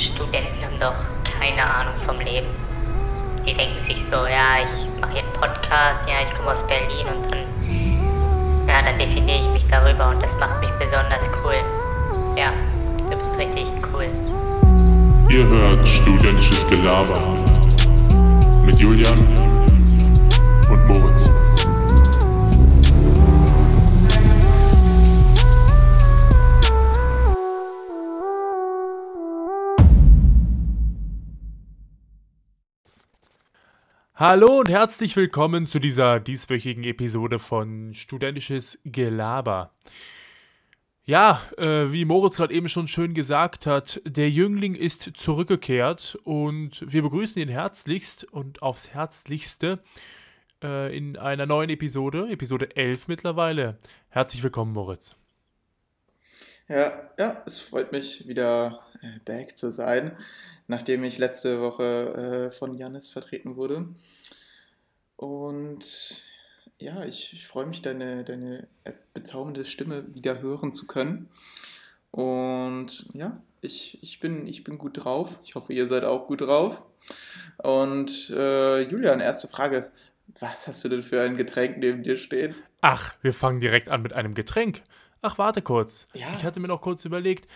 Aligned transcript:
Studenten 0.00 0.64
haben 0.64 0.80
doch 0.80 0.94
keine 1.38 1.62
Ahnung 1.62 1.94
vom 2.06 2.18
Leben. 2.20 2.46
Die 3.46 3.52
denken 3.52 3.84
sich 3.84 3.98
so, 4.10 4.16
ja, 4.16 4.64
ich 4.64 5.00
mache 5.00 5.12
hier 5.12 5.22
einen 5.22 5.32
Podcast, 5.34 6.00
ja, 6.08 6.26
ich 6.26 6.34
komme 6.36 6.52
aus 6.52 6.66
Berlin 6.66 7.06
und 7.06 7.30
dann, 7.30 8.66
ja, 8.66 8.82
dann 8.82 8.98
definiere 8.98 9.40
ich 9.40 9.48
mich 9.48 9.66
darüber 9.68 10.08
und 10.08 10.22
das 10.22 10.34
macht 10.38 10.60
mich 10.60 10.70
besonders 10.78 11.22
cool. 11.44 11.56
Ja, 12.36 12.52
du 13.10 13.16
bist 13.16 13.38
richtig 13.38 13.66
cool. 13.92 14.08
Ihr 15.28 15.46
hört 15.46 15.86
studentisches 15.86 16.66
Gelaber 16.66 17.36
mit 18.64 18.78
Julian 18.80 19.59
Hallo 34.20 34.58
und 34.58 34.68
herzlich 34.68 35.16
willkommen 35.16 35.66
zu 35.66 35.78
dieser 35.78 36.20
dieswöchigen 36.20 36.84
Episode 36.84 37.38
von 37.38 37.94
Studentisches 37.94 38.78
Gelaber. 38.84 39.72
Ja, 41.04 41.40
äh, 41.56 41.90
wie 41.90 42.04
Moritz 42.04 42.36
gerade 42.36 42.52
eben 42.52 42.68
schon 42.68 42.86
schön 42.86 43.14
gesagt 43.14 43.64
hat, 43.64 44.02
der 44.04 44.28
Jüngling 44.28 44.74
ist 44.74 45.12
zurückgekehrt 45.14 46.18
und 46.24 46.84
wir 46.86 47.00
begrüßen 47.00 47.40
ihn 47.40 47.48
herzlichst 47.48 48.24
und 48.24 48.60
aufs 48.60 48.90
Herzlichste 48.90 49.78
äh, 50.62 50.94
in 50.94 51.16
einer 51.16 51.46
neuen 51.46 51.70
Episode, 51.70 52.28
Episode 52.30 52.76
11 52.76 53.08
mittlerweile. 53.08 53.78
Herzlich 54.10 54.42
willkommen, 54.42 54.74
Moritz. 54.74 55.16
Ja, 56.68 56.92
ja, 57.18 57.42
es 57.46 57.58
freut 57.58 57.90
mich 57.90 58.28
wieder 58.28 58.80
äh, 59.00 59.18
back 59.24 59.56
zu 59.56 59.70
sein, 59.70 60.12
nachdem 60.70 61.02
ich 61.02 61.18
letzte 61.18 61.60
Woche 61.60 62.48
äh, 62.48 62.50
von 62.52 62.74
Janis 62.74 63.10
vertreten 63.10 63.56
wurde. 63.56 63.88
Und 65.16 66.24
ja, 66.78 67.04
ich, 67.04 67.32
ich 67.32 67.46
freue 67.48 67.66
mich, 67.66 67.82
deine, 67.82 68.22
deine 68.22 68.68
bezaubernde 69.12 69.64
Stimme 69.64 70.14
wieder 70.14 70.40
hören 70.40 70.72
zu 70.72 70.86
können. 70.86 71.28
Und 72.12 73.08
ja, 73.14 73.42
ich, 73.60 74.00
ich, 74.00 74.20
bin, 74.20 74.46
ich 74.46 74.62
bin 74.62 74.78
gut 74.78 75.04
drauf. 75.04 75.40
Ich 75.42 75.56
hoffe, 75.56 75.72
ihr 75.72 75.88
seid 75.88 76.04
auch 76.04 76.28
gut 76.28 76.42
drauf. 76.42 76.86
Und 77.58 78.30
äh, 78.30 78.82
Julian, 78.82 79.18
erste 79.18 79.48
Frage. 79.48 79.90
Was 80.38 80.68
hast 80.68 80.84
du 80.84 80.88
denn 80.88 81.02
für 81.02 81.20
ein 81.20 81.34
Getränk 81.34 81.78
neben 81.78 82.04
dir 82.04 82.16
stehen? 82.16 82.54
Ach, 82.80 83.16
wir 83.22 83.34
fangen 83.34 83.58
direkt 83.58 83.88
an 83.88 84.02
mit 84.02 84.12
einem 84.12 84.34
Getränk. 84.34 84.82
Ach, 85.20 85.36
warte 85.36 85.62
kurz. 85.62 86.06
Ja. 86.14 86.32
Ich 86.36 86.44
hatte 86.44 86.60
mir 86.60 86.68
noch 86.68 86.80
kurz 86.80 87.04
überlegt, 87.04 87.48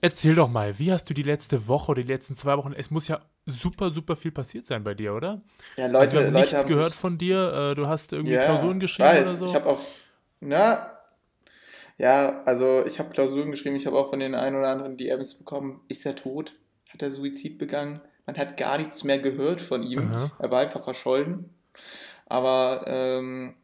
erzähl 0.00 0.34
doch 0.34 0.48
mal, 0.48 0.78
wie 0.78 0.92
hast 0.92 1.04
du 1.10 1.14
die 1.14 1.22
letzte 1.22 1.68
Woche 1.68 1.92
oder 1.92 2.02
die 2.02 2.08
letzten 2.08 2.36
zwei 2.36 2.56
Wochen, 2.56 2.72
es 2.72 2.90
muss 2.90 3.08
ja 3.08 3.20
super, 3.46 3.90
super 3.90 4.16
viel 4.16 4.32
passiert 4.32 4.66
sein 4.66 4.84
bei 4.84 4.94
dir, 4.94 5.14
oder? 5.14 5.42
Ja, 5.76 5.84
Also 5.84 5.92
Leute, 5.98 6.12
wir 6.12 6.18
haben 6.20 6.32
Leute 6.32 6.40
nichts 6.40 6.54
haben 6.54 6.68
gehört 6.68 6.92
von 6.92 7.18
dir, 7.18 7.52
äh, 7.52 7.74
du 7.74 7.86
hast 7.86 8.12
irgendwie 8.12 8.34
ja, 8.34 8.44
Klausuren 8.44 8.80
geschrieben 8.80 9.08
weiß. 9.08 9.28
oder 9.28 9.32
so. 9.32 9.46
Ich 9.46 9.54
habe 9.54 9.66
auch, 9.70 9.80
na, 10.40 10.90
ja, 12.00 12.42
also 12.44 12.82
ich 12.86 12.98
habe 12.98 13.10
Klausuren 13.10 13.50
geschrieben. 13.50 13.76
Ich 13.76 13.86
habe 13.86 13.98
auch 13.98 14.08
von 14.08 14.20
den 14.20 14.34
ein 14.34 14.56
oder 14.56 14.68
anderen 14.68 14.96
DMs 14.96 15.34
bekommen. 15.34 15.82
Ist 15.88 16.06
er 16.06 16.16
tot? 16.16 16.54
Hat 16.88 17.02
er 17.02 17.10
Suizid 17.10 17.58
begangen? 17.58 18.00
Man 18.24 18.38
hat 18.38 18.56
gar 18.56 18.78
nichts 18.78 19.04
mehr 19.04 19.18
gehört 19.18 19.60
von 19.60 19.82
ihm. 19.82 20.10
Aha. 20.10 20.30
Er 20.38 20.50
war 20.50 20.60
einfach 20.60 20.82
verschollen. 20.82 21.50
Aber 22.24 22.84
ähm, 22.86 23.54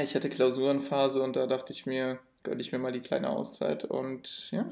ich 0.00 0.14
hatte 0.14 0.28
Klausurenphase 0.30 1.22
und 1.22 1.34
da 1.34 1.48
dachte 1.48 1.72
ich 1.72 1.84
mir, 1.84 2.20
gönne 2.44 2.60
ich 2.60 2.70
mir 2.70 2.78
mal 2.78 2.92
die 2.92 3.00
kleine 3.00 3.30
Auszeit. 3.30 3.84
Und 3.84 4.52
ja, 4.52 4.64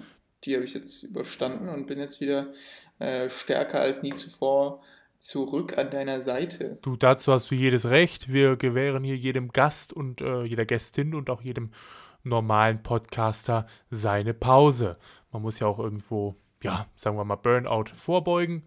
die 0.45 0.55
habe 0.55 0.65
ich 0.65 0.75
jetzt 0.75 1.03
überstanden 1.03 1.69
und 1.69 1.87
bin 1.87 1.99
jetzt 1.99 2.21
wieder 2.21 2.53
äh, 2.99 3.29
stärker 3.29 3.81
als 3.81 4.03
nie 4.03 4.15
zuvor 4.15 4.83
zurück 5.19 5.77
an 5.77 5.91
deiner 5.91 6.23
Seite. 6.23 6.79
Du, 6.81 6.97
dazu 6.97 7.33
hast 7.33 7.51
du 7.51 7.55
jedes 7.55 7.87
Recht. 7.87 8.33
Wir 8.33 8.57
gewähren 8.57 9.05
hier 9.05 9.17
jedem 9.17 9.53
Gast 9.53 9.93
und 9.93 10.23
äh, 10.23 10.45
jeder 10.45 10.65
Gästin 10.65 11.15
und 11.15 11.29
auch 11.29 11.43
jedem 11.43 11.71
normalen 12.23 12.83
Podcaster 12.83 13.67
seine 13.91 14.34
Pause. 14.34 14.99
Man 15.31 15.43
muss 15.43 15.59
ja 15.59 15.67
auch 15.67 15.79
irgendwo, 15.79 16.37
ja, 16.62 16.87
sagen 16.97 17.17
wir 17.17 17.25
mal, 17.25 17.37
Burnout 17.37 17.91
vorbeugen. 17.95 18.65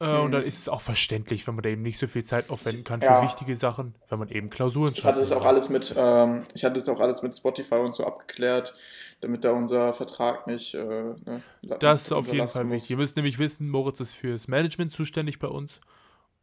Äh, 0.00 0.06
Und 0.06 0.28
Mhm. 0.28 0.32
dann 0.32 0.42
ist 0.44 0.58
es 0.58 0.68
auch 0.68 0.80
verständlich, 0.80 1.46
wenn 1.46 1.54
man 1.54 1.62
da 1.62 1.68
eben 1.68 1.82
nicht 1.82 1.98
so 1.98 2.06
viel 2.06 2.24
Zeit 2.24 2.48
aufwenden 2.48 2.84
kann 2.84 3.00
für 3.02 3.06
Ja. 3.08 3.22
wichtige 3.22 3.54
Sachen, 3.54 3.94
wenn 4.08 4.18
man 4.18 4.28
eben 4.30 4.48
Klausuren 4.48 4.92
Ich 4.94 5.04
hatte 5.04 5.20
es 5.20 5.28
schreibt. 5.28 5.42
auch 5.42 5.46
alles 5.46 5.68
mit, 5.68 5.94
ähm, 5.96 6.46
ich 6.54 6.64
hatte 6.64 6.80
es 6.80 6.88
auch 6.88 7.00
alles 7.00 7.22
mit 7.22 7.34
Spotify 7.36 7.74
und 7.76 7.92
so 7.92 8.06
abgeklärt, 8.06 8.74
damit 9.20 9.44
da 9.44 9.52
unser 9.52 9.92
Vertrag 9.92 10.46
nicht 10.46 10.74
äh, 10.74 10.78
ne, 10.80 11.42
Das 11.80 12.10
auf 12.12 12.32
jeden 12.32 12.48
Fall 12.48 12.68
wichtig. 12.70 12.90
Ihr 12.90 12.96
müsst 12.96 13.16
nämlich 13.16 13.38
wissen, 13.38 13.68
Moritz 13.68 14.00
ist 14.00 14.14
fürs 14.14 14.48
Management 14.48 14.92
zuständig 14.92 15.38
bei 15.38 15.48
uns 15.48 15.80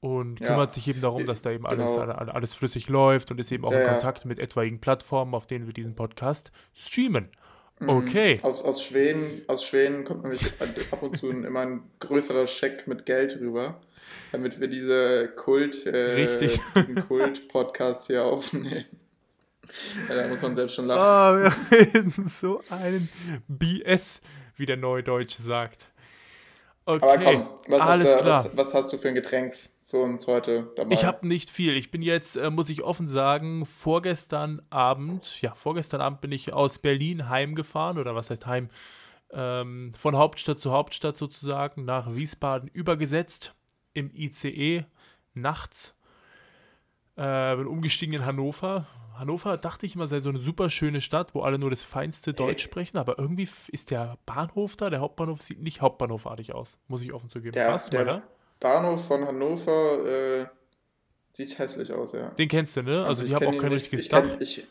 und 0.02 0.40
Ja. 0.40 0.48
kümmert 0.48 0.72
sich 0.72 0.88
eben 0.88 1.02
darum, 1.02 1.26
dass 1.26 1.42
da 1.42 1.50
eben 1.50 1.66
alles, 1.66 1.92
Genau. 1.96 2.02
alle- 2.14 2.36
alles 2.36 2.54
flüssig 2.54 2.88
läuft 2.90 3.32
und 3.32 3.40
ist 3.40 3.52
eben 3.52 3.66
auch 3.66 3.72
Ja, 3.72 3.80
in. 3.80 3.88
Kontakt 3.88 4.26
mit 4.26 4.38
etwaigen 4.38 4.80
Plattformen, 4.80 5.34
auf 5.34 5.48
denen 5.48 5.66
wir 5.66 5.74
diesen 5.74 5.96
Podcast 5.96 6.52
streamen. 6.76 7.30
Mhm. 7.80 7.90
Okay. 7.90 8.40
Aus, 8.42 8.64
aus, 8.64 8.84
Schweden, 8.84 9.42
aus 9.48 9.64
Schweden 9.64 10.04
kommt 10.04 10.24
nämlich 10.24 10.52
ab 10.92 11.04
und 11.04 11.18
zu 11.18 11.30
immer 11.30 11.62
ein 11.62 11.84
größerer 12.00 12.48
Scheck 12.48 12.88
mit 12.88 13.06
Geld 13.06 13.40
rüber, 13.40 13.80
damit 14.32 14.60
wir 14.60 14.68
diese 14.68 15.28
Kult, 15.36 15.86
äh, 15.86 16.26
Richtig. 16.26 16.60
diesen 16.76 17.08
Kult-Podcast 17.08 18.08
hier 18.08 18.24
aufnehmen. 18.24 18.86
Ja, 20.10 20.16
da 20.16 20.28
muss 20.28 20.42
man 20.42 20.56
selbst 20.56 20.76
schon 20.76 20.88
lachen. 20.88 21.02
Ah, 21.02 21.38
wir 21.38 21.78
reden 21.78 22.14
so 22.42 22.62
einen 22.70 23.10
BS, 23.48 24.22
wie 24.56 24.66
der 24.66 24.78
Neudeutsche 24.78 25.42
sagt. 25.42 25.90
Okay, 26.90 27.04
Aber 27.04 27.18
komm, 27.22 27.48
was, 27.68 27.82
alles 27.82 28.06
hast 28.06 28.14
du, 28.14 28.22
klar. 28.22 28.46
was, 28.46 28.58
was 28.58 28.74
hast 28.74 28.94
du 28.94 28.98
für 28.98 29.10
ein 29.10 29.16
Getränk 29.16 29.54
für 29.82 29.98
uns 29.98 30.26
heute 30.26 30.72
dabei? 30.78 30.94
Ich 30.94 31.04
habe 31.04 31.28
nicht 31.28 31.50
viel. 31.50 31.76
Ich 31.76 31.92
bin 31.92 32.02
jetzt, 32.02 32.38
äh, 32.38 32.50
muss 32.50 32.70
ich 32.70 32.82
offen 32.82 33.10
sagen, 33.10 33.66
vorgestern 33.66 34.62
Abend, 34.70 35.42
ja, 35.42 35.54
vorgestern 35.54 36.00
Abend 36.00 36.22
bin 36.22 36.32
ich 36.32 36.54
aus 36.54 36.80
Berlin 36.80 37.28
heimgefahren, 37.28 37.98
oder 37.98 38.16
was 38.16 38.30
heißt 38.30 38.46
heim? 38.46 38.70
Ähm, 39.32 39.92
von 40.00 40.16
Hauptstadt 40.16 40.60
zu 40.60 40.72
Hauptstadt 40.72 41.18
sozusagen, 41.18 41.84
nach 41.84 42.16
Wiesbaden 42.16 42.70
übergesetzt, 42.70 43.54
im 43.94 44.10
ICE, 44.16 44.86
nachts. 45.34 45.94
Äh, 47.18 47.58
bin 47.58 47.68
umgestiegen 47.68 48.16
in 48.16 48.26
Hannover. 48.26 48.86
Hannover 49.20 49.58
dachte 49.58 49.86
ich 49.86 49.96
immer, 49.96 50.08
sei 50.08 50.20
so 50.20 50.30
eine 50.30 50.40
super 50.40 50.70
schöne 50.70 51.02
Stadt, 51.02 51.34
wo 51.36 51.42
alle 51.42 51.60
nur 51.60 51.70
das 51.70 51.84
feinste 51.84 52.34
Deutsch 52.34 52.64
sprechen, 52.64 52.98
aber 52.98 53.18
irgendwie 53.20 53.48
ist 53.72 53.92
der 53.92 54.18
Bahnhof 54.26 54.76
da, 54.76 54.90
der 54.90 55.00
Hauptbahnhof 55.00 55.42
sieht 55.42 55.62
nicht 55.62 55.82
hauptbahnhofartig 55.82 56.54
aus, 56.54 56.78
muss 56.88 57.02
ich 57.04 57.14
offen 57.14 57.30
zugeben. 57.30 57.54
Der, 57.54 57.70
Warst 57.70 57.92
der 57.94 58.06
da? 58.06 58.22
Bahnhof 58.60 59.06
von 59.08 59.26
Hannover 59.26 60.06
äh, 60.42 60.46
sieht 61.34 61.58
hässlich 61.60 61.92
aus, 61.94 62.14
ja. 62.14 62.30
Den 62.32 62.48
kennst 62.48 62.76
du, 62.78 62.84
ne? 62.84 63.06
Also, 63.06 63.24
ich 63.24 63.30
die 63.30 63.36
haben 63.36 63.46
kenn 63.46 63.56
auch 63.56 63.62
kein 63.62 63.70
nicht- 63.72 63.82
richtiges 63.84 64.04
ich 64.06 64.10
Dach. 64.10 64.22
kenn, 64.28 64.42
ich, 64.42 64.68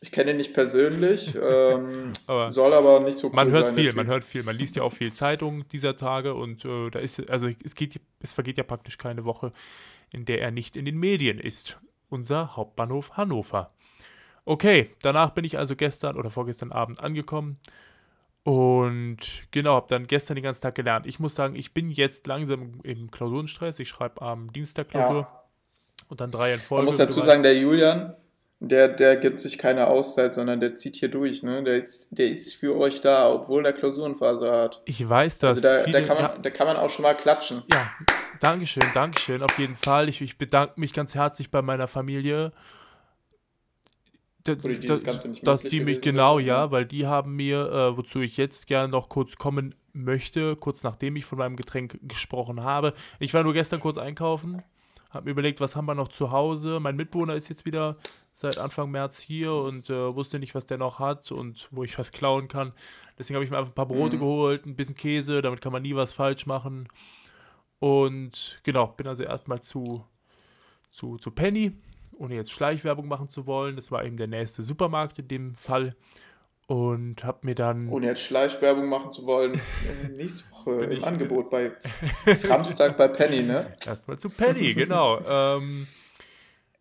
ich 0.00 0.12
kenne 0.12 0.32
ihn 0.32 0.36
nicht 0.36 0.52
persönlich, 0.52 1.34
ähm, 1.42 2.12
Aber 2.26 2.50
soll 2.50 2.72
aber 2.74 3.00
nicht 3.00 3.16
so 3.18 3.28
cool 3.28 3.34
Man 3.34 3.50
hört 3.50 3.66
sein, 3.68 3.74
viel, 3.76 3.92
man 3.94 4.06
hört 4.06 4.24
viel. 4.24 4.42
Man 4.42 4.56
liest 4.56 4.76
ja 4.76 4.82
auch 4.82 4.92
viel 4.92 5.12
Zeitung 5.12 5.66
dieser 5.68 5.96
Tage 5.96 6.34
und 6.34 6.64
äh, 6.64 6.90
da 6.90 6.98
ist, 6.98 7.30
also 7.30 7.48
es 7.64 7.74
geht, 7.74 8.00
es 8.20 8.32
vergeht 8.32 8.58
ja 8.58 8.64
praktisch 8.64 8.98
keine 8.98 9.24
Woche, 9.24 9.52
in 10.12 10.24
der 10.24 10.40
er 10.40 10.50
nicht 10.50 10.76
in 10.76 10.84
den 10.84 10.98
Medien 10.98 11.38
ist. 11.38 11.78
Unser 12.08 12.56
Hauptbahnhof 12.56 13.16
Hannover. 13.16 13.70
Okay, 14.44 14.90
danach 15.02 15.30
bin 15.30 15.44
ich 15.44 15.58
also 15.58 15.74
gestern 15.74 16.16
oder 16.16 16.30
vorgestern 16.30 16.70
Abend 16.72 17.00
angekommen 17.00 17.58
und 18.44 19.18
genau, 19.50 19.74
habe 19.74 19.86
dann 19.88 20.06
gestern 20.06 20.36
den 20.36 20.44
ganzen 20.44 20.62
Tag 20.62 20.76
gelernt. 20.76 21.04
Ich 21.06 21.18
muss 21.18 21.34
sagen, 21.34 21.56
ich 21.56 21.74
bin 21.74 21.90
jetzt 21.90 22.28
langsam 22.28 22.78
im 22.84 23.10
Klausurenstress. 23.10 23.80
Ich 23.80 23.88
schreibe 23.88 24.22
am 24.22 24.52
Dienstag 24.52 24.90
Klausur 24.90 25.22
Ja. 25.22 25.42
und 26.08 26.20
dann 26.20 26.30
drei 26.30 26.54
in 26.54 26.60
Folge. 26.60 26.82
Man 26.82 26.86
muss 26.86 26.96
dazu 26.98 27.22
sagen, 27.22 27.42
der 27.42 27.56
Julian, 27.56 28.14
der, 28.60 28.86
der 28.86 29.16
gibt 29.16 29.40
sich 29.40 29.58
keine 29.58 29.88
Auszeit, 29.88 30.32
sondern 30.32 30.60
der 30.60 30.76
zieht 30.76 30.94
hier 30.94 31.10
durch, 31.10 31.42
ne? 31.42 31.64
Der 31.64 31.74
ist, 31.74 32.16
der 32.16 32.28
ist 32.28 32.54
für 32.54 32.76
euch 32.76 33.00
da, 33.00 33.28
obwohl 33.32 33.64
der 33.64 33.72
Klausurenphase 33.72 34.48
hat. 34.52 34.80
Ich 34.84 35.06
weiß, 35.08 35.40
dass 35.40 35.56
Also 35.56 35.62
da, 35.62 35.90
da, 35.90 36.00
kann 36.02 36.22
man, 36.22 36.42
da 36.42 36.50
kann 36.50 36.68
man 36.68 36.76
auch 36.76 36.88
schon 36.88 37.02
mal 37.02 37.14
klatschen. 37.14 37.64
Ja, 37.72 37.90
Dankeschön, 38.40 38.84
Dankeschön, 38.94 39.42
auf 39.42 39.58
jeden 39.58 39.74
Fall. 39.74 40.08
Ich, 40.08 40.20
ich 40.20 40.38
bedanke 40.38 40.78
mich 40.78 40.92
ganz 40.92 41.14
herzlich 41.14 41.50
bei 41.50 41.62
meiner 41.62 41.88
Familie. 41.88 42.52
D- 44.46 44.56
Wo 44.62 44.68
die 44.68 44.78
das 44.86 45.02
Ganze 45.02 45.28
nicht 45.28 45.46
dass 45.46 45.62
die 45.62 45.80
mich, 45.80 46.00
genau, 46.00 46.38
wäre, 46.38 46.46
ja, 46.46 46.70
weil 46.70 46.86
die 46.86 47.06
haben 47.06 47.34
mir, 47.34 47.70
äh, 47.70 47.96
wozu 47.96 48.20
ich 48.20 48.36
jetzt 48.36 48.66
gerne 48.66 48.88
noch 48.88 49.08
kurz 49.08 49.36
kommen 49.36 49.74
möchte, 49.92 50.54
kurz 50.56 50.82
nachdem 50.84 51.16
ich 51.16 51.24
von 51.24 51.38
meinem 51.38 51.56
Getränk 51.56 51.98
gesprochen 52.02 52.62
habe. 52.62 52.92
Ich 53.18 53.34
war 53.34 53.42
nur 53.42 53.54
gestern 53.54 53.80
kurz 53.80 53.98
einkaufen, 53.98 54.62
habe 55.10 55.24
mir 55.24 55.30
überlegt, 55.32 55.60
was 55.60 55.74
haben 55.74 55.86
wir 55.86 55.94
noch 55.94 56.08
zu 56.08 56.30
Hause. 56.30 56.78
Mein 56.80 56.96
Mitbewohner 56.96 57.34
ist 57.34 57.48
jetzt 57.48 57.64
wieder 57.64 57.96
seit 58.34 58.58
Anfang 58.58 58.90
März 58.90 59.18
hier 59.18 59.52
und 59.52 59.88
äh, 59.90 60.14
wusste 60.14 60.38
nicht, 60.38 60.54
was 60.54 60.66
der 60.66 60.78
noch 60.78 60.98
hat 61.00 61.32
und 61.32 61.68
wo 61.70 61.82
ich 61.82 61.98
was 61.98 62.12
klauen 62.12 62.46
kann. 62.48 62.72
Deswegen 63.18 63.36
habe 63.36 63.44
ich 63.44 63.50
mir 63.50 63.56
einfach 63.56 63.72
ein 63.72 63.74
paar 63.74 63.86
Brote 63.88 64.16
Mhm. 64.16 64.20
geholt, 64.20 64.66
ein 64.66 64.76
bisschen 64.76 64.94
Käse, 64.94 65.40
damit 65.42 65.60
kann 65.62 65.72
man 65.72 65.82
nie 65.82 65.94
was 65.96 66.12
falsch 66.12 66.44
machen. 66.46 66.86
Und 67.78 68.60
genau, 68.62 68.88
bin 68.88 69.06
also 69.06 69.22
erstmal 69.22 69.60
zu, 69.60 70.04
zu, 70.90 71.18
zu 71.18 71.30
Penny, 71.30 71.72
ohne 72.18 72.34
jetzt 72.34 72.50
Schleichwerbung 72.52 73.06
machen 73.06 73.28
zu 73.28 73.46
wollen. 73.46 73.76
Das 73.76 73.90
war 73.90 74.04
eben 74.04 74.16
der 74.16 74.28
nächste 74.28 74.62
Supermarkt 74.62 75.18
in 75.18 75.28
dem 75.28 75.54
Fall. 75.54 75.94
und 76.66 77.22
habe 77.22 77.38
mir 77.42 77.54
dann. 77.54 77.88
Ohne 77.88 78.06
jetzt 78.06 78.22
Schleichwerbung 78.22 78.88
machen 78.88 79.10
zu 79.10 79.26
wollen, 79.26 79.60
nächste 80.16 80.50
Woche 80.50 80.84
im 80.84 81.04
Angebot 81.04 81.50
bei 81.50 81.70
Framstag 82.40 82.96
bei 82.96 83.08
Penny, 83.08 83.42
ne? 83.42 83.72
Erstmal 83.86 84.18
zu 84.18 84.30
Penny, 84.30 84.74
genau. 84.74 85.20
ähm, 85.28 85.86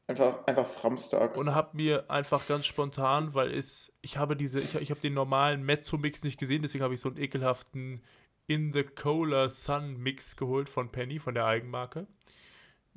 einfach, 0.07 0.45
einfach 0.47 0.65
Framstag. 0.65 1.37
Und 1.37 1.53
habe 1.53 1.77
mir 1.77 2.09
einfach 2.09 2.47
ganz 2.47 2.65
spontan, 2.65 3.33
weil 3.33 3.53
es, 3.53 3.93
ich 4.01 4.17
habe 4.17 4.35
diese, 4.35 4.59
ich, 4.59 4.75
ich 4.75 4.89
habe 4.89 5.01
den 5.01 5.13
normalen 5.13 5.63
Mezzo-Mix 5.63 6.23
nicht 6.23 6.39
gesehen, 6.39 6.61
deswegen 6.63 6.83
habe 6.83 6.93
ich 6.93 7.01
so 7.01 7.09
einen 7.09 7.17
ekelhaften 7.17 8.01
In 8.47 8.73
the 8.73 8.83
Cola 8.83 9.49
Sun 9.49 9.97
Mix 9.97 10.35
geholt 10.35 10.69
von 10.69 10.91
Penny, 10.91 11.19
von 11.19 11.33
der 11.33 11.45
Eigenmarke. 11.45 12.07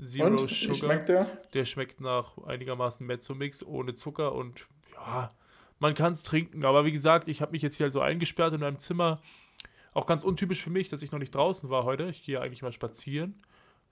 Zero 0.01 0.27
und, 0.29 0.51
Sugar. 0.51 0.75
Schmeckt 0.75 1.09
der? 1.09 1.25
Der 1.55 1.65
schmeckt 1.65 2.01
nach 2.01 2.39
einigermaßen 2.39 3.07
Mezzo-Mix 3.07 3.65
ohne 3.65 3.95
Zucker 3.95 4.35
und 4.35 4.67
ja, 4.95 5.31
man 5.81 5.95
kann 5.95 6.13
es 6.13 6.23
trinken. 6.23 6.65
Aber 6.65 6.85
wie 6.85 6.93
gesagt, 6.93 7.29
ich 7.29 7.41
habe 7.41 7.53
mich 7.53 7.63
jetzt 7.63 7.77
hier 7.77 7.87
also 7.87 8.01
eingesperrt 8.01 8.55
in 8.55 8.63
einem 8.63 8.79
Zimmer. 8.79 9.21
Auch 9.93 10.07
ganz 10.07 10.23
untypisch 10.23 10.63
für 10.63 10.71
mich, 10.71 10.89
dass 10.89 11.03
ich 11.03 11.13
noch 11.13 11.19
nicht 11.19 11.35
draußen 11.35 11.71
war 11.71 11.85
heute. 11.85 12.11
Ich 12.11 12.25
gehe 12.25 12.41
eigentlich 12.41 12.63
mal 12.63 12.73
spazieren 12.73 13.43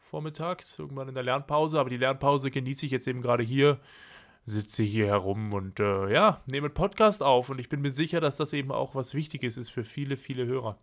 vormittags, 0.07 0.79
irgendwann 0.79 1.09
in 1.09 1.15
der 1.15 1.25
Lernpause. 1.25 1.79
Aber 1.79 1.91
die 1.91 1.97
Lernpause 1.97 2.51
genieße 2.51 2.87
ich 2.87 2.93
jetzt 2.93 3.07
eben 3.07 3.21
gerade 3.21 3.43
hier. 3.45 3.79
Sitze 4.49 4.85
hier 4.85 5.07
herum 5.07 5.53
und 5.53 5.81
äh, 5.81 6.13
ja, 6.13 6.41
nehme 6.47 6.69
einen 6.69 6.75
Podcast 6.75 7.21
auf. 7.21 7.49
Und 7.49 7.59
ich 7.59 7.69
bin 7.69 7.81
mir 7.81 7.91
sicher, 7.91 8.21
dass 8.21 8.37
das 8.37 8.53
eben 8.53 8.71
auch 8.71 8.95
was 8.95 9.13
Wichtiges 9.13 9.57
ist 9.57 9.71
für 9.71 9.83
viele, 9.83 10.17
viele 10.17 10.47
Hörer. 10.47 10.79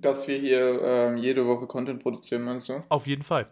Dass 0.00 0.28
wir 0.28 0.38
hier 0.38 0.80
ähm, 0.82 1.16
jede 1.16 1.46
Woche 1.46 1.66
Content 1.66 2.02
produzieren, 2.02 2.42
meinst 2.42 2.68
du? 2.68 2.82
Auf 2.88 3.06
jeden 3.06 3.22
Fall. 3.22 3.48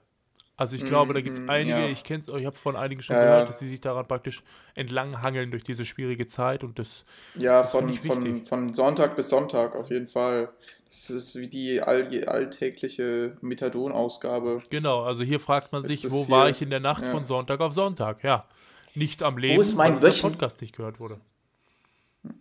Also 0.58 0.74
ich 0.74 0.86
glaube, 0.86 1.12
da 1.12 1.20
gibt 1.20 1.34
es 1.34 1.42
mhm, 1.42 1.50
einige, 1.50 1.80
ja. 1.80 1.88
ich 1.88 2.02
kenne 2.02 2.20
es, 2.20 2.28
ich 2.28 2.46
habe 2.46 2.56
von 2.56 2.76
einigen 2.76 3.02
schon 3.02 3.14
ja, 3.16 3.22
gehört, 3.22 3.48
dass 3.50 3.58
sie 3.58 3.68
sich 3.68 3.82
daran 3.82 4.08
praktisch 4.08 4.42
entlang 4.74 5.20
hangeln 5.20 5.50
durch 5.50 5.64
diese 5.64 5.84
schwierige 5.84 6.26
Zeit 6.26 6.64
und 6.64 6.78
das 6.78 7.04
Ja, 7.34 7.60
das 7.60 7.72
von, 7.72 7.92
von, 7.92 8.42
von 8.42 8.72
Sonntag 8.72 9.16
bis 9.16 9.28
Sonntag 9.28 9.76
auf 9.76 9.90
jeden 9.90 10.06
Fall. 10.06 10.48
Das 10.88 11.10
ist 11.10 11.38
wie 11.38 11.48
die 11.48 11.82
all, 11.82 12.24
alltägliche 12.26 13.36
Methadon-Ausgabe. 13.42 14.62
Genau, 14.70 15.02
also 15.02 15.24
hier 15.24 15.40
fragt 15.40 15.72
man 15.72 15.84
sich, 15.84 16.10
wo 16.10 16.24
hier, 16.24 16.30
war 16.30 16.48
ich 16.48 16.62
in 16.62 16.70
der 16.70 16.80
Nacht 16.80 17.04
ja. 17.04 17.10
von 17.10 17.26
Sonntag 17.26 17.60
auf 17.60 17.74
Sonntag? 17.74 18.24
Ja, 18.24 18.46
nicht 18.94 19.22
am 19.22 19.36
Leben, 19.36 19.58
wo 19.58 19.60
ist 19.60 19.76
mein 19.76 20.00
weil 20.00 20.10
der 20.10 20.22
Podcast 20.22 20.62
nicht 20.62 20.74
gehört 20.74 21.00
wurde. 21.00 21.20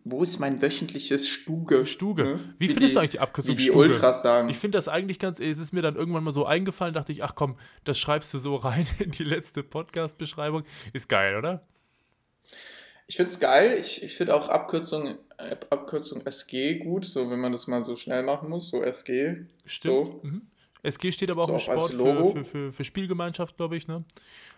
Wo 0.03 0.23
ist 0.23 0.39
mein 0.39 0.61
wöchentliches 0.61 1.27
Stuge? 1.27 1.85
Stuge. 1.85 2.23
Hm? 2.23 2.53
Wie, 2.57 2.69
wie, 2.69 2.73
findest 2.73 2.91
die, 2.91 2.93
du 2.93 2.99
eigentlich 2.99 3.11
die 3.11 3.19
Abkürzung 3.19 3.51
wie 3.51 3.55
die 3.55 3.63
Stuge? 3.63 3.79
Ultras 3.79 4.21
sagen. 4.21 4.49
Ich 4.49 4.57
finde 4.57 4.77
das 4.77 4.87
eigentlich 4.87 5.19
ganz, 5.19 5.39
es 5.39 5.59
ist 5.59 5.73
mir 5.73 5.81
dann 5.81 5.95
irgendwann 5.95 6.23
mal 6.23 6.31
so 6.31 6.45
eingefallen, 6.45 6.93
dachte 6.93 7.11
ich, 7.11 7.23
ach 7.23 7.35
komm, 7.35 7.57
das 7.83 7.97
schreibst 7.97 8.33
du 8.33 8.39
so 8.39 8.55
rein 8.55 8.87
in 8.99 9.11
die 9.11 9.23
letzte 9.23 9.63
Podcast-Beschreibung. 9.63 10.63
Ist 10.93 11.09
geil, 11.09 11.35
oder? 11.35 11.65
Ich 13.07 13.17
finde 13.17 13.31
es 13.31 13.39
geil. 13.39 13.77
Ich, 13.79 14.03
ich 14.03 14.15
finde 14.15 14.35
auch 14.35 14.49
Abkürzung, 14.49 15.17
äh, 15.37 15.55
Abkürzung 15.69 16.25
SG 16.25 16.79
gut, 16.79 17.05
so 17.05 17.29
wenn 17.29 17.39
man 17.39 17.51
das 17.51 17.67
mal 17.67 17.83
so 17.83 17.95
schnell 17.95 18.23
machen 18.23 18.49
muss, 18.49 18.69
so 18.69 18.81
SG. 18.81 19.45
Stimmt. 19.65 19.93
So. 19.93 20.19
Mhm. 20.23 20.41
SG 20.83 21.11
steht 21.11 21.31
aber 21.31 21.43
auch 21.43 21.47
so 21.47 21.53
im 21.53 21.59
Sport 21.59 21.91
für, 21.91 22.31
für, 22.31 22.45
für, 22.45 22.71
für, 22.71 22.83
Spielgemeinschaft, 22.83 23.57
glaube 23.57 23.75
ich. 23.75 23.87
Ne? 23.87 24.03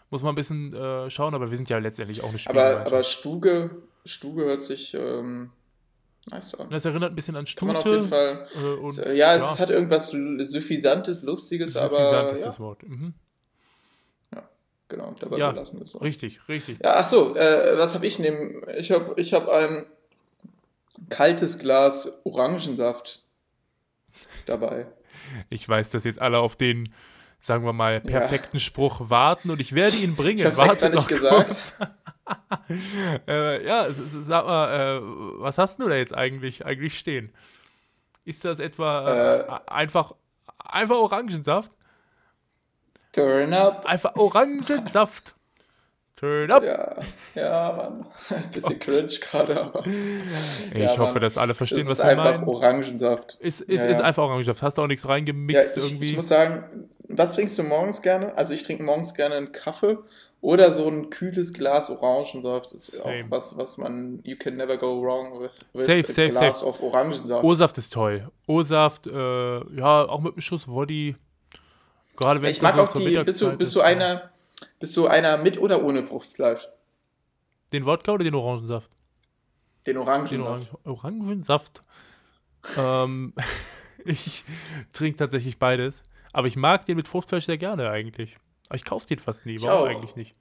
Muss 0.09 0.23
man 0.23 0.33
ein 0.33 0.35
bisschen 0.35 0.73
äh, 0.73 1.09
schauen, 1.09 1.33
aber 1.33 1.49
wir 1.49 1.57
sind 1.57 1.69
ja 1.69 1.77
letztendlich 1.77 2.21
auch 2.21 2.29
eine 2.29 2.39
Spielgemeinschaft. 2.39 2.87
Aber, 2.87 2.95
aber 2.95 3.03
Stuge, 3.03 3.81
Stuge 4.07 4.45
hört 4.45 4.63
sich 4.63 4.93
ähm, 4.93 5.51
nice 6.29 6.55
an. 6.55 6.69
Das 6.69 6.85
erinnert 6.85 7.11
ein 7.11 7.15
bisschen 7.15 7.35
an 7.35 7.45
Stute. 7.47 7.59
Kann 7.59 7.67
man 7.67 7.75
auf 7.77 7.85
jeden 7.85 8.07
Fall. 8.07 8.47
Äh, 8.55 8.67
und, 8.75 8.97
ja, 8.97 9.11
ja, 9.11 9.35
es 9.35 9.59
hat 9.59 9.69
irgendwas 9.69 10.07
Suffisantes, 10.07 11.23
Lustiges, 11.23 11.73
Suffisant 11.73 11.93
aber. 11.93 12.05
Suffisant 12.05 12.31
ist 12.33 12.39
ja. 12.39 12.45
das 12.45 12.59
Wort. 12.59 12.83
Mhm. 12.83 13.13
Ja, 14.33 14.49
genau, 14.87 15.15
dabei 15.19 15.37
ja, 15.37 15.51
belassen 15.51 15.79
wir 15.79 15.85
es 15.85 15.99
Richtig, 16.01 16.47
richtig. 16.47 16.79
Ja, 16.83 16.95
achso, 16.95 17.35
äh, 17.35 17.77
was 17.77 17.93
habe 17.93 18.05
ich 18.05 18.19
nehmen? 18.19 18.61
Ich 18.77 18.91
habe 18.91 19.19
ich 19.19 19.33
hab 19.33 19.47
ein 19.49 19.85
kaltes 21.09 21.59
Glas 21.59 22.19
Orangensaft 22.23 23.23
dabei. 24.45 24.87
Ich 25.49 25.67
weiß, 25.67 25.91
dass 25.91 26.05
jetzt 26.05 26.21
alle 26.21 26.39
auf 26.39 26.55
den 26.55 26.89
sagen 27.39 27.65
wir 27.65 27.73
mal, 27.73 28.01
perfekten 28.01 28.57
ja. 28.57 28.61
Spruch 28.61 29.09
warten 29.09 29.49
und 29.51 29.61
ich 29.61 29.73
werde 29.73 29.97
ihn 29.97 30.15
bringen. 30.15 30.39
Ich 30.39 30.45
hab's 30.45 30.57
Warte 30.57 30.89
nicht 30.89 31.07
gesagt. 31.07 31.77
Äh, 33.27 33.65
ja, 33.65 33.85
sag 33.89 34.45
mal, 34.45 34.97
äh, 34.97 35.01
was 35.41 35.57
hast 35.57 35.79
du 35.79 35.87
da 35.87 35.95
jetzt 35.95 36.13
eigentlich, 36.13 36.65
eigentlich 36.65 36.97
stehen? 36.97 37.31
Ist 38.25 38.43
das 38.43 38.59
etwa 38.59 39.07
äh, 39.07 39.39
äh, 39.39 39.59
einfach, 39.67 40.13
einfach 40.59 40.97
Orangensaft? 40.97 41.71
Turn 43.13 43.53
up. 43.53 43.85
Einfach 43.85 44.15
Orangensaft. 44.15 45.33
Turn 46.17 46.51
up. 46.51 46.63
Ja, 46.63 46.95
ja, 47.35 47.71
Mann. 47.71 48.05
Ein 48.31 48.51
bisschen 48.51 48.79
cringe 48.79 49.07
gerade, 49.07 49.61
aber. 49.61 49.85
Ich 49.85 50.73
ja, 50.75 50.97
hoffe, 50.97 51.13
Mann. 51.13 51.21
dass 51.21 51.37
alle 51.37 51.53
verstehen, 51.53 51.87
was 51.87 51.99
wir 51.99 52.05
meinen. 52.05 52.19
Ist 52.19 52.27
einfach 52.27 52.47
Orangensaft. 52.47 53.35
Ist, 53.39 53.61
ist, 53.61 53.83
ja, 53.83 53.87
ist 53.87 54.01
einfach 54.01 54.23
Orangensaft. 54.23 54.61
Hast 54.61 54.77
du 54.77 54.81
auch 54.81 54.87
nichts 54.87 55.07
reingemixt 55.07 55.77
ja, 55.77 55.83
ich, 55.83 55.91
irgendwie? 55.91 56.09
Ich 56.09 56.15
muss 56.15 56.27
sagen, 56.27 56.89
was 57.07 57.33
trinkst 57.33 57.57
du 57.59 57.63
morgens 57.63 58.01
gerne? 58.01 58.35
Also, 58.35 58.53
ich 58.53 58.63
trinke 58.63 58.83
morgens 58.83 59.13
gerne 59.13 59.35
einen 59.35 59.51
Kaffee 59.51 59.99
oder 60.41 60.71
so 60.71 60.87
ein 60.87 61.09
kühles 61.09 61.53
Glas 61.53 61.89
Orangensaft. 61.89 62.73
Das 62.73 62.89
ist 62.89 63.03
Same. 63.03 63.25
auch 63.25 63.31
was, 63.31 63.57
was 63.57 63.77
man. 63.77 64.19
You 64.23 64.35
can 64.37 64.55
never 64.55 64.77
go 64.77 65.01
wrong 65.01 65.39
with, 65.39 65.59
with 65.73 65.85
safe, 65.85 66.03
safe, 66.03 66.29
Glas 66.29 66.59
safe. 66.59 66.65
of 66.65 66.81
Orangensaft. 66.81 67.43
O-Saft 67.43 67.77
ist 67.77 67.93
toll. 67.93 68.29
O-Saft, 68.45 69.07
äh, 69.07 69.75
ja, 69.75 70.07
auch 70.07 70.21
mit 70.21 70.33
einem 70.33 70.41
Schuss 70.41 70.67
Woddy. 70.67 71.15
Gerade 72.15 72.41
wenn 72.41 72.51
ich 72.51 72.61
mag 72.61 72.77
auch 72.77 72.93
die. 72.93 73.17
Bist 73.23 73.41
du, 73.41 73.55
bist 73.57 73.75
du 73.75 73.81
einer 73.81 74.31
bist 74.79 74.95
du 74.97 75.07
einer 75.07 75.37
mit 75.37 75.59
oder 75.59 75.83
ohne 75.83 76.03
Fruchtfleisch? 76.03 76.67
Den 77.73 77.85
Wodka 77.85 78.13
oder 78.13 78.23
den 78.23 78.35
Orangensaft? 78.35 78.89
Den 79.85 79.97
Orangensaft. 79.97 80.31
Den 80.31 80.41
Orang 80.41 80.67
Orangensaft. 80.83 81.83
ähm, 82.77 83.33
ich 84.05 84.43
trinke 84.93 85.17
tatsächlich 85.17 85.59
beides. 85.59 86.03
Aber 86.33 86.47
ich 86.47 86.55
mag 86.55 86.85
den 86.85 86.97
mit 86.97 87.07
Fruchtfleisch 87.07 87.45
sehr 87.45 87.57
gerne 87.57 87.89
eigentlich. 87.89 88.37
Aber 88.67 88.75
ich 88.75 88.85
kaufe 88.85 89.07
den 89.07 89.19
fast 89.19 89.45
nie. 89.45 89.61
Warum 89.61 89.89
eigentlich 89.89 90.15
nicht? 90.15 90.35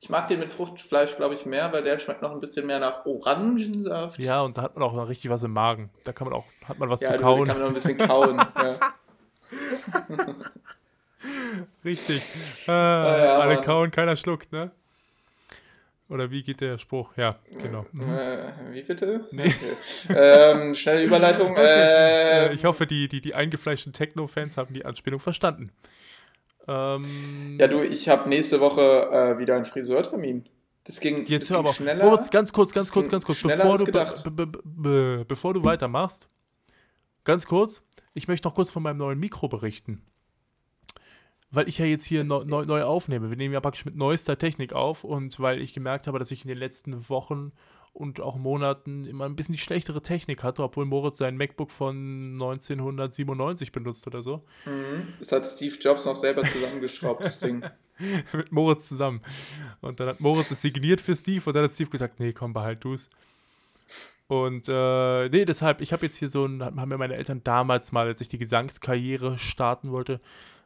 Ich 0.00 0.08
mag 0.08 0.26
den 0.26 0.40
mit 0.40 0.52
Fruchtfleisch, 0.52 1.16
glaube 1.16 1.34
ich, 1.34 1.46
mehr, 1.46 1.72
weil 1.72 1.84
der 1.84 2.00
schmeckt 2.00 2.22
noch 2.22 2.32
ein 2.32 2.40
bisschen 2.40 2.66
mehr 2.66 2.80
nach 2.80 3.06
Orangensaft. 3.06 4.20
Ja, 4.20 4.42
und 4.42 4.58
da 4.58 4.62
hat 4.62 4.74
man 4.74 4.82
auch 4.82 4.94
noch 4.94 5.08
richtig 5.08 5.30
was 5.30 5.44
im 5.44 5.52
Magen. 5.52 5.90
Da 6.02 6.12
kann 6.12 6.26
man 6.28 6.36
auch, 6.36 6.44
hat 6.66 6.80
man 6.80 6.90
was 6.90 7.02
ja, 7.02 7.12
zu 7.12 7.18
kauen. 7.18 7.46
Da 7.46 7.52
kann 7.52 7.62
man 7.62 7.62
noch 7.62 7.68
ein 7.68 7.74
bisschen 7.74 7.98
kauen. 7.98 8.36
ja. 8.56 8.94
Richtig. 11.84 12.22
Äh, 12.66 12.72
ja, 12.72 13.38
alle 13.38 13.54
Mann. 13.54 13.64
kauen, 13.64 13.90
keiner 13.92 14.16
schluckt, 14.16 14.50
ne? 14.50 14.72
Oder 16.08 16.30
wie 16.30 16.42
geht 16.42 16.60
der 16.60 16.78
Spruch? 16.78 17.16
Ja, 17.16 17.38
genau. 17.56 17.86
Mhm. 17.92 18.12
Äh, 18.12 18.52
wie 18.72 18.82
bitte? 18.82 19.28
Nee. 19.30 19.46
Okay. 19.46 20.14
ähm, 20.14 20.74
schnelle 20.74 21.04
Überleitung. 21.04 21.52
Okay. 21.52 22.48
Äh, 22.48 22.54
ich 22.54 22.64
hoffe, 22.64 22.86
die, 22.86 23.08
die, 23.08 23.20
die 23.20 23.34
eingefleischten 23.34 23.92
Techno-Fans 23.92 24.56
haben 24.56 24.74
die 24.74 24.84
Anspielung 24.84 25.20
verstanden. 25.20 25.70
Ähm, 26.68 27.56
ja, 27.58 27.68
du, 27.68 27.82
ich 27.82 28.08
habe 28.08 28.28
nächste 28.28 28.60
Woche 28.60 28.80
äh, 28.80 29.38
wieder 29.38 29.56
einen 29.56 29.64
Friseurtermin. 29.64 30.44
Das 30.84 31.00
ging, 31.00 31.24
Jetzt 31.26 31.42
das 31.42 31.48
ging 31.48 31.56
aber 31.58 31.72
schneller. 31.74 32.04
Moritz, 32.04 32.30
ganz 32.30 32.52
kurz, 32.52 32.72
ganz 32.72 32.90
kurz, 32.90 33.08
ganz 33.08 33.24
kurz. 33.24 33.42
Bevor 33.42 33.78
du, 33.78 35.24
bevor 35.26 35.54
du 35.54 35.64
weitermachst, 35.64 36.28
ganz 37.24 37.46
kurz, 37.46 37.82
ich 38.14 38.26
möchte 38.26 38.48
noch 38.48 38.54
kurz 38.54 38.70
von 38.70 38.82
meinem 38.82 38.98
neuen 38.98 39.18
Mikro 39.18 39.48
berichten 39.48 40.02
weil 41.52 41.68
ich 41.68 41.78
ja 41.78 41.84
jetzt 41.84 42.04
hier 42.04 42.24
neu, 42.24 42.44
neu, 42.44 42.82
aufnehme. 42.82 43.28
Wir 43.28 43.36
nehmen 43.36 43.54
ja 43.54 43.60
praktisch 43.60 43.84
mit 43.84 43.94
neuester 43.94 44.38
Technik 44.38 44.72
auf 44.72 45.04
und 45.04 45.38
weil 45.38 45.60
ich 45.60 45.74
gemerkt 45.74 46.06
habe, 46.06 46.18
dass 46.18 46.30
ich 46.30 46.42
in 46.42 46.48
den 46.48 46.58
letzten 46.58 47.08
Wochen 47.10 47.52
und 47.92 48.20
auch 48.20 48.36
Monaten 48.36 49.04
immer 49.04 49.26
ein 49.26 49.36
bisschen 49.36 49.52
die 49.52 49.60
schlechtere 49.60 50.00
Technik 50.00 50.42
hatte, 50.42 50.62
obwohl 50.62 50.86
Moritz 50.86 51.18
sein 51.18 51.36
MacBook 51.36 51.70
von 51.70 52.32
1997 52.32 53.70
benutzt 53.72 54.06
oder 54.06 54.22
so. 54.22 54.44
Mhm. 54.64 55.08
Das 55.18 55.32
hat 55.32 55.46
Steve 55.46 55.74
Jobs 55.78 56.06
noch 56.06 56.16
selber 56.16 56.42
zusammengeschraubt, 56.42 57.24
das 57.24 57.38
Ding. 57.38 57.62
mit 58.32 58.50
Moritz 58.50 58.88
zusammen. 58.88 59.20
Und 59.80 60.00
dann 60.00 60.08
hat 60.08 60.20
Moritz 60.20 60.50
es 60.50 60.62
signiert 60.62 61.00
für 61.00 61.14
Steve 61.14 61.42
und 61.44 61.54
dann 61.54 61.64
hat 61.64 61.70
Steve 61.70 61.90
gesagt, 61.90 62.18
nee, 62.18 62.32
komm, 62.32 62.52
behalt 62.52 62.82
du 62.82 62.94
es. 62.94 63.08
Und 64.26 64.68
äh, 64.68 65.28
nee, 65.28 65.44
deshalb, 65.44 65.82
ich 65.82 65.92
habe 65.92 66.06
jetzt 66.06 66.16
hier 66.16 66.28
so 66.28 66.46
ein, 66.46 66.64
haben 66.64 66.88
mir 66.88 66.96
meine 66.96 67.16
Eltern 67.16 67.42
damals 67.44 67.92
mal, 67.92 68.06
als 68.06 68.20
ich 68.22 68.28
die 68.28 68.38
Gesangskarriere 68.38 69.36
starten 69.36 69.92
wollte, 69.92 70.20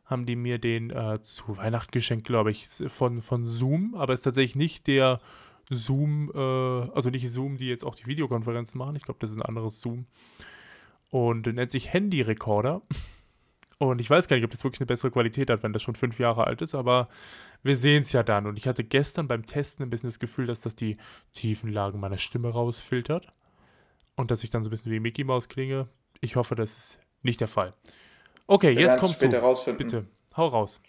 haben 0.05 0.25
die 0.25 0.37
mir 0.37 0.59
den 0.59 0.91
äh, 0.91 1.21
zu 1.21 1.57
Weihnachten 1.57 1.91
geschenkt, 1.91 2.27
glaube 2.27 2.53
ich, 2.53 2.69
von, 2.87 3.23
von 3.23 3.45
Zoom, 3.45 3.97
aber 3.97 4.13
es 4.13 4.21
ist 4.21 4.25
tatsächlich 4.25 4.55
nicht 4.55 4.87
der 4.87 5.21
Zoom, 5.71 6.31
äh, 6.35 6.39
also 6.39 7.11
nicht 7.11 7.29
Zoom, 7.31 7.57
die 7.57 7.69
jetzt 7.69 7.85
auch 7.85 7.95
die 7.95 8.07
Videokonferenzen 8.07 8.79
machen. 8.79 8.97
Ich 8.97 9.03
glaube, 9.03 9.19
das 9.21 9.31
ist 9.31 9.37
ein 9.37 9.43
anderes 9.43 9.81
Zoom. 9.81 10.07
Und 11.11 11.47
nennt 11.47 11.71
sich 11.71 11.93
Handy-Recorder. 11.93 12.83
Und 13.79 14.01
ich 14.01 14.09
weiß 14.09 14.27
gar 14.27 14.37
nicht, 14.37 14.45
ob 14.45 14.51
das 14.51 14.65
wirklich 14.65 14.81
eine 14.81 14.87
bessere 14.87 15.11
Qualität 15.11 15.51
hat, 15.51 15.63
wenn 15.63 15.75
das 15.75 15.83
schon 15.83 15.95
fünf 15.95 16.19
Jahre 16.19 16.47
alt 16.47 16.63
ist, 16.63 16.75
aber 16.75 17.09
wir 17.63 17.77
sehen 17.77 18.03
es 18.03 18.13
ja 18.13 18.23
dann. 18.23 18.47
Und 18.47 18.59
ich 18.59 18.67
hatte 18.67 18.85
gestern 18.85 19.29
beim 19.29 19.45
Testen 19.45 19.85
ein 19.85 19.91
bisschen 19.91 20.09
das 20.09 20.19
Gefühl, 20.19 20.47
dass 20.47 20.63
das 20.63 20.77
die 20.77 20.97
tiefen 21.35 21.71
Lagen 21.71 22.01
meiner 22.01 22.17
Stimme 22.17 22.49
rausfiltert. 22.49 23.33
Und 24.15 24.31
dass 24.31 24.45
ich 24.45 24.51
dann 24.51 24.63
so 24.63 24.69
ein 24.69 24.71
bisschen 24.71 24.93
wie 24.93 25.01
Mickey 25.01 25.25
Mouse 25.25 25.51
klinge. 25.51 25.89
Ich 26.23 26.37
hoffe, 26.37 26.55
das 26.55 26.75
ist 26.75 26.99
nicht 27.23 27.41
der 27.43 27.49
Fall. 27.49 27.75
Okay, 28.47 28.75
Wir 28.75 28.81
jetzt 28.81 28.99
kommst 28.99 29.17
später 29.17 29.41
du. 29.41 29.45
Rausfinden. 29.45 29.87
Bitte, 29.87 30.07
hau 30.37 30.47
raus. 30.47 30.81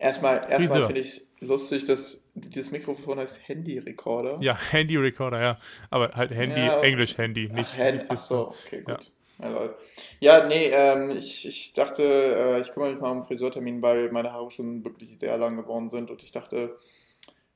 Erstmal, 0.00 0.40
erstmal 0.48 0.84
finde 0.84 1.00
ich 1.02 1.20
lustig, 1.40 1.84
dass 1.84 2.26
dieses 2.34 2.72
Mikrofon 2.72 3.18
heißt 3.18 3.46
Handy-Recorder. 3.46 4.38
Ja, 4.40 4.56
Handy-Recorder, 4.72 5.42
ja. 5.42 5.58
Aber 5.90 6.12
halt 6.12 6.30
Handy, 6.30 6.58
Ja, 6.58 6.80
Englisch 6.80 7.18
Handy, 7.18 7.50
Ach, 7.52 7.56
nicht, 7.56 7.76
Hand, 7.76 7.94
nicht 7.96 8.06
ach 8.10 8.16
so, 8.16 8.48
okay, 8.48 8.80
gut. 8.80 9.12
Ja, 9.38 9.74
ja 10.20 10.46
nee, 10.46 10.70
ähm, 10.72 11.10
ich, 11.10 11.46
ich 11.46 11.74
dachte, 11.74 12.02
äh, 12.02 12.60
ich 12.60 12.72
kümmere 12.72 12.92
mich 12.92 13.00
mal 13.00 13.10
um 13.10 13.18
einen 13.18 13.26
Friseurtermin, 13.26 13.82
weil 13.82 14.10
meine 14.10 14.32
Haare 14.32 14.50
schon 14.50 14.82
wirklich 14.86 15.18
sehr 15.18 15.36
lang 15.36 15.58
geworden 15.58 15.90
sind 15.90 16.10
und 16.10 16.22
ich 16.22 16.32
dachte, 16.32 16.78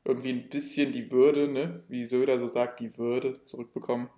irgendwie 0.05 0.33
ein 0.33 0.49
bisschen 0.51 0.93
die 0.93 1.11
Würde, 1.11 1.49
ne, 1.49 1.83
wie 1.89 2.05
Söder 2.05 2.39
so 2.39 2.47
sagt, 2.47 2.81
die 2.81 2.99
Würde 2.99 3.43
zurückbekommen. 3.45 4.11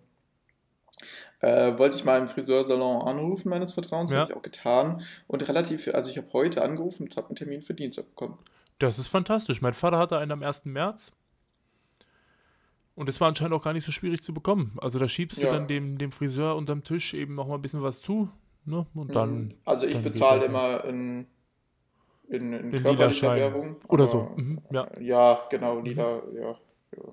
Äh, 1.41 1.79
wollte 1.79 1.97
ich 1.97 2.05
mal 2.05 2.19
im 2.19 2.27
Friseursalon 2.29 3.03
anrufen, 3.03 3.51
meines 3.51 3.73
Vertrauens, 3.73 4.11
Ja. 4.11 4.21
habe 4.21 4.31
ich 4.31 4.37
auch 4.37 4.43
getan. 4.43 5.03
Und 5.27 5.47
relativ, 5.49 5.89
also 5.95 6.11
ich 6.11 6.17
habe 6.19 6.29
heute 6.33 6.63
angerufen 6.63 7.05
und 7.05 7.17
habe 7.17 7.29
einen 7.29 7.37
Termin 7.37 7.63
für 7.63 7.75
Dienstag 7.75 8.07
bekommen. 8.07 8.39
Das 8.79 8.99
ist 8.99 9.09
fantastisch. 9.09 9.61
Mein 9.63 9.75
Vater 9.75 9.99
hatte 9.99 10.19
einen 10.19 10.33
am 10.33 10.43
1. 10.43 10.63
März. 10.73 11.13
Und 12.95 13.09
es 13.11 13.21
war 13.21 13.29
anscheinend 13.29 13.53
auch 13.55 13.63
gar 13.63 13.75
nicht 13.75 13.85
so 13.85 13.93
schwierig 13.93 14.23
zu 14.23 14.33
bekommen. 14.33 14.77
Also 14.81 14.99
da 14.99 15.07
schiebst 15.07 15.39
du 15.43 15.47
Ja. 15.47 15.53
dann 15.53 15.69
dem, 15.69 15.99
dem 15.99 16.13
Friseur 16.13 16.57
unterm 16.57 16.83
Tisch 16.83 17.13
eben 17.13 17.35
noch 17.35 17.47
mal 17.47 17.57
ein 17.57 17.63
bisschen 17.63 17.83
was 17.83 18.01
zu. 18.01 18.31
Ne? 18.65 18.87
Und 18.95 19.15
dann. 19.15 19.35
Mhm. 19.45 19.55
Also 19.67 19.87
ich 19.87 19.93
dann 19.95 20.03
bezahle 20.03 20.47
immer 20.47 20.83
in, 20.85 21.27
in, 22.29 22.53
in, 22.55 22.73
In 22.73 22.83
körperlicher. 22.83 23.35
Währung. 23.37 23.77
Oder 23.89 24.05
aber- 24.05 24.11
so. 24.13 24.23
Mhm, 24.37 24.63
ja. 24.71 24.89
Ja, 24.99 25.41
genau, 25.51 25.81
lila, 25.81 26.23
ja. 26.35 26.57
ja. 26.97 27.05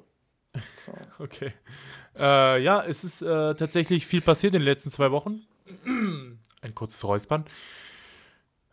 Okay. 1.20 1.52
Äh, 2.17 2.62
ja, 2.63 2.84
es 2.84 3.03
ist 3.03 3.22
äh, 3.22 3.55
tatsächlich 3.55 4.05
viel 4.05 4.22
passiert 4.22 4.53
in 4.53 4.62
den 4.62 4.65
letzten 4.65 4.91
zwei 4.91 5.12
Wochen. 5.12 5.41
Ein 6.62 6.75
kurzes 6.75 7.03
Räuspern. 7.03 7.46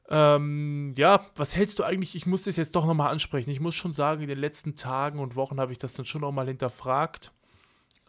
Ähm, 0.09 0.93
ja, 0.97 1.25
was 1.37 1.55
hältst 1.55 1.79
du 1.79 1.85
eigentlich? 1.85 2.17
Ich 2.17 2.27
muss 2.27 2.43
das 2.43 2.57
jetzt 2.57 2.75
doch 2.75 2.85
nochmal 2.85 3.13
ansprechen. 3.13 3.51
Ich 3.51 3.61
muss 3.61 3.77
schon 3.77 3.93
sagen, 3.93 4.23
in 4.23 4.29
den 4.29 4.39
letzten 4.39 4.77
Tagen 4.77 5.21
und 5.21 5.37
Wochen 5.37 5.61
habe 5.61 5.73
ich 5.73 5.79
das 5.79 5.95
dann 5.95 6.05
schon 6.05 6.21
nochmal 6.21 6.49
hinterfragt. 6.49 7.33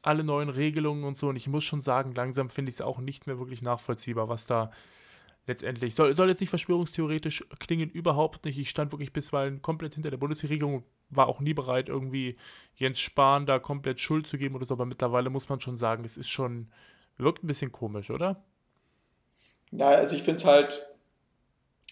Alle 0.02 0.24
neuen 0.24 0.50
Regelungen 0.50 1.04
und 1.04 1.18
so. 1.18 1.30
Und 1.30 1.36
ich 1.36 1.48
muss 1.48 1.64
schon 1.64 1.82
sagen, 1.82 2.16
langsam 2.16 2.50
finde 2.50 2.70
ich 2.70 2.76
es 2.76 2.82
auch 2.82 2.98
nicht 2.98 3.28
mehr 3.28 3.38
wirklich 3.38 3.62
nachvollziehbar, 3.62 4.30
was 4.30 4.48
da 4.48 4.72
letztendlich. 5.46 5.94
Soll, 5.94 6.16
soll 6.16 6.30
jetzt 6.30 6.42
nicht 6.42 6.50
verschwörungstheoretisch 6.50 7.46
klingen, 7.60 7.90
überhaupt 7.90 8.46
nicht. 8.46 8.58
Ich 8.58 8.72
stand 8.72 8.92
wirklich 8.92 9.14
bisweilen 9.14 9.62
komplett 9.62 9.94
hinter 9.94 10.10
der 10.10 10.18
Bundesregierung 10.18 10.76
und 10.76 10.84
war 11.12 11.28
auch 11.28 11.40
nie 11.40 11.54
bereit, 11.54 11.90
irgendwie 11.90 12.38
Jens 12.76 13.00
Spahn 13.00 13.46
da 13.46 13.60
komplett 13.60 14.00
Schuld 14.00 14.28
zu 14.28 14.38
geben 14.38 14.56
oder 14.56 14.66
so. 14.66 14.74
Aber 14.74 14.86
mittlerweile 14.86 15.30
muss 15.30 15.50
man 15.50 15.60
schon 15.62 15.78
sagen, 15.78 16.04
es 16.06 16.18
ist 16.18 16.30
schon. 16.30 16.70
Wirkt 17.18 17.44
ein 17.44 17.48
bisschen 17.48 17.72
komisch, 17.72 18.10
oder? 18.10 18.44
Ja, 19.72 19.90
also 19.90 20.16
ich 20.16 20.24
finde 20.24 20.40
es 20.40 20.46
halt 20.46 20.88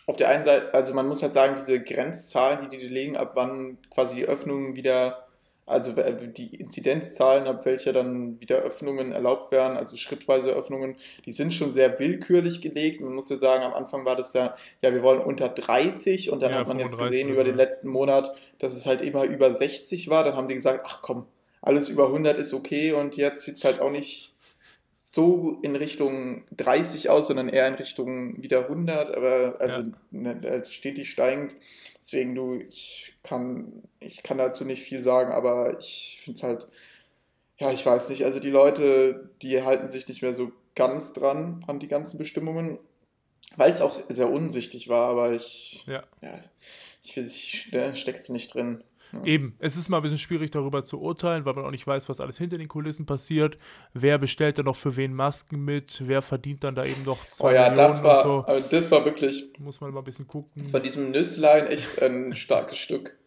auf 0.07 0.17
der 0.17 0.29
einen 0.29 0.43
Seite, 0.43 0.73
also 0.73 0.93
man 0.93 1.07
muss 1.07 1.21
halt 1.21 1.33
sagen, 1.33 1.53
diese 1.55 1.83
Grenzzahlen, 1.83 2.67
die 2.69 2.77
die 2.77 2.87
legen, 2.87 3.15
ab 3.15 3.33
wann 3.35 3.77
quasi 3.91 4.15
die 4.15 4.25
Öffnungen 4.25 4.75
wieder, 4.75 5.28
also 5.69 5.93
die 5.93 6.55
Inzidenzzahlen, 6.55 7.47
ab 7.47 7.65
welcher 7.65 7.93
dann 7.93 8.41
wieder 8.41 8.57
Öffnungen 8.57 9.11
erlaubt 9.11 9.51
werden, 9.51 9.77
also 9.77 9.95
schrittweise 9.97 10.49
Öffnungen, 10.51 10.95
die 11.25 11.31
sind 11.31 11.53
schon 11.53 11.71
sehr 11.71 11.99
willkürlich 11.99 12.61
gelegt. 12.61 13.01
Man 13.01 13.13
muss 13.13 13.29
ja 13.29 13.35
sagen, 13.35 13.63
am 13.63 13.73
Anfang 13.73 14.03
war 14.05 14.15
das 14.15 14.33
ja, 14.33 14.55
ja, 14.81 14.93
wir 14.93 15.03
wollen 15.03 15.21
unter 15.21 15.49
30 15.49 16.31
und 16.31 16.41
dann 16.41 16.51
Ja, 16.51 16.57
hat 16.57 16.67
man 16.67 16.79
jetzt 16.79 16.95
35 16.95 16.99
gesehen 16.99 17.27
oder 17.27 17.35
über 17.35 17.43
den 17.43 17.55
letzten 17.55 17.89
Monat, 17.89 18.31
dass 18.57 18.75
es 18.75 18.85
halt 18.85 19.01
immer 19.01 19.25
über 19.25 19.53
60 19.53 20.09
war. 20.09 20.23
Dann 20.23 20.35
haben 20.35 20.47
die 20.47 20.55
gesagt, 20.55 20.85
ach 20.87 21.01
komm, 21.01 21.25
alles 21.61 21.89
über 21.89 22.07
100 22.07 22.37
ist 22.37 22.53
okay 22.53 22.93
und 22.93 23.15
jetzt 23.17 23.41
sieht 23.41 23.55
es 23.55 23.63
halt 23.63 23.79
auch 23.79 23.91
nicht 23.91 24.28
so 25.11 25.57
in 25.63 25.75
Richtung 25.75 26.43
30 26.55 27.09
aus, 27.09 27.27
sondern 27.27 27.49
eher 27.49 27.67
in 27.67 27.73
Richtung 27.75 28.41
wieder 28.41 28.67
100, 28.67 29.15
aber 29.15 29.59
also 29.59 29.79
Ja. 29.79 29.85
ne, 30.11 30.41
also 30.45 30.71
stetig 30.71 31.09
steigend. 31.09 31.55
Deswegen 31.99 32.35
du, 32.35 32.55
ich 32.55 33.15
kann, 33.23 33.83
ich 33.99 34.21
kann 34.21 34.37
dazu 34.37 34.65
nicht 34.65 34.83
viel 34.83 35.01
sagen, 35.01 35.31
aber 35.31 35.79
ich 35.79 36.19
finde 36.23 36.37
es 36.37 36.43
halt, 36.43 36.67
ja, 37.57 37.71
ich 37.71 37.85
weiß 37.85 38.09
nicht, 38.09 38.23
also 38.23 38.39
die 38.39 38.51
Leute, 38.51 39.31
die 39.41 39.61
halten 39.63 39.89
sich 39.89 40.07
nicht 40.07 40.21
mehr 40.21 40.35
so 40.35 40.51
ganz 40.75 41.11
dran 41.13 41.63
an 41.67 41.79
die 41.79 41.87
ganzen 41.87 42.17
Bestimmungen, 42.17 42.77
weil 43.57 43.71
es 43.71 43.81
auch 43.81 43.95
sehr 44.09 44.29
unsichtig 44.29 44.89
war, 44.89 45.09
aber 45.09 45.33
ich, 45.33 45.85
Ja. 45.87 46.03
ja, 46.21 46.39
ich, 47.03 47.17
ich, 47.17 47.71
steckst 47.95 48.29
du 48.29 48.33
nicht 48.33 48.53
drin. 48.53 48.83
Eben, 49.23 49.55
es 49.59 49.75
ist 49.75 49.89
mal 49.89 49.97
ein 49.97 50.03
bisschen 50.03 50.19
schwierig 50.19 50.51
darüber 50.51 50.83
zu 50.83 51.01
urteilen, 51.01 51.45
weil 51.45 51.53
man 51.53 51.65
auch 51.65 51.71
nicht 51.71 51.85
weiß, 51.87 52.09
was 52.09 52.19
alles 52.19 52.37
hinter 52.37 52.57
den 52.57 52.67
Kulissen 52.67 53.05
passiert. 53.05 53.57
Wer 53.93 54.17
bestellt 54.17 54.57
dann 54.59 54.65
noch 54.65 54.75
für 54.75 54.95
wen 54.97 55.13
Masken 55.13 55.65
mit? 55.65 56.03
Wer 56.05 56.21
verdient 56.21 56.63
dann 56.63 56.75
da 56.75 56.85
eben 56.85 57.03
noch 57.03 57.17
Oh 57.25 57.31
zwei 57.31 57.53
ja, 57.55 57.69
Millionen 57.69 57.87
das 57.89 58.03
war, 58.03 58.23
so? 58.23 58.45
das 58.69 58.91
war 58.91 59.05
wirklich 59.05 59.51
Muss 59.59 59.81
man 59.81 59.91
mal 59.93 59.99
ein 60.01 60.03
bisschen 60.05 60.27
gucken. 60.27 60.63
von 60.65 60.83
diesem 60.83 61.11
Nüsslein 61.11 61.67
echt 61.67 62.01
ein 62.01 62.35
starkes 62.35 62.77
Stück. 62.77 63.17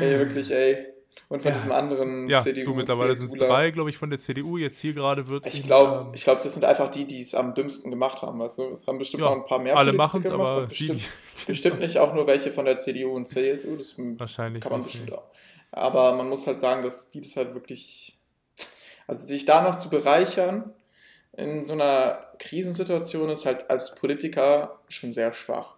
Ey, 0.00 0.18
wirklich, 0.18 0.50
ey. 0.50 0.86
Und 1.28 1.42
von 1.42 1.50
Ja. 1.50 1.56
diesem 1.56 1.72
anderen 1.72 2.28
Ja, 2.28 2.42
CDU. 2.42 2.70
du, 2.70 2.74
mittlerweile 2.74 3.14
sind 3.14 3.32
es 3.32 3.38
drei, 3.38 3.70
glaube 3.70 3.90
ich, 3.90 3.96
von 3.98 4.10
der 4.10 4.18
CDU. 4.18 4.58
Jetzt 4.58 4.80
hier 4.80 4.92
gerade 4.92 5.28
wird. 5.28 5.46
Ich 5.46 5.62
glaube, 5.62 6.06
ähm, 6.08 6.14
ich 6.14 6.24
glaub, 6.24 6.42
das 6.42 6.54
sind 6.54 6.64
einfach 6.64 6.90
die, 6.90 7.04
die 7.06 7.20
es 7.20 7.34
am 7.34 7.54
dümmsten 7.54 7.90
gemacht 7.90 8.22
haben, 8.22 8.38
weißt 8.38 8.58
du? 8.58 8.62
Es 8.70 8.86
haben 8.86 8.98
bestimmt 8.98 9.22
ja, 9.22 9.30
noch 9.30 9.36
ein 9.36 9.44
paar 9.44 9.58
mehr 9.58 9.76
alle 9.76 9.92
machen 9.92 10.22
es, 10.22 10.30
gemacht, 10.30 10.50
aber 10.50 10.66
bestimmt, 10.66 11.02
bestimmt 11.46 11.80
nicht 11.80 11.98
auch 11.98 12.14
nur 12.14 12.26
welche 12.26 12.50
von 12.50 12.64
der 12.64 12.78
CDU 12.78 13.12
und 13.14 13.26
CSU. 13.26 13.76
Das 13.76 13.94
wahrscheinlich. 13.98 14.62
kann 14.62 14.72
man 14.72 14.82
nicht, 14.82 14.92
bestimmt 14.92 15.12
auch. 15.12 15.24
Aber 15.70 16.14
man 16.14 16.28
muss 16.28 16.46
halt 16.46 16.60
sagen, 16.60 16.82
dass 16.82 17.08
die 17.10 17.20
das 17.20 17.36
halt 17.36 17.54
wirklich. 17.54 18.18
Also 19.06 19.26
sich 19.26 19.44
da 19.44 19.62
noch 19.62 19.76
zu 19.76 19.90
bereichern 19.90 20.72
in 21.34 21.64
so 21.64 21.72
einer 21.72 22.26
Krisensituation 22.38 23.30
ist 23.30 23.46
halt 23.46 23.70
als 23.70 23.94
Politiker 23.94 24.78
schon 24.88 25.12
sehr 25.12 25.32
schwach. 25.32 25.76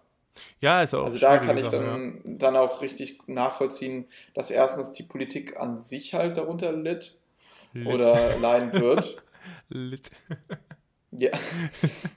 Ja, 0.59 0.81
ist 0.81 0.93
auch. 0.93 1.05
Also 1.05 1.17
da 1.19 1.37
kann 1.37 1.57
ich 1.57 1.67
dann, 1.69 2.21
dann 2.25 2.55
auch 2.55 2.81
richtig 2.81 3.27
nachvollziehen, 3.27 4.05
dass 4.33 4.51
erstens 4.51 4.91
die 4.91 5.03
Politik 5.03 5.59
an 5.59 5.77
sich 5.77 6.13
halt 6.13 6.37
darunter 6.37 6.71
litt 6.71 7.17
ja. 7.73 7.81
Lit. 7.81 7.93
oder 7.93 8.37
leiden 8.39 8.73
wird. 8.73 9.23
Lit. 9.69 10.11
ja. 11.11 11.31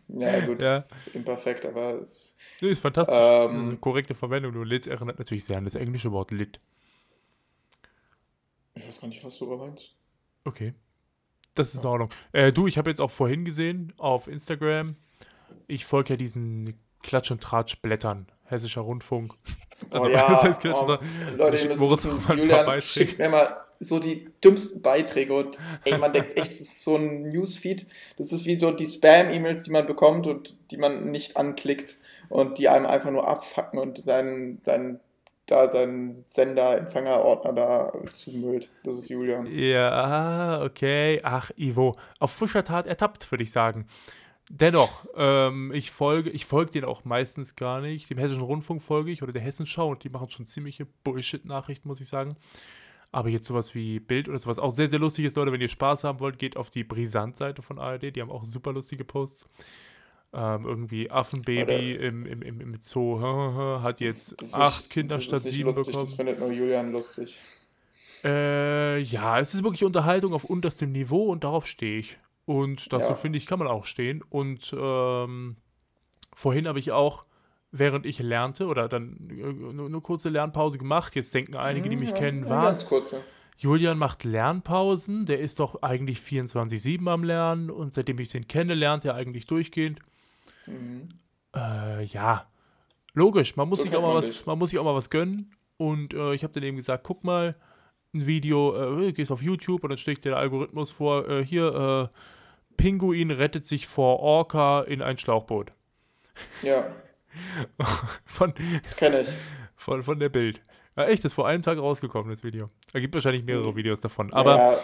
ja, 0.08 0.46
gut, 0.46 0.62
Ja. 0.62 0.78
ist 0.78 1.08
imperfekt, 1.14 1.66
aber 1.66 2.00
es, 2.00 2.37
Nee, 2.60 2.70
ist 2.70 2.80
fantastisch. 2.80 3.16
Ähm, 3.18 3.78
korrekte 3.80 4.14
Verwendung. 4.14 4.52
Nur 4.54 4.66
Lit 4.66 4.87
erinnert 4.87 5.18
natürlich 5.18 5.44
sehr 5.44 5.58
an 5.58 5.64
das 5.64 5.75
englische 5.75 6.10
Wort 6.12 6.30
Lit. 6.30 6.60
ich 8.75 8.87
weiß 8.87 9.00
gar 9.00 9.08
nicht, 9.08 9.22
was 9.25 9.38
du 9.38 9.46
meinst. 9.56 9.94
Okay. 10.44 10.75
Das 11.54 11.75
ist 11.75 11.82
in 11.82 11.87
Ordnung. 11.88 12.10
Äh, 12.32 12.52
du, 12.52 12.66
ich 12.66 12.78
habe 12.78 12.90
jetzt 12.90 13.00
auch 13.00 13.10
vorhin 13.10 13.44
gesehen 13.44 13.92
auf 13.98 14.28
Instagram, 14.28 14.96
ich 15.66 15.84
folge 15.84 16.10
ja 16.10 16.16
diesen 16.16 16.78
Klatsch- 17.02 17.30
und 17.30 17.42
Tratsch-Blättern. 17.42 18.26
Hessischer 18.44 18.82
Rundfunk. 18.82 19.34
Also, 19.92 20.08
oh, 20.08 20.10
ja, 20.10 20.28
was 20.28 20.42
heißt 20.42 20.60
Klatsch- 20.60 20.74
oh, 20.74 20.80
und 20.80 20.86
Tratsch? 20.88 21.36
Leute, 21.36 21.56
ihr 21.56 21.68
müsst 21.68 21.90
wissen, 21.90 22.22
mal 22.26 22.36
Julian 22.36 22.80
schickt 22.80 23.18
mir 23.18 23.26
immer 23.26 23.58
so 23.78 24.00
die 24.00 24.28
dümmsten 24.42 24.82
Beiträge 24.82 25.32
und 25.34 25.56
ey, 25.84 25.96
man 25.98 26.12
denkt 26.12 26.36
echt, 26.36 26.50
das 26.50 26.60
ist 26.60 26.82
so 26.82 26.96
ein 26.96 27.28
Newsfeed, 27.28 27.86
das 28.16 28.32
ist 28.32 28.44
wie 28.44 28.58
so 28.58 28.72
die 28.72 28.86
Spam-E-Mails, 28.86 29.62
die 29.62 29.70
man 29.70 29.86
bekommt 29.86 30.26
und 30.26 30.56
die 30.72 30.78
man 30.78 31.12
nicht 31.12 31.36
anklickt 31.36 31.96
und 32.28 32.58
die 32.58 32.68
einem 32.68 32.86
einfach 32.86 33.12
nur 33.12 33.28
abfacken 33.28 33.78
und 33.78 34.02
seinen, 34.02 34.60
seinen, 34.62 34.98
da 35.46 35.70
seinen 35.70 36.24
Sender, 36.26 36.76
Empfängerordner 36.76 37.52
da 37.52 37.92
zumüllt. 38.12 38.70
Das 38.82 38.96
ist 38.96 39.08
Julian. 39.10 39.46
Ja, 39.46 40.60
okay. 40.64 41.20
Ach, 41.22 41.52
Ivo. 41.56 41.96
Auf 42.18 42.32
frischer 42.32 42.64
Tat 42.64 42.88
ertappt, 42.88 43.30
würde 43.30 43.44
ich 43.44 43.52
sagen. 43.52 43.86
Dennoch, 44.50 45.04
ähm, 45.14 45.72
ich 45.74 45.90
folge, 45.90 46.30
ich 46.30 46.46
folge 46.46 46.70
denen 46.70 46.86
auch 46.86 47.04
meistens 47.04 47.54
gar 47.56 47.80
nicht. 47.80 48.08
Dem 48.08 48.18
Hessischen 48.18 48.42
Rundfunk 48.42 48.80
folge 48.82 49.10
ich 49.10 49.22
oder 49.22 49.32
der 49.32 49.42
Hessenschau 49.42 49.90
und 49.90 50.04
die 50.04 50.08
machen 50.08 50.30
schon 50.30 50.46
ziemliche 50.46 50.86
Bullshit-Nachrichten, 51.04 51.86
muss 51.86 52.00
ich 52.00 52.08
sagen. 52.08 52.34
Aber 53.12 53.28
jetzt 53.28 53.46
sowas 53.46 53.74
wie 53.74 54.00
Bild 54.00 54.28
oder 54.28 54.38
sowas 54.38 54.58
auch 54.58 54.70
sehr, 54.70 54.88
sehr 54.88 54.98
lustig 54.98 55.24
ist, 55.26 55.36
Leute, 55.36 55.52
wenn 55.52 55.60
ihr 55.60 55.68
Spaß 55.68 56.04
haben 56.04 56.20
wollt, 56.20 56.38
geht 56.38 56.56
auf 56.56 56.70
die 56.70 56.84
Brisant-Seite 56.84 57.62
von 57.62 57.78
ARD, 57.78 58.14
die 58.14 58.20
haben 58.20 58.30
auch 58.30 58.44
super 58.44 58.72
lustige 58.72 59.04
Posts. 59.04 59.48
Ähm, 60.30 60.66
irgendwie 60.66 61.10
Affenbaby 61.10 61.94
im, 61.94 62.26
im, 62.26 62.42
im, 62.42 62.60
im 62.60 62.76
Zoo 62.82 63.18
hat 63.82 64.00
jetzt 64.00 64.34
Das 64.38 64.48
ist 64.48 64.54
acht 64.54 64.80
nicht- 64.82 64.90
Kinder 64.90 65.16
ist 65.16 65.24
statt 65.24 65.40
sieben 65.42 65.68
lustig, 65.68 65.86
bekommen. 65.86 66.04
Das 66.04 66.14
findet 66.14 66.38
nur 66.38 66.52
Julian 66.52 66.92
lustig. 66.92 67.40
Äh, 68.24 68.98
ja, 69.00 69.38
es 69.38 69.54
ist 69.54 69.62
wirklich 69.62 69.84
Unterhaltung 69.84 70.34
auf 70.34 70.44
unterstem 70.44 70.92
Niveau 70.92 71.30
und 71.32 71.44
darauf 71.44 71.66
stehe 71.66 71.98
ich. 72.00 72.18
Und 72.48 72.94
dazu 72.94 73.10
Ja. 73.12 73.14
finde 73.14 73.36
ich, 73.36 73.44
kann 73.44 73.58
man 73.58 73.68
auch 73.68 73.84
stehen. 73.84 74.22
Und 74.22 74.74
ähm, 74.74 75.56
vorhin 76.34 76.66
habe 76.66 76.78
ich 76.78 76.92
auch, 76.92 77.26
während 77.72 78.06
ich 78.06 78.20
lernte, 78.20 78.68
oder 78.68 78.88
dann 78.88 79.28
äh, 79.28 79.52
nur 79.52 79.84
eine 79.84 80.00
kurze 80.00 80.30
Lernpause 80.30 80.78
gemacht. 80.78 81.14
Jetzt 81.14 81.34
denken 81.34 81.56
einige, 81.56 81.90
die 81.90 81.96
mich 81.96 82.08
Ja, 82.12 82.16
kennen, 82.16 82.48
was? 82.48 82.90
Julian 83.58 83.98
macht 83.98 84.24
Lernpausen, 84.24 85.26
der 85.26 85.40
ist 85.40 85.60
doch 85.60 85.82
eigentlich 85.82 86.20
24-7 86.20 87.06
am 87.10 87.22
Lernen 87.22 87.70
und 87.70 87.92
seitdem 87.92 88.18
ich 88.18 88.28
den 88.28 88.48
kenne, 88.48 88.72
lernt 88.72 89.04
er 89.04 89.14
eigentlich 89.14 89.44
durchgehend. 89.44 90.00
Mhm. 90.64 91.10
Äh, 91.54 92.04
ja, 92.04 92.46
logisch, 93.12 93.56
man 93.56 93.68
muss, 93.68 93.80
So 93.80 93.82
sich 93.82 93.94
auch 93.94 94.00
mal 94.00 94.14
was, 94.14 94.46
man 94.46 94.58
muss 94.58 94.70
sich 94.70 94.78
auch 94.78 94.84
mal 94.84 94.94
was 94.94 95.10
gönnen. 95.10 95.54
Und 95.76 96.14
äh, 96.14 96.32
ich 96.32 96.44
habe 96.44 96.54
dann 96.54 96.62
eben 96.62 96.78
gesagt, 96.78 97.04
guck 97.04 97.24
mal, 97.24 97.56
ein 98.14 98.26
Video, 98.26 99.00
äh, 99.00 99.12
gehst 99.12 99.30
auf 99.30 99.42
YouTube 99.42 99.84
und 99.84 99.90
dann 99.90 99.98
schlägt 99.98 100.24
dir 100.24 100.30
der 100.30 100.38
Algorithmus 100.38 100.90
vor, 100.90 101.28
äh, 101.28 101.44
hier, 101.44 102.10
äh, 102.12 102.18
Pinguin 102.76 103.30
rettet 103.30 103.64
sich 103.64 103.86
vor 103.86 104.20
Orca 104.20 104.82
in 104.82 105.02
ein 105.02 105.18
Schlauchboot. 105.18 105.72
Ja. 106.62 106.84
von, 108.24 108.54
Das 108.82 108.96
kenne 108.96 109.20
ich. 109.20 109.28
von, 109.76 110.02
von 110.02 110.18
der 110.18 110.28
Bild. 110.28 110.60
Ja, 110.96 111.04
echt, 111.04 111.24
das 111.24 111.32
ist 111.32 111.34
vor 111.34 111.46
einem 111.46 111.62
Tag 111.62 111.78
rausgekommen, 111.78 112.30
das 112.30 112.42
Video. 112.42 112.70
Da 112.92 113.00
gibt 113.00 113.14
wahrscheinlich 113.14 113.44
mehrere 113.44 113.74
Videos 113.76 114.00
davon. 114.00 114.32
Aber 114.32 114.56
ja, 114.56 114.78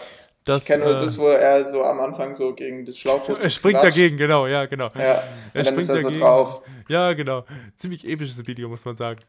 das, 0.45 0.59
ich 0.59 0.65
kenne 0.65 0.85
äh, 0.85 0.93
das, 0.93 1.17
wo 1.17 1.27
er 1.27 1.65
so 1.67 1.83
am 1.83 1.99
Anfang 1.99 2.33
so 2.33 2.53
gegen 2.53 2.85
das 2.85 2.97
Schlauchboot 2.97 3.43
er 3.43 3.49
springt 3.49 3.79
klatscht. 3.79 3.97
dagegen, 3.97 4.17
genau, 4.17 4.45
ja, 4.47 4.65
genau. 4.65 4.89
Ja, 4.95 5.23
Er 5.53 5.63
dann 5.63 5.77
ist 5.77 5.89
er 5.89 5.97
so 5.97 6.03
dagegen. 6.03 6.19
drauf. 6.21 6.61
Ja, 6.87 7.13
genau. 7.13 7.45
Ziemlich 7.77 8.07
episches 8.07 8.45
Video, 8.45 8.69
muss 8.69 8.85
man 8.85 8.95
sagen. 8.95 9.19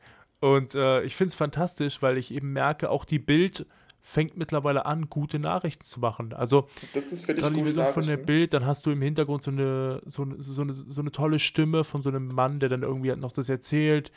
Und 0.40 0.74
äh, 0.74 1.02
ich 1.02 1.16
finde 1.16 1.30
es 1.30 1.34
fantastisch, 1.34 2.02
weil 2.02 2.18
ich 2.18 2.32
eben 2.32 2.52
merke, 2.52 2.90
auch 2.90 3.04
die 3.04 3.18
Bild 3.18 3.64
fängt 4.08 4.36
mittlerweile 4.36 4.86
an, 4.86 5.10
gute 5.10 5.40
Nachrichten 5.40 5.82
zu 5.82 5.98
machen. 5.98 6.32
Also 6.32 6.68
Das 6.94 7.10
ist 7.10 7.26
für 7.26 7.34
dich 7.34 7.42
gute 7.42 7.64
Version 7.64 7.92
von 7.92 8.06
der. 8.06 8.16
Bild, 8.16 8.54
dann 8.54 8.64
hast 8.64 8.86
du 8.86 8.92
im 8.92 9.02
Hintergrund 9.02 9.42
so 9.42 9.50
eine, 9.50 10.00
so, 10.06 10.22
eine, 10.22 10.40
so, 10.40 10.62
eine, 10.62 10.72
so 10.75 11.00
eine 11.00 11.10
tolle 11.10 11.40
Stimme 11.40 11.82
von 11.82 12.04
so 12.04 12.10
einem 12.10 12.28
Mann, 12.28 12.60
der 12.60 12.68
dann 12.68 12.84
irgendwie 12.84 13.10
halt 13.10 13.18
noch 13.18 13.32
das 13.32 13.48
erzählt. 13.48 14.12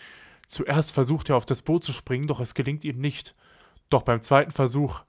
Zuerst 0.47 0.91
versucht 0.91 1.29
er 1.31 1.37
auf 1.37 1.47
das 1.47 1.63
Boot 1.63 1.83
zu 1.83 1.91
springen, 1.91 2.27
doch 2.27 2.39
es 2.39 2.53
gelingt 2.53 2.83
ihm 2.85 2.99
nicht. 3.01 3.33
Doch 3.89 4.03
beim 4.03 4.21
zweiten 4.21 4.51
Versuch, 4.51 5.01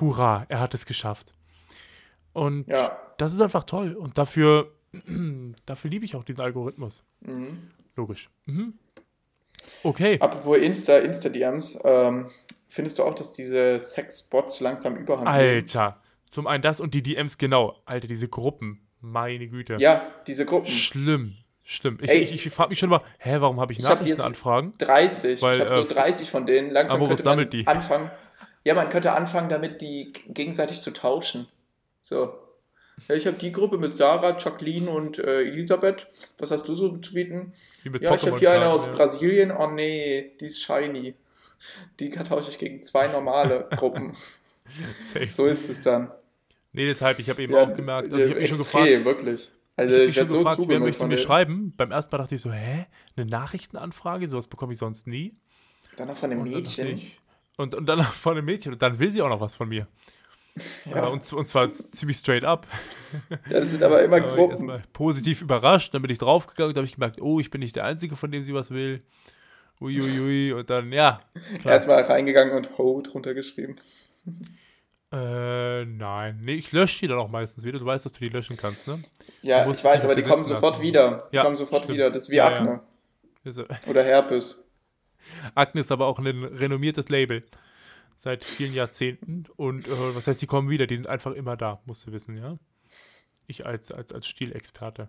hurra, 0.00 0.46
er 0.48 0.58
hat 0.58 0.74
es 0.74 0.84
geschafft. 0.84 1.32
Und 2.32 2.66
Ja. 2.66 2.98
das 3.18 3.32
ist 3.32 3.40
einfach 3.40 3.62
toll. 3.62 3.92
Und 3.94 4.18
dafür, 4.18 4.72
dafür 5.66 5.90
liebe 5.92 6.04
ich 6.04 6.16
auch 6.16 6.24
diesen 6.24 6.40
Algorithmus. 6.40 7.04
Mhm. 7.20 7.70
Logisch. 7.94 8.30
Mhm. 8.46 8.74
Okay. 9.82 10.18
Apropos 10.20 10.58
Insta, 10.58 10.98
Insta-DMs, 10.98 11.78
ähm, 11.84 12.30
findest 12.68 12.98
du 12.98 13.04
auch, 13.04 13.14
dass 13.14 13.32
diese 13.32 13.78
Sex-Bots 13.78 14.60
langsam 14.60 14.96
überhand? 14.96 15.26
Alter. 15.28 16.00
Zum 16.30 16.46
einen 16.46 16.62
das 16.62 16.80
und 16.80 16.94
die 16.94 17.02
DMs, 17.02 17.38
genau. 17.38 17.80
Alter, 17.84 18.08
diese 18.08 18.28
Gruppen. 18.28 18.80
Meine 19.00 19.46
Güte. 19.48 19.76
Ja, 19.78 20.02
diese 20.26 20.46
Gruppen. 20.46 20.70
Schlimm. 20.70 21.36
Schlimm. 21.62 21.98
Ich, 22.02 22.10
Ey. 22.10 22.18
ich, 22.22 22.46
ich 22.46 22.52
frage 22.52 22.70
mich 22.70 22.78
schon 22.78 22.90
mal, 22.90 23.00
hä, 23.18 23.36
warum 23.38 23.60
habe 23.60 23.72
ich 23.72 23.78
Ich 23.78 23.86
hab 23.86 24.00
Nachrichtenanfragen? 24.00 24.74
30. 24.78 25.40
Weil, 25.42 25.54
ich 25.54 25.60
habe 25.60 25.74
so 25.74 25.82
äh, 25.82 25.86
30 25.86 26.30
von 26.30 26.46
denen. 26.46 26.70
Langsam 26.70 26.98
könnte 26.98 27.14
man 27.14 27.22
sammelt 27.22 27.52
die. 27.52 27.66
anfangen. 27.66 28.10
Ja, 28.64 28.74
man 28.74 28.88
könnte 28.88 29.12
anfangen, 29.12 29.48
damit 29.48 29.80
die 29.80 30.12
gegenseitig 30.28 30.82
zu 30.82 30.92
tauschen. 30.92 31.46
So. 32.02 32.34
Ja, 33.08 33.14
ich 33.16 33.26
habe 33.26 33.36
die 33.36 33.52
Gruppe 33.52 33.76
mit 33.78 33.96
Sarah, 33.96 34.38
Jacqueline 34.38 34.90
und 34.90 35.18
äh, 35.18 35.42
Elisabeth. 35.42 36.06
Was 36.38 36.50
hast 36.50 36.66
du 36.68 36.74
so 36.74 36.96
zu 36.98 37.12
bieten? 37.14 37.52
Ja, 38.00 38.14
ich 38.14 38.22
habe 38.26 38.38
hier 38.38 38.52
eine 38.52 38.68
aus 38.68 38.86
ja. 38.86 38.92
Brasilien. 38.92 39.50
Oh 39.50 39.68
nee, 39.70 40.32
die 40.40 40.46
ist 40.46 40.62
shiny. 40.62 41.14
Die 41.98 42.10
tausche 42.10 42.50
ich 42.50 42.58
gegen 42.58 42.82
zwei 42.82 43.08
normale 43.08 43.68
Gruppen. 43.76 44.14
So 45.32 45.46
ist 45.46 45.68
es 45.68 45.82
dann. 45.82 46.10
Nee, 46.72 46.86
deshalb, 46.86 47.18
ich 47.18 47.28
habe 47.30 47.42
eben 47.42 47.52
Ja, 47.52 47.62
auch 47.62 47.74
gemerkt, 47.74 48.12
also 48.12 48.24
ich 48.24 48.30
habe 48.30 48.40
mich 48.40 48.48
schon 48.48 48.58
gefragt, 48.58 49.04
wirklich. 49.04 49.50
Also 49.76 49.96
ich 49.96 50.00
ich, 50.00 50.02
habe 50.02 50.06
mich 50.06 50.14
schon 50.16 50.28
so 50.28 50.38
gefragt, 50.38 50.60
wer 50.66 50.80
möchte 50.80 51.06
mir 51.06 51.18
schreiben? 51.18 51.72
Beim 51.76 51.90
ersten 51.90 52.14
Mal 52.14 52.18
dachte 52.22 52.34
ich 52.36 52.40
so, 52.40 52.52
hä? 52.52 52.86
Eine 53.16 53.26
Nachrichtenanfrage? 53.26 54.28
Sowas 54.28 54.46
bekomme 54.46 54.72
ich 54.72 54.78
sonst 54.78 55.06
nie. 55.06 55.34
Dann 55.96 56.08
noch 56.08 56.16
von 56.16 56.30
einem 56.30 56.40
Und 56.42 56.50
Mädchen. 56.50 56.98
ich- 56.98 57.18
Und, 57.56 57.74
und 57.74 57.86
dann 57.86 58.02
von 58.02 58.36
einem 58.36 58.44
Mädchen. 58.46 58.72
Und 58.72 58.82
dann 58.82 58.98
will 58.98 59.10
sie 59.10 59.22
auch 59.22 59.28
noch 59.28 59.40
was 59.40 59.54
von 59.54 59.68
mir. 59.68 59.86
Ja. 60.84 61.06
Und, 61.08 61.32
und 61.32 61.48
zwar 61.48 61.72
ziemlich 61.72 62.16
straight 62.18 62.44
up. 62.44 62.66
Ja, 63.50 63.60
das 63.60 63.70
sind 63.70 63.82
aber 63.82 64.02
immer 64.02 64.18
ich 64.18 64.26
Gruppen. 64.26 64.70
positiv 64.92 65.42
überrascht. 65.42 65.92
Dann 65.94 66.02
bin 66.02 66.10
ich 66.12 66.18
draufgegangen 66.18 66.68
und 66.70 66.76
da 66.76 66.78
habe 66.80 66.86
ich 66.86 66.94
gemerkt, 66.94 67.20
oh, 67.20 67.40
ich 67.40 67.50
bin 67.50 67.60
nicht 67.60 67.74
der 67.74 67.84
Einzige, 67.84 68.14
von 68.16 68.30
dem 68.30 68.42
sie 68.44 68.54
was 68.54 68.70
will. 68.70 69.02
Uiuiui. 69.80 70.52
Und 70.52 70.70
dann, 70.70 70.92
ja. 70.92 71.20
klar. 71.60 71.74
Erstmal 71.74 72.02
reingegangen 72.02 72.54
und 72.54 72.78
Ho 72.78 73.00
drunter 73.02 73.34
geschrieben. 73.34 73.76
Äh, 75.12 75.84
nein. 75.84 76.40
Nee, 76.42 76.54
ich 76.54 76.72
lösche 76.72 77.00
die 77.00 77.08
dann 77.08 77.18
auch 77.18 77.28
meistens 77.28 77.64
wieder. 77.64 77.78
Du 77.78 77.84
weißt, 77.84 78.04
dass 78.04 78.12
du 78.12 78.20
die 78.20 78.28
löschen 78.28 78.56
kannst, 78.56 78.88
ne? 78.88 79.00
Ja, 79.42 79.68
ich 79.70 79.82
weiß, 79.84 80.04
aber 80.04 80.14
die 80.14 80.22
kommen 80.22 80.44
sofort 80.44 80.74
lassen. 80.74 80.82
wieder. 80.82 81.28
Die 81.32 81.36
Ja, 81.36 81.42
kommen 81.44 81.56
sofort 81.56 81.84
stimmt. 81.84 81.96
wieder. 81.96 82.10
Das 82.10 82.24
ist 82.24 82.30
wie 82.30 82.36
Ja, 82.36 82.50
ja. 82.50 82.56
Akne 82.56 82.80
Also, 83.44 83.64
oder 83.88 84.02
Herpes. 84.02 84.64
Akne 85.54 85.80
ist 85.82 85.92
aber 85.92 86.06
auch 86.06 86.18
ein 86.18 86.26
renommiertes 86.44 87.08
Label. 87.08 87.44
Seit 88.16 88.44
vielen 88.44 88.74
Jahrzehnten. 88.74 89.44
Und 89.56 89.86
äh, 89.86 89.90
was 90.14 90.26
heißt, 90.26 90.40
die 90.40 90.46
kommen 90.46 90.70
wieder? 90.70 90.86
Die 90.86 90.96
sind 90.96 91.08
einfach 91.08 91.32
immer 91.32 91.56
da, 91.56 91.80
musst 91.84 92.06
du 92.06 92.12
wissen, 92.12 92.36
ja? 92.36 92.58
Ich 93.46 93.66
als, 93.66 93.92
als, 93.92 94.12
als 94.12 94.26
Stilexperte. 94.26 95.08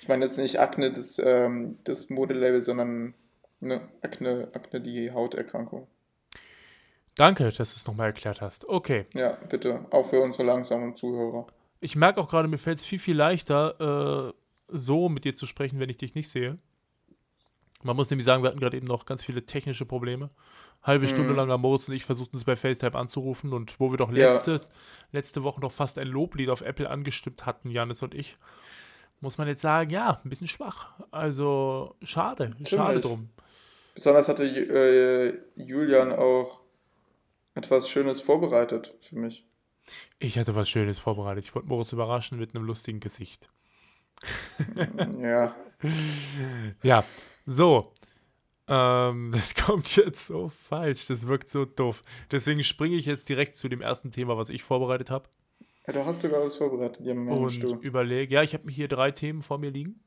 Ich 0.00 0.08
meine 0.08 0.24
jetzt 0.24 0.36
nicht 0.36 0.60
Akne, 0.60 0.92
das, 0.92 1.18
ähm, 1.18 1.78
das 1.84 2.10
Modelabel, 2.10 2.62
sondern 2.62 3.14
ne, 3.60 3.88
Akne, 4.02 4.50
Akne, 4.52 4.80
die 4.80 5.12
Hauterkrankung. 5.12 5.86
Danke, 7.14 7.44
dass 7.44 7.56
du 7.56 7.76
es 7.76 7.86
nochmal 7.86 8.08
erklärt 8.08 8.40
hast. 8.40 8.68
Okay. 8.68 9.06
Ja, 9.14 9.38
bitte. 9.48 9.86
Auch 9.90 10.04
für 10.04 10.20
unsere 10.20 10.42
langsamen 10.42 10.94
Zuhörer. 10.94 11.46
Ich 11.80 11.96
merke 11.96 12.20
auch 12.20 12.28
gerade, 12.28 12.48
mir 12.48 12.58
fällt 12.58 12.78
es 12.78 12.84
viel, 12.84 12.98
viel 12.98 13.16
leichter, 13.16 14.28
äh, 14.28 14.32
so 14.68 15.08
mit 15.08 15.24
dir 15.24 15.34
zu 15.34 15.46
sprechen, 15.46 15.78
wenn 15.78 15.90
ich 15.90 15.98
dich 15.98 16.14
nicht 16.14 16.28
sehe. 16.28 16.58
Man 17.82 17.96
muss 17.96 18.10
nämlich 18.10 18.24
sagen, 18.24 18.42
wir 18.42 18.48
hatten 18.48 18.60
gerade 18.60 18.76
eben 18.76 18.86
noch 18.86 19.04
ganz 19.04 19.22
viele 19.22 19.44
technische 19.44 19.84
Probleme. 19.84 20.30
Halbe 20.84 21.06
Stunde 21.08 21.30
Mhm. 21.30 21.36
lang 21.36 21.50
haben 21.50 21.62
Moritz 21.62 21.88
und 21.88 21.94
ich 21.94 22.04
versucht, 22.04 22.32
uns 22.34 22.44
bei 22.44 22.56
FaceTime 22.56 22.94
anzurufen 22.94 23.52
und 23.52 23.80
wo 23.80 23.90
wir 23.90 23.96
doch 23.96 24.12
Ja. 24.12 24.32
letzte, 24.32 24.60
Woche 25.42 25.60
noch 25.60 25.72
fast 25.72 25.98
ein 25.98 26.06
Loblied 26.06 26.50
auf 26.50 26.60
Apple 26.60 26.88
angestimmt 26.88 27.46
hatten, 27.46 27.70
Janis 27.70 28.02
und 28.02 28.14
ich, 28.14 28.36
muss 29.20 29.38
man 29.38 29.48
jetzt 29.48 29.62
sagen, 29.62 29.88
ja, 29.90 30.20
ein 30.22 30.28
bisschen 30.28 30.46
schwach. 30.48 30.92
Also 31.10 31.96
schade, 32.02 32.50
schade 32.66 33.00
Ziemlich. 33.00 33.00
drum. 33.02 33.30
Besonders 33.94 34.28
hatte 34.28 34.44
äh, 34.44 35.38
Julian 35.54 36.12
auch 36.12 36.60
etwas 37.54 37.88
Schönes 37.88 38.20
vorbereitet 38.20 38.94
für 39.00 39.16
mich. 39.16 39.46
Ich 40.18 40.38
hatte 40.38 40.54
was 40.54 40.68
Schönes 40.68 40.98
vorbereitet. 40.98 41.44
Ich 41.44 41.54
wollte 41.54 41.68
Moritz 41.68 41.92
überraschen 41.92 42.38
mit 42.38 42.54
einem 42.54 42.64
lustigen 42.66 43.00
Gesicht. 43.00 43.48
Ja, 45.20 45.54
Ja, 46.82 47.04
so. 47.46 47.92
Ähm, 48.68 49.30
das 49.34 49.54
kommt 49.54 49.96
jetzt 49.96 50.26
so 50.26 50.48
falsch. 50.48 51.06
Das 51.06 51.26
wirkt 51.26 51.48
so 51.50 51.64
doof. 51.64 52.02
Deswegen 52.30 52.62
springe 52.62 52.96
ich 52.96 53.06
jetzt 53.06 53.28
direkt 53.28 53.56
zu 53.56 53.68
dem 53.68 53.80
ersten 53.80 54.10
Thema, 54.10 54.36
was 54.36 54.50
ich 54.50 54.62
vorbereitet 54.62 55.10
habe. 55.10 55.28
Ja, 55.86 55.92
du 55.92 56.04
hast 56.04 56.22
sogar 56.22 56.42
was 56.42 56.56
vorbereitet. 56.56 57.04
Ja, 57.04 57.14
Mensch, 57.14 57.62
Und 57.62 57.82
überlege, 57.82 58.34
ja, 58.34 58.42
ich 58.42 58.54
habe 58.54 58.70
hier 58.70 58.88
drei 58.88 59.10
Themen 59.10 59.42
vor 59.42 59.58
mir 59.58 59.70
liegen. 59.70 60.00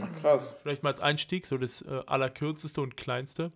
Ach, 0.00 0.12
krass. 0.12 0.58
Vielleicht 0.62 0.82
mal 0.82 0.90
als 0.90 1.00
Einstieg, 1.00 1.46
so 1.46 1.58
das 1.58 1.82
äh, 1.82 2.02
allerkürzeste 2.06 2.80
und 2.80 2.96
kleinste. 2.96 3.52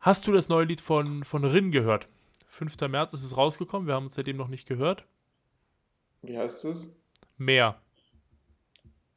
Hast 0.00 0.26
du 0.26 0.32
das 0.32 0.48
neue 0.48 0.64
Lied 0.64 0.80
von, 0.80 1.24
von 1.24 1.44
Rin 1.44 1.70
gehört? 1.70 2.08
5. 2.48 2.76
März 2.88 3.14
ist 3.14 3.22
es 3.22 3.36
rausgekommen, 3.36 3.86
wir 3.86 3.94
haben 3.94 4.06
uns 4.06 4.14
seitdem 4.14 4.36
noch 4.36 4.48
nicht 4.48 4.66
gehört. 4.66 5.06
Wie 6.22 6.36
heißt 6.36 6.64
es? 6.66 6.94
Mehr. 7.38 7.80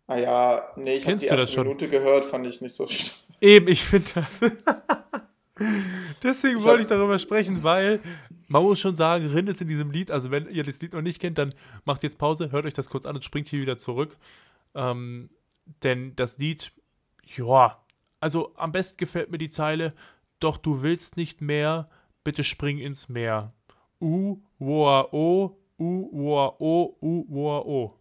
Ah 0.08 0.18
ja, 0.18 0.70
nee, 0.76 0.96
ich 0.98 1.08
habe 1.08 1.18
die 1.18 1.26
erste? 1.26 1.64
Minute 1.64 1.88
gehört, 1.88 2.26
fand 2.26 2.46
ich 2.46 2.62
nicht 2.62 2.76
so 2.76 2.86
stark. 2.88 3.18
Eben, 3.42 3.68
ich 3.68 3.84
finde 3.84 4.12
das. 4.16 4.52
Deswegen 6.24 6.58
Ich 6.58 6.64
wollte 6.64 6.82
ich 6.84 6.88
darüber 6.88 7.18
sprechen, 7.18 7.64
weil 7.64 8.00
man 8.48 8.64
muss 8.64 8.80
schon 8.80 8.96
sagen, 8.96 9.28
Rin 9.28 9.48
ist 9.48 9.62
in 9.62 9.68
diesem 9.68 9.92
Lied, 9.92 10.12
also 10.12 10.32
wenn 10.32 10.50
ihr 10.50 10.64
das 10.64 10.82
Lied 10.82 10.94
noch 10.94 11.02
nicht 11.02 11.20
kennt, 11.20 11.38
dann 11.38 11.54
macht 11.86 12.04
jetzt 12.04 12.18
Pause, 12.18 12.52
hört 12.52 12.66
euch 12.66 12.74
das 12.74 12.90
kurz 12.90 13.06
an 13.06 13.16
und 13.16 13.24
springt 13.24 13.48
hier 13.48 13.62
wieder 13.62 13.78
zurück. 13.78 14.18
Ähm, 14.76 15.30
denn 15.84 16.16
das 16.16 16.38
Lied, 16.38 16.72
ja, 17.36 17.80
also 18.20 18.54
am 18.56 18.72
besten 18.72 18.98
gefällt 18.98 19.32
mir 19.32 19.38
die 19.38 19.50
Zeile, 19.50 19.94
doch 20.40 20.58
du 20.58 20.84
willst 20.84 21.18
nicht 21.18 21.42
mehr, 21.42 21.90
bitte 22.24 22.44
spring 22.44 22.78
ins 22.78 23.10
Meer. 23.10 23.54
U, 24.02 24.38
woa, 24.60 25.08
o, 25.12 25.58
u, 25.80 26.10
woa, 26.12 26.56
o, 26.60 26.98
u, 27.02 27.26
woa, 27.30 27.60
o. 27.60 28.00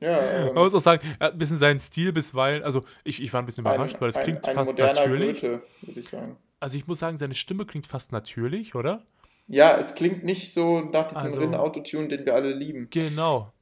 Ja, 0.00 0.20
Man 0.46 0.54
muss 0.64 0.74
auch 0.74 0.80
sagen, 0.80 1.02
er 1.18 1.26
hat 1.28 1.32
ein 1.34 1.38
bisschen 1.38 1.58
seinen 1.58 1.80
Stil 1.80 2.12
bisweilen, 2.12 2.62
also 2.62 2.82
ich, 3.04 3.22
ich 3.22 3.32
war 3.32 3.40
ein 3.42 3.46
bisschen 3.46 3.62
überrascht, 3.62 3.96
weil 4.00 4.10
es 4.10 4.16
ein, 4.16 4.24
klingt 4.24 4.48
ein 4.48 4.54
fast 4.54 4.76
natürlich. 4.78 5.40
Goethe, 5.40 5.62
würde 5.82 6.00
ich 6.00 6.08
sagen. 6.08 6.36
Also 6.60 6.76
ich 6.76 6.86
muss 6.86 6.98
sagen, 7.00 7.16
seine 7.16 7.34
Stimme 7.34 7.66
klingt 7.66 7.86
fast 7.86 8.12
natürlich, 8.12 8.74
oder? 8.74 9.02
Ja, 9.48 9.76
es 9.76 9.94
klingt 9.94 10.24
nicht 10.24 10.52
so 10.54 10.80
nach 10.80 11.06
diesem 11.08 11.22
Also- 11.22 11.38
Rin-Autotune, 11.40 12.08
den 12.08 12.24
wir 12.24 12.34
alle 12.34 12.52
lieben. 12.54 12.88
Genau. 12.90 13.52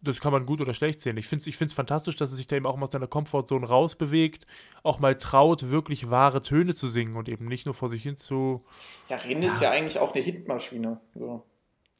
Das 0.00 0.20
kann 0.20 0.30
man 0.30 0.46
gut 0.46 0.60
oder 0.60 0.74
schlecht 0.74 1.00
sehen. 1.00 1.16
Ich 1.16 1.26
finde 1.26 1.40
es 1.40 1.46
ich 1.48 1.56
find's 1.56 1.74
fantastisch, 1.74 2.14
dass 2.14 2.30
er 2.30 2.36
sich 2.36 2.46
da 2.46 2.54
eben 2.54 2.66
auch 2.66 2.76
mal 2.76 2.84
aus 2.84 2.92
seiner 2.92 3.08
Komfortzone 3.08 3.66
rausbewegt, 3.66 4.46
auch 4.84 5.00
mal 5.00 5.16
traut, 5.18 5.70
wirklich 5.72 6.08
wahre 6.08 6.40
Töne 6.40 6.74
zu 6.74 6.86
singen 6.86 7.16
und 7.16 7.28
eben 7.28 7.46
nicht 7.46 7.66
nur 7.66 7.74
vor 7.74 7.88
sich 7.88 8.04
hin 8.04 8.16
zu. 8.16 8.64
Ja, 9.08 9.16
Rin 9.16 9.42
ist 9.42 9.60
ja 9.60 9.72
eigentlich 9.72 9.98
auch 9.98 10.14
eine 10.14 10.22
Hitmaschine. 10.22 11.00
So. 11.16 11.42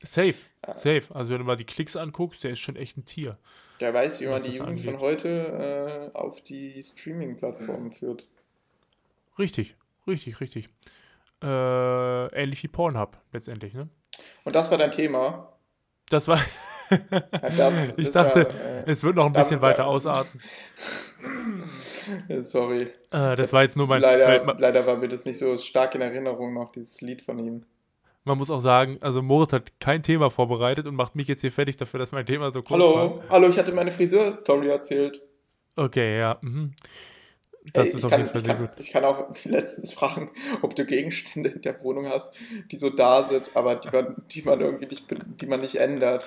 Safe, 0.02 0.34
safe. 0.74 1.02
Also 1.12 1.32
wenn 1.32 1.38
du 1.38 1.44
mal 1.44 1.56
die 1.56 1.64
Klicks 1.64 1.96
anguckst, 1.96 2.44
der 2.44 2.52
ist 2.52 2.60
schon 2.60 2.76
echt 2.76 2.96
ein 2.96 3.04
Tier. 3.04 3.36
Der 3.80 3.92
weiß, 3.94 4.20
wie 4.20 4.26
man 4.26 4.42
die 4.42 4.50
das 4.50 4.58
Jugend 4.58 4.80
von 4.80 4.94
angeht. 4.94 5.06
heute 5.06 6.10
äh, 6.12 6.16
auf 6.16 6.40
die 6.40 6.82
Streaming-Plattformen 6.82 7.90
führt. 7.90 8.26
Richtig, 9.38 9.76
richtig, 10.06 10.40
richtig. 10.40 10.68
Äh, 11.42 12.26
ähnlich 12.34 12.62
wie 12.62 12.68
Pornhub 12.68 13.16
letztendlich, 13.32 13.74
ne? 13.74 13.88
Und 14.44 14.56
das 14.56 14.70
war 14.70 14.78
dein 14.78 14.92
Thema. 14.92 15.52
Das 16.10 16.28
war. 16.28 16.40
Ja, 16.90 17.50
das 17.50 17.88
ich 17.98 18.04
ist 18.04 18.16
dachte, 18.16 18.48
ja, 18.48 18.64
äh, 18.64 18.90
es 18.90 19.02
wird 19.02 19.14
noch 19.14 19.26
ein 19.26 19.32
bisschen 19.34 19.60
weiter 19.60 19.86
ausarten. 19.86 20.40
sorry. 22.38 22.78
Äh, 23.10 23.36
das 23.36 23.52
war 23.52 23.60
jetzt 23.60 23.76
nur 23.76 23.86
mein. 23.86 24.00
leider, 24.00 24.26
weil 24.26 24.42
man, 24.42 24.56
leider 24.56 24.86
war 24.86 24.96
mir 24.96 25.08
das 25.08 25.26
nicht 25.26 25.36
so 25.36 25.54
stark 25.58 25.94
in 25.96 26.00
Erinnerung 26.00 26.54
noch, 26.54 26.70
dieses 26.70 27.02
Lied 27.02 27.20
von 27.20 27.38
ihm. 27.38 27.66
Man 28.28 28.38
muss 28.38 28.50
auch 28.50 28.60
sagen, 28.60 28.98
also 29.00 29.22
Moritz 29.22 29.52
hat 29.52 29.80
kein 29.80 30.02
Thema 30.04 30.30
vorbereitet 30.30 30.86
und 30.86 30.94
macht 30.94 31.16
mich 31.16 31.26
jetzt 31.26 31.40
hier 31.40 31.50
fertig 31.52 31.76
dafür, 31.76 31.98
dass 31.98 32.12
mein 32.12 32.26
Thema 32.26 32.50
so 32.52 32.62
kurz 32.62 32.70
Hallo, 32.70 32.94
war. 32.94 33.24
hallo, 33.30 33.48
ich 33.48 33.58
hatte 33.58 33.72
meine 33.72 33.90
Friseur-Story 33.90 34.68
erzählt. 34.68 35.20
Okay, 35.76 36.18
ja. 36.18 36.38
Mhm. 36.42 36.74
Das 37.74 37.88
Ey, 37.88 37.96
ist 37.96 38.04
auf 38.04 38.10
kann, 38.10 38.20
jeden 38.20 38.32
Fall 38.32 38.44
sehr 38.44 38.54
kann, 38.54 38.66
gut. 38.68 38.70
Ich 38.78 38.90
kann 38.90 39.04
auch 39.04 39.28
letztens 39.44 39.92
fragen, 39.92 40.30
ob 40.62 40.74
du 40.76 40.86
Gegenstände 40.86 41.50
in 41.50 41.62
der 41.62 41.82
Wohnung 41.82 42.06
hast, 42.08 42.36
die 42.70 42.76
so 42.76 42.88
da 42.90 43.24
sind, 43.24 43.50
aber 43.54 43.74
die 43.76 43.90
man, 43.90 44.16
die 44.30 44.42
man 44.42 44.60
irgendwie 44.60 44.86
nicht, 44.86 45.04
die 45.40 45.46
man 45.46 45.60
nicht 45.60 45.76
ändert. 45.76 46.26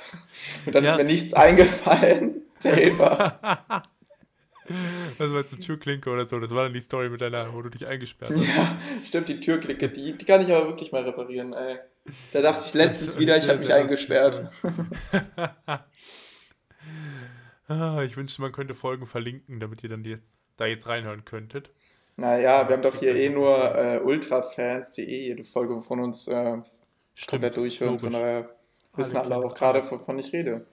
Und 0.66 0.76
dann 0.76 0.84
Ja. 0.84 0.92
ist 0.92 0.98
mir 0.98 1.04
nichts 1.06 1.34
eingefallen. 1.34 2.42
Selber. 2.60 3.84
Das 5.18 5.34
war 5.34 5.46
zur 5.46 5.60
Türklinke 5.60 6.10
oder 6.12 6.26
so. 6.28 6.40
Das 6.40 6.52
war 6.52 6.64
dann 6.64 6.74
die 6.74 6.82
Story 6.82 7.10
mit 7.10 7.22
deiner, 7.22 7.54
wo 7.54 7.62
du 7.62 7.70
dich 7.70 7.88
eingesperrt 7.88 8.38
hast. 8.38 8.56
Ja, 8.56 8.78
stimmt, 9.04 9.28
die 9.30 9.40
Türklinke, 9.40 9.90
die, 9.90 10.16
die 10.18 10.26
kann 10.26 10.42
ich 10.42 10.52
aber 10.54 10.68
wirklich 10.68 10.92
mal 10.92 11.04
reparieren, 11.04 11.54
ey. 11.54 11.80
Da 12.32 12.42
dachte 12.42 12.66
ich 12.66 12.74
letztens 12.74 13.18
wieder, 13.20 13.38
ich 13.38 13.48
habe 13.48 13.60
mich 13.60 13.74
eingesperrt. 13.74 14.48
Ah, 17.68 18.04
ich 18.04 18.18
wünschte, 18.18 18.42
man 18.42 18.52
könnte 18.52 18.74
Folgen 18.76 19.06
verlinken, 19.08 19.62
damit 19.62 19.82
ihr 19.82 19.88
dann 19.90 20.04
jetzt, 20.04 20.28
da 20.58 20.66
jetzt 20.66 20.88
reinhören 20.88 21.24
könntet. 21.24 21.72
Naja, 22.18 22.68
wir 22.68 22.76
haben 22.76 22.82
doch 22.82 22.96
hier 22.96 23.16
eh 23.16 23.30
nur 23.30 23.58
äh, 23.76 24.00
Ultrafans, 24.00 24.92
die 24.92 25.04
eh 25.04 25.28
jede 25.28 25.46
Folge 25.46 25.82
von 25.82 26.02
uns 26.02 26.28
äh, 26.28 26.58
komplett 27.28 27.56
durchhören. 27.56 27.98
Von 27.98 28.12
logisch. 28.12 28.22
daher 28.22 28.56
wissen 28.96 29.16
Alle 29.16 29.36
alle 29.36 29.46
auch 29.46 29.54
gerade, 29.54 29.90
wovon 29.90 30.20
ich 30.20 30.34
rede. 30.34 30.66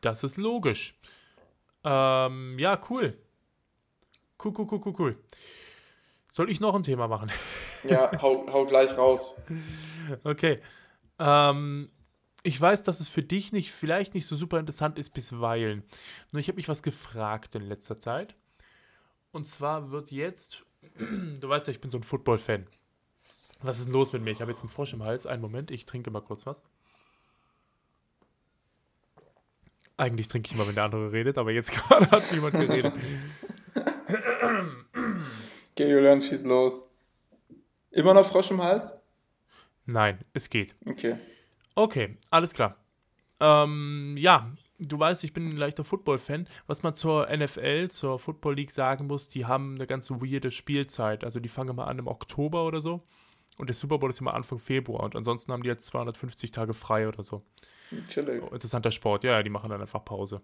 Das 0.00 0.24
ist 0.24 0.36
logisch. 0.36 0.98
Ähm, 1.84 2.58
ja, 2.58 2.80
cool. 2.90 3.16
Cool, 4.42 4.52
cool, 4.58 4.66
cool, 4.72 4.80
cool, 4.84 4.94
cool. 4.98 5.16
Soll 6.32 6.50
ich 6.50 6.58
noch 6.58 6.74
ein 6.74 6.82
Thema 6.82 7.06
machen? 7.06 7.30
Ja, 7.84 8.10
hau, 8.20 8.46
hau 8.52 8.66
gleich 8.66 8.96
raus. 8.96 9.34
Okay. 10.24 10.60
Ähm, 11.18 11.90
ich 12.42 12.60
weiß, 12.60 12.82
dass 12.82 13.00
es 13.00 13.08
für 13.08 13.22
dich 13.22 13.52
nicht, 13.52 13.70
vielleicht 13.72 14.14
nicht 14.14 14.26
so 14.26 14.34
super 14.34 14.58
interessant 14.58 14.98
ist, 14.98 15.10
bisweilen. 15.10 15.84
Nur 16.32 16.40
ich 16.40 16.48
habe 16.48 16.56
mich 16.56 16.68
was 16.68 16.82
gefragt 16.82 17.54
in 17.54 17.62
letzter 17.62 17.98
Zeit. 17.98 18.34
Und 19.30 19.48
zwar 19.48 19.90
wird 19.90 20.10
jetzt, 20.10 20.64
du 20.98 21.48
weißt 21.48 21.68
ja, 21.68 21.72
ich 21.72 21.80
bin 21.80 21.90
so 21.90 21.98
ein 21.98 22.02
Football-Fan. 22.02 22.66
Was 23.62 23.78
ist 23.78 23.88
los 23.88 24.12
mit 24.12 24.22
mir? 24.22 24.32
Ich 24.32 24.40
habe 24.40 24.50
jetzt 24.50 24.60
einen 24.60 24.70
Frosch 24.70 24.92
im 24.92 25.04
Hals. 25.04 25.26
Einen 25.26 25.40
Moment, 25.40 25.70
ich 25.70 25.86
trinke 25.86 26.10
mal 26.10 26.20
kurz 26.20 26.46
was. 26.46 26.64
Eigentlich 29.96 30.26
trinke 30.26 30.48
ich 30.48 30.56
immer, 30.56 30.66
wenn 30.66 30.74
der 30.74 30.84
andere 30.84 31.12
redet, 31.12 31.38
aber 31.38 31.52
jetzt 31.52 31.70
gerade 31.88 32.10
hat 32.10 32.32
niemand 32.32 32.54
geredet. 32.54 32.92
Okay, 35.72 35.90
Julian, 35.90 36.20
schieß 36.20 36.44
los. 36.44 36.91
Immer 37.92 38.14
noch 38.14 38.26
Frosch 38.26 38.50
im 38.50 38.62
Hals? 38.62 38.94
Nein, 39.84 40.18
es 40.32 40.48
geht. 40.50 40.74
Okay. 40.86 41.16
Okay, 41.74 42.16
alles 42.30 42.52
klar. 42.52 42.76
Ähm, 43.40 44.16
ja, 44.18 44.50
du 44.78 44.98
weißt, 44.98 45.24
ich 45.24 45.32
bin 45.32 45.48
ein 45.48 45.56
leichter 45.56 45.84
Football-Fan. 45.84 46.46
Was 46.66 46.82
man 46.82 46.94
zur 46.94 47.28
NFL, 47.34 47.88
zur 47.88 48.18
Football 48.18 48.56
League 48.56 48.70
sagen 48.70 49.06
muss, 49.06 49.28
die 49.28 49.46
haben 49.46 49.74
eine 49.74 49.86
ganz 49.86 50.10
weirde 50.10 50.50
Spielzeit. 50.50 51.24
Also 51.24 51.40
die 51.40 51.48
fangen 51.48 51.74
mal 51.76 51.84
an 51.84 51.98
im 51.98 52.06
Oktober 52.06 52.66
oder 52.66 52.80
so. 52.80 53.02
Und 53.58 53.68
der 53.68 53.74
Super 53.74 53.98
Bowl 53.98 54.10
ist 54.10 54.20
immer 54.20 54.34
Anfang 54.34 54.58
Februar. 54.58 55.02
Und 55.02 55.16
ansonsten 55.16 55.52
haben 55.52 55.62
die 55.62 55.68
jetzt 55.68 55.86
250 55.86 56.52
Tage 56.52 56.72
frei 56.72 57.08
oder 57.08 57.22
so. 57.22 57.42
Chillig. 58.08 58.42
Interessanter 58.50 58.90
Sport, 58.90 59.24
ja, 59.24 59.32
ja, 59.32 59.42
die 59.42 59.50
machen 59.50 59.68
dann 59.70 59.80
einfach 59.80 60.04
Pause. 60.04 60.40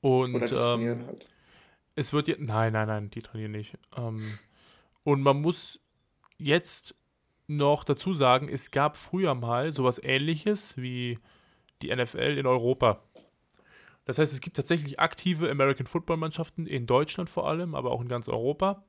Und 0.00 0.34
Oder 0.34 0.46
die 0.46 0.54
ähm, 0.54 0.60
trainieren 0.60 1.06
halt. 1.06 1.28
es 1.94 2.12
wird 2.12 2.28
jetzt. 2.28 2.40
Nein, 2.42 2.74
nein, 2.74 2.86
nein, 2.86 3.10
die 3.10 3.22
trainieren 3.22 3.52
nicht. 3.52 3.78
Ähm, 3.96 4.38
und 5.04 5.22
man 5.22 5.40
muss 5.40 5.80
jetzt 6.38 6.94
noch 7.46 7.84
dazu 7.84 8.14
sagen, 8.14 8.48
es 8.48 8.70
gab 8.70 8.96
früher 8.96 9.34
mal 9.34 9.72
sowas 9.72 10.00
ähnliches 10.02 10.76
wie 10.76 11.18
die 11.82 11.94
NFL 11.94 12.38
in 12.38 12.46
Europa. 12.46 13.02
Das 14.04 14.18
heißt, 14.18 14.32
es 14.32 14.40
gibt 14.40 14.56
tatsächlich 14.56 15.00
aktive 15.00 15.50
American 15.50 15.86
Football 15.86 16.16
Mannschaften 16.16 16.66
in 16.66 16.86
Deutschland 16.86 17.28
vor 17.28 17.48
allem, 17.48 17.74
aber 17.74 17.90
auch 17.90 18.00
in 18.00 18.08
ganz 18.08 18.28
Europa. 18.28 18.84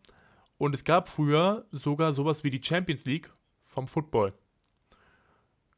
Und 0.57 0.73
es 0.73 0.83
gab 0.83 1.10
früher 1.10 1.65
sogar 1.71 2.13
sowas 2.13 2.43
wie 2.43 2.49
die 2.49 2.63
Champions 2.63 3.05
League 3.05 3.31
vom 3.65 3.88
Football. 3.88 4.33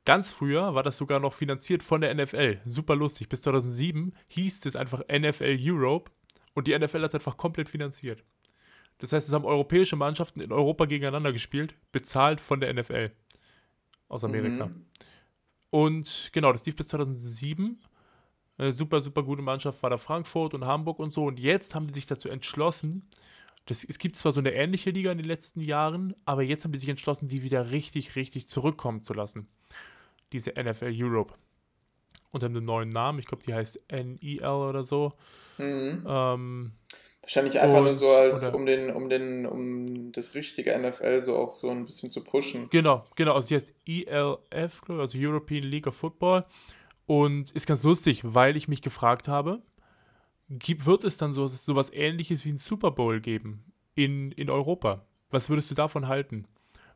Ganz 0.06 0.34
früher 0.34 0.74
war 0.74 0.84
das 0.84 0.98
sogar 0.98 1.20
noch 1.20 1.34
finanziert 1.34 1.84
von 1.84 2.02
der 2.02 2.14
NFL. 2.14 2.62
Super 2.66 2.96
lustig. 2.96 3.30
Bis 3.30 3.42
2007 3.42 4.14
hieß 4.28 4.66
es 4.66 4.76
einfach 4.76 5.02
NFL 5.08 5.58
Europe 5.62 6.12
und 6.54 6.68
die 6.68 6.78
NFL 6.78 7.04
hat 7.04 7.12
es 7.12 7.16
einfach 7.16 7.38
komplett 7.38 7.70
finanziert. 7.70 8.24
Das 9.00 9.14
heißt, 9.14 9.28
es 9.28 9.34
haben 9.34 9.46
europäische 9.46 9.96
Mannschaften 9.96 10.42
in 10.42 10.52
Europa 10.52 10.86
gegeneinander 10.86 11.34
gespielt, 11.34 11.74
bezahlt 11.92 12.40
von 12.40 12.60
der 12.60 12.74
NFL 12.74 13.12
aus 14.10 14.24
Amerika. 14.24 14.68
Mhm. 14.68 14.86
Und 15.72 16.30
genau, 16.34 16.52
das 16.52 16.66
lief 16.66 16.76
bis 16.76 16.88
2007. 16.90 17.80
Äh, 18.58 18.72
super, 18.72 19.02
super 19.02 19.24
gute 19.24 19.42
Mannschaft 19.42 19.82
war 19.82 19.90
da 19.90 19.98
Frankfurt 19.98 20.54
und 20.54 20.66
Hamburg 20.66 21.00
und 21.00 21.12
so. 21.12 21.26
Und 21.26 21.40
jetzt 21.40 21.76
haben 21.76 21.88
die 21.88 21.94
sich 21.94 22.06
dazu 22.06 22.30
entschlossen, 22.30 23.08
das, 23.66 23.84
es 23.84 24.00
gibt 24.00 24.16
zwar 24.16 24.32
so 24.32 24.40
eine 24.40 24.52
ähnliche 24.52 24.90
Liga 24.90 25.12
in 25.12 25.18
den 25.18 25.28
letzten 25.28 25.62
Jahren, 25.62 26.16
aber 26.26 26.42
jetzt 26.42 26.66
haben 26.66 26.72
die 26.72 26.80
sich 26.80 26.90
entschlossen, 26.90 27.28
die 27.28 27.44
wieder 27.44 27.72
richtig, 27.72 28.16
richtig 28.16 28.48
zurückkommen 28.48 29.04
zu 29.04 29.14
lassen. 29.14 29.48
Diese 30.34 30.52
NFL 30.52 30.94
Europe. 30.94 31.36
Unter 32.32 32.48
einem 32.48 32.66
neuen 32.66 32.90
Namen. 32.90 33.20
Ich 33.20 33.26
glaube, 33.26 33.44
die 33.46 33.54
heißt 33.54 33.80
NEL 33.92 34.44
oder 34.44 34.84
so. 34.84 35.14
Mhm. 35.58 36.04
Ähm, 36.08 36.72
Wahrscheinlich 37.30 37.60
einfach 37.60 37.78
Und- 37.78 37.84
nur 37.84 37.94
so 37.94 38.10
als, 38.10 38.48
oder- 38.48 38.56
um 38.56 38.66
den, 38.66 38.90
um 38.90 39.08
den, 39.08 39.46
um 39.46 40.12
das 40.14 40.34
richtige 40.34 40.74
NFL 40.74 41.22
so 41.22 41.36
auch 41.38 41.54
so 41.54 41.70
ein 41.70 41.86
bisschen 41.86 42.10
zu 42.10 42.24
pushen. 42.24 42.68
Genau, 42.72 43.06
genau. 43.16 43.36
Also 43.36 43.48
die 43.50 43.56
heißt 43.56 43.72
ELF, 43.86 44.82
also 44.90 45.16
European 45.16 45.62
League 45.64 45.86
of 45.86 45.96
Football. 45.96 46.46
Und 47.06 47.52
ist 47.52 47.68
ganz 47.68 47.84
lustig, 47.84 48.22
weil 48.24 48.58
ich 48.58 48.68
mich 48.68 48.82
gefragt 48.82 49.28
habe, 49.28 49.62
gibt, 50.50 50.88
wird 50.88 51.04
es 51.04 51.18
dann 51.18 51.34
so 51.36 51.48
sowas 51.48 51.92
ähnliches 51.94 52.46
wie 52.46 52.50
ein 52.50 52.58
Super 52.58 52.90
Bowl 52.90 53.20
geben 53.20 53.64
in, 53.94 54.32
in 54.32 54.50
Europa? 54.50 55.06
Was 55.30 55.50
würdest 55.50 55.70
du 55.70 55.76
davon 55.76 56.08
halten? 56.08 56.48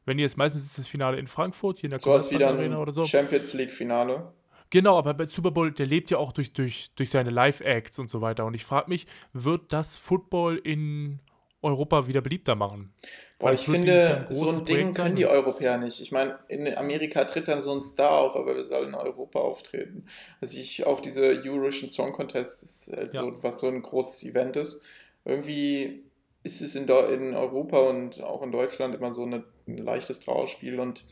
Wenn 0.05 0.17
jetzt 0.17 0.35
meistens 0.37 0.65
ist 0.65 0.79
das 0.79 0.87
Finale 0.87 1.17
in 1.17 1.27
Frankfurt, 1.27 1.77
hier 1.77 1.85
in 1.85 1.91
der 1.91 1.99
Sowas 1.99 2.31
wie 2.31 2.37
dann 2.39 2.57
Arena 2.57 2.79
oder 2.79 2.91
so. 2.91 3.03
Champions 3.05 3.53
League 3.53 3.71
Finale. 3.71 4.33
Genau, 4.73 4.97
aber 4.97 5.13
bei 5.13 5.27
Super 5.27 5.51
Bowl, 5.51 5.71
der 5.71 5.85
lebt 5.85 6.09
ja 6.09 6.17
auch 6.17 6.31
durch, 6.31 6.51
durch, 6.51 6.89
durch 6.95 7.11
seine 7.11 7.29
Live-Acts 7.29 7.99
und 7.99 8.09
so 8.09 8.21
weiter. 8.21 8.43
Und 8.43 8.55
ich 8.55 8.65
frage 8.65 8.89
mich, 8.89 9.05
wird 9.31 9.71
das 9.71 9.97
Football 9.99 10.57
in 10.57 11.19
Europa 11.61 12.07
wieder 12.07 12.21
beliebter 12.21 12.55
machen? 12.55 12.91
Boah, 13.37 13.49
Weil 13.49 13.53
ich 13.53 13.65
finde, 13.65 14.25
ein 14.27 14.33
so 14.33 14.49
ein 14.49 14.65
Ding 14.65 14.65
Projekt 14.65 14.95
können 14.95 15.15
die 15.15 15.27
Europäer 15.27 15.77
nicht. 15.77 16.01
Ich 16.01 16.11
meine, 16.11 16.39
in 16.47 16.75
Amerika 16.75 17.23
tritt 17.25 17.49
dann 17.49 17.61
so 17.61 17.71
ein 17.71 17.83
Star 17.83 18.13
auf, 18.13 18.35
aber 18.35 18.55
wir 18.55 18.63
sollen 18.63 18.89
in 18.89 18.95
Europa 18.95 19.37
auftreten. 19.37 20.07
Also 20.41 20.59
ich, 20.59 20.87
auch 20.87 21.01
diese 21.01 21.21
Eurovision 21.21 21.91
Song 21.91 22.11
Contest 22.11 22.63
ist 22.63 22.97
halt 22.97 23.13
Ja. 23.13 23.21
so, 23.21 23.43
was 23.43 23.59
so 23.59 23.67
ein 23.67 23.79
großes 23.79 24.23
Event 24.23 24.55
ist. 24.55 24.81
Irgendwie 25.23 26.01
ist 26.41 26.61
es 26.61 26.75
in, 26.75 26.87
in 26.87 27.35
Europa 27.35 27.77
und 27.77 28.23
auch 28.23 28.41
in 28.41 28.51
Deutschland 28.51 28.95
immer 28.95 29.13
so 29.13 29.21
eine, 29.21 29.43
ein 29.67 29.77
leichtes 29.77 30.19
Trauerspiel 30.19 30.79
und 30.79 31.05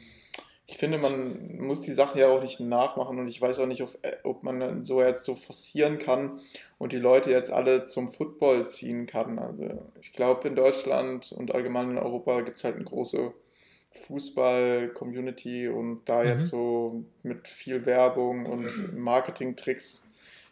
ich 0.72 0.78
finde, 0.78 1.00
man 1.00 1.58
muss 1.58 1.82
die 1.82 1.92
Sachen 1.92 2.18
ja 2.18 2.30
auch 2.30 2.42
nicht 2.42 2.62
nachmachen 2.62 3.20
und 3.20 3.28
ich 3.28 3.42
weiß 3.42 3.60
auch 3.60 3.66
nicht, 3.66 3.84
ob, 3.84 3.90
ob 4.24 4.42
man 4.44 4.86
so 4.86 5.02
jetzt 5.02 5.26
so 5.26 5.36
forcieren 5.36 5.98
kann 5.98 6.40
und 6.78 6.94
die 6.94 6.98
Leute 6.98 7.30
jetzt 7.30 7.52
alle 7.52 7.82
zum 7.82 8.10
Football 8.10 8.70
ziehen 8.70 9.06
kann. 9.06 9.38
Also 9.38 9.92
ich 10.00 10.14
glaube, 10.14 10.48
in 10.48 10.56
Deutschland 10.56 11.34
und 11.34 11.54
allgemein 11.54 11.90
in 11.92 11.98
Europa 11.98 12.40
gibt 12.40 12.58
es 12.58 12.64
halt 12.64 12.76
eine 12.76 12.86
große 12.86 13.34
Fußball-Community 13.92 15.68
und 15.68 16.06
da 16.06 16.24
Mhm. 16.24 16.30
jetzt 16.30 16.48
so 16.48 17.04
mit 17.22 17.50
viel 17.50 17.86
Werbung 17.86 18.46
und 18.46 18.98
Marketing-Tricks, 18.98 20.08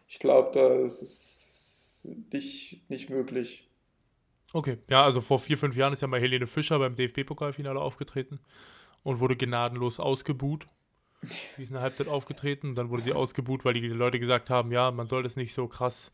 ich 0.10 0.20
glaube, 0.20 0.52
da 0.54 0.76
ist 0.84 1.02
es 1.02 2.10
nicht, 2.34 2.90
nicht 2.90 3.10
möglich. 3.10 3.70
Okay, 4.52 4.80
ja, 4.90 5.04
also 5.06 5.22
vor 5.22 5.40
vier, 5.40 5.58
fünf 5.58 5.78
Jahren 5.78 5.94
ist 5.94 6.02
ja 6.02 6.08
mal 6.08 6.20
Helene 6.20 6.48
Fischer 6.48 6.78
beim 6.80 6.96
DFB-Pokalfinale 6.98 7.80
aufgetreten 7.80 8.42
und 9.04 9.20
wurde 9.20 9.36
gnadenlos 9.36 10.00
ausgebuht. 10.00 10.68
Die 11.58 11.64
ist 11.64 11.70
in 11.70 11.74
der 11.74 11.82
Halbzeit 11.82 12.08
aufgetreten 12.08 12.70
und 12.70 12.76
dann 12.76 12.90
wurde 12.90 13.04
sie 13.04 13.14
ausgebuht, 13.14 13.66
weil 13.66 13.74
die 13.74 13.88
Leute 13.88 14.20
gesagt 14.20 14.50
haben, 14.50 14.72
ja, 14.72 14.90
man 14.92 15.08
soll 15.08 15.24
das 15.24 15.36
nicht 15.36 15.54
so 15.54 15.68
krass 15.68 16.12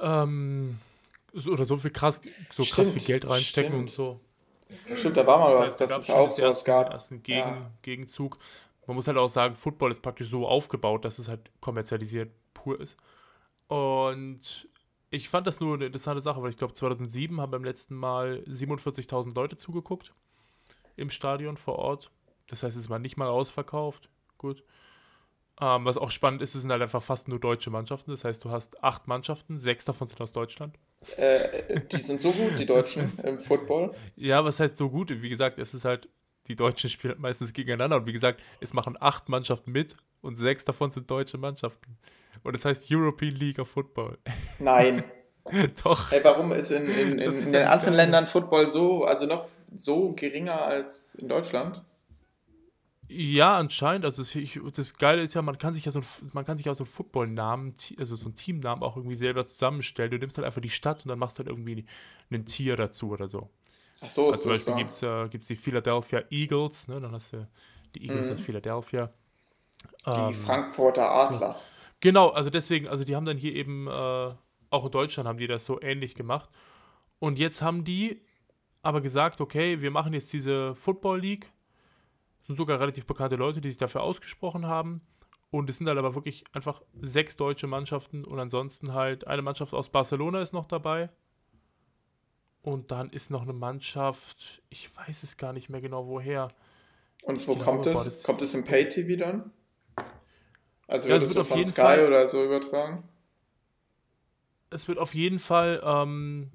ähm, 0.00 0.78
so, 1.32 1.50
oder 1.50 1.64
so 1.64 1.76
viel 1.76 1.90
krass, 1.90 2.20
so 2.52 2.62
krass 2.62 2.68
Stimmt, 2.68 2.92
viel 2.92 3.02
Geld 3.06 3.28
reinstecken 3.28 3.70
stimmt. 3.72 3.82
und 3.82 3.90
so. 3.90 4.20
Stimmt, 4.96 5.16
da 5.16 5.26
war 5.26 5.38
mal 5.38 5.50
Das 5.52 5.60
was, 5.60 5.70
heißt, 5.70 5.80
da 5.80 5.84
dass 5.84 5.90
gab's 5.90 6.00
es 6.02 6.06
schon 6.06 6.16
auch 6.16 6.26
das 6.26 6.36
sowas 6.36 6.48
erste- 6.58 6.70
gab. 6.70 6.90
ersten 6.92 7.22
Gegen, 7.22 7.38
Ja. 7.38 7.70
Gegenzug. 7.82 8.38
Man 8.86 8.94
muss 8.96 9.08
halt 9.08 9.16
auch 9.16 9.28
sagen, 9.28 9.54
Football 9.56 9.90
ist 9.90 10.00
praktisch 10.00 10.28
so 10.28 10.46
aufgebaut, 10.46 11.04
dass 11.04 11.18
es 11.18 11.28
halt 11.28 11.50
kommerzialisiert 11.60 12.30
pur 12.54 12.80
ist. 12.80 12.96
Und 13.68 14.68
ich 15.10 15.28
fand 15.28 15.46
das 15.46 15.58
nur 15.60 15.74
eine 15.74 15.86
interessante 15.86 16.22
Sache, 16.22 16.40
weil 16.42 16.50
ich 16.50 16.56
glaube, 16.56 16.74
2007 16.74 17.40
haben 17.40 17.50
beim 17.50 17.64
letzten 17.64 17.96
Mal 17.96 18.44
47.000 18.46 19.34
Leute 19.34 19.56
zugeguckt 19.56 20.12
im 20.96 21.10
Stadion 21.10 21.56
vor 21.56 21.76
Ort. 21.76 22.10
Das 22.48 22.62
heißt, 22.62 22.76
es 22.76 22.90
war 22.90 22.98
nicht 22.98 23.16
mal 23.16 23.28
ausverkauft. 23.28 24.08
Gut. 24.38 24.62
Ähm, 25.60 25.86
was 25.86 25.96
auch 25.96 26.10
spannend 26.10 26.42
ist, 26.42 26.54
es 26.54 26.62
sind 26.62 26.70
halt 26.70 26.82
einfach 26.82 27.02
fast 27.02 27.28
nur 27.28 27.40
deutsche 27.40 27.70
Mannschaften. 27.70 28.10
Das 28.10 28.24
heißt, 28.24 28.44
du 28.44 28.50
hast 28.50 28.82
acht 28.84 29.08
Mannschaften, 29.08 29.58
sechs 29.58 29.84
davon 29.86 30.06
sind 30.06 30.20
aus 30.20 30.32
Deutschland. 30.32 30.78
Äh, 31.16 31.80
die 31.92 32.02
sind 32.02 32.20
so 32.20 32.30
gut, 32.30 32.58
die 32.58 32.66
Deutschen 32.66 33.10
im 33.24 33.38
Football. 33.38 33.94
Ja, 34.16 34.44
was 34.44 34.60
heißt 34.60 34.76
so 34.76 34.90
gut? 34.90 35.10
Wie 35.22 35.28
gesagt, 35.28 35.58
es 35.58 35.72
ist 35.72 35.86
halt 35.86 36.08
die 36.48 36.56
Deutschen 36.56 36.90
spielen 36.90 37.16
meistens 37.18 37.52
gegeneinander. 37.52 37.96
Und 37.96 38.06
wie 38.06 38.12
gesagt, 38.12 38.42
es 38.60 38.74
machen 38.74 38.96
acht 39.00 39.28
Mannschaften 39.28 39.72
mit 39.72 39.96
und 40.20 40.36
sechs 40.36 40.64
davon 40.64 40.90
sind 40.90 41.10
deutsche 41.10 41.38
Mannschaften. 41.38 41.96
Und 42.42 42.54
es 42.54 42.64
heißt 42.64 42.86
European 42.90 43.34
League 43.34 43.58
of 43.58 43.68
Football. 43.68 44.18
Nein. 44.58 45.04
Doch. 45.84 46.06
Hey, 46.08 46.20
warum 46.24 46.52
ist 46.52 46.70
in, 46.72 46.90
in, 46.94 47.18
in, 47.18 47.18
Das 47.24 47.40
ist 47.40 47.46
in 47.46 47.52
den 47.52 47.64
anderen 47.66 47.94
geil. 47.94 47.94
Ländern 47.94 48.26
Football 48.26 48.70
so, 48.70 49.04
also 49.04 49.26
noch 49.26 49.46
so 49.74 50.12
geringer 50.12 50.62
als 50.62 51.14
in 51.16 51.28
Deutschland? 51.28 51.82
Ja, 53.08 53.56
anscheinend. 53.56 54.04
Also 54.04 54.22
es- 54.22 54.34
ich, 54.34 54.58
das 54.74 54.94
Geile 54.98 55.22
ist 55.22 55.34
ja, 55.34 55.42
man 55.42 55.58
kann 55.58 55.72
sich 55.74 55.84
ja 55.84 55.92
so 55.92 56.02
man 56.32 56.44
kann 56.44 56.56
sich 56.56 56.66
ja 56.66 56.74
so 56.74 56.82
einen 56.84 56.90
Football-Namen, 56.90 57.74
also 57.98 58.16
so 58.16 58.26
einen 58.26 58.34
Teamnamen 58.34 58.82
auch 58.82 58.96
irgendwie 58.96 59.16
selber 59.16 59.46
zusammenstellen. 59.46 60.10
Du 60.10 60.18
nimmst 60.18 60.36
halt 60.38 60.46
einfach 60.46 60.60
die 60.60 60.70
Stadt 60.70 61.04
und 61.04 61.08
dann 61.10 61.18
machst 61.18 61.38
halt 61.38 61.48
irgendwie 61.48 61.86
ein 62.32 62.46
Tier 62.46 62.74
dazu 62.76 63.10
oder 63.10 63.28
so. 63.28 63.48
Ach 64.00 64.08
so, 64.10 64.30
Also 64.30 64.38
ist 64.38 64.42
zum 64.42 64.50
das 64.50 64.50
Beispiel 64.50 64.74
gibt 64.74 64.92
es 64.92 65.02
äh, 65.02 65.28
gibt's 65.30 65.48
die 65.48 65.56
Philadelphia 65.56 66.24
Eagles, 66.30 66.88
ne? 66.88 67.00
Dann 67.00 67.12
hast 67.12 67.32
du 67.34 67.48
die 67.96 68.04
Eagles 68.06 68.30
Mhm. 68.30 68.32
aus 68.32 68.40
Philadelphia. 68.40 69.12
Die 70.16 70.32
Ähm, 70.32 70.34
Frankfurter 70.34 71.12
Adler. 71.12 71.54
Genau, 72.00 72.28
also 72.30 72.50
deswegen, 72.50 72.88
also 72.88 73.04
die 73.04 73.16
haben 73.16 73.24
dann 73.24 73.36
hier 73.38 73.54
eben, 73.54 73.86
äh, 73.88 74.34
auch 74.76 74.84
in 74.84 74.90
Deutschland 74.92 75.28
haben 75.28 75.38
die 75.38 75.46
das 75.46 75.66
so 75.66 75.80
ähnlich 75.80 76.14
gemacht. 76.14 76.48
Und 77.18 77.38
jetzt 77.38 77.62
haben 77.62 77.84
die 77.84 78.20
aber 78.82 79.00
gesagt, 79.00 79.40
okay, 79.40 79.80
wir 79.80 79.90
machen 79.90 80.12
jetzt 80.12 80.32
diese 80.32 80.74
Football 80.74 81.20
League. 81.20 81.50
Es 82.42 82.46
sind 82.48 82.56
sogar 82.56 82.78
relativ 82.78 83.06
bekannte 83.06 83.36
Leute, 83.36 83.60
die 83.60 83.70
sich 83.70 83.78
dafür 83.78 84.02
ausgesprochen 84.02 84.66
haben. 84.66 85.00
Und 85.50 85.70
es 85.70 85.78
sind 85.78 85.88
halt 85.88 85.98
aber 85.98 86.14
wirklich 86.14 86.44
einfach 86.52 86.82
sechs 87.00 87.36
deutsche 87.36 87.66
Mannschaften 87.66 88.24
und 88.24 88.38
ansonsten 88.38 88.94
halt 88.94 89.26
eine 89.26 89.42
Mannschaft 89.42 89.72
aus 89.74 89.88
Barcelona 89.88 90.40
ist 90.42 90.52
noch 90.52 90.66
dabei. 90.66 91.08
Und 92.62 92.90
dann 92.90 93.10
ist 93.10 93.30
noch 93.30 93.42
eine 93.42 93.52
Mannschaft, 93.52 94.60
ich 94.70 94.94
weiß 94.96 95.22
es 95.22 95.36
gar 95.36 95.52
nicht 95.52 95.68
mehr 95.68 95.80
genau 95.80 96.06
woher. 96.08 96.48
Und 97.22 97.46
wo 97.48 97.56
kommt 97.56 97.86
es? 97.86 98.04
das- 98.04 98.22
Kommt 98.24 98.42
es 98.42 98.54
im 98.54 98.64
Pay-TV 98.64 99.16
dann? 99.18 99.52
Also 100.88 101.08
Ja, 101.08 101.14
wird 101.14 101.24
es 101.24 101.32
so 101.32 101.40
auf 101.40 101.48
von 101.48 101.64
Sky 101.64 101.80
Fall- 101.80 102.06
oder 102.06 102.28
so 102.28 102.44
übertragen? 102.44 103.04
Es 104.70 104.88
wird 104.88 104.98
auf 104.98 105.14
jeden 105.14 105.38
Fall, 105.38 105.80
ähm, 105.84 106.50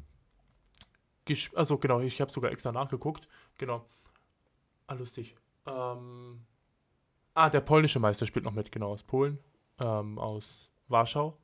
also 1.54 1.78
genau, 1.78 2.00
ich 2.02 2.19
habe 2.19 2.32
sogar 2.32 2.52
extra 2.52 2.71
nachgeguckt. 2.71 3.28
Genau. 3.58 3.86
Ah, 4.88 4.95
lustig. 4.95 5.36
Ähm, 5.65 6.41
ah, 7.34 7.50
der 7.50 7.62
polnische 7.62 8.00
Meister 8.00 8.26
spielt 8.26 8.45
noch 8.45 8.54
mit, 8.54 8.71
genau, 8.71 8.91
aus 8.91 9.04
Polen. 9.04 9.39
Ähm, 9.80 10.19
aus 10.19 10.69
Warschau. 10.88 11.38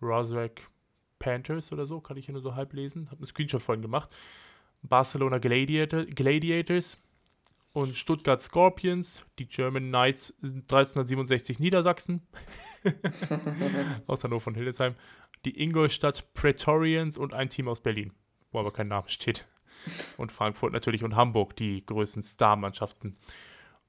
Rozek 0.00 0.68
Panthers 1.18 1.72
oder 1.72 1.86
so, 1.86 2.00
kann 2.00 2.16
ich 2.16 2.26
hier 2.26 2.34
nur 2.34 2.42
so 2.42 2.54
halb 2.54 2.72
lesen. 2.74 3.06
Habe 3.06 3.18
einen 3.18 3.26
Screenshot 3.26 3.62
vorhin 3.62 3.82
gemacht. 3.82 4.14
Barcelona 4.82 5.38
Gladiator, 5.38 6.04
Gladiators 6.04 7.02
und 7.74 7.94
Stuttgart 7.94 8.40
Scorpions. 8.40 9.26
Die 9.38 9.46
German 9.46 9.88
Knights 9.88 10.28
sind 10.40 10.62
1367 10.62 11.58
Niedersachsen. 11.58 12.26
aus 14.06 14.24
Hannover 14.24 14.44
von 14.44 14.54
Hildesheim. 14.54 14.94
Die 15.44 15.60
Ingolstadt 15.60 16.32
Praetorians 16.32 17.18
und 17.18 17.34
ein 17.34 17.50
Team 17.50 17.68
aus 17.68 17.80
Berlin, 17.80 18.12
wo 18.52 18.60
aber 18.60 18.72
kein 18.72 18.88
Name 18.88 19.08
steht. 19.08 19.46
Und 20.16 20.32
Frankfurt 20.32 20.72
natürlich 20.72 21.04
und 21.04 21.16
Hamburg, 21.16 21.56
die 21.56 21.84
größten 21.84 22.22
Star-Mannschaften. 22.22 23.18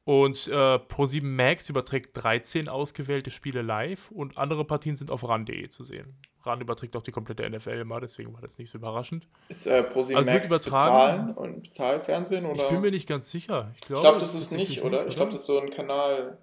Und 0.06 0.48
äh, 0.48 0.52
Pro7 0.52 1.24
Max 1.24 1.68
überträgt 1.68 2.12
13 2.14 2.70
ausgewählte 2.70 3.32
Spiele 3.32 3.64
live 3.64 4.12
und 4.12 4.38
andere 4.38 4.64
Partien 4.64 4.96
sind 4.98 5.10
auf 5.10 5.28
ran.de 5.28 5.68
zu 5.70 5.84
sehen. 5.84 6.16
Ran 6.44 6.62
überträgt 6.62 6.96
auch 6.96 7.02
die 7.02 7.12
komplette 7.12 7.50
NFL 7.50 7.72
immer, 7.72 8.00
deswegen 8.00 8.32
war 8.32 8.42
das 8.42 8.60
nicht 8.60 8.70
so 8.70 8.78
überraschend. 8.78 9.28
Ist 9.50 9.66
äh, 9.66 9.82
ProSieben 9.82 10.18
Also 10.20 10.32
Max 10.32 10.48
übertragen. 10.48 11.28
bezahlen 11.30 11.38
und 11.38 11.64
Bezahlfernsehen? 11.64 12.46
Oder? 12.46 12.66
Ich 12.66 12.70
bin 12.70 12.82
mir 12.82 12.92
nicht 12.92 13.08
ganz 13.08 13.32
sicher. 13.32 13.72
Ich 13.74 13.82
glaube, 13.82 13.96
ich 13.96 14.02
glaube, 14.04 14.20
das 14.20 14.36
ist 14.36 14.52
nicht, 14.52 14.84
oder? 14.84 15.08
Ich 15.08 15.16
glaube, 15.16 15.32
das 15.32 15.42
ist 15.42 15.48
so 15.48 15.60
ein 15.60 15.72
Kanal. 15.72 16.38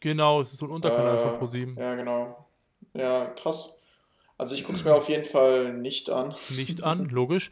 Genau, 0.00 0.40
es 0.40 0.52
ist 0.52 0.58
so 0.60 0.66
ein 0.66 0.72
Unterkanal 0.72 1.18
äh, 1.18 1.20
von 1.20 1.38
Pro7. 1.38 1.78
Ja, 1.78 1.94
genau. 1.96 2.46
Ja, 2.94 3.26
krass. 3.26 3.78
Also 4.38 4.54
ich 4.54 4.64
gucke 4.64 4.78
es 4.78 4.84
mir 4.84 4.94
auf 4.94 5.10
jeden 5.10 5.26
Fall 5.26 5.74
nicht 5.74 6.08
an. 6.08 6.34
nicht 6.56 6.82
an, 6.82 7.04
logisch. 7.10 7.50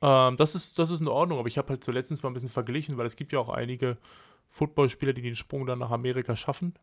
Ähm, 0.00 0.38
das, 0.38 0.54
ist, 0.54 0.78
das 0.78 0.90
ist 0.90 1.00
in 1.00 1.08
Ordnung, 1.08 1.38
aber 1.38 1.48
ich 1.48 1.58
habe 1.58 1.68
halt 1.68 1.84
so 1.84 1.92
letztens 1.92 2.22
mal 2.22 2.30
ein 2.30 2.34
bisschen 2.34 2.48
verglichen, 2.48 2.96
weil 2.96 3.06
es 3.06 3.16
gibt 3.16 3.32
ja 3.32 3.38
auch 3.40 3.50
einige 3.50 3.98
Footballspieler, 4.56 5.12
die 5.12 5.22
den 5.22 5.36
Sprung 5.36 5.66
dann 5.66 5.78
nach 5.78 5.90
Amerika 5.90 6.34
schaffen. 6.34 6.74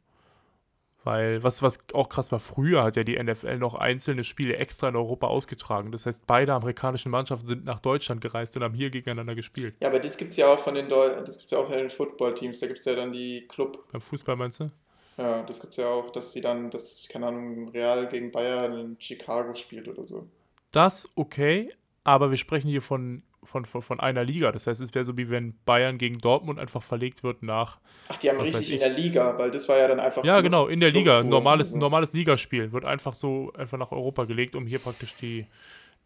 Weil, 1.03 1.43
was, 1.43 1.62
was 1.62 1.79
auch 1.93 2.07
krass 2.07 2.31
war, 2.31 2.39
früher 2.39 2.81
hat 2.81 2.95
ja 2.95 3.03
die 3.03 3.21
NFL 3.21 3.57
noch 3.57 3.75
einzelne 3.75 4.23
Spiele 4.23 4.55
extra 4.55 4.88
in 4.88 4.95
Europa 4.95 5.27
ausgetragen. 5.27 5.91
Das 5.91 6.05
heißt, 6.05 6.25
beide 6.25 6.53
amerikanischen 6.53 7.12
Mannschaften 7.12 7.47
sind 7.47 7.65
nach 7.65 7.79
Deutschland 7.81 8.21
gereist 8.21 8.55
und 8.55 8.63
haben 8.63 8.73
hier 8.73 8.89
gegeneinander 8.89 9.36
gespielt. 9.36 9.75
Ja, 9.81 9.89
aber 9.89 9.99
das 9.99 10.15
gibt 10.15 10.31
es 10.31 10.38
ja 10.38 10.47
auch 10.47 10.59
von 10.59 10.75
den 10.75 10.88
Deu 10.88 11.09
das 11.09 11.39
gibt's 11.39 11.51
ja 11.51 11.57
auch 11.57 11.65
von 11.65 11.77
den 11.77 11.89
Football-Teams. 11.89 12.59
Da 12.62 12.67
gibt 12.67 12.79
es 12.79 12.86
ja 12.86 12.95
dann 12.95 13.12
die 13.12 13.45
Club. 13.49 13.83
Beim 13.91 13.99
Fußball 13.99 14.38
meinst 14.38 14.62
du? 14.62 14.71
Ja, 15.17 15.43
das 15.43 15.59
gibt 15.59 15.71
es 15.71 15.77
ja 15.77 15.88
auch, 15.88 16.09
dass 16.09 16.31
die 16.31 16.41
dann, 16.41 16.69
das, 16.69 17.05
keine 17.09 17.27
Ahnung, 17.27 17.67
Real 17.69 18.07
gegen 18.07 18.31
Bayern 18.31 18.73
in 18.79 18.95
Chicago 18.97 19.53
spielt 19.55 19.89
oder 19.89 20.05
so. 20.05 20.27
Das 20.71 21.09
okay, 21.15 21.69
aber 22.05 22.31
wir 22.31 22.38
sprechen 22.38 22.69
hier 22.69 22.81
von, 22.81 23.23
von, 23.45 23.65
von, 23.65 23.82
von 23.82 23.99
einer 23.99 24.23
Liga. 24.23 24.51
Das 24.51 24.67
heißt, 24.67 24.82
es 24.82 24.93
wäre 24.93 25.06
so 25.06 25.17
wie 25.17 25.29
wenn 25.29 25.56
Bayern 25.65 25.97
gegen 25.97 26.19
Dortmund 26.19 26.60
einfach 26.60 26.82
verlegt 26.84 27.23
wird 27.23 27.43
nach 27.43 27.79
Ach, 28.10 28.17
die 28.17 28.29
haben 28.29 28.39
richtig 28.39 28.73
in 28.73 28.79
der 28.79 28.89
Liga, 28.89 29.38
weil 29.38 29.51
das 29.51 29.67
war 29.69 29.77
ja 29.77 29.88
dann 29.88 29.99
einfach. 29.99 30.23
Ja, 30.23 30.41
genau, 30.41 30.67
in 30.67 30.79
der 30.79 30.91
Liga. 30.91 31.19
Ein 31.19 31.29
normales, 31.29 31.71
so. 31.71 31.77
normales 31.77 32.13
Ligaspiel 32.13 32.71
wird 32.71 32.86
einfach 32.86 33.13
so 33.13 33.51
einfach 33.53 33.77
nach 33.77 33.91
Europa 33.91 34.25
gelegt, 34.25 34.56
um 34.56 34.65
hier 34.65 34.79
praktisch 34.79 35.15
die, 35.15 35.45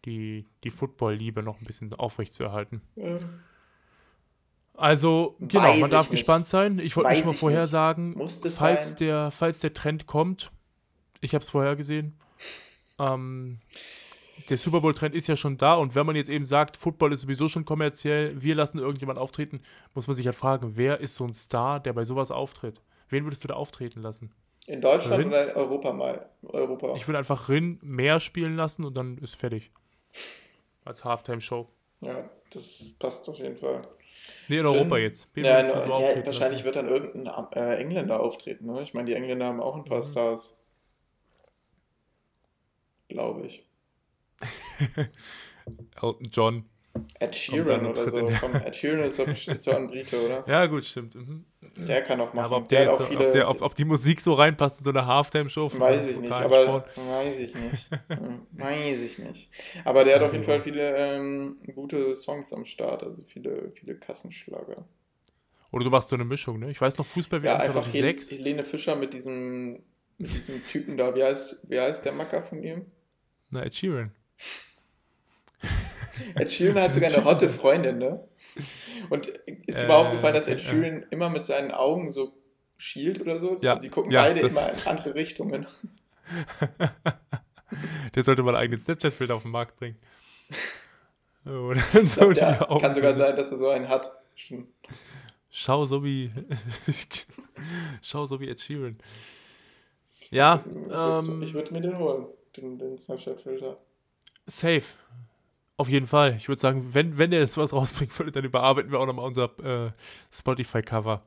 die, 0.04 0.44
die 0.64 0.70
Football-Liebe 0.70 1.42
noch 1.42 1.60
ein 1.60 1.64
bisschen 1.64 1.92
aufrechtzuerhalten. 1.94 2.82
Ja. 2.96 3.18
Also, 4.74 5.34
genau, 5.40 5.64
Weiß 5.64 5.80
man 5.80 5.90
darf 5.90 6.04
ich 6.04 6.10
nicht. 6.12 6.20
gespannt 6.20 6.46
sein. 6.46 6.78
Ich 6.78 6.96
wollte 6.96 7.12
schon 7.16 7.26
mal 7.26 7.32
ich 7.32 7.38
vorher 7.38 7.62
nicht. 7.62 7.70
sagen, 7.70 8.12
Muss 8.16 8.40
das 8.40 8.56
falls 8.56 8.90
sein? 8.90 8.98
der, 8.98 9.30
falls 9.32 9.58
der 9.58 9.74
Trend 9.74 10.06
kommt, 10.06 10.52
ich 11.20 11.34
habe 11.34 11.42
es 11.42 11.50
vorher 11.50 11.74
gesehen, 11.74 12.16
ähm, 13.00 13.58
der 14.48 14.56
Super 14.56 14.80
Bowl-Trend 14.80 15.14
ist 15.14 15.26
ja 15.28 15.36
schon 15.36 15.56
da 15.56 15.74
und 15.74 15.94
wenn 15.94 16.06
man 16.06 16.16
jetzt 16.16 16.30
eben 16.30 16.44
sagt, 16.44 16.76
Football 16.76 17.12
ist 17.12 17.22
sowieso 17.22 17.48
schon 17.48 17.64
kommerziell, 17.64 18.40
wir 18.42 18.54
lassen 18.54 18.78
irgendjemand 18.78 19.18
auftreten, 19.18 19.60
muss 19.94 20.06
man 20.06 20.14
sich 20.14 20.26
halt 20.26 20.36
fragen, 20.36 20.72
wer 20.76 21.00
ist 21.00 21.16
so 21.16 21.24
ein 21.24 21.34
Star, 21.34 21.80
der 21.80 21.92
bei 21.92 22.04
sowas 22.04 22.30
auftritt? 22.30 22.80
Wen 23.08 23.24
würdest 23.24 23.42
du 23.44 23.48
da 23.48 23.54
auftreten 23.54 24.00
lassen? 24.00 24.32
In 24.66 24.80
Deutschland 24.82 25.20
Rin? 25.20 25.28
oder 25.28 25.50
in 25.50 25.56
Europa 25.56 25.92
mal? 25.92 26.28
Europa. 26.42 26.94
Ich 26.94 27.08
würde 27.08 27.18
einfach 27.18 27.48
Rin 27.48 27.78
mehr 27.82 28.20
spielen 28.20 28.54
lassen 28.56 28.84
und 28.84 28.94
dann 28.96 29.16
ist 29.18 29.34
fertig. 29.34 29.70
Als 30.84 31.04
Halftime-Show. 31.04 31.68
Ja, 32.00 32.28
das 32.52 32.92
passt 32.98 33.28
auf 33.28 33.38
jeden 33.38 33.56
Fall. 33.56 33.82
Nee, 34.48 34.58
in 34.58 34.66
Europa 34.66 34.96
Rin- 34.96 35.04
jetzt. 35.04 35.28
Wen 35.34 35.44
Ja, 35.44 35.62
so 35.62 35.70
ja, 35.70 36.24
wahrscheinlich 36.26 36.34
lassen? 36.60 36.64
wird 36.64 36.76
dann 36.76 36.88
irgendein 36.88 37.52
äh, 37.52 37.76
Engländer 37.76 38.20
auftreten. 38.20 38.66
Ne? 38.66 38.82
Ich 38.82 38.92
meine, 38.94 39.06
die 39.06 39.14
Engländer 39.14 39.46
haben 39.46 39.60
auch 39.60 39.74
ein 39.76 39.84
paar 39.84 39.98
Mhm. 39.98 40.02
Stars. 40.04 40.60
Glaube 43.08 43.46
ich. 43.46 43.67
Elton 46.02 46.28
John. 46.32 46.64
Ed 47.20 47.36
Sheeran 47.36 47.86
oder 47.86 48.08
so. 48.10 48.26
der- 48.26 48.38
Komm, 48.40 48.54
Ed 48.56 48.74
Sheeran 48.74 49.04
ist 49.08 49.18
doch, 49.20 49.28
ist 49.28 49.66
doch 49.66 49.74
ein 49.76 49.86
Brite, 49.88 50.20
oder? 50.24 50.44
Ja, 50.48 50.66
gut, 50.66 50.84
stimmt. 50.84 51.14
Mhm. 51.14 51.44
Der 51.76 52.02
kann 52.02 52.20
auch 52.20 52.32
machen. 52.32 52.36
Ja, 52.38 52.44
aber 52.46 52.56
ob, 52.56 52.68
der 52.68 52.80
hat 52.80 52.86
jetzt, 52.88 53.00
auch 53.00 53.08
viele, 53.08 53.26
ob, 53.26 53.32
der, 53.32 53.48
ob, 53.50 53.62
ob 53.62 53.74
die 53.76 53.84
Musik 53.84 54.20
so 54.20 54.32
reinpasst 54.34 54.78
in 54.78 54.84
so 54.84 54.90
eine 54.90 55.06
Halftime-Show 55.06 55.68
von 55.68 55.78
weiß 55.80 56.08
ich 56.08 56.18
nicht, 56.18 56.32
aber 56.32 56.62
Sport. 56.64 56.96
weiß 56.96 57.38
ich 57.38 57.54
nicht. 57.54 57.88
Weiß 58.52 59.00
ich 59.00 59.18
nicht. 59.18 59.50
Aber 59.84 60.02
der 60.04 60.16
hat 60.16 60.22
auf 60.22 60.32
jeden 60.32 60.42
Ja. 60.44 60.48
Fall 60.54 60.62
viele 60.62 60.96
ähm, 60.96 61.58
gute 61.74 62.14
Songs 62.16 62.52
am 62.52 62.64
Start, 62.64 63.04
also 63.04 63.22
viele, 63.22 63.70
viele 63.74 63.94
Kassenschlager. 63.96 64.84
Oder 65.70 65.84
du 65.84 65.90
machst 65.90 66.08
so 66.08 66.16
eine 66.16 66.24
Mischung, 66.24 66.58
ne? 66.58 66.70
Ich 66.70 66.80
weiß 66.80 66.96
noch, 66.98 67.06
Fußball 67.06 67.44
Ja, 67.44 67.58
WM 67.58 67.60
einfach 67.60 67.84
Hel 67.92 68.16
2006. 68.16 68.30
Helene 68.32 68.64
Fischer 68.64 68.96
mit 68.96 69.12
diesem, 69.14 69.82
mit 70.16 70.34
diesem 70.34 70.66
Typen 70.66 70.96
da. 70.96 71.14
Wie 71.14 71.22
heißt, 71.22 71.70
wie 71.70 71.78
heißt 71.78 72.04
der 72.06 72.12
Macker 72.12 72.40
von 72.40 72.62
ihm? 72.64 72.86
Na, 73.50 73.62
Ed 73.64 73.74
Sheeran. 73.74 74.10
Ed 76.34 76.50
Sheeran 76.52 76.82
hat 76.82 76.92
sogar 76.92 77.12
eine 77.12 77.24
hotte 77.24 77.48
Freundin, 77.48 77.98
ne? 77.98 78.28
Und 79.08 79.28
ist 79.28 79.78
dir 79.80 79.88
Äh, 79.88 79.92
aufgefallen, 79.92 80.34
dass 80.34 80.48
Ed 80.48 80.58
äh. 80.58 80.68
Sheeran 80.68 81.06
immer 81.10 81.30
mit 81.30 81.44
seinen 81.44 81.70
Augen 81.70 82.10
so 82.10 82.32
schielt 82.76 83.20
oder 83.20 83.38
so? 83.38 83.58
Ja, 83.62 83.74
Und 83.74 83.80
sie 83.80 83.88
gucken 83.88 84.10
ja, 84.10 84.22
beide 84.22 84.40
immer 84.40 84.72
in 84.72 84.86
andere 84.86 85.14
Richtungen. 85.14 85.66
Der 88.14 88.24
sollte 88.24 88.42
mal 88.42 88.54
einen 88.54 88.62
eigenen 88.64 88.80
Snapchat-Filter 88.80 89.34
auf 89.34 89.42
den 89.42 89.50
Markt 89.52 89.76
bringen. 89.76 89.96
Dann 91.44 91.76
Ich 91.96 92.14
glaub, 92.14 92.70
Augen 92.70 92.80
kann 92.80 92.94
sogar 92.94 93.12
so- 93.14 93.18
sein, 93.20 93.36
dass 93.36 93.50
er 93.52 93.58
so 93.58 93.68
einen 93.68 93.88
hat. 93.88 94.10
Schon. 94.34 94.68
Schau 95.50 95.86
so 95.86 96.04
wie. 96.04 96.30
Schau 98.02 98.26
so 98.26 98.40
wie 98.40 98.48
Ed 98.48 98.60
Sheeran. 98.60 98.98
Ja, 100.30 100.62
Ich 100.66 100.72
würde 100.90 101.24
ähm, 101.26 101.52
würd 101.54 101.70
mir 101.72 101.80
den 101.80 101.98
holen, 101.98 102.26
den, 102.56 102.78
den 102.78 102.98
Snapchat-Filter. 102.98 103.78
Safe. 104.48 104.84
Auf 105.76 105.88
jeden 105.88 106.08
Fall. 106.08 106.34
Ich 106.34 106.48
würde 106.48 106.60
sagen, 106.60 106.92
wenn, 106.92 107.18
wenn 107.18 107.30
der 107.30 107.40
jetzt 107.40 107.56
was 107.56 107.72
rausbringen 107.72 108.12
würde, 108.18 108.32
dann 108.32 108.44
überarbeiten 108.44 108.90
wir 108.90 108.98
auch 108.98 109.06
nochmal 109.06 109.26
unser 109.26 109.50
äh, 109.60 109.92
Spotify-Cover 110.32 111.22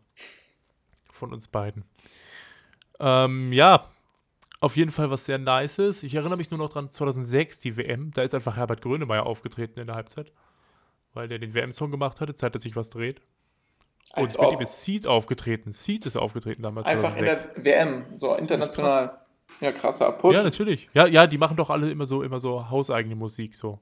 von 1.11 1.31
uns 1.31 1.47
beiden. 1.47 1.85
Ähm, 2.99 3.53
ja, 3.53 3.87
auf 4.59 4.75
jeden 4.75 4.91
Fall 4.91 5.09
was 5.09 5.25
sehr 5.25 5.37
nice 5.37 5.79
ist. 5.79 6.03
Ich 6.03 6.15
erinnere 6.15 6.37
mich 6.37 6.51
nur 6.51 6.57
noch 6.57 6.69
dran, 6.69 6.91
2006, 6.91 7.61
die 7.61 7.77
WM, 7.77 8.11
da 8.11 8.21
ist 8.21 8.35
einfach 8.35 8.57
Herbert 8.57 8.81
Grönemeyer 8.81 9.25
aufgetreten 9.25 9.79
in 9.79 9.87
der 9.87 9.95
Halbzeit, 9.95 10.31
weil 11.13 11.27
der 11.27 11.39
den 11.39 11.55
WM-Song 11.55 11.89
gemacht 11.89 12.21
hatte, 12.21 12.35
Zeit, 12.35 12.53
dass 12.53 12.63
sich 12.63 12.75
was 12.75 12.89
dreht. 12.89 13.21
Und 14.13 14.23
Als 14.23 14.37
mit 14.37 14.51
ihm 14.51 14.59
ist 14.59 14.83
Seed 14.83 15.07
aufgetreten. 15.07 15.71
Seed 15.71 16.05
ist 16.05 16.17
aufgetreten 16.17 16.61
damals. 16.61 16.85
Einfach 16.85 17.15
in 17.15 17.25
2006. 17.25 17.53
der 17.55 17.65
WM, 17.65 18.05
so 18.13 18.35
international. 18.35 19.17
Ja, 19.59 19.71
krasser 19.71 20.11
Push. 20.13 20.35
Ja, 20.35 20.43
natürlich. 20.43 20.89
Ja, 20.93 21.05
ja, 21.05 21.27
die 21.27 21.37
machen 21.37 21.57
doch 21.57 21.69
alle 21.69 21.91
immer 21.91 22.05
so, 22.05 22.23
immer 22.23 22.39
so 22.39 22.69
hauseigene 22.69 23.15
Musik 23.15 23.55
so. 23.55 23.79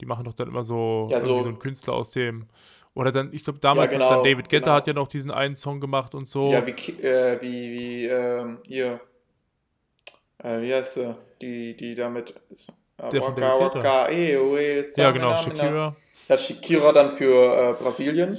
Die 0.00 0.06
machen 0.06 0.24
doch 0.24 0.34
dann 0.34 0.48
immer 0.48 0.64
so, 0.64 1.08
Ja, 1.10 1.20
so- 1.20 1.42
so 1.42 1.48
ein 1.48 1.58
Künstler 1.58 1.94
aus 1.94 2.10
dem. 2.10 2.46
Oder 2.94 3.12
dann, 3.12 3.32
ich 3.32 3.44
glaube, 3.44 3.58
damals 3.60 3.92
Ja, 3.92 3.98
hat 4.00 4.10
dann 4.10 4.18
genau, 4.18 4.22
David 4.24 4.48
Guetta 4.48 4.64
genau. 4.64 4.76
hat 4.76 4.86
ja 4.86 4.92
noch 4.92 5.08
diesen 5.08 5.30
einen 5.30 5.54
Song 5.56 5.80
gemacht 5.80 6.14
und 6.14 6.26
so. 6.26 6.52
Ja, 6.52 6.66
wie, 6.66 6.72
äh, 7.02 7.40
wie, 7.40 7.70
wie, 7.70 8.06
ähm, 8.06 8.58
hier, 8.66 9.00
äh, 10.38 10.60
wie 10.62 10.74
heißt 10.74 10.94
sie, 10.94 11.14
die, 11.40 11.76
die 11.76 11.94
damit, 11.94 12.30
äh, 12.30 13.10
Der 13.10 13.22
von 13.22 13.36
Waka. 13.36 13.60
Waka, 13.60 14.06
oh, 14.06 14.10
eh, 14.56 14.82
Ja, 14.96 15.10
genau, 15.10 15.36
Stamina. 15.36 15.62
Shakira. 15.64 15.96
Ja, 16.28 16.36
Shakira 16.36 16.92
dann 16.92 17.10
für 17.10 17.70
äh, 17.70 17.82
Brasilien. 17.82 18.38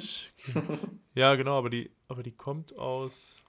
Ja, 1.15 1.35
genau, 1.35 1.57
aber 1.57 1.69
die, 1.69 1.89
aber 2.07 2.23
die 2.23 2.31
kommt 2.31 2.77
aus. 2.77 3.41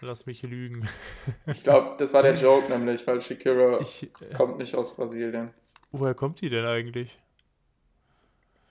Lass 0.00 0.26
mich 0.26 0.42
lügen. 0.42 0.88
Ich 1.46 1.62
glaube, 1.62 1.96
das 1.98 2.12
war 2.14 2.22
der 2.22 2.34
Joke 2.40 2.68
nämlich, 2.70 3.06
weil 3.06 3.20
Shakira 3.20 3.80
Ich, 3.80 4.04
äh, 4.20 4.32
kommt 4.34 4.58
nicht 4.58 4.74
aus 4.74 4.94
Brasilien. 4.94 5.50
woher 5.92 6.14
kommt 6.14 6.40
die 6.40 6.48
denn 6.50 6.64
eigentlich? 6.64 7.18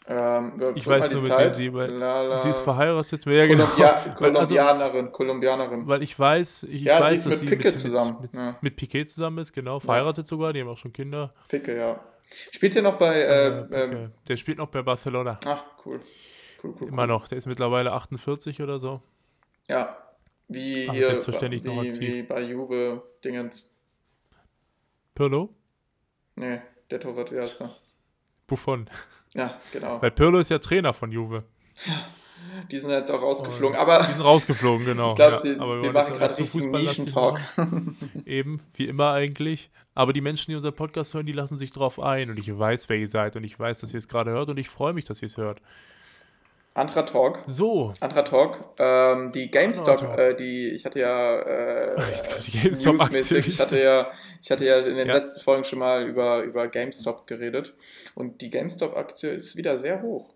Ähm, 0.09 0.53
Ich 0.75 0.87
weiß 0.87 1.09
nur, 1.11 1.19
mit 1.21 1.27
Zeit. 1.29 1.47
wem 1.47 1.53
sie, 1.53 1.73
weil 1.73 1.91
La, 1.91 2.21
la. 2.23 2.37
sie 2.37 2.49
ist 2.49 2.61
verheiratet. 2.61 3.25
Ja, 3.25 3.45
genau. 3.45 3.65
Kolumbia 3.65 3.87
Weil, 4.19 4.37
also, 4.37 4.55
Kolumbianerin, 4.55 5.11
Kolumbianerin. 5.11 5.87
weil 5.87 6.01
ich 6.01 6.17
weiß, 6.17 6.63
ich 6.63 6.83
Ja, 6.83 7.01
weiß, 7.01 7.09
sie 7.09 7.15
ist 7.15 7.41
dass 7.43 7.49
mit 7.49 7.61
mit, 7.65 7.79
zusammen. 7.79 8.17
Mit, 8.21 8.33
Ja. 8.33 8.57
mit 8.61 8.75
Piquet 8.77 9.05
zusammen 9.09 9.39
ist, 9.39 9.51
genau. 9.51 9.81
Verheiratet 9.81 10.25
sogar, 10.25 10.53
die 10.53 10.61
haben 10.61 10.69
auch 10.69 10.77
schon 10.77 10.93
Kinder. 10.93 11.33
Picke, 11.49 11.75
ja. 11.77 11.99
Spielt 12.51 12.75
ihr 12.75 12.83
noch 12.83 12.97
bei, 12.97 13.15
äh, 13.15 13.47
Äh, 13.47 13.57
ähm, 13.59 13.91
Piqué. 13.91 14.09
Der 14.29 14.37
spielt 14.37 14.57
noch 14.59 14.69
bei 14.69 14.81
Barcelona. 14.81 15.39
ach, 15.45 15.63
cool. 15.85 15.99
Cool, 16.63 16.73
cool, 16.79 16.87
Immer 16.87 17.01
cool. 17.01 17.07
noch. 17.09 17.27
Der 17.27 17.37
ist 17.37 17.45
mittlerweile 17.45 17.91
48 17.91 18.61
oder 18.61 18.79
so. 18.79 19.01
Ja. 19.69 19.97
Wie 20.47 20.89
hier, 20.89 21.07
selbstverständlich 21.07 21.63
noch 21.63 21.83
wie, 21.83 21.89
aktiv. 21.89 21.99
wie 21.99 22.23
bei 22.23 22.41
Juve 22.41 23.03
Dingens. 23.23 23.73
Pirlo? 25.13 25.53
Nee, 26.35 26.61
der 26.89 26.99
Torwart, 26.99 27.31
wie 27.31 27.39
heißt 27.39 27.61
er? 27.61 27.75
Buffon. 28.45 28.89
Ja, 29.33 29.59
genau. 29.73 30.01
Weil 30.01 30.11
Pirlo 30.11 30.39
ist 30.39 30.49
ja 30.49 30.59
Trainer 30.59 30.93
von 30.93 31.11
Juve. 31.11 31.43
Die 32.71 32.79
sind 32.79 32.91
jetzt 32.91 33.09
auch 33.11 33.21
rausgeflogen, 33.21 33.75
Die 33.75 33.81
aber 33.81 34.03
sind 34.03 34.23
rausgeflogen, 34.23 34.85
genau. 34.85 35.09
ich 35.09 35.15
glaube, 35.15 35.47
Ja, 35.47 35.59
wir 35.59 35.59
wollen 35.59 35.91
machen 35.91 36.13
gerade 36.13 36.33
fußballlastig 36.33 36.99
Nischentalk. 36.99 37.41
machen. 37.57 37.97
Eben, 38.25 38.61
wie 38.73 38.85
immer 38.87 39.11
eigentlich. 39.11 39.69
Aber 39.95 40.13
die 40.13 40.21
Menschen, 40.21 40.51
die 40.51 40.55
unseren 40.55 40.75
Podcast 40.75 41.13
hören, 41.13 41.25
die 41.25 41.33
lassen 41.33 41.57
sich 41.57 41.71
drauf 41.71 41.99
ein. 41.99 42.29
Und 42.29 42.37
ich 42.37 42.57
weiß, 42.57 42.87
wer 42.89 42.97
ihr 42.97 43.07
seid. 43.07 43.35
Und 43.35 43.43
ich 43.43 43.59
weiß, 43.59 43.81
dass 43.81 43.93
ihr 43.93 43.97
es 43.97 44.07
gerade 44.07 44.31
hört. 44.31 44.49
Und 44.49 44.57
ich 44.57 44.69
freue 44.69 44.93
mich, 44.93 45.05
dass 45.05 45.21
ihr 45.21 45.25
es 45.27 45.37
hört. 45.37 45.61
Anderer 46.77 47.05
Talk. 47.07 47.43
So. 47.47 47.91
Anderer 48.01 48.23
Talk. 48.23 48.75
Ähm, 48.77 49.31
die 49.31 49.49
GameStop, 49.49 49.97
Talk. 49.97 50.17
äh, 50.19 50.35
die, 50.35 50.69
ich 50.69 50.85
hatte 50.85 50.99
ja 50.99 51.39
äh, 51.39 51.95
Jetzt 52.11 52.29
kommt 52.31 52.45
die 52.47 52.51
GameStop-Aktie 52.59 52.91
newsmäßig, 53.17 53.47
ich 53.47 53.59
hatte 53.59 53.81
ja, 53.81 54.11
ich 54.41 54.51
hatte 54.51 54.63
ja 54.65 54.77
in 54.79 54.95
den 54.95 55.07
Ja. 55.07 55.15
letzten 55.15 55.39
Folgen 55.41 55.63
schon 55.63 55.79
mal 55.79 56.05
über, 56.05 56.43
über 56.43 56.67
GameStop 56.67 57.25
geredet. 57.25 57.75
Und 58.13 58.41
die 58.41 58.49
GameStop-Aktie 58.51 59.31
ist 59.31 59.55
wieder 59.55 59.79
sehr 59.79 60.03
hoch. 60.03 60.35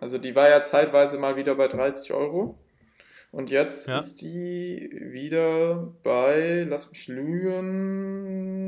Also 0.00 0.18
die 0.18 0.34
war 0.36 0.48
ja 0.50 0.62
zeitweise 0.64 1.16
mal 1.18 1.36
wieder 1.36 1.54
bei 1.54 1.66
30 1.68 2.12
Euro. 2.12 2.58
Und 3.30 3.50
jetzt 3.50 3.88
Ja. 3.88 3.96
ist 3.98 4.20
die 4.20 4.90
wieder 5.12 5.92
bei, 6.02 6.66
lass 6.68 6.90
mich 6.90 7.08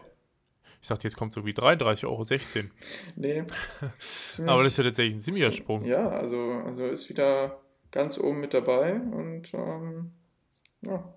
Ich 0.83 0.89
dachte, 0.89 1.05
jetzt 1.05 1.17
kommt 1.17 1.33
so 1.33 1.47
wie 1.47 1.53
33,16 1.53 2.07
Euro. 2.07 2.25
Nee. 3.17 3.45
Aber 4.47 4.63
das 4.65 4.73
ist 4.73 4.79
ja 4.79 4.85
tatsächlich 4.85 5.15
ein 5.15 5.21
ziemlicher 5.21 5.53
Sprung. 5.53 5.85
Ja, 5.85 6.09
also, 6.09 6.61
also 6.67 6.87
ist 6.87 7.09
wieder 7.09 7.61
ganz 7.93 8.19
oben 8.19 8.41
mit 8.41 8.53
dabei 8.53 8.95
und 8.95 9.55
ähm, 9.55 10.11
ja. 10.83 11.15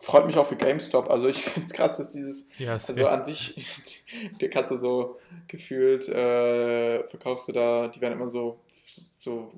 Freut 0.00 0.26
mich 0.26 0.36
auch 0.36 0.46
für 0.46 0.56
GameStop. 0.56 1.10
Also 1.10 1.28
ich 1.28 1.36
finde 1.42 1.66
es 1.66 1.72
krass, 1.72 1.98
dass 1.98 2.10
dieses, 2.10 2.48
Ja, 2.58 2.72
also 2.72 3.06
an 3.06 3.24
sich, 3.24 3.62
der 4.40 4.48
kannst 4.48 4.70
du 4.70 4.76
so 4.76 5.18
gefühlt, 5.48 6.08
äh, 6.08 7.04
verkaufst 7.06 7.48
du 7.48 7.52
da, 7.52 7.88
die 7.88 8.00
werden 8.00 8.14
immer 8.14 8.28
so, 8.28 8.60
so 9.18 9.52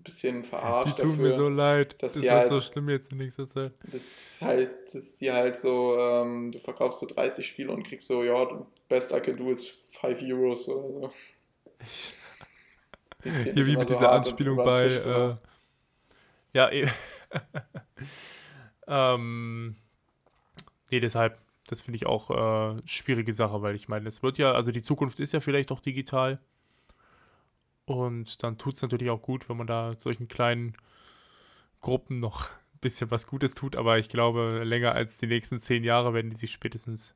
ein 0.00 0.02
bisschen 0.02 0.42
Die 0.42 0.48
verarscht 0.48 0.98
tun 0.98 1.10
dafür. 1.10 1.28
mir 1.28 1.34
so 1.36 1.48
leid. 1.48 1.96
Das 2.02 2.20
wird 2.20 2.30
halt- 2.32 2.48
so 2.48 2.60
schlimm 2.60 2.88
jetzt 2.88 3.12
in 3.12 3.18
nächster 3.18 3.46
Zeit. 3.48 3.72
Das 3.84 4.40
heißt, 4.42 4.94
dass 4.94 5.16
die 5.16 5.30
halt 5.30 5.56
so, 5.56 5.96
ähm, 5.98 6.50
du 6.52 6.58
verkaufst 6.58 7.00
so 7.00 7.06
30 7.06 7.46
Spiele 7.46 7.70
und 7.70 7.82
kriegst 7.84 8.06
so, 8.06 8.24
ja, 8.24 8.46
best 8.88 9.12
I 9.12 9.20
can 9.20 9.36
do 9.36 9.50
is 9.50 9.66
5 9.68 10.22
Euros 10.22 10.68
oder 10.68 10.82
so. 11.10 11.12
Hier 13.22 13.66
wie 13.66 13.76
mit 13.76 13.88
so 13.88 13.94
dieser 13.96 14.12
Anspielung 14.12 14.56
bei. 14.56 14.88
Tisch. 14.88 14.98
Äh, 14.98 15.36
ja, 16.54 16.70
eben. 16.70 16.90
ähm, 18.88 19.76
nee, 20.90 21.00
deshalb, 21.00 21.38
das 21.66 21.82
finde 21.82 21.96
ich 21.96 22.06
auch 22.06 22.30
äh, 22.76 22.80
schwierige 22.86 23.32
Sache, 23.34 23.60
weil 23.62 23.74
ich 23.74 23.88
meine, 23.88 24.08
es 24.08 24.22
wird 24.22 24.38
ja, 24.38 24.52
also 24.52 24.72
die 24.72 24.82
Zukunft 24.82 25.20
ist 25.20 25.32
ja 25.32 25.40
vielleicht 25.40 25.70
auch 25.70 25.80
digital. 25.80 26.40
Und 27.90 28.44
dann 28.44 28.56
tut 28.56 28.74
es 28.74 28.82
natürlich 28.82 29.10
auch 29.10 29.20
gut, 29.20 29.48
wenn 29.48 29.56
man 29.56 29.66
da 29.66 29.96
solchen 29.98 30.28
kleinen 30.28 30.74
Gruppen 31.80 32.20
noch 32.20 32.48
ein 32.48 32.78
bisschen 32.80 33.10
was 33.10 33.26
Gutes 33.26 33.54
tut, 33.54 33.74
aber 33.74 33.98
ich 33.98 34.08
glaube, 34.08 34.62
länger 34.62 34.94
als 34.94 35.18
die 35.18 35.26
nächsten 35.26 35.58
zehn 35.58 35.82
Jahre 35.82 36.14
werden 36.14 36.30
die 36.30 36.36
sich 36.36 36.52
spätestens 36.52 37.08
Zu 37.08 37.14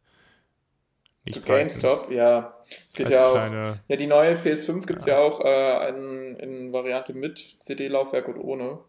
nicht 1.27 1.49
halten. 1.49 1.69
GameStop, 1.69 2.11
ja. 2.11 2.59
Es 2.89 2.93
geht 2.93 3.09
ja 3.09 3.25
auch. 3.25 3.37
Ja, 3.87 3.97
die 3.97 4.09
neue 4.09 4.35
PS5 4.35 4.85
gibt 4.85 5.03
es 5.03 5.07
ja. 5.07 5.19
auch 5.19 5.41
äh, 5.45 5.91
in, 5.91 6.37
in 6.41 6.73
Variante 6.73 7.15
mit 7.15 7.39
CD-Laufwerk 7.61 8.27
und 8.27 8.39
ohne. 8.39 8.81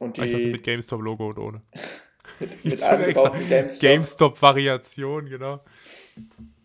Und 0.00 0.16
die 0.16 0.22
Ah, 0.22 0.24
ich 0.24 0.32
dachte 0.32 0.46
mit 0.48 0.64
GameStop-Logo 0.64 1.28
und 1.28 1.38
ohne. 1.38 1.62
mit, 2.40 2.64
mit 2.64 2.82
eingebauten 2.82 3.48
GameStop. 3.48 3.80
GameStop-Variation, 3.80 5.26
genau. 5.26 5.60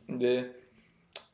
Nee. 0.08 0.46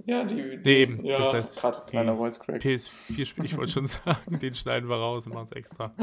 Ja, 0.06 0.24
die, 0.26 0.60
Nee, 0.64 0.82
eben. 0.82 1.06
Ja, 1.06 1.18
Das 1.18 1.34
heißt, 1.34 1.60
gerade 1.60 1.82
kleiner 1.88 2.16
Voice 2.16 2.40
Crack. 2.40 2.62
PS4-Spiel, 2.62 3.46
ich 3.46 3.58
wollte 3.58 3.72
schon 3.72 3.88
sagen, 3.88 4.40
den 4.40 4.54
schneiden 4.54 4.90
wir 4.90 4.98
raus 4.98 5.26
und 5.26 5.34
machen 5.34 5.46
es 5.46 5.52
extra. 5.54 5.94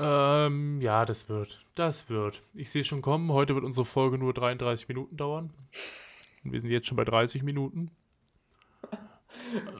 ähm, 0.46 0.80
ja, 0.80 1.04
das 1.04 1.28
wird. 1.28 1.64
Das 1.74 2.08
wird. 2.08 2.42
Ich 2.54 2.70
sehe 2.70 2.84
schon 2.84 3.02
kommen. 3.02 3.32
Heute 3.32 3.54
wird 3.54 3.64
unsere 3.64 3.84
Folge 3.84 4.18
nur 4.18 4.32
33 4.34 4.88
Minuten 4.88 5.16
dauern. 5.16 5.52
Und 6.44 6.52
wir 6.52 6.60
sind 6.60 6.70
jetzt 6.70 6.86
schon 6.86 6.96
bei 6.96 7.04
30 7.04 7.42
Minuten. 7.42 7.90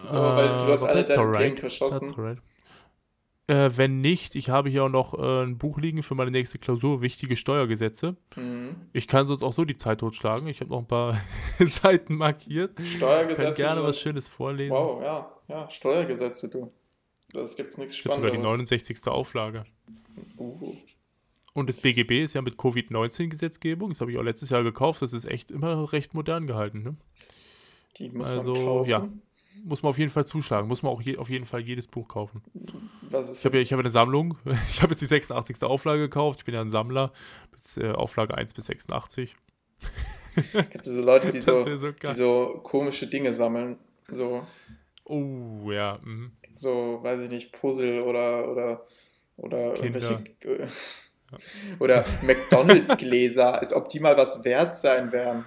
So, 0.09 0.19
weil 0.19 0.49
du 0.49 0.73
hast 0.73 0.83
aber 0.83 0.93
alle 0.93 1.05
deine. 1.05 1.33
Themen 1.33 1.57
verschossen. 1.59 2.09
That's 2.09 2.19
alright. 2.19 2.39
Äh, 3.49 3.71
wenn 3.77 4.01
nicht, 4.03 4.35
ich 4.37 4.51
habe 4.51 4.69
hier 4.69 4.85
auch 4.85 4.89
noch 4.91 5.15
äh, 5.19 5.43
ein 5.45 5.57
Buch 5.59 5.79
liegen 5.79 6.03
für 6.03 6.15
meine 6.15 6.31
nächste 6.31 6.59
Klausur, 6.59 7.01
wichtige 7.01 7.35
Steuergesetze. 7.35 8.15
Mhm. 8.37 8.77
Ich 8.93 9.09
kann 9.09 9.27
sonst 9.27 9.43
auch 9.43 9.53
so 9.55 9.65
die 9.65 9.77
Zeit 9.79 10.01
totschlagen. 10.01 10.47
Ich 10.49 10.61
habe 10.61 10.71
noch 10.71 10.81
ein 10.81 10.87
paar 10.87 11.19
Seiten 11.59 12.15
markiert. 12.17 12.77
Kann 12.77 12.87
Steuergesetze. 12.87 13.57
gerne 13.63 13.81
so- 13.81 13.87
was 13.87 13.99
Schönes 13.99 14.29
vorlesen. 14.29 14.73
Wow, 14.75 15.03
ja, 15.03 15.33
ja, 15.49 15.71
Steuergesetze, 15.71 16.49
du. 16.51 16.71
Das 17.33 17.57
gibt's 17.57 17.79
nichts 17.79 17.95
Ich 17.95 18.05
habe 18.05 18.17
sogar 18.17 18.31
die 18.31 18.37
Spannenderes. 18.37 18.71
69. 18.71 19.07
Auflage. 19.09 19.65
Uh, 20.39 20.77
Und 21.55 21.69
das 21.71 21.81
BGB 21.81 22.23
ist 22.23 22.35
ja 22.35 22.43
mit 22.43 22.57
Covid-19-Gesetzgebung. 22.59 23.91
Das 23.91 24.01
habe 24.01 24.13
ich 24.13 24.19
auch 24.19 24.23
letztes 24.23 24.51
Jahr 24.51 24.63
gekauft. 24.63 25.03
Das 25.03 25.13
ist 25.13 25.25
echt 25.25 25.51
immer 25.51 25.91
recht 25.93 26.13
modern 26.15 26.47
gehalten. 26.47 26.83
Ne? 26.83 26.97
die 27.99 28.11
muss 28.11 28.29
Also, 28.31 28.53
man 28.53 28.63
kaufen. 28.65 28.91
ja. 28.91 29.09
Muss 29.65 29.83
man 29.83 29.91
auf 29.91 29.99
jeden 29.99 30.11
Fall 30.11 30.27
zuschlagen. 30.27 30.69
Muss 30.69 30.83
man 30.83 30.93
auch 30.93 31.01
je, 31.01 31.17
auf 31.19 31.29
jeden 31.29 31.47
Fall 31.47 31.61
jedes 31.61 31.87
Buch 31.87 32.09
kaufen. 32.09 32.43
Ich 33.11 33.45
habe 33.45 33.57
ja 33.57 33.63
ich 33.63 33.73
habe 33.73 33.81
eine 33.81 33.91
Sammlung. 33.91 34.37
Ich 34.71 34.83
habe 34.83 34.93
jetzt 34.93 35.01
die 35.01 35.07
86. 35.07 35.63
Auflage 35.63 36.01
gekauft. 36.03 36.41
Ich 36.41 36.45
bin 36.45 36.55
ja 36.55 36.61
ein 36.61 36.71
Sammler. 36.71 37.13
Mit 37.53 37.85
äh, 37.85 37.93
Auflage 37.93 38.37
1 38.37 38.55
bis 38.55 38.67
86. 38.67 39.37
Kennst 40.71 40.87
du 40.87 40.91
so 40.93 41.03
Leute, 41.03 41.33
die 41.33 41.41
so, 41.41 41.63
so 41.77 41.91
die 41.93 42.13
so 42.15 42.61
komische 42.63 43.07
Dinge 43.07 43.33
sammeln? 43.33 43.79
So, 44.11 44.47
Oh, 45.09 45.71
ja. 45.73 45.99
mhm. 46.05 46.33
so, 46.55 47.01
weiß 47.03 47.23
ich 47.23 47.31
nicht, 47.31 47.53
Puzzle 47.53 48.03
oder, 48.03 48.51
oder, 48.51 48.87
oder 49.37 49.75
Kinder. 49.75 50.01
irgendwelche. 50.01 50.69
Oder 51.79 52.07
McDonalds-Gläser, 52.23 53.59
als 53.61 53.75
ob 53.75 53.91
die 53.91 54.01
mal 54.01 54.17
was 54.17 54.45
wert 54.45 54.75
sein 54.75 55.13
wären. 55.13 55.45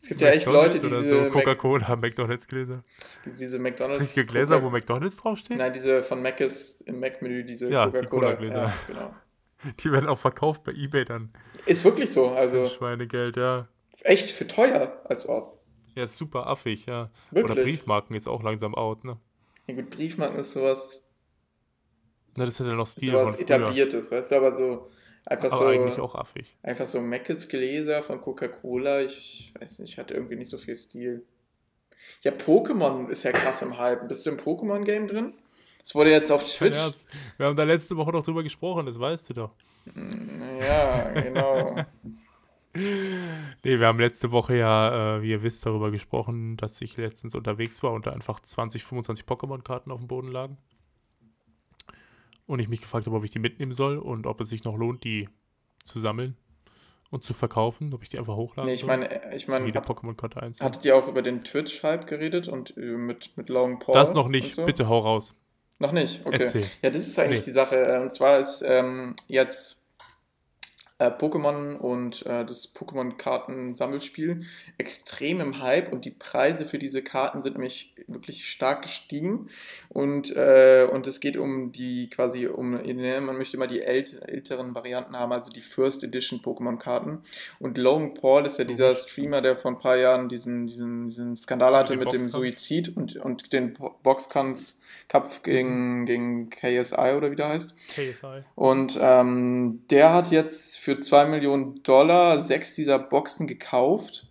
Es 0.00 0.08
gibt 0.08 0.20
ja 0.20 0.28
echt 0.28 0.46
Leute, 0.46 0.78
die 0.78 0.86
oder 0.86 1.02
diese, 1.02 1.14
so 1.14 1.20
Mac, 1.22 1.32
Coca-Cola, 1.32 1.96
McDonalds-Gläser. 2.00 2.84
diese 3.26 3.58
McDonalds. 3.58 4.00
Richtige 4.00 4.26
Gläser, 4.26 4.62
wo 4.62 4.70
McDonalds 4.70 5.16
draufsteht? 5.16 5.58
Nein, 5.58 5.72
diese 5.72 6.02
von 6.02 6.22
Mac 6.22 6.40
ist 6.40 6.82
im 6.82 7.00
Mac-Menü, 7.00 7.44
diese 7.44 7.68
Ja, 7.68 7.86
die 7.86 7.92
Coca-Cola. 7.92 8.34
Cola-Gläser. 8.36 8.62
Ja, 8.62 8.74
genau. 8.86 9.14
Die 9.80 9.90
werden 9.90 10.08
auch 10.08 10.18
verkauft 10.18 10.62
bei 10.62 10.72
Ebay 10.72 11.04
dann. 11.04 11.32
Ist 11.66 11.84
wirklich 11.84 12.12
so, 12.12 12.28
also 12.30 12.66
Schweinegeld, 12.66 13.36
ja. 13.36 13.66
echt 14.04 14.30
für 14.30 14.46
teuer 14.46 15.02
als 15.04 15.26
Ort. 15.26 15.58
Ja, 15.96 16.04
ist 16.04 16.16
super 16.16 16.46
affig, 16.46 16.86
ja. 16.86 17.10
Oder 17.32 17.48
Wirklich. 17.48 17.64
Briefmarken 17.64 18.14
ist 18.14 18.28
auch 18.28 18.44
langsam 18.44 18.76
out, 18.76 19.02
ne? 19.02 19.18
Ja, 19.66 19.74
gut, 19.74 19.90
Briefmarken 19.90 20.38
ist 20.38 20.52
sowas, 20.52 21.10
Na, 22.36 22.46
das 22.46 22.60
hat 22.60 22.68
ja 22.68 22.74
noch 22.74 22.86
Stil 22.86 23.10
sowas 23.10 23.34
etabliertes, 23.34 24.12
weißt 24.12 24.30
du, 24.30 24.36
aber 24.36 24.52
so 24.52 24.86
Einfach 25.28 25.52
Aber 25.52 25.56
so, 25.58 25.66
eigentlich 25.66 25.98
auch 25.98 26.14
affig. 26.14 26.56
einfach 26.62 26.86
so 26.86 27.02
Meckes 27.02 27.48
Gläser 27.50 28.02
von 28.02 28.18
Coca-Cola. 28.22 29.02
Ich 29.02 29.52
weiß 29.60 29.80
nicht, 29.80 29.98
hat 29.98 30.10
irgendwie 30.10 30.36
nicht 30.36 30.48
so 30.48 30.56
viel 30.56 30.74
Stil. 30.74 31.22
Ja, 32.22 32.32
Pokémon 32.32 33.08
ist 33.10 33.24
ja 33.24 33.32
krass 33.32 33.60
im 33.60 33.76
Hype. 33.76 34.08
Bist 34.08 34.24
du 34.24 34.30
im 34.30 34.38
Pokémon-Game 34.38 35.06
drin? 35.06 35.34
Es 35.82 35.94
wurde 35.94 36.10
jetzt 36.10 36.30
auf 36.32 36.42
Twitch. 36.44 36.78
Wir 37.36 37.46
haben 37.46 37.56
da 37.56 37.64
letzte 37.64 37.94
Woche 37.98 38.10
noch 38.10 38.24
drüber 38.24 38.42
gesprochen, 38.42 38.86
das 38.86 38.98
weißt 38.98 39.28
du 39.28 39.34
doch. 39.34 39.50
Ja, 40.60 41.10
genau. 41.12 41.76
Nee, 42.74 43.80
wir 43.80 43.86
haben 43.86 43.98
letzte 43.98 44.30
Woche 44.30 44.56
ja, 44.56 45.16
äh, 45.16 45.22
wie 45.22 45.30
ihr 45.30 45.42
wisst, 45.42 45.66
darüber 45.66 45.90
gesprochen, 45.90 46.56
dass 46.58 46.80
ich 46.80 46.96
letztens 46.96 47.34
unterwegs 47.34 47.82
war 47.82 47.92
und 47.92 48.06
da 48.06 48.12
einfach 48.12 48.38
20, 48.38 48.84
25 48.84 49.24
Pokémon-Karten 49.24 49.90
auf 49.90 49.98
dem 49.98 50.06
Boden 50.06 50.28
lagen. 50.30 50.58
Und 52.48 52.58
ich 52.60 52.68
mich 52.68 52.80
gefragt 52.80 53.06
habe, 53.06 53.14
ob 53.16 53.22
ich 53.24 53.30
die 53.30 53.38
mitnehmen 53.38 53.72
soll 53.72 53.98
und 53.98 54.26
ob 54.26 54.40
es 54.40 54.48
sich 54.48 54.64
noch 54.64 54.74
lohnt, 54.76 55.04
die 55.04 55.28
zu 55.84 56.00
sammeln 56.00 56.36
und 57.10 57.22
zu 57.22 57.32
verkaufen, 57.34 57.92
ob 57.94 58.02
ich 58.02 58.08
die 58.08 58.18
einfach 58.18 58.36
hochladen 58.36 58.68
Nee, 58.68 58.74
ich 58.74 58.84
meine, 58.86 59.34
ich 59.34 59.44
So 59.46 59.52
meine, 59.52 59.66
jede 59.66 59.78
hab- 59.78 59.88
Pokémon-Karte 59.88 60.42
einzeln. 60.42 60.64
hattet 60.66 60.84
ihr 60.84 60.96
auch 60.96 61.08
über 61.08 61.22
den 61.22 61.44
Twitch-Hype 61.44 62.06
geredet 62.06 62.48
und 62.48 62.76
äh, 62.76 62.80
mit, 62.80 63.36
mit 63.36 63.48
Long 63.50 63.78
Paul? 63.78 63.92
Das 63.94 64.14
noch 64.14 64.28
nicht, 64.28 64.54
so? 64.54 64.64
bitte 64.64 64.88
hau 64.88 64.98
raus. 64.98 65.34
Noch 65.78 65.92
nicht, 65.92 66.24
okay. 66.26 66.42
Erzähl. 66.42 66.64
Ja, 66.82 66.90
das 66.90 67.06
ist 67.06 67.18
eigentlich 67.18 67.40
Nee. 67.40 67.44
die 67.46 67.50
Sache. 67.52 67.76
Äh, 67.76 68.00
Und 68.00 68.10
zwar 68.10 68.38
ist 68.40 68.62
ähm, 68.66 69.14
jetzt 69.28 69.87
äh, 70.98 71.10
Pokémon 71.10 71.76
und 71.76 72.26
äh, 72.26 72.44
das 72.44 72.74
Pokémon-Karten-Sammelspiel 72.74 74.44
extrem 74.78 75.40
im 75.40 75.62
Hype 75.62 75.92
und 75.92 76.04
die 76.04 76.10
Preise 76.10 76.66
für 76.66 76.78
diese 76.78 77.02
Karten 77.02 77.40
sind 77.42 77.54
nämlich 77.54 77.94
wirklich 78.06 78.46
stark 78.48 78.82
gestiegen. 78.82 79.48
Und, 79.88 80.34
äh, 80.34 80.88
und 80.90 81.06
es 81.06 81.20
geht 81.20 81.36
um 81.36 81.72
die 81.72 82.08
quasi 82.10 82.46
um, 82.46 82.70
ne, 82.72 83.20
man 83.20 83.36
möchte 83.36 83.56
immer 83.56 83.66
die 83.66 83.82
ält 83.82 84.20
älteren 84.22 84.74
Varianten 84.74 85.16
haben, 85.16 85.32
also 85.32 85.50
die 85.50 85.60
First 85.60 86.02
Edition 86.02 86.40
Pokémon-Karten. 86.40 87.22
Und 87.58 87.78
Logan 87.78 88.14
Paul 88.14 88.46
ist 88.46 88.58
ja 88.58 88.64
dieser 88.64 88.94
Streamer, 88.96 89.40
der 89.40 89.56
vor 89.56 89.72
ein 89.72 89.78
paar 89.78 89.96
Jahren 89.96 90.28
diesen, 90.28 90.66
diesen, 90.66 91.08
diesen 91.08 91.36
Skandal 91.36 91.76
hatte 91.76 91.96
mit 91.96 92.12
dem? 92.12 92.28
Suizid 92.28 92.96
und, 92.96 93.16
und 93.16 93.52
den 93.52 93.74
Bo- 93.74 93.94
Boxkampf 94.02 94.74
Kampf 95.08 95.42
gegen, 95.42 96.06
gegen 96.06 96.50
KSI 96.50 97.14
oder 97.16 97.30
wie 97.30 97.36
der 97.36 97.48
heißt. 97.48 97.76
KSI. 97.88 98.42
Und 98.54 98.98
ähm, 99.00 99.82
der 99.90 100.12
hat 100.12 100.30
jetzt 100.30 100.78
für 100.88 100.98
2 100.98 101.26
Millionen 101.26 101.82
Dollar 101.82 102.40
sechs 102.40 102.74
dieser 102.74 102.98
Boxen 102.98 103.46
gekauft. 103.46 104.26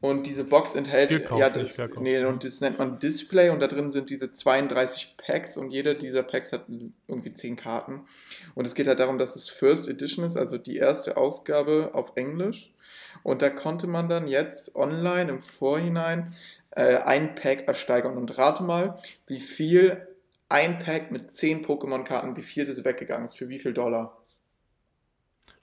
Und 0.00 0.28
diese 0.28 0.44
Box 0.44 0.76
enthält, 0.76 1.10
Gekauft, 1.10 1.40
ja, 1.40 1.50
das, 1.50 1.80
nee, 1.98 2.24
und 2.24 2.44
das 2.44 2.60
nennt 2.60 2.78
man 2.78 3.00
Display 3.00 3.50
und 3.50 3.58
da 3.60 3.66
drin 3.66 3.90
sind 3.90 4.08
diese 4.10 4.30
32 4.30 5.16
Packs 5.16 5.56
und 5.56 5.72
jeder 5.72 5.94
dieser 5.94 6.22
Packs 6.22 6.52
hat 6.52 6.66
irgendwie 7.08 7.32
10 7.32 7.56
Karten. 7.56 8.04
Und 8.54 8.68
es 8.68 8.76
geht 8.76 8.86
halt 8.86 9.00
darum, 9.00 9.18
dass 9.18 9.34
es 9.34 9.48
First 9.48 9.88
Edition 9.88 10.24
ist, 10.24 10.36
also 10.36 10.58
die 10.58 10.76
erste 10.76 11.16
Ausgabe 11.16 11.90
auf 11.92 12.12
Englisch. 12.14 12.72
Und 13.24 13.42
da 13.42 13.50
konnte 13.50 13.88
man 13.88 14.08
dann 14.08 14.28
jetzt 14.28 14.76
online 14.76 15.28
im 15.28 15.40
Vorhinein 15.40 16.32
äh, 16.70 16.98
ein 16.98 17.34
Pack 17.34 17.66
ersteigern. 17.66 18.16
Und 18.16 18.38
rate 18.38 18.62
mal, 18.62 18.94
wie 19.26 19.40
viel 19.40 20.06
ein 20.48 20.78
Pack 20.78 21.10
mit 21.10 21.30
10 21.30 21.64
Pokémon-Karten, 21.64 22.36
wie 22.36 22.42
viel 22.42 22.64
das 22.64 22.84
weggegangen 22.84 23.24
ist, 23.24 23.36
für 23.36 23.48
wie 23.48 23.58
viel 23.58 23.72
Dollar? 23.72 24.21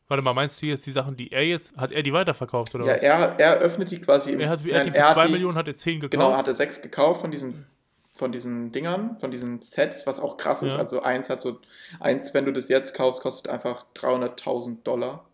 Warte 0.09 0.23
mal, 0.23 0.33
meinst 0.33 0.61
du 0.61 0.65
jetzt 0.65 0.85
die 0.85 0.91
Sachen, 0.91 1.15
die 1.15 1.31
er 1.31 1.45
jetzt, 1.45 1.77
hat 1.77 1.91
er 1.91 2.01
die 2.03 2.11
weiterverkauft 2.11 2.75
oder 2.75 2.85
Ja, 2.85 2.93
was? 2.95 3.01
er, 3.03 3.39
er 3.39 3.57
öffnet 3.59 3.91
die 3.91 4.01
quasi 4.01 4.31
im 4.33 4.39
Er 4.41 4.49
hat, 4.49 4.65
er 4.65 4.79
hat 4.79 4.87
die 4.87 4.91
für 4.91 4.97
er 4.97 5.13
2 5.13 5.25
die- 5.27 5.31
Millionen, 5.33 5.57
hat 5.57 5.67
er 5.67 5.75
10 5.75 5.99
gekauft. 5.99 6.11
Genau, 6.11 6.35
hat 6.35 6.47
er 6.47 6.53
sechs 6.55 6.81
gekauft 6.81 7.21
von 7.21 7.31
diesen, 7.31 7.67
von 8.11 8.31
diesen 8.31 8.71
Dingern, 8.71 9.17
von 9.19 9.31
diesen 9.31 9.61
Sets, 9.61 10.05
was 10.07 10.19
auch 10.19 10.35
krass 10.37 10.61
ist. 10.63 10.73
Ja. 10.73 10.79
Also 10.79 11.01
eins 11.03 11.29
hat 11.29 11.39
so, 11.39 11.59
eins, 11.99 12.33
wenn 12.33 12.45
du 12.45 12.51
das 12.51 12.67
jetzt 12.69 12.93
kaufst, 12.95 13.21
kostet 13.21 13.49
einfach 13.51 13.85
300.000 13.95 14.83
Dollar. 14.83 15.25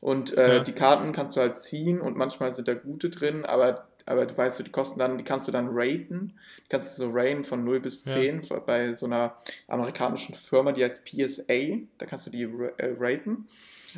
Und 0.00 0.36
äh, 0.36 0.56
Ja. 0.56 0.62
die 0.62 0.72
Karten 0.72 1.12
kannst 1.12 1.36
du 1.36 1.40
halt 1.40 1.56
ziehen 1.56 2.00
und 2.00 2.16
manchmal 2.16 2.52
sind 2.52 2.68
da 2.68 2.74
gute 2.74 3.10
drin, 3.10 3.44
aber, 3.44 3.87
aber 4.08 4.26
du 4.26 4.36
weißt, 4.36 4.58
die 4.66 4.70
kosten 4.70 4.98
dann, 4.98 5.18
die 5.18 5.24
kannst 5.24 5.46
du 5.48 5.52
dann 5.52 5.68
raten. 5.70 6.34
Die 6.64 6.68
kannst 6.68 6.98
du 6.98 7.04
so 7.04 7.10
raten 7.12 7.44
von 7.44 7.64
0 7.64 7.80
bis 7.80 8.04
Ja. 8.04 8.12
10 8.14 8.40
bei 8.66 8.94
so 8.94 9.06
einer 9.06 9.36
amerikanischen 9.68 10.34
Firma, 10.34 10.72
die 10.72 10.82
heißt 10.84 11.04
PSA. 11.04 11.78
Da 11.98 12.06
kannst 12.06 12.26
du 12.26 12.30
die 12.30 12.42
äh, 12.42 12.94
raten. 12.98 13.46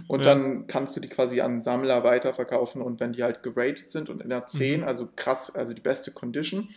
Und 0.09 0.25
Ja. 0.25 0.35
dann 0.35 0.67
kannst 0.67 0.97
du 0.97 1.01
die 1.01 1.09
quasi 1.09 1.41
an 1.41 1.61
Sammler 1.61 2.05
weiterverkaufen 2.05 2.81
und 2.83 3.01
wenn 3.01 3.13
die 3.13 3.23
halt 3.25 3.43
geratet 3.43 3.91
sind 3.91 4.09
und 4.09 4.23
in 4.23 4.29
der 4.29 4.47
10, 4.47 4.81
Mhm. 4.81 4.87
also 4.87 5.09
krass, 5.17 5.55
also 5.55 5.73
die 5.73 5.81
beste 5.83 6.13
Condition, 6.13 6.69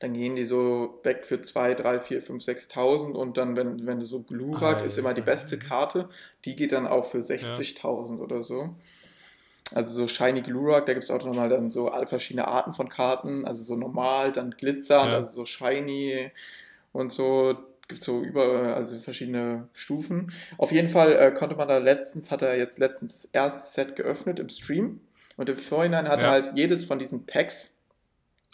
dann 0.00 0.12
gehen 0.12 0.36
die 0.36 0.44
so 0.44 1.00
weg 1.02 1.24
für 1.24 1.40
2, 1.40 1.74
3, 1.74 1.98
4, 2.00 2.20
5, 2.22 2.42
6.000 2.42 3.16
und 3.16 3.36
dann, 3.36 3.56
wenn, 3.56 3.86
wenn 3.86 4.00
du 4.00 4.06
so 4.06 4.22
Glurak 4.22 4.84
ist 4.84 4.98
immer 4.98 5.14
die 5.14 5.20
beste 5.22 5.58
Karte, 5.58 6.08
die 6.44 6.56
geht 6.56 6.72
dann 6.72 6.86
auch 6.86 7.04
für 7.04 7.18
60.000 7.22 8.20
oder 8.20 8.42
so. 8.42 8.76
Also 9.74 9.94
so 9.94 10.06
Shiny 10.08 10.42
Glurak, 10.42 10.86
da 10.86 10.92
gibt 10.94 11.04
es 11.04 11.10
auch 11.10 11.24
nochmal 11.24 11.48
dann 11.48 11.70
so 11.70 11.88
alle 11.90 12.06
verschiedene 12.06 12.46
Arten 12.48 12.72
von 12.72 12.88
Karten, 12.88 13.44
also 13.46 13.62
so 13.62 13.76
normal, 13.76 14.32
dann 14.32 14.50
glitzernd, 14.52 15.10
Ja. 15.12 15.16
also 15.18 15.30
so 15.32 15.44
Shiny 15.44 16.30
und 16.92 17.10
so 17.12 17.56
gibt 17.88 17.98
es 18.00 18.04
so 18.04 18.20
über, 18.22 18.74
also 18.76 18.98
verschiedene 18.98 19.68
Stufen. 19.72 20.32
Auf 20.58 20.72
jeden 20.72 20.88
Fall 20.88 21.12
äh, 21.12 21.30
konnte 21.32 21.56
man 21.56 21.68
da 21.68 21.78
letztens, 21.78 22.30
hat 22.30 22.42
er 22.42 22.56
jetzt 22.56 22.78
letztens 22.78 23.22
das 23.22 23.24
erste 23.32 23.70
Set 23.72 23.96
geöffnet 23.96 24.40
im 24.40 24.48
Stream 24.48 25.00
und 25.36 25.48
im 25.48 25.56
Vorhinein 25.56 26.08
hat 26.08 26.20
er 26.20 26.26
Ja. 26.26 26.30
halt 26.32 26.52
jedes 26.54 26.84
von 26.84 26.98
diesen 26.98 27.26
Packs, 27.26 27.80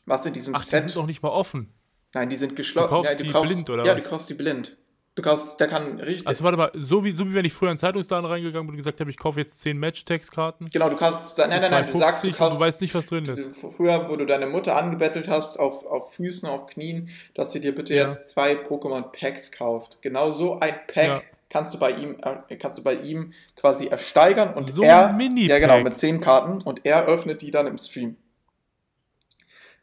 was 0.07 0.25
in 0.27 0.33
diesem 0.33 0.55
Ach, 0.55 0.63
die 0.65 0.69
Set 0.71 0.81
sind 0.91 0.97
doch 0.97 1.07
nicht 1.07 1.23
mal 1.23 1.31
offen. 1.31 1.73
Nein, 2.15 2.31
die 2.31 2.37
sind 2.37 2.57
geschlossen. 2.57 2.89
Du 2.89 2.95
kaufst 3.03 3.11
ja, 3.13 3.17
die 3.19 3.31
blind, 3.31 3.71
oder 3.71 3.85
Ja, 3.85 3.95
was? 3.97 4.03
du 4.03 4.09
kaufst 4.09 4.31
die 4.31 4.35
blind. 4.35 4.77
Du 5.19 5.23
kaufst, 5.23 5.59
der 5.59 5.67
kann 5.67 5.99
richtig. 5.99 6.29
Also 6.29 6.45
warte 6.45 6.57
mal, 6.57 6.71
so 6.77 7.03
wie, 7.03 7.11
so 7.11 7.27
wie 7.29 7.35
wenn 7.35 7.45
ich 7.45 7.53
früher 7.53 7.73
in 7.73 7.77
Zeitungsladen 7.77 8.25
reingegangen 8.25 8.69
bin 8.69 8.75
und 8.75 8.77
gesagt 8.77 9.01
habe, 9.01 9.11
ich 9.11 9.17
kaufe 9.17 9.41
jetzt 9.41 9.61
10 9.63 9.77
Match-Text-Karten. 9.77 10.69
genau, 10.73 10.89
du 10.89 10.95
kaufst. 10.95 11.37
Nein, 11.39 11.51
nein, 11.51 11.69
nein, 11.73 11.89
du 11.91 11.99
sagst, 11.99 12.23
du 12.23 12.31
kaufst. 12.31 12.61
du 12.61 12.65
weißt 12.65 12.81
nicht, 12.81 12.95
was 12.95 13.07
drin 13.07 13.25
ist. 13.25 13.51
Früher, 13.77 14.09
wo 14.09 14.15
du 14.15 14.27
deine 14.27 14.47
Mutter 14.47 14.77
angebettelt 14.77 15.27
hast, 15.29 15.59
auf, 15.59 15.85
auf 15.87 16.15
Füßen, 16.15 16.49
auf 16.49 16.67
Knien, 16.67 17.09
dass 17.35 17.51
sie 17.51 17.59
dir 17.61 17.75
bitte 17.75 17.95
Ja. 17.97 18.05
jetzt 18.05 18.29
zwei 18.31 18.53
Pokémon-Packs 18.53 19.51
kauft. 19.51 19.99
Genau 20.03 20.31
so 20.31 20.61
ein 20.61 20.75
Pack 20.87 21.05
Ja. 21.09 21.21
kannst 21.51 21.75
du 21.75 21.79
bei 21.81 21.91
ihm, 21.91 22.17
äh, 22.23 22.55
kannst 22.55 22.79
du 22.79 22.85
bei 22.85 22.95
ihm 22.95 23.33
quasi 23.57 23.87
ersteigern 23.89 24.55
und 24.55 24.73
So 24.73 24.83
er. 24.83 25.09
ein 25.09 25.17
Mini-Pack. 25.17 25.51
Ja, 25.51 25.59
genau, 25.59 25.81
mit 25.83 25.97
zehn 25.97 26.21
Karten 26.21 26.63
und 26.63 26.87
er 26.87 27.07
öffnet 27.07 27.43
die 27.43 27.51
dann 27.51 27.67
im 27.67 27.77
Stream. 27.79 28.17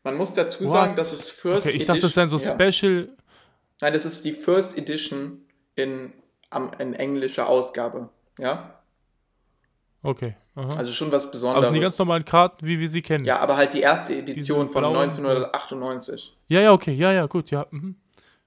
Man 0.05 0.15
muss 0.15 0.33
dazu 0.33 0.63
What? 0.63 0.71
sagen, 0.71 0.95
dass 0.95 1.11
es 1.11 1.27
First 1.29 1.67
Okay, 1.67 1.75
ich 1.75 1.85
dachte, 1.85 1.99
das 1.99 2.15
wären 2.15 2.29
so 2.29 2.37
Ja. 2.37 2.53
Special. 2.53 3.09
Nein, 3.81 3.93
das 3.93 4.05
ist 4.05 4.23
die 4.25 4.31
First 4.33 4.77
Edition 4.77 5.45
in, 5.75 6.13
in 6.79 6.93
englischer 6.93 7.47
Ausgabe. 7.47 8.09
Ja? 8.39 8.79
Okay. 10.01 10.35
Aha. 10.55 10.77
Also 10.77 10.91
schon 10.91 11.11
was 11.11 11.29
Besonderes. 11.31 11.63
es 11.63 11.67
sind 11.67 11.75
die 11.75 11.81
ganz 11.81 11.97
normalen 11.97 12.23
Karten, 12.25 12.65
wie 12.65 12.79
wir 12.79 12.87
sie 12.87 13.01
kennen. 13.01 13.25
ja, 13.25 13.39
aber 13.39 13.57
halt 13.57 13.73
die 13.73 13.81
erste 13.81 14.15
Edition 14.15 14.69
von 14.69 14.83
blauen- 14.83 15.09
1998. 15.09 16.37
ja, 16.47 16.61
ja, 16.61 16.71
okay. 16.71 16.93
Ja, 16.93 17.11
ja, 17.11 17.25
gut. 17.25 17.51
Ja, 17.51 17.65
mhm. 17.71 17.95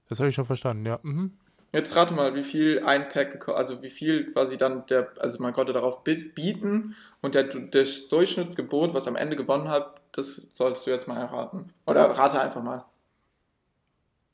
Das 0.07 0.19
habe 0.19 0.29
ich 0.29 0.35
schon 0.35 0.45
verstanden. 0.45 0.85
Ja, 0.85 0.99
mhm. 1.03 1.33
Jetzt 1.71 1.95
rate 1.95 2.15
mal, 2.15 2.33
wie 2.33 2.41
viel 2.43 2.81
ein 2.83 3.09
Pack, 3.09 3.47
also 3.49 3.83
wie 3.83 3.91
viel 3.91 4.31
quasi 4.31 4.57
dann 4.57 4.87
der, 4.87 5.11
also 5.19 5.39
man 5.39 5.53
konnte 5.53 5.71
darauf 5.71 6.03
bi- 6.03 6.15
bieten 6.33 6.95
und 7.21 7.35
der, 7.35 7.43
das 7.43 8.07
Durchschnittsgebot, 8.07 8.95
was 8.95 9.07
am 9.07 9.15
Ende 9.15 9.35
gewonnen 9.35 9.69
hat, 9.69 10.01
das 10.13 10.49
sollst 10.51 10.87
du 10.87 10.91
jetzt 10.91 11.07
mal 11.07 11.17
erraten. 11.17 11.71
Oder 11.85 12.05
rate 12.05 12.41
einfach 12.41 12.63
mal. 12.63 12.85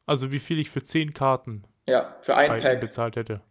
Also 0.05 0.31
wie 0.31 0.39
viel 0.39 0.59
ich 0.59 0.69
für 0.69 0.83
10 0.83 1.13
Karten 1.13 1.63
Ja, 1.87 2.15
für 2.21 2.35
ein 2.35 2.61
Pack. 2.61 2.79
bezahlt 2.81 3.15
hätte. 3.15 3.41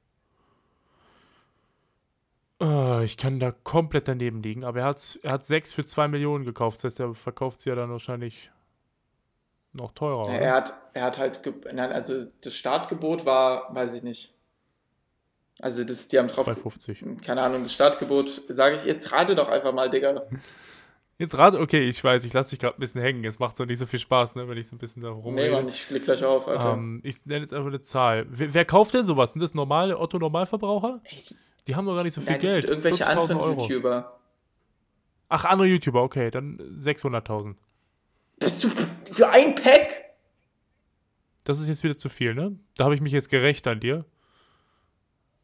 Äh, 2.60 3.04
ich 3.04 3.16
kann 3.16 3.40
da 3.40 3.50
komplett 3.50 4.08
daneben 4.08 4.42
liegen, 4.42 4.64
aber 4.64 4.80
er 4.80 4.86
hat, 4.86 5.18
er 5.22 5.32
hat 5.32 5.44
6 5.46 5.72
für 5.72 5.84
2 5.84 6.08
Millionen 6.08 6.44
gekauft. 6.44 6.78
Das 6.78 6.84
heißt, 6.84 7.00
er 7.00 7.14
verkauft 7.14 7.60
sie 7.60 7.70
ja 7.70 7.74
dann 7.76 7.90
wahrscheinlich 7.90 8.50
noch 9.72 9.92
teurer. 9.92 10.26
Oder? 10.26 10.38
er 10.38 10.54
hat, 10.54 10.74
er 10.92 11.02
hat 11.02 11.18
halt, 11.18 11.40
nein, 11.72 11.92
also 11.92 12.24
das 12.42 12.54
Startgebot 12.54 13.26
war, 13.26 13.74
weiß 13.74 13.94
ich 13.94 14.02
nicht. 14.02 14.34
Also 15.60 15.84
das, 15.84 16.08
die 16.08 16.18
haben 16.18 16.28
drauf, 16.28 16.48
2,50. 16.48 17.20
keine 17.24 17.42
Ahnung, 17.42 17.62
das 17.62 17.72
Startgebot, 17.72 18.42
sage 18.48 18.76
ich, 18.76 18.84
jetzt 18.84 19.12
rate 19.12 19.34
doch 19.34 19.48
einfach 19.48 19.72
mal, 19.72 19.88
Digga. 19.90 20.22
Jetzt 21.16 21.38
rate, 21.38 21.60
okay, 21.60 21.88
ich 21.88 22.02
weiß, 22.02 22.24
ich 22.24 22.32
lasse 22.32 22.50
dich 22.50 22.58
gerade 22.58 22.76
ein 22.76 22.80
bisschen 22.80 23.00
hängen. 23.00 23.24
Es 23.24 23.38
macht 23.38 23.56
so 23.56 23.64
nicht 23.64 23.78
so 23.78 23.86
viel 23.86 24.00
Spaß, 24.00 24.34
ne, 24.34 24.48
wenn 24.48 24.58
ich 24.58 24.66
so 24.68 24.74
ein 24.74 24.78
bisschen 24.78 25.00
da 25.02 25.10
Nee, 25.10 25.14
rumrede. 25.14 25.50
Mann, 25.52 25.68
ich 25.68 25.86
klick 25.86 26.02
gleich 26.04 26.24
auf, 26.24 26.48
Alter. 26.48 26.72
ähm, 26.72 27.00
ich 27.04 27.24
nenne 27.26 27.42
jetzt 27.42 27.54
einfach 27.54 27.68
eine 27.68 27.80
Zahl. 27.82 28.26
Wer, 28.30 28.52
wer 28.52 28.64
kauft 28.64 28.94
denn 28.94 29.04
sowas? 29.04 29.32
Sind 29.32 29.40
das 29.42 29.54
normale 29.54 29.98
Otto-Normalverbraucher? 29.98 31.00
Die 31.66 31.76
haben 31.76 31.86
doch 31.86 31.94
gar 31.94 32.02
nicht 32.02 32.14
so 32.14 32.20
viel 32.20 32.32
Nein, 32.32 32.40
das 32.40 32.50
Geld. 32.50 32.62
sind 32.62 32.70
irgendwelche 32.70 33.04
40.000 33.04 33.06
anderen 33.06 33.36
Euro. 33.40 33.60
YouTuber. 33.62 34.20
Ach, 35.28 35.44
andere 35.44 35.68
YouTuber, 35.68 36.02
okay, 36.02 36.30
dann 36.30 36.58
600.000. 36.80 37.54
Bist 38.40 38.64
du 38.64 38.68
für 39.12 39.28
ein 39.28 39.54
Pack? 39.54 40.04
Das 41.44 41.60
ist 41.60 41.68
jetzt 41.68 41.84
wieder 41.84 41.96
zu 41.96 42.08
viel, 42.08 42.34
ne? 42.34 42.58
Da 42.76 42.84
habe 42.84 42.94
ich 42.94 43.00
mich 43.00 43.12
jetzt 43.12 43.28
gerecht 43.30 43.66
an 43.68 43.78
dir. 43.78 44.04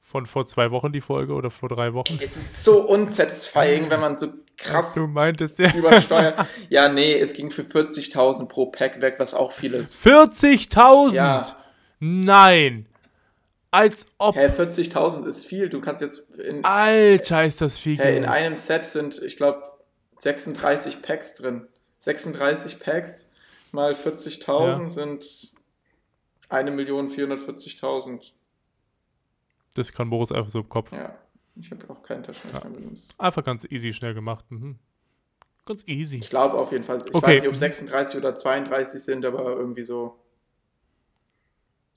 Von 0.02 0.26
vor 0.26 0.44
zwei 0.46 0.72
Wochen 0.72 0.92
die 0.92 1.00
Folge 1.00 1.34
oder 1.34 1.50
vor 1.52 1.68
drei 1.68 1.94
Wochen. 1.94 2.18
Es 2.20 2.36
ist 2.36 2.64
so 2.64 2.80
unsatisfying, 2.88 3.90
wenn 3.90 4.00
man 4.00 4.18
so 4.18 4.26
krass 4.60 4.94
Du 4.94 5.06
meintest 5.06 5.58
ja. 5.58 5.74
übersteuert. 5.74 6.46
Ja, 6.68 6.88
nee, 6.88 7.18
es 7.18 7.32
ging 7.32 7.50
für 7.50 7.62
40.000 7.62 8.46
pro 8.48 8.66
Pack 8.66 9.00
weg, 9.00 9.16
was 9.18 9.34
auch 9.34 9.50
viel 9.52 9.74
ist. 9.74 10.04
40.000! 10.06 11.12
Ja. 11.14 11.56
Nein! 11.98 12.86
Als 13.72 14.06
ob. 14.18 14.34
Hä, 14.36 14.46
40.000 14.46 15.26
ist 15.26 15.46
viel. 15.46 15.68
Du 15.68 15.80
kannst 15.80 16.02
jetzt 16.02 16.28
in, 16.38 16.64
Alter, 16.64 17.44
ist 17.44 17.60
das 17.60 17.78
viel 17.78 17.98
hä, 17.98 18.16
in 18.16 18.24
einem 18.24 18.56
Set 18.56 18.84
sind, 18.84 19.22
ich 19.22 19.36
glaube, 19.36 19.62
36 20.18 21.02
Packs 21.02 21.34
drin. 21.34 21.66
36 21.98 22.80
Packs 22.80 23.30
mal 23.72 23.92
40.000 23.92 24.82
Ja. 24.82 24.88
sind 24.88 25.24
1.440.000. 26.48 28.20
Das 29.74 29.92
kann 29.92 30.10
Boris 30.10 30.32
einfach 30.32 30.50
so 30.50 30.60
im 30.60 30.68
Kopf. 30.68 30.90
Ja, 30.92 31.14
ich 31.60 31.70
habe 31.70 31.88
auch 31.90 32.02
keinen 32.02 32.22
Taschenrechner 32.22 32.70
benutzt. 32.70 33.14
Einfach 33.18 33.44
ganz 33.44 33.64
easy 33.70 33.92
schnell 33.92 34.14
gemacht. 34.14 34.44
Mhm. 34.50 34.78
Ganz 35.66 35.84
easy. 35.86 36.18
Ich 36.18 36.30
glaube 36.30 36.56
auf 36.56 36.72
jeden 36.72 36.84
Fall. 36.84 36.98
Ich 37.06 37.14
Okay. 37.14 37.26
weiß 37.26 37.40
nicht, 37.42 37.48
ob 37.48 37.56
36 37.56 38.16
oder 38.18 38.34
32 38.34 39.02
sind, 39.02 39.24
aber 39.24 39.44
irgendwie 39.56 39.84
so. 39.84 40.16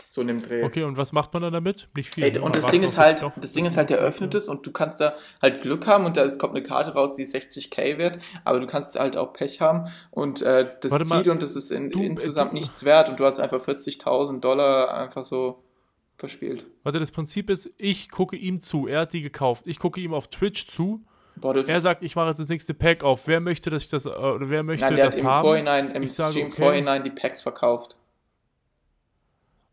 So 0.09 0.22
in 0.22 0.28
dem 0.28 0.43
Dreh. 0.43 0.61
Okay, 0.64 0.84
und 0.84 0.95
was 0.95 1.11
macht 1.11 1.34
man 1.34 1.41
dann 1.41 1.53
damit? 1.53 1.88
Nicht 1.95 2.14
viel. 2.14 2.24
Ey, 2.26 2.32
ne? 2.34 2.41
und 2.43 2.55
das 2.55 2.68
Ding 2.68 2.84
ist 2.84 2.99
halt, 2.99 3.26
das 3.36 3.51
Ding 3.53 3.66
ist 3.66 3.78
halt, 3.78 3.89
der 3.89 3.97
öffnet 3.97 4.36
es 4.36 4.47
und 4.47 4.64
du 4.68 4.72
kannst 4.72 4.99
da 4.99 5.16
halt 5.41 5.64
Glück 5.64 5.88
haben 5.88 6.05
und 6.05 6.18
da 6.18 6.28
kommt 6.38 6.53
eine 6.55 6.61
Karte 6.61 6.93
raus, 6.93 7.16
die 7.16 7.26
60k 7.26 7.97
wert, 7.97 8.20
aber 8.43 8.59
du 8.59 8.68
kannst 8.68 8.99
halt 8.99 9.18
auch 9.18 9.34
Pech 9.34 9.59
haben 9.59 9.89
und 10.11 10.43
äh, 10.43 10.70
das 10.82 10.91
Warte 10.91 11.05
mal, 11.05 11.24
zieht 11.24 11.32
und 11.32 11.41
das 11.41 11.55
ist 11.55 11.72
in, 11.72 11.89
du- 11.89 11.99
äh, 11.99 12.05
insgesamt 12.05 12.51
du- 12.51 12.55
nichts 12.57 12.84
wert 12.84 13.09
und 13.09 13.20
du 13.20 13.26
hast 13.26 13.39
einfach 13.39 13.59
40.000 13.59 14.39
Dollar 14.39 14.93
einfach 14.93 15.24
so 15.24 15.64
verspielt. 16.18 16.66
Warte, 16.84 16.99
das 16.99 17.11
Prinzip 17.11 17.49
ist, 17.49 17.72
ich 17.78 18.09
gucke 18.09 18.36
ihm 18.36 18.59
zu. 18.59 18.88
Er 18.88 19.01
hat 19.01 19.14
die 19.14 19.22
gekauft. 19.22 19.68
Ich 19.68 19.80
gucke 19.80 19.99
ihm 19.99 20.14
auf 20.14 20.28
Twitch 20.30 20.68
zu. 20.68 21.03
Boah, 21.36 21.55
Er 21.68 21.82
sagt, 21.82 22.03
ich 22.03 22.16
mache 22.16 22.28
jetzt 22.28 22.39
das 22.39 22.49
nächste 22.49 22.74
Pack 22.74 23.03
auf. 23.03 23.28
Wer 23.28 23.39
möchte, 23.39 23.70
dass 23.70 23.84
ich 23.84 23.89
das, 23.89 24.05
äh, 24.05 24.09
oder 24.09 24.49
wer 24.49 24.64
möchte 24.64 24.86
Nein, 24.86 24.95
der 24.95 25.05
das 25.05 25.16
hat 25.16 25.22
im 25.22 25.28
haben? 25.28 25.43
Vorhinein, 25.43 25.91
im 25.91 26.03
Ich 26.03 26.14
sage, 26.14 26.34
Stream 26.34 26.47
okay. 26.47 26.55
Vorhinein 26.61 27.03
die 27.03 27.09
Packs 27.09 27.41
verkauft. 27.41 27.97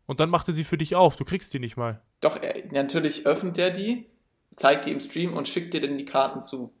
Und 0.07 0.19
dann 0.19 0.29
macht 0.29 0.47
er 0.47 0.53
sie 0.53 0.63
für 0.63 0.77
dich 0.77 0.95
auf. 0.95 1.15
Du 1.15 1.23
kriegst 1.23 1.53
die 1.53 1.59
nicht 1.59 1.77
mal. 1.77 2.01
Doch, 2.19 2.41
er, 2.41 2.65
natürlich 2.71 3.25
öffnet 3.25 3.57
er 3.57 3.69
die, 3.69 4.07
zeigt 4.55 4.85
die 4.85 4.91
im 4.91 4.99
Stream 4.99 5.33
und 5.33 5.47
schickt 5.47 5.73
dir 5.73 5.81
dann 5.81 5.97
die 5.97 6.05
Karten 6.05 6.41
zu. 6.41 6.73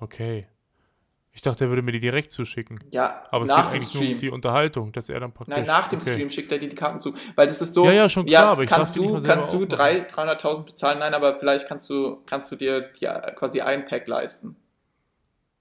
Okay. 0.00 0.46
Ich 1.34 1.40
dachte, 1.40 1.64
er 1.64 1.70
würde 1.70 1.80
mir 1.80 1.92
die 1.92 2.00
direkt 2.00 2.30
zuschicken. 2.30 2.78
Ja, 2.90 3.24
Aber 3.30 3.44
es 3.44 3.48
nach 3.50 3.64
geht 3.64 3.72
dem 3.72 3.76
eigentlich 3.76 3.94
nur 3.94 4.02
um 4.02 4.06
Stream. 4.06 4.18
die 4.18 4.30
Unterhaltung, 4.30 4.92
dass 4.92 5.08
er 5.08 5.18
dann 5.18 5.32
praktisch. 5.32 5.56
Nein, 5.56 5.66
nach 5.66 5.88
dem 5.88 5.98
okay. 6.00 6.12
Stream 6.12 6.28
schickt 6.28 6.52
er 6.52 6.58
dir 6.58 6.68
die 6.68 6.76
Karten 6.76 6.98
zu. 6.98 7.14
Weil 7.36 7.46
das 7.46 7.62
ist 7.62 7.72
so. 7.72 7.86
Ja, 7.86 7.92
ja, 7.92 8.08
schon 8.10 8.26
klar, 8.26 8.48
aber 8.48 8.64
ich 8.64 8.68
kannst 8.70 8.96
du, 8.96 9.20
kannst 9.22 9.48
du 9.52 9.62
aufmachen. 9.64 9.68
drei- 9.68 10.06
300.000 10.08 10.64
bezahlen? 10.64 10.98
Nein, 10.98 11.14
aber 11.14 11.36
vielleicht 11.38 11.66
kannst 11.66 11.88
du, 11.88 12.22
kannst 12.26 12.52
du 12.52 12.56
dir 12.56 12.82
die, 12.82 13.06
quasi 13.34 13.62
ein 13.62 13.86
Pack 13.86 14.06
leisten. 14.08 14.56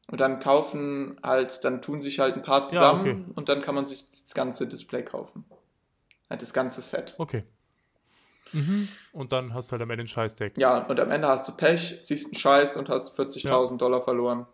Und 0.08 0.20
dann 0.20 0.40
kaufen 0.40 1.16
halt, 1.24 1.64
dann 1.64 1.82
tun 1.82 2.02
sich 2.02 2.20
halt 2.20 2.36
ein 2.36 2.42
paar 2.42 2.66
zusammen 2.66 3.02
okay. 3.24 3.32
und 3.36 3.48
dann 3.48 3.62
kann 3.62 3.74
man 3.74 3.86
sich 3.86 4.10
das 4.10 4.34
ganze 4.34 4.68
Display 4.68 5.04
kaufen. 5.04 5.46
Halt 6.30 6.42
das 6.42 6.52
ganze 6.52 6.82
Set. 6.82 7.16
Okay. 7.18 7.46
Mhm. 8.52 8.90
Und 9.14 9.32
dann 9.32 9.54
hast 9.54 9.70
du 9.70 9.72
halt 9.72 9.82
am 9.84 9.90
Ende 9.90 10.04
ein 10.04 10.08
Scheißdeck. 10.10 10.58
Ja, 10.58 10.80
und 10.80 11.00
am 11.00 11.12
Ende 11.12 11.30
hast 11.30 11.48
du 11.48 11.54
Pech, 11.54 12.04
ziehst 12.04 12.26
einen 12.26 12.36
Scheiß 12.36 12.76
und 12.76 12.90
hast 12.90 13.18
40.000 13.18 13.78
Dollar 13.78 14.02
verloren. 14.02 14.46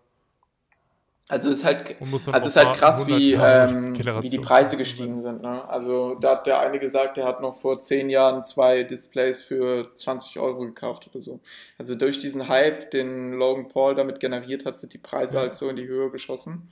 Also 1.30 1.50
ist 1.50 1.66
halt, 1.66 1.98
also 2.32 2.48
ist 2.48 2.56
halt 2.56 2.78
krass, 2.78 3.02
100 3.02 3.20
wie, 3.20 3.34
ähm, 3.34 4.24
wie 4.24 4.30
die 4.30 4.40
Preise 4.40 4.78
gestiegen 4.78 5.22
sind. 5.22 5.42
Ne? 5.42 5.68
Also 5.68 6.16
da 6.16 6.32
hat 6.32 6.48
der 6.48 6.60
eine 6.60 6.80
gesagt, 6.80 7.18
der 7.18 7.26
hat 7.26 7.42
noch 7.42 7.54
vor 7.54 7.80
zehn 7.80 8.10
Jahren 8.10 8.42
zwei 8.44 8.84
Displays 8.84 9.42
für 9.42 9.94
20 9.94 10.40
Euro 10.40 10.60
gekauft 10.62 11.08
oder 11.12 11.22
so. 11.22 11.42
Also 11.78 11.96
durch 11.96 12.20
diesen 12.20 12.48
Hype, 12.48 12.92
den 12.92 13.34
Logan 13.34 13.68
Paul 13.68 13.96
damit 13.96 14.22
generiert 14.22 14.66
hat, 14.66 14.78
sind 14.78 14.94
die 14.94 15.00
Preise 15.00 15.36
Ja. 15.36 15.42
halt 15.42 15.56
so 15.56 15.68
in 15.68 15.76
die 15.76 15.86
Höhe 15.88 16.10
geschossen. 16.12 16.70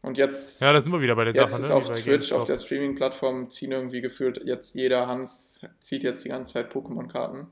Und 0.00 0.16
jetzt, 0.16 0.62
Ja, 0.62 0.72
da 0.72 0.80
sind 0.80 0.92
wir 0.92 1.00
wieder 1.00 1.16
bei 1.16 1.24
der 1.24 1.34
jetzt 1.34 1.50
Sache. 1.50 1.62
ist 1.62 1.68
ne? 1.68 1.74
auf 1.74 1.90
Twitch, 1.90 2.30
auf 2.30 2.44
der 2.44 2.56
Streaming-Plattform, 2.56 3.50
ziehen 3.50 3.72
irgendwie 3.72 4.00
gefühlt 4.00 4.40
jetzt 4.44 4.76
jeder 4.76 5.08
Hans 5.08 5.66
zieht 5.80 6.04
jetzt 6.04 6.24
die 6.24 6.28
ganze 6.28 6.52
Zeit 6.52 6.72
Pokémon-Karten. 6.72 7.48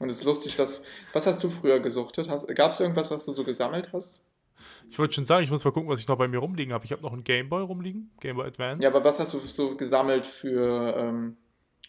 Und 0.00 0.10
es 0.10 0.16
ist 0.18 0.24
lustig, 0.24 0.56
dass. 0.56 0.82
Was 1.12 1.26
hast 1.28 1.42
du 1.44 1.48
früher 1.48 1.78
gesuchtet? 1.78 2.28
Gab 2.56 2.72
es 2.72 2.80
irgendwas, 2.80 3.10
was 3.12 3.24
du 3.24 3.32
so 3.32 3.44
gesammelt 3.44 3.90
hast? 3.92 4.22
Ich 4.88 4.98
wollte 4.98 5.14
schon 5.14 5.24
sagen, 5.24 5.44
ich 5.44 5.50
muss 5.50 5.64
mal 5.64 5.70
gucken, 5.70 5.88
was 5.88 6.00
ich 6.00 6.08
noch 6.08 6.16
bei 6.16 6.28
mir 6.28 6.38
rumliegen 6.38 6.72
habe. 6.72 6.84
Ich 6.84 6.92
habe 6.92 7.02
noch 7.02 7.12
einen 7.12 7.24
Gameboy 7.24 7.62
rumliegen, 7.62 8.10
Gameboy 8.20 8.46
Advance. 8.46 8.82
Ja, 8.82 8.90
aber 8.90 9.04
was 9.04 9.18
hast 9.18 9.34
du 9.34 9.38
so 9.38 9.76
gesammelt 9.76 10.26
für 10.26 10.96
ähm, 10.96 11.36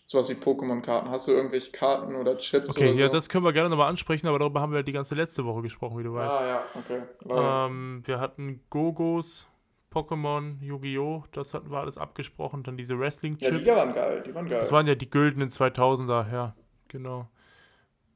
sowas 0.06 0.30
wie 0.30 0.34
Pokémon-Karten? 0.34 1.10
Hast 1.10 1.28
du 1.28 1.32
irgendwelche 1.32 1.72
Karten 1.72 2.16
oder 2.16 2.38
Chips 2.38 2.72
Okay, 2.72 2.90
oder 2.90 2.96
so? 2.98 3.04
ja, 3.04 3.10
das 3.10 3.30
können 3.30 3.46
wir 3.46 3.54
gerne 3.54 3.70
nochmal 3.70 3.90
ansprechen, 3.90 4.28
aber 4.28 4.40
darüber 4.40 4.62
haben 4.62 4.74
wir 4.74 4.84
die 4.84 4.92
ganze 4.92 5.16
letzte 5.16 5.46
Woche 5.46 5.62
gesprochen, 5.62 5.98
wie 6.00 6.04
du 6.04 6.14
weißt. 6.14 6.36
Ah, 6.36 6.48
ja, 6.48 6.64
okay. 6.76 7.02
Ähm, 7.30 8.02
wir 8.06 8.20
hatten 8.20 8.62
Gogos, 8.70 9.48
Pokémon, 9.92 10.62
Yu-Gi-Oh!, 10.62 11.24
das 11.32 11.54
hatten 11.54 11.72
wir 11.72 11.80
alles 11.80 11.98
abgesprochen. 11.98 12.64
Dann 12.64 12.78
diese 12.78 12.94
ja, 12.94 13.00
Wrestling-Chips. 13.00 13.60
die 13.60 13.68
waren 13.68 13.94
geil, 13.94 14.24
die 14.26 14.36
waren 14.36 14.48
geil. 14.48 14.60
das 14.60 14.72
waren 14.72 14.88
ja 14.88 14.96
die 14.96 15.10
güldenen 15.10 15.50
2000er, 15.50 16.32
ja, 16.32 16.56
genau. 16.88 17.28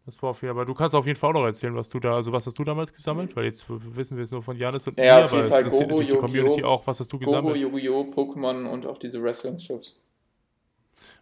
Das 0.05 0.21
war 0.21 0.31
auf 0.31 0.41
jeden 0.41 0.53
Fall. 0.53 0.61
Aber 0.61 0.65
du 0.65 0.73
kannst 0.73 0.93
auf 0.95 1.05
jeden 1.05 1.17
Fall 1.17 1.29
auch 1.29 1.33
noch 1.33 1.45
erzählen, 1.45 1.75
was 1.75 1.87
du 1.87 1.99
da, 1.99 2.15
also 2.15 2.31
was 2.33 2.45
hast 2.45 2.59
du 2.59 2.63
damals 2.65 2.91
gesammelt? 2.91 3.35
Weil 3.35 3.45
jetzt 3.45 3.65
wissen 3.69 4.17
wir 4.17 4.23
es 4.25 4.31
nur 4.31 4.43
von 4.43 4.57
Janis 4.57 4.85
und 4.87 4.97
Mhm. 4.97 5.03
Ja, 5.03 5.17
mir, 5.19 5.23
auf 5.25 5.31
jeden 5.31 5.43
aber 5.43 5.49
Fall 5.51 5.59
interessiert 5.61 5.89
Gogo, 5.89 6.01
natürlich 6.01 6.13
die 6.15 6.19
Community 6.19 6.59
Yu-Gi-Oh! 6.59 6.67
auch, 6.69 6.87
was 6.87 6.99
hast 6.99 7.13
du 7.13 7.19
Gogo, 7.19 7.31
gesammelt? 7.31 7.55
Yu-Gi-Oh!, 7.57 8.01
Pokémon 8.13 8.65
und 8.65 8.85
auch 8.85 8.97
diese 8.97 9.23
Wrestling-Chips. 9.23 10.01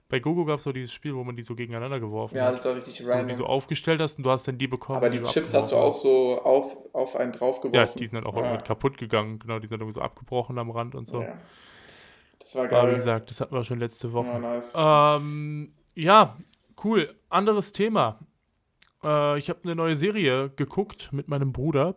Bei 0.10 0.20
Gogo 0.20 0.44
gab 0.44 0.60
es 0.60 0.68
auch 0.68 0.74
dieses 0.74 0.92
Spiel, 0.92 1.16
wo 1.16 1.24
man 1.24 1.36
die 1.38 1.44
so 1.44 1.56
gegeneinander 1.56 2.00
geworfen 2.00 2.36
Ja, 2.36 2.48
hat. 2.48 2.56
das 2.56 2.66
war 2.66 2.76
richtig 2.76 2.96
Wo 3.00 3.08
du 3.08 3.12
die 3.14 3.18
random. 3.18 3.36
so 3.38 3.46
aufgestellt 3.46 4.02
hast 4.02 4.18
und 4.18 4.26
du 4.26 4.30
hast 4.32 4.46
dann 4.48 4.58
die 4.58 4.68
bekommen. 4.68 4.98
aber 4.98 5.10
die 5.10 5.20
du 5.20 5.24
Chips 5.26 5.54
hast 5.54 5.72
du 5.72 5.78
auch 5.78 5.94
so 5.94 6.42
auf, 6.42 6.76
auf 6.94 7.16
einen 7.16 7.32
draufgeworfen. 7.32 7.80
Ja, 7.80 7.86
die 7.98 8.08
sind 8.08 8.16
dann 8.16 8.26
auch 8.26 8.36
ja. 8.36 8.44
irgendwie 8.44 8.64
kaputt 8.66 8.98
gegangen. 8.98 9.40
Genau, 9.40 9.60
die 9.60 9.68
sind 9.68 9.80
irgendwie 9.80 9.94
so 9.96 10.02
abgebrochen 10.02 10.58
am 10.58 10.70
Rand 10.72 10.96
und 10.96 11.08
so. 11.08 11.22
Ja. 11.22 11.38
Das 12.40 12.56
war 12.56 12.64
Aber 12.66 12.72
wie 12.82 12.86
geil. 12.88 12.96
gesagt, 12.96 13.30
das 13.30 13.40
hatten 13.40 13.56
wir 13.56 13.64
schon 13.64 13.80
letzte 13.80 14.12
Woche. 14.12 14.28
Ja, 14.28 14.40
nice. 14.40 14.74
Ähm, 14.78 15.72
ja, 15.96 16.36
cool. 16.84 17.16
Anderes 17.30 17.72
Thema. 17.72 18.20
Äh, 19.04 19.40
ich 19.40 19.50
habe 19.50 19.60
eine 19.64 19.76
neue 19.76 19.96
Serie 19.96 20.50
geguckt 20.56 21.10
mit 21.12 21.28
meinem 21.28 21.52
Bruder, 21.52 21.96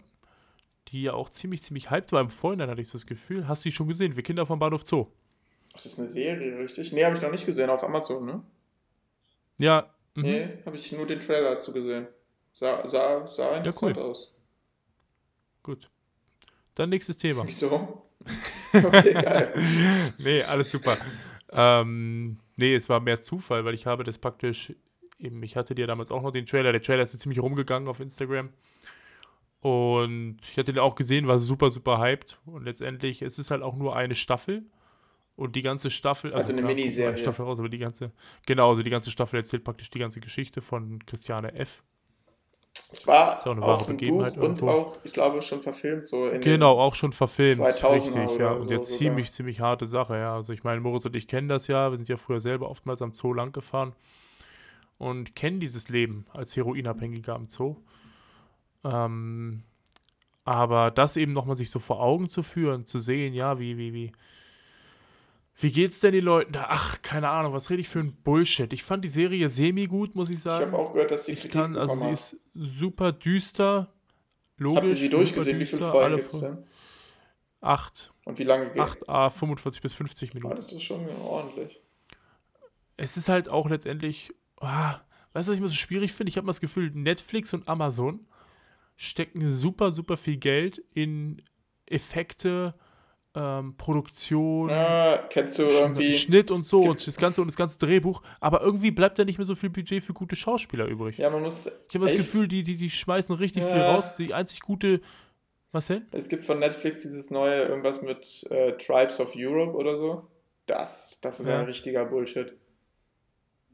die 0.89 1.03
ja 1.03 1.15
auch 1.15 1.31
ziemlich, 1.31 1.63
ziemlich 1.63 1.91
hyped 1.91 2.13
war. 2.13 2.21
Im 2.21 2.31
Vorhinein 2.31 2.69
hatte 2.69 2.81
ich 2.81 2.89
so 2.89 2.99
das 2.99 3.07
Gefühl. 3.07 3.49
Hast 3.49 3.65
du 3.65 3.69
die 3.69 3.75
schon 3.75 3.89
gesehen? 3.89 4.17
Wir 4.17 4.23
Kinder 4.23 4.47
vom 4.47 4.59
Bahnhof 4.59 4.87
Zoo. 4.87 5.07
Ach, 5.71 5.75
das 5.75 5.87
ist 5.87 5.99
eine 5.99 6.09
Serie, 6.09 6.59
richtig? 6.59 6.93
Nee, 6.93 7.05
habe 7.05 7.17
ich 7.17 7.23
noch 7.23 7.31
nicht 7.31 7.47
gesehen, 7.47 7.71
auf 7.71 7.83
Amazon, 7.83 8.25
ne? 8.25 8.43
Ja. 9.59 9.93
Mhm. 10.15 10.23
Nee, 10.23 10.49
habe 10.65 10.77
ich 10.77 10.93
nur 10.93 11.07
den 11.07 11.21
Trailer 11.21 11.55
dazu 11.55 11.73
gesehen. 11.73 12.07
Sah, 12.53 12.87
sah, 12.87 13.27
sah 13.27 13.57
interessant 13.57 13.99
aus. 13.99 14.33
Gut. 15.63 15.91
Dann 16.75 16.91
nächstes 16.91 17.17
Thema. 17.17 17.43
Wieso? 17.47 18.07
okay, 18.73 19.13
geil. 19.13 19.55
nee, 20.19 20.43
alles 20.43 20.71
super. 20.71 20.97
ähm, 21.51 22.39
nee, 22.57 22.75
es 22.75 22.89
war 22.89 23.01
mehr 23.01 23.21
Zufall, 23.21 23.65
weil 23.65 23.75
ich 23.75 23.87
habe 23.87 24.05
das 24.05 24.19
praktisch 24.19 24.73
eben, 25.25 25.43
ich 25.43 25.57
hatte 25.57 25.75
dir 25.75 25.87
damals 25.87 26.11
auch 26.11 26.23
noch 26.23 26.33
den 26.33 26.47
Trailer. 26.47 26.73
Der 26.73 26.83
Trailer 26.83 27.03
ist 27.03 27.13
jetzt 27.13 27.23
ziemlich 27.23 27.41
rumgegangen 27.41 27.89
auf 27.89 28.01
Instagram. 28.01 28.51
Und 29.61 30.39
ich 30.43 30.59
hatte 30.59 30.75
den 30.75 30.83
auch 30.83 30.95
gesehen, 30.95 31.27
war 31.27 31.39
super, 31.39 31.71
super 31.71 31.99
hyped. 31.99 32.39
Und 32.45 32.65
letztendlich, 32.65 33.23
es 33.23 33.39
ist 33.39 33.51
halt 33.51 33.63
auch 33.63 33.77
nur 33.77 33.97
eine 33.97 34.15
Staffel. 34.15 34.65
Und 35.37 35.57
die 35.57 35.63
ganze 35.63 35.91
Staffel, 35.91 36.33
Also 36.35 36.53
eine 36.53 36.61
klar, 36.61 36.69
kommt 36.69 36.77
nur 36.77 36.85
Miniserie. 36.85 37.09
Eine 37.09 37.19
Staffel 37.19 37.45
raus, 37.45 37.59
aber 37.59 37.69
die 37.69 37.79
ganze, 37.79 38.13
genau, 38.47 38.71
also 38.71 38.83
die 38.83 38.91
ganze 38.91 39.11
Staffel 39.11 39.37
erzählt 39.37 39.65
praktisch 39.65 39.91
die 39.91 39.99
ganze 39.99 40.21
Geschichte 40.21 40.61
von 40.61 41.05
Christiane 41.07 41.55
F. 41.55 41.83
Es 42.93 43.07
war 43.07 43.39
Ist 43.39 43.47
auch 43.47 43.53
eine 43.53 43.63
auch, 43.63 43.67
wahre 43.67 43.81
ein 43.91 43.97
Begebenheit 43.97 44.35
Buch 44.35 44.43
und 44.43 44.49
irgendwo. 44.61 44.69
auch, 44.69 45.01
ich 45.03 45.13
glaube, 45.13 45.43
schon 45.43 45.61
verfilmt 45.61 46.07
so 46.07 46.29
in 46.29 46.41
Genau, 46.41 46.79
auch 46.79 46.95
schon 46.95 47.13
verfilmt. 47.13 47.61
2000er 47.61 47.95
richtig, 47.95 48.39
ja. 48.39 48.53
Und 48.53 48.65
so 48.65 48.71
jetzt 48.71 48.87
sogar. 48.87 48.99
ziemlich, 48.99 49.33
ziemlich 49.33 49.61
harte 49.61 49.87
Sache, 49.87 50.17
ja. 50.17 50.35
Also 50.37 50.53
ich 50.53 50.63
meine, 50.63 50.81
Moritz 50.81 51.05
und 51.07 51.17
ich 51.17 51.27
kennen 51.27 51.49
das 51.49 51.67
ja. 51.67 51.91
Wir 51.91 51.97
sind 51.97 52.09
ja 52.09 52.17
früher 52.17 52.41
selber 52.41 52.69
oftmals 52.71 53.03
am 53.03 53.13
Zoo 53.13 53.33
lang 53.33 53.51
gefahren 53.51 53.95
und 54.99 55.35
kennen 55.37 55.61
dieses 55.61 55.89
Leben 55.89 56.27
als 56.33 56.57
Heroinabhängiger 56.57 57.35
am 57.35 57.49
Zoo. 57.49 57.77
Ähm, 58.85 59.63
aber 60.45 60.91
das 60.91 61.17
eben 61.17 61.33
nochmal 61.33 61.57
sich 61.57 61.71
so 61.71 61.79
vor 61.79 62.01
Augen 62.01 62.29
zu 62.29 62.43
führen, 62.43 62.85
zu 62.85 62.99
sehen, 62.99 63.33
ja, 63.35 63.59
wie, 63.59 63.79
wie, 63.79 63.93
wie, 63.95 64.13
wie 65.57 65.73
geht's 65.73 66.01
denn 66.01 66.13
den 66.13 66.25
Leuten 66.25 66.53
da? 66.53 66.67
Ach, 66.69 67.01
keine 67.01 67.29
Ahnung, 67.31 67.53
was 67.53 67.71
rede 67.71 67.81
ich 67.81 67.89
für 67.89 68.01
ein 68.01 68.13
Bullshit. 68.25 68.73
Ich 68.73 68.83
fand 68.83 69.05
die 69.05 69.09
Serie 69.09 69.49
semi-gut, 69.49 70.15
muss 70.15 70.29
ich 70.29 70.37
Ich 70.37 70.43
sagen. 70.43 70.73
habe 70.73 70.79
auch 70.83 70.93
gehört, 70.93 71.11
dass 71.13 71.25
die 71.27 71.33
Ich 71.33 71.41
Kritik 71.41 71.53
kann, 71.53 71.77
also 71.77 71.97
sie 71.97 72.11
ist 72.11 72.37
super 72.55 73.13
düster, 73.13 73.93
logisch. 74.59 74.77
Habt 74.83 74.91
ihr 74.91 74.97
sie 74.97 75.09
durchgesehen? 75.09 75.59
Wie 75.59 75.65
super 75.65 75.79
viele 75.79 75.81
düster, 75.81 75.93
Folgen 75.93 76.05
alle 76.07 76.17
gibt 76.17 76.33
es 76.35 76.41
Folgen. 76.41 76.57
denn? 76.57 76.65
Acht. 77.61 78.13
Und 78.27 78.39
wie 78.39 78.45
lange 78.45 78.69
geht 78.71 78.81
8 78.83 79.09
A 79.09 79.31
45 79.31 79.81
bis 79.81 79.95
50 79.95 80.31
Ah, 80.31 80.35
Minuten. 80.35 80.57
das 80.57 80.73
ist 80.73 80.83
schon 80.83 81.07
ordentlich. 81.23 81.81
Es 82.99 83.17
ist 83.17 83.31
halt 83.31 83.49
auch 83.49 83.71
letztendlich, 83.71 84.35
ah, 84.61 85.01
weißt 85.33 85.49
du, 85.49 85.51
was 85.51 85.57
ich 85.57 85.59
immer 85.59 85.69
so 85.69 85.75
schwierig 85.75 86.13
finde? 86.13 86.31
Ich 86.31 86.37
habe 86.37 86.47
mal 86.47 86.51
das 86.53 86.61
Gefühl, 86.61 86.91
Netflix 86.95 87.53
und 87.55 87.69
Amazon 87.69 88.27
stecken 88.97 89.49
super, 89.51 89.93
super 89.93 90.17
viel 90.17 90.37
Geld 90.37 90.83
in 90.93 91.43
Effekte, 91.87 92.75
ähm, 93.35 93.77
Produktion, 93.77 94.71
Ah, 94.71 95.19
kennst 95.29 95.59
du 95.59 95.65
irgendwie. 95.65 96.13
Schnitt 96.13 96.51
und 96.53 96.65
so 96.65 96.83
und 96.85 97.05
das 97.05 97.17
ganze 97.17 97.41
und 97.41 97.49
das 97.49 97.57
ganze 97.57 97.79
Drehbuch, 97.81 98.23
aber 98.41 98.61
irgendwie 98.63 98.93
bleibt 98.93 99.19
da 99.19 99.25
nicht 99.25 99.39
mehr 99.39 99.45
so 99.45 99.57
viel 99.57 99.71
Budget 99.71 100.05
für 100.05 100.13
gute 100.13 100.37
Schauspieler 100.37 100.87
übrig. 100.87 101.19
Ja, 101.19 101.31
man 101.31 101.43
muss. 101.43 101.67
ich 101.67 101.95
habe 101.97 102.07
das? 102.07 102.15
Gefühl, 102.15 102.47
die, 102.47 102.63
die, 102.63 102.77
die 102.77 102.91
schmeißen 102.91 103.35
richtig 103.35 103.65
viel 103.65 103.75
Ja. 103.81 103.91
raus. 103.91 104.15
Die 104.15 104.33
einzig 104.33 104.61
gute, 104.61 105.01
was 105.73 105.89
denn? 105.89 106.07
Es 106.13 106.29
gibt 106.29 106.45
von 106.45 106.61
Netflix 106.61 107.03
dieses 107.03 107.33
neue, 107.33 107.65
irgendwas 107.65 108.01
mit 108.03 108.47
äh, 108.51 108.77
Tribes 108.77 109.19
of 109.19 109.33
Europe 109.37 109.77
oder 109.77 109.97
so. 109.97 110.29
Das, 110.67 111.19
das 111.21 111.41
ist 111.41 111.47
Ja. 111.47 111.59
ein 111.59 111.65
richtiger 111.67 112.05
Bullshit. 112.05 112.55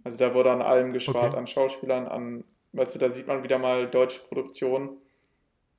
Also 0.04 0.18
da 0.18 0.32
wurde 0.34 0.50
an 0.50 0.62
allem 0.62 0.92
gespart, 0.92 1.30
Okay. 1.32 1.36
an 1.38 1.46
Schauspielern, 1.46 2.06
an, 2.06 2.44
weißt 2.72 2.94
du, 2.94 2.98
da 2.98 3.10
sieht 3.10 3.26
man 3.26 3.42
wieder 3.42 3.58
mal 3.58 3.88
deutsche 3.88 4.20
Produktion. 4.20 4.96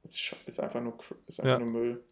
Das 0.03 0.15
ist, 0.45 0.59
einfach 0.59 0.81
nur, 0.81 0.95
ist 1.27 1.39
einfach 1.39 1.53
Ja. 1.53 1.59
nur 1.59 1.69
Müll. 1.69 2.03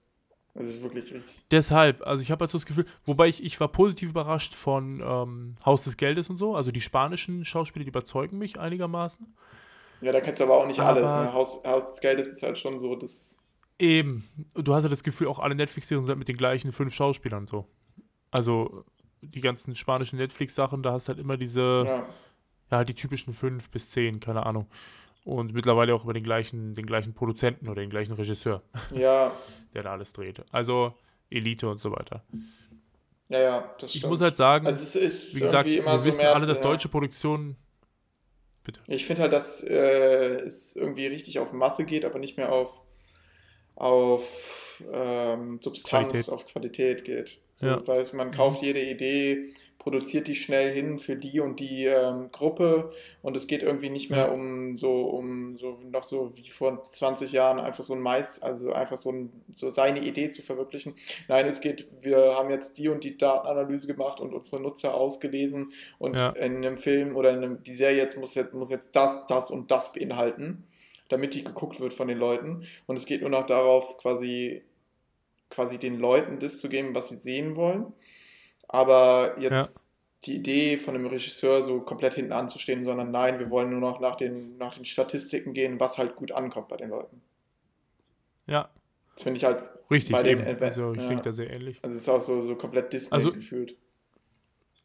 Es 0.55 0.67
ist 0.67 0.81
wirklich 0.83 1.13
richtig. 1.13 1.45
Deshalb, 1.51 2.05
also 2.05 2.21
ich 2.23 2.31
habe 2.31 2.41
halt 2.41 2.49
so 2.51 2.57
das 2.57 2.65
Gefühl, 2.65 2.85
wobei 3.05 3.27
ich, 3.27 3.43
ich 3.43 3.59
war 3.59 3.67
positiv 3.67 4.09
überrascht 4.09 4.55
von 4.55 4.99
ähm, 5.03 5.55
Haus 5.65 5.83
des 5.83 5.95
Geldes 5.95 6.29
und 6.29 6.37
so. 6.37 6.55
Also 6.55 6.71
die 6.71 6.81
spanischen 6.81 7.45
Schauspieler, 7.45 7.85
die 7.85 7.89
überzeugen 7.89 8.37
mich 8.39 8.59
einigermaßen. 8.59 9.35
Ja, 10.01 10.11
da 10.11 10.21
kennst 10.21 10.39
du 10.39 10.45
aber 10.45 10.57
auch 10.57 10.65
nicht 10.67 10.79
alles. 10.79 11.09
Aber- 11.11 11.25
Ne? 11.25 11.33
Haus, 11.33 11.63
Haus 11.65 11.91
des 11.91 12.01
Geldes 12.01 12.27
ist 12.27 12.41
halt 12.43 12.57
schon 12.57 12.79
so 12.79 12.95
das. 12.95 13.43
Eben. 13.77 14.27
Du 14.55 14.73
hast 14.73 14.83
ja 14.83 14.89
das 14.89 15.03
Gefühl, 15.03 15.27
auch 15.27 15.39
alle 15.39 15.55
Netflix-Serien 15.55 16.05
sind 16.05 16.17
mit 16.19 16.27
den 16.27 16.37
gleichen 16.37 16.71
fünf 16.73 16.93
Schauspielern 16.93 17.45
so. 17.47 17.67
Also 18.31 18.83
die 19.21 19.41
ganzen 19.41 19.75
spanischen 19.75 20.17
Netflix-Sachen, 20.17 20.83
da 20.83 20.93
hast 20.93 21.07
du 21.07 21.09
halt 21.09 21.19
immer 21.19 21.37
diese, 21.37 21.83
ja, 21.85 22.09
Ja, 22.71 22.83
die 22.83 22.93
typischen 22.93 23.33
fünf 23.33 23.69
bis 23.69 23.89
zehn, 23.91 24.19
keine 24.19 24.45
Ahnung. 24.45 24.67
Und 25.25 25.53
mittlerweile 25.53 25.93
auch 25.93 26.03
über 26.03 26.13
den 26.13 26.23
gleichen, 26.23 26.73
den 26.73 26.85
gleichen 26.85 27.13
Produzenten 27.13 27.67
oder 27.67 27.81
den 27.81 27.89
gleichen 27.89 28.13
Regisseur, 28.13 28.61
ja, 28.91 29.31
der 29.73 29.83
da 29.83 29.91
alles 29.91 30.13
dreht. 30.13 30.43
Also 30.51 30.93
Elite 31.29 31.69
und 31.69 31.79
so 31.79 31.91
weiter. 31.91 32.23
ja, 33.27 33.39
ja, 33.39 33.75
das 33.79 33.91
Ich 33.91 33.97
stimmt. 33.97 34.11
muss 34.11 34.21
halt 34.21 34.35
sagen, 34.35 34.65
also 34.65 34.99
wie 34.99 35.39
gesagt, 35.39 35.69
wir 35.69 35.83
so 35.83 36.05
wissen 36.05 36.17
mehr, 36.17 36.35
alle, 36.35 36.45
dass 36.45 36.57
ja. 36.59 36.63
deutsche 36.63 36.89
Produktionen. 36.89 37.55
Bitte. 38.63 38.81
Ich 38.87 39.05
finde 39.05 39.23
halt, 39.23 39.33
dass 39.33 39.63
äh, 39.63 40.41
es 40.41 40.75
irgendwie 40.75 41.07
richtig 41.07 41.39
auf 41.39 41.53
Masse 41.53 41.85
geht, 41.85 42.05
aber 42.05 42.19
nicht 42.19 42.37
mehr 42.37 42.51
auf, 42.51 42.81
auf 43.75 44.83
ähm, 44.91 45.59
Substanz, 45.61 46.11
Qualität. 46.11 46.29
auf 46.29 46.45
Qualität 46.45 47.03
geht. 47.05 47.39
So, 47.59 47.67
Ja. 47.67 47.87
Weil 47.87 47.99
es- 48.01 48.13
man 48.13 48.31
kauft 48.31 48.61
jede 48.61 48.81
Idee, 48.81 49.49
produziert 49.79 50.27
die 50.27 50.35
schnell 50.35 50.73
hin 50.73 50.97
für 50.99 51.15
die 51.15 51.39
und 51.39 51.59
die 51.61 51.85
ähm, 51.85 52.29
Gruppe 52.33 52.91
und 53.21 53.35
es 53.37 53.47
geht 53.47 53.63
irgendwie 53.63 53.89
nicht 53.89 54.09
mehr 54.11 54.31
um 54.31 54.75
so, 54.75 55.03
um 55.03 55.57
so 55.57 55.77
noch 55.89 56.03
so 56.03 56.35
wie 56.35 56.47
vor 56.49 56.81
20 56.83 57.31
Jahren 57.31 57.59
einfach 57.59 57.83
so 57.83 57.93
ein 57.93 58.01
Mais, 58.01 58.41
also 58.41 58.71
einfach 58.73 58.97
so, 58.97 59.11
ein, 59.11 59.29
so 59.55 59.71
seine 59.71 59.99
Idee 60.01 60.29
zu 60.29 60.41
verwirklichen. 60.41 60.95
Nein, 61.29 61.47
es 61.47 61.59
geht, 61.61 61.87
wir 62.01 62.35
haben 62.35 62.49
jetzt 62.49 62.77
die 62.77 62.89
und 62.89 63.03
die 63.05 63.17
Datenanalyse 63.17 63.87
gemacht 63.87 64.19
und 64.21 64.33
unsere 64.33 64.61
Nutzer 64.61 64.93
ausgelesen 64.93 65.71
und 65.97 66.15
Ja. 66.15 66.29
in 66.31 66.57
einem 66.57 66.75
Film 66.77 67.15
oder 67.15 67.31
in 67.31 67.37
einem, 67.37 67.63
die 67.63 67.73
Serie 67.73 67.97
jetzt 67.97 68.17
muss, 68.17 68.35
jetzt 68.35 68.53
muss 68.53 68.69
jetzt 68.71 68.95
das, 68.97 69.27
das 69.27 69.49
und 69.51 69.71
das 69.71 69.91
beinhalten, 69.93 70.65
damit 71.07 71.33
die 71.33 71.43
geguckt 71.43 71.79
wird 71.79 71.93
von 71.93 72.07
den 72.09 72.17
Leuten. 72.19 72.63
Und 72.85 72.97
es 72.97 73.05
geht 73.05 73.21
nur 73.21 73.29
noch 73.31 73.45
darauf, 73.45 73.97
quasi, 73.97 74.61
quasi 75.49 75.77
den 75.77 75.99
Leuten 75.99 76.39
das 76.39 76.59
zu 76.59 76.69
geben, 76.69 76.93
was 76.95 77.09
sie 77.09 77.17
sehen 77.17 77.55
wollen. 77.55 77.93
Aber 78.67 79.35
jetzt 79.39 79.93
die 80.25 80.35
Idee 80.35 80.77
von 80.77 80.95
einem 80.95 81.05
Regisseur 81.07 81.61
so 81.63 81.79
komplett 81.81 82.13
hinten 82.13 82.33
anzustehen, 82.33 82.83
sondern 82.83 83.09
nein, 83.11 83.39
wir 83.39 83.49
wollen 83.49 83.69
nur 83.69 83.79
noch 83.79 83.99
nach 83.99 84.15
den, 84.15 84.57
nach 84.57 84.75
den 84.75 84.85
Statistiken 84.85 85.53
gehen, 85.53 85.79
was 85.79 85.97
halt 85.97 86.15
gut 86.15 86.31
ankommt 86.31 86.67
bei 86.67 86.77
den 86.77 86.89
Leuten. 86.89 87.21
Ja, 88.47 88.69
Das 89.13 89.23
finde 89.23 89.37
ich 89.37 89.45
halt, 89.45 89.63
richtig. 89.89 90.11
Bei 90.11 90.23
den 90.23 90.45
eben. 90.45 90.61
Also 90.61 90.91
ich 90.93 91.01
ja. 91.01 91.07
denke 91.07 91.23
da 91.23 91.31
sehr 91.31 91.49
ähnlich. 91.49 91.79
also 91.81 91.95
es 91.95 92.01
ist 92.01 92.09
auch 92.09 92.21
so, 92.21 92.43
so 92.43 92.55
komplett 92.55 92.91
Disney 92.93 93.15
Also- 93.15 93.31
gefühlt. 93.31 93.75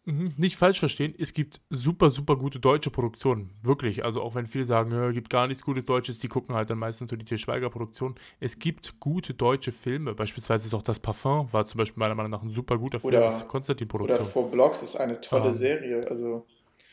Mhm, 0.06 0.34
Nicht 0.36 0.56
falsch 0.56 0.78
verstehen, 0.80 1.14
es 1.18 1.32
gibt 1.32 1.62
super, 1.70 2.10
super 2.10 2.36
gute 2.36 2.60
deutsche 2.60 2.90
Produktionen. 2.90 3.50
Wirklich. 3.62 4.04
Also 4.04 4.20
auch 4.20 4.34
wenn 4.34 4.46
viele 4.46 4.66
sagen, 4.66 4.92
es 4.92 5.14
gibt 5.14 5.30
gar 5.30 5.46
nichts 5.46 5.64
Gutes 5.64 5.86
Deutsches, 5.86 6.18
die 6.18 6.28
gucken 6.28 6.54
halt 6.54 6.68
dann 6.68 6.78
meistens 6.78 7.10
nur 7.10 7.16
die 7.18 7.24
Til 7.24 7.38
Schweiger 7.38 7.70
Produktion. 7.70 8.14
Es 8.38 8.58
gibt 8.58 9.00
gute 9.00 9.32
deutsche 9.32 9.72
Filme. 9.72 10.14
Beispielsweise 10.14 10.66
ist 10.66 10.74
auch 10.74 10.82
das 10.82 11.00
Parfum, 11.00 11.50
war 11.52 11.64
zum 11.64 11.78
Beispiel 11.78 11.98
meiner 12.00 12.14
Meinung 12.14 12.30
nach 12.32 12.42
ein 12.42 12.50
super 12.50 12.76
guter 12.76 13.00
Film. 13.00 13.14
Oder- 13.14 13.28
ist 13.30 13.36
Oder 13.36 13.44
Konstantin-Produktion. 13.46 14.26
For 14.26 14.50
Blocks 14.50 14.82
ist 14.82 14.96
eine 14.96 15.20
tolle 15.22 15.48
Ähm, 15.48 15.54
Serie. 15.54 16.06
Also 16.10 16.46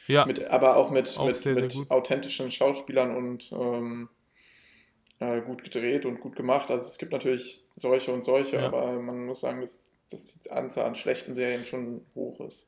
Ja, 0.07 0.25
mit, 0.25 0.49
aber 0.49 0.77
auch 0.77 0.89
mit, 0.89 1.17
Auch 1.17 1.27
mit, 1.27 1.37
sehr, 1.37 1.53
sehr 1.55 1.63
mit 1.63 1.73
gut. 1.73 1.91
authentischen 1.91 2.49
Schauspielern 2.49 3.13
und 3.15 3.51
ähm, 3.51 4.07
äh, 5.19 5.41
gut 5.41 5.63
gedreht 5.63 6.05
und 6.05 6.21
gut 6.21 6.35
gemacht. 6.37 6.71
Also 6.71 6.87
es 6.87 6.97
gibt 6.97 7.11
natürlich 7.11 7.67
solche 7.75 8.13
und 8.13 8.23
solche, 8.23 8.55
Ja. 8.55 8.67
aber 8.67 8.93
man 9.01 9.25
muss 9.25 9.41
sagen, 9.41 9.59
dass, 9.61 9.91
dass 10.09 10.39
die 10.39 10.49
Anzahl 10.49 10.85
an 10.85 10.95
schlechten 10.95 11.35
Serien 11.35 11.65
schon 11.65 12.05
hoch 12.15 12.39
ist. 12.39 12.67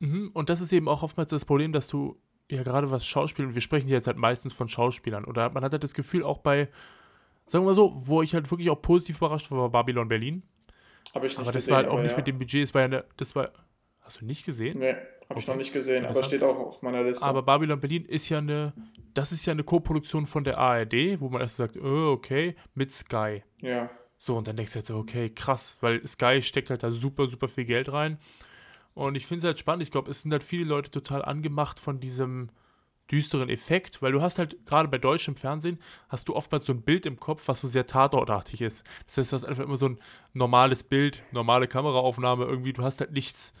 Mhm, 0.00 0.30
Und 0.34 0.48
das 0.50 0.60
ist 0.60 0.72
eben 0.72 0.88
auch 0.88 1.02
oftmals 1.02 1.30
das 1.30 1.44
Problem, 1.44 1.72
dass 1.72 1.88
du 1.88 2.16
ja 2.50 2.62
gerade 2.62 2.90
was 2.90 3.04
Schauspiel, 3.06 3.44
und 3.46 3.54
wir 3.54 3.60
sprechen 3.60 3.88
jetzt 3.88 4.06
halt 4.06 4.16
meistens 4.16 4.52
von 4.52 4.68
Schauspielern, 4.68 5.24
oder 5.24 5.50
man 5.50 5.64
hat 5.64 5.72
halt 5.72 5.82
das 5.82 5.94
Gefühl 5.94 6.22
auch 6.22 6.38
bei, 6.38 6.68
sagen 7.46 7.64
wir 7.64 7.70
mal 7.70 7.74
so, 7.74 7.92
wo 7.94 8.22
ich 8.22 8.34
halt 8.34 8.50
wirklich 8.50 8.70
auch 8.70 8.80
positiv 8.80 9.18
überrascht 9.18 9.50
war, 9.50 9.58
war 9.58 9.70
Babylon 9.70 10.08
Berlin. 10.08 10.42
Habe 11.14 11.26
ich 11.26 11.32
nicht 11.32 11.38
Aber 11.40 11.52
das 11.52 11.64
gesehen. 11.64 11.70
war 11.72 11.76
halt 11.78 11.88
auch 11.88 12.00
nicht 12.00 12.12
ja. 12.12 12.16
mit 12.16 12.26
dem 12.26 12.38
Budget, 12.38 12.64
es 12.64 12.74
war 12.74 12.82
ja 12.82 12.84
eine, 12.86 13.04
das 13.16 13.34
war, 13.34 13.50
hast 14.00 14.20
du 14.20 14.24
nicht 14.26 14.44
gesehen? 14.46 14.78
Nee, 14.78 14.92
habe 14.92 15.00
ich 15.00 15.44
Okay. 15.44 15.50
noch 15.50 15.56
nicht 15.56 15.72
gesehen, 15.72 16.06
aber 16.06 16.22
steht 16.22 16.42
auch 16.42 16.56
auf 16.58 16.82
meiner 16.82 17.02
Liste. 17.02 17.24
Aber 17.24 17.42
Babylon 17.42 17.80
Berlin 17.80 18.04
ist 18.04 18.28
ja 18.28 18.38
eine, 18.38 18.72
das 19.14 19.32
ist 19.32 19.44
ja 19.46 19.52
eine 19.52 19.64
Co-Produktion 19.64 20.26
von 20.26 20.44
der 20.44 20.58
ARD, 20.58 21.20
wo 21.20 21.28
man 21.28 21.40
erst 21.42 21.56
sagt, 21.56 21.76
oh, 21.76 22.12
okay, 22.12 22.54
mit 22.74 22.92
Sky. 22.92 23.42
ja, 23.60 23.90
So, 24.18 24.36
und 24.36 24.48
dann 24.48 24.56
denkst 24.56 24.72
du 24.72 24.76
halt 24.76 24.86
so, 24.86 24.96
okay, 24.96 25.28
krass, 25.30 25.76
weil 25.80 26.06
Sky 26.06 26.40
steckt 26.40 26.70
halt 26.70 26.82
da 26.82 26.92
super, 26.92 27.26
super 27.28 27.48
viel 27.48 27.64
Geld 27.66 27.92
rein. 27.92 28.18
Und 28.98 29.14
ich 29.14 29.28
finde 29.28 29.38
es 29.38 29.44
halt 29.44 29.58
spannend. 29.60 29.84
Ich 29.84 29.92
glaube, 29.92 30.10
es 30.10 30.22
sind 30.22 30.32
halt 30.32 30.42
viele 30.42 30.64
Leute 30.64 30.90
total 30.90 31.24
angemacht 31.24 31.78
von 31.78 32.00
diesem 32.00 32.48
düsteren 33.12 33.48
Effekt, 33.48 34.02
weil 34.02 34.10
du 34.10 34.20
hast 34.20 34.40
halt 34.40 34.66
gerade 34.66 34.88
bei 34.88 34.98
deutschem 34.98 35.36
Fernsehen 35.36 35.78
hast 36.08 36.28
du 36.28 36.34
oftmals 36.34 36.66
so 36.66 36.72
ein 36.72 36.82
Bild 36.82 37.06
im 37.06 37.20
Kopf, 37.20 37.46
was 37.46 37.60
so 37.60 37.68
sehr 37.68 37.86
tatortartig 37.86 38.60
ist. 38.60 38.82
Das 39.06 39.18
heißt, 39.18 39.30
du 39.30 39.36
hast 39.36 39.44
einfach 39.44 39.62
immer 39.62 39.76
so 39.76 39.90
ein 39.90 40.00
normales 40.32 40.82
Bild, 40.82 41.22
normale 41.30 41.68
Kameraaufnahme 41.68 42.44
irgendwie. 42.44 42.72
Du 42.72 42.82
hast 42.82 42.98
halt 42.98 43.12
nichts 43.12 43.52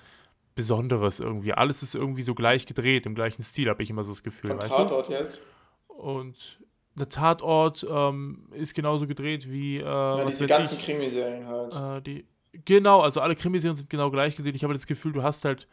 Besonderes 0.56 1.20
irgendwie. 1.20 1.52
Alles 1.52 1.84
ist 1.84 1.94
irgendwie 1.94 2.22
so 2.22 2.34
gleich 2.34 2.66
gedreht, 2.66 3.06
im 3.06 3.14
gleichen 3.14 3.44
Stil, 3.44 3.68
habe 3.68 3.80
ich 3.84 3.90
immer 3.90 4.02
so 4.02 4.10
das 4.10 4.24
Gefühl, 4.24 4.50
von 4.50 4.58
weißt 4.58 4.70
Tatort 4.70 5.08
jetzt. 5.08 5.40
du? 5.88 5.94
Und 5.94 6.58
der 6.96 7.08
Tatort 7.08 7.86
ähm, 7.88 8.48
ist 8.50 8.74
genauso 8.74 9.06
gedreht 9.06 9.48
wie 9.48 9.76
äh, 9.76 9.82
Ja, 9.84 10.24
diese 10.24 10.48
ganzen 10.48 10.78
ich, 10.78 10.84
Krimiserien 10.84 11.46
halt. 11.46 11.98
äh, 11.98 12.02
die, 12.02 12.26
genau, 12.64 13.00
also 13.00 13.20
alle 13.20 13.36
Krimiserien 13.36 13.76
sind 13.76 13.90
genau 13.90 14.10
gleich 14.10 14.36
gesehen. 14.36 14.54
Ich 14.54 14.64
habe 14.64 14.72
das 14.72 14.86
Gefühl, 14.86 15.12
du 15.12 15.22
hast 15.22 15.44
halt 15.44 15.68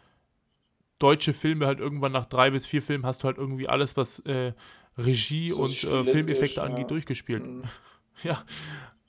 deutsche 0.99 1.33
Filme 1.33 1.65
halt 1.65 1.79
irgendwann 1.79 2.11
nach 2.11 2.25
drei 2.25 2.51
bis 2.51 2.65
vier 2.65 2.81
Filmen 2.81 3.05
hast 3.05 3.23
du 3.23 3.25
halt 3.25 3.37
irgendwie 3.37 3.67
alles, 3.67 3.97
was 3.97 4.19
äh, 4.19 4.53
Regie 4.97 5.51
So 5.51 5.63
und 5.63 5.83
äh, 5.83 6.05
Filmeffekte 6.05 6.61
ja. 6.61 6.63
angeht, 6.63 6.91
durchgespielt. 6.91 7.45
Mhm. 7.45 7.63
Ja. 8.23 8.45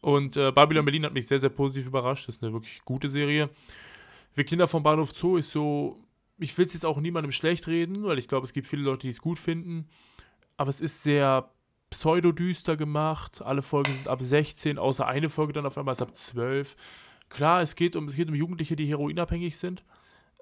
Und 0.01 0.37
äh, 0.37 0.51
Babylon 0.51 0.85
Berlin 0.85 1.05
hat 1.05 1.15
mich 1.15 1.29
sehr, 1.29 1.39
sehr 1.39 1.49
positiv 1.49 1.87
überrascht. 1.87 2.27
Das 2.27 2.35
ist 2.35 2.43
eine 2.43 2.53
wirklich 2.53 2.85
gute 2.85 3.09
Serie. 3.09 3.51
Wir 4.35 4.43
Kinder 4.43 4.67
vom 4.67 4.83
Bahnhof 4.83 5.13
Zoo 5.17 5.37
ist 5.37 5.53
so, 5.53 6.03
ich 6.39 6.59
will 6.59 6.67
es 6.67 6.73
jetzt 6.73 6.85
auch 6.85 6.99
niemandem 6.99 7.31
schlecht 7.31 7.69
reden, 7.69 8.03
weil 8.03 8.19
ich 8.19 8.27
glaube, 8.27 8.45
es 8.47 8.53
gibt 8.53 8.67
viele 8.67 8.83
Leute, 8.83 9.03
die 9.03 9.11
es 9.11 9.21
gut 9.21 9.39
finden. 9.39 9.89
Aber 10.57 10.71
es 10.71 10.81
ist 10.81 11.05
sehr 11.05 11.51
pseudodüster 11.91 12.77
gemacht. 12.77 13.43
Alle 13.43 13.63
Folgen 13.63 13.93
sind 13.93 14.09
ab 14.09 14.21
16, 14.21 14.77
außer 14.77 15.07
eine 15.07 15.31
Folge 15.31 15.53
dann 15.53 15.67
auf 15.67 15.79
einmal 15.79 15.93
ist 15.93 16.03
ab 16.03 16.15
12. 16.15 16.75
Klar, 17.29 17.63
es 17.63 17.75
geht 17.77 17.97
um, 17.97 18.07
es 18.09 18.17
geht 18.17 18.29
um 18.29 18.35
Jugendliche, 18.35 18.77
die 18.77 18.87
heroinabhängig 18.87 19.57
sind. 19.57 19.83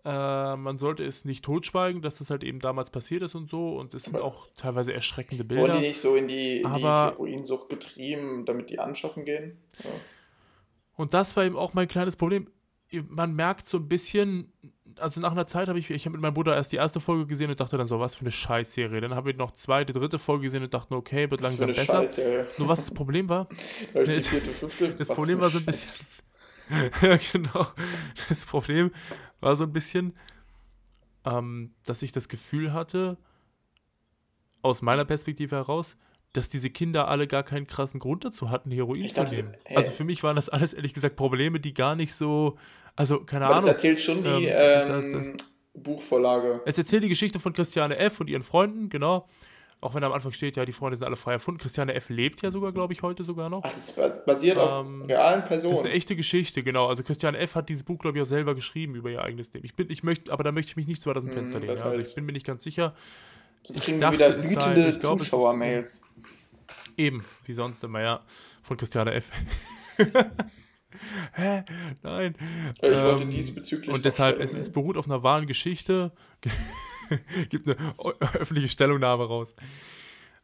Äh, 0.05 0.57
man 0.57 0.77
sollte 0.77 1.03
es 1.03 1.25
nicht 1.25 1.45
totschweigen, 1.45 2.03
dass 2.03 2.19
das 2.19 2.29
halt 2.29 2.45
eben 2.45 2.61
damals 2.61 2.91
passiert 2.91 3.23
ist 3.23 3.35
und 3.35 3.49
so. 3.49 3.77
Und 3.79 3.95
es 3.95 4.05
sind 4.05 4.21
auch 4.21 4.49
teilweise 4.57 4.93
erschreckende 4.93 5.45
Wurden 5.45 5.63
Bilder. 5.63 5.75
die 5.81 5.87
nicht 5.87 6.01
so 6.01 6.15
in 6.15 6.29
die, 6.29 6.57
in 6.57 6.75
die 6.75 6.85
Aber- 6.85 7.13
Heroinsucht 7.13 7.69
getrieben, 7.71 8.45
damit 8.45 8.69
die 8.71 8.79
anschaffen 8.79 9.25
gehen? 9.25 9.57
Ja. 9.83 9.91
Und 10.97 11.15
das 11.15 11.35
war 11.37 11.45
eben 11.45 11.57
auch 11.57 11.73
mein 11.75 11.89
kleines 11.89 12.17
Problem. 12.17 12.49
Man 13.09 13.33
merkt 13.35 13.67
so 13.67 13.79
ein 13.79 13.89
bisschen, 13.89 14.53
also 14.99 15.21
nach 15.21 15.33
einer 15.33 15.47
Zeit 15.47 15.67
habe 15.69 15.79
ich, 15.79 15.91
ich 15.91 16.05
habe 16.05 16.13
mit 16.13 16.21
meinem 16.23 16.35
Bruder 16.35 16.55
erst 16.55 16.71
die 16.71 16.77
erste 16.77 17.01
Folge 17.01 17.27
gesehen 17.27 17.51
und 17.51 17.59
dachte 17.59 17.77
dann 17.79 17.89
so, 17.89 17.99
was 17.99 18.15
für 18.15 18.21
eine 18.21 18.31
Scheißserie. 18.31 19.01
Dann 19.01 19.15
habe 19.15 19.31
ich 19.31 19.37
noch 19.37 19.53
zweite, 19.53 19.93
dritte 19.93 20.19
Folge 20.21 20.45
gesehen 20.45 20.63
und 20.63 20.73
dachte, 20.75 20.95
okay, 20.95 21.29
wird 21.31 21.41
langsam 21.41 21.65
eine 21.65 21.73
besser. 21.73 22.47
Nur 22.59 22.69
was 22.69 22.81
das 22.81 22.91
Problem 22.93 23.29
war, 23.29 23.49
die 23.95 24.21
fünfte? 24.21 24.91
das 24.91 25.09
Problem 25.09 25.41
war 25.41 25.49
so 25.49 25.59
ein 25.59 25.65
bisschen, 25.65 25.97
ja 27.03 27.19
genau, 27.33 27.67
das 28.29 28.45
Problem 28.47 28.91
war 29.41 29.57
so 29.57 29.65
ein 29.65 29.73
bisschen, 29.73 30.15
ähm, 31.25 31.73
dass 31.85 32.03
ich 32.03 32.13
das 32.13 32.29
Gefühl 32.29 32.73
hatte, 32.73 33.17
aus 34.63 34.81
meiner 34.83 35.05
Perspektive 35.05 35.57
heraus, 35.57 35.97
dass 36.33 36.49
diese 36.49 36.71
Kinder 36.71 37.09
alle 37.09 37.27
gar 37.27 37.43
keinen 37.43 37.67
krassen 37.67 38.01
Grund 38.01 38.25
dazu 38.25 38.51
hatten, 38.51 38.71
Heroin 38.71 39.03
Ich 39.05 39.15
zu 39.15 39.21
dachte, 39.21 39.37
nehmen. 39.37 39.55
hä? 39.67 39.77
Also 39.77 39.93
für 39.93 40.05
mich 40.05 40.23
waren 40.23 40.37
das 40.37 40.49
alles 40.49 40.73
ehrlich 40.73 40.95
gesagt 40.95 41.17
Probleme, 41.17 41.61
die 41.61 41.75
gar 41.75 41.95
nicht 41.95 42.15
so, 42.15 42.57
also 42.97 43.21
keine 43.21 43.45
Aber 43.45 43.55
das 43.57 43.65
Ahnung. 43.65 43.75
erzählt 43.75 44.01
schon 44.01 44.23
die 44.25 44.47
Ähm, 44.47 44.91
ähm, 45.05 45.13
das- 45.35 45.55
Buchvorlage. 45.77 46.63
Es 46.67 46.79
erzählt 46.79 47.03
die 47.05 47.09
Geschichte 47.09 47.41
von 47.41 47.53
Christiane 47.53 47.97
F. 47.99 48.21
und 48.21 48.29
ihren 48.31 48.45
Freunden, 48.45 48.89
genau. 48.89 49.27
Auch 49.81 49.95
wenn 49.95 50.03
am 50.03 50.13
Anfang 50.13 50.33
steht, 50.33 50.57
ja, 50.57 50.65
die 50.65 50.73
Freunde 50.73 50.97
sind 50.97 51.05
alle 51.05 51.17
frei 51.17 51.33
erfunden. 51.33 51.61
Christiane 51.61 51.93
F. 51.95 52.09
lebt 52.09 52.41
ja 52.43 52.51
sogar, 52.51 52.73
glaube 52.73 52.95
ich, 52.95 53.03
heute 53.03 53.23
sogar 53.23 53.51
noch. 53.51 53.63
Ach, 53.65 53.69
das 53.71 53.93
bas- 53.93 54.25
basiert 54.25 54.57
auf 54.57 54.87
Ähm, 54.87 55.03
realen 55.03 55.41
Das 55.43 55.59
ist 55.59 55.63
Personen. 55.63 55.87
eine 55.87 55.91
echte 55.95 56.17
Geschichte, 56.17 56.63
genau. 56.63 56.89
Also 56.89 57.03
Christiane 57.03 57.37
F. 57.39 57.55
hat 57.55 57.69
dieses 57.69 57.83
Buch, 57.85 57.99
glaube 57.99 58.17
ich, 58.17 58.23
auch 58.23 58.27
selber 58.29 58.55
geschrieben 58.55 58.95
über 58.95 59.11
ihr 59.11 59.23
eigenes 59.23 59.53
Leben. 59.53 59.67
Ich 59.67 59.75
bin, 59.75 59.91
ich 59.91 60.03
möchte, 60.03 60.33
aber 60.33 60.43
da 60.43 60.53
möchte 60.53 60.71
ich 60.71 60.77
mich 60.77 60.87
nicht 60.87 61.03
zu 61.03 61.11
weit 61.11 61.17
aus 61.19 61.25
dem 61.25 61.31
Hm, 61.31 61.37
Fenster 61.39 61.61
lehnen. 61.61 61.77
Ja. 61.77 61.85
Also 61.85 61.99
ich 61.99 62.15
bin 62.15 62.25
mir 62.25 62.33
nicht 62.33 62.47
ganz 62.47 62.63
sicher. 62.65 62.95
Ich 63.69 63.83
kriegen 63.83 64.01
dachte, 64.01 64.19
wieder 64.19 64.43
wütende 64.43 64.99
Zuschauer-Mails. 64.99 66.03
Eben, 66.97 67.25
wie 67.45 67.53
sonst 67.53 67.83
immer, 67.85 68.01
ja. 68.01 68.21
Von 68.63 68.77
Christiane 68.79 69.13
F. 69.13 69.31
Hä? 71.35 71.65
Nein. 72.03 72.37
Ich 72.77 72.83
wollte 72.83 73.25
Ähm, 73.25 73.31
diesbezüglich. 73.31 73.93
Und 73.95 74.05
deshalb, 74.05 74.39
es, 74.41 74.55
es 74.55 74.71
beruht 74.71 74.97
auf 74.97 75.07
einer 75.07 75.23
wahren 75.23 75.47
Geschichte. 75.47 76.13
gibt 77.49 77.69
eine 77.69 77.77
öffentliche 78.35 78.69
Stellungnahme 78.69 79.27
raus. 79.27 79.55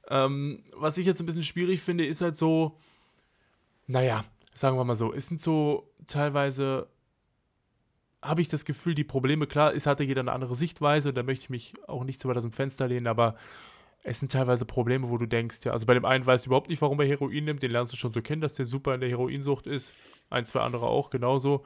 Ähm, 0.09 0.63
was 0.77 0.99
ich 0.99 1.07
jetzt 1.07 1.21
ein 1.21 1.27
bisschen 1.27 1.43
schwierig 1.43 1.81
finde, 1.83 2.07
ist 2.07 2.21
halt 2.21 2.37
so, 2.37 2.77
naja, 3.87 4.25
sagen 4.55 4.77
wir 4.77 4.85
mal 4.85 4.97
so, 4.97 5.13
es 5.13 5.27
sind 5.29 5.41
so 5.41 5.93
teilweise, 6.07 6.89
habe 8.23 8.41
ich 8.41 8.49
das 8.49 8.65
Gefühl, 8.65 8.95
die 8.95 9.05
Probleme, 9.05 9.47
klar, 9.47 9.75
es 9.75 9.87
hatte 9.87 10.05
jeder 10.05 10.21
eine 10.21 10.33
andere 10.33 10.55
Sichtweise, 10.55 11.13
da 11.13 11.23
möchte 11.23 11.45
ich 11.45 11.51
mich 11.51 11.75
auch 11.87 12.05
nicht 12.05 12.21
zu 12.21 12.29
weit 12.29 12.37
aus 12.37 12.43
dem 12.43 12.53
Fenster 12.53 12.89
lehnen, 12.89 13.07
aber 13.07 13.37
es 14.03 14.21
sind 14.21 14.33
teilweise 14.33 14.65
Probleme, 14.65 15.11
wo 15.11 15.19
du 15.19 15.27
denkst, 15.27 15.61
ja, 15.65 15.73
also 15.73 15.87
bei 15.87 15.95
dem 15.95 16.05
einen 16.05 16.25
weißt 16.27 16.47
du 16.47 16.49
überhaupt 16.49 16.71
nicht, 16.71 16.83
warum 16.83 17.01
er 17.01 17.07
Heroin 17.07 17.45
nimmt, 17.45 17.63
den 17.63 17.71
lernst 17.71 17.93
du 17.93 17.97
schon 17.97 18.13
so 18.13 18.23
kennen, 18.23 18.41
dass 18.41 18.55
der 18.55 18.67
super 18.67 18.95
in 18.95 19.01
der 19.01 19.11
Heroinsucht 19.11 19.67
ist, 19.67 19.93
ein, 20.31 20.45
zwei 20.45 20.61
andere 20.61 20.87
auch 20.87 21.11
genauso. 21.11 21.65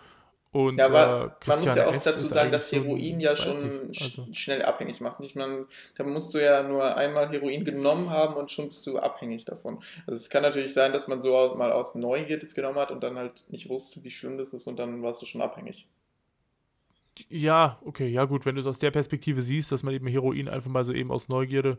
Und, 0.55 0.77
ja, 0.79 0.87
aber 0.87 1.35
äh, 1.45 1.49
man 1.49 1.61
muss 1.63 1.75
ja 1.75 1.89
auch 1.89 1.93
F. 1.95 2.05
dazu 2.05 2.27
sagen, 2.27 2.53
dass 2.53 2.71
Heroin 2.71 3.19
ja 3.19 3.35
schon 3.35 3.91
ich, 3.91 4.01
also- 4.03 4.23
sch- 4.23 4.35
schnell 4.37 4.63
abhängig 4.63 5.01
macht. 5.01 5.19
Ich 5.25 5.35
meine, 5.35 5.67
da 5.99 6.05
musst 6.05 6.33
du 6.33 6.39
ja 6.39 6.63
nur 6.63 6.97
einmal 6.97 7.29
Heroin 7.29 7.65
genommen 7.65 8.11
haben 8.11 8.37
und 8.37 8.53
schon 8.53 8.69
bist 8.69 8.87
du 8.87 9.01
abhängig 9.01 9.45
davon. 9.45 9.83
Also 10.07 10.17
es 10.17 10.31
kann 10.31 10.43
natürlich 10.43 10.73
sein, 10.73 10.93
dass 10.93 11.09
man 11.09 11.21
so 11.21 11.57
mal 11.57 11.73
aus 11.73 11.97
Neugier 11.97 12.39
das 12.39 12.55
genommen 12.55 12.79
hat 12.79 12.93
und 12.93 13.03
dann 13.03 13.17
halt 13.19 13.45
nicht 13.49 13.69
wusste, 13.69 14.05
wie 14.05 14.13
schlimm 14.13 14.39
das 14.39 14.53
ist 14.53 14.69
und 14.69 14.79
dann 14.79 15.03
warst 15.03 15.21
du 15.23 15.27
schon 15.27 15.43
abhängig. 15.43 15.89
Ja, 17.29 17.81
okay, 17.85 18.07
ja 18.09 18.25
gut, 18.25 18.47
wenn 18.47 18.55
du 18.55 18.61
es 18.61 18.67
aus 18.69 18.79
der 18.79 18.93
Perspektive 18.93 19.43
siehst, 19.43 19.73
dass 19.73 19.83
man 19.83 19.93
eben 19.93 20.07
Heroin 20.07 20.49
einfach 20.49 20.71
mal 20.71 20.85
so 20.85 20.93
eben 20.93 21.11
aus 21.11 21.29
Neugierde. 21.29 21.79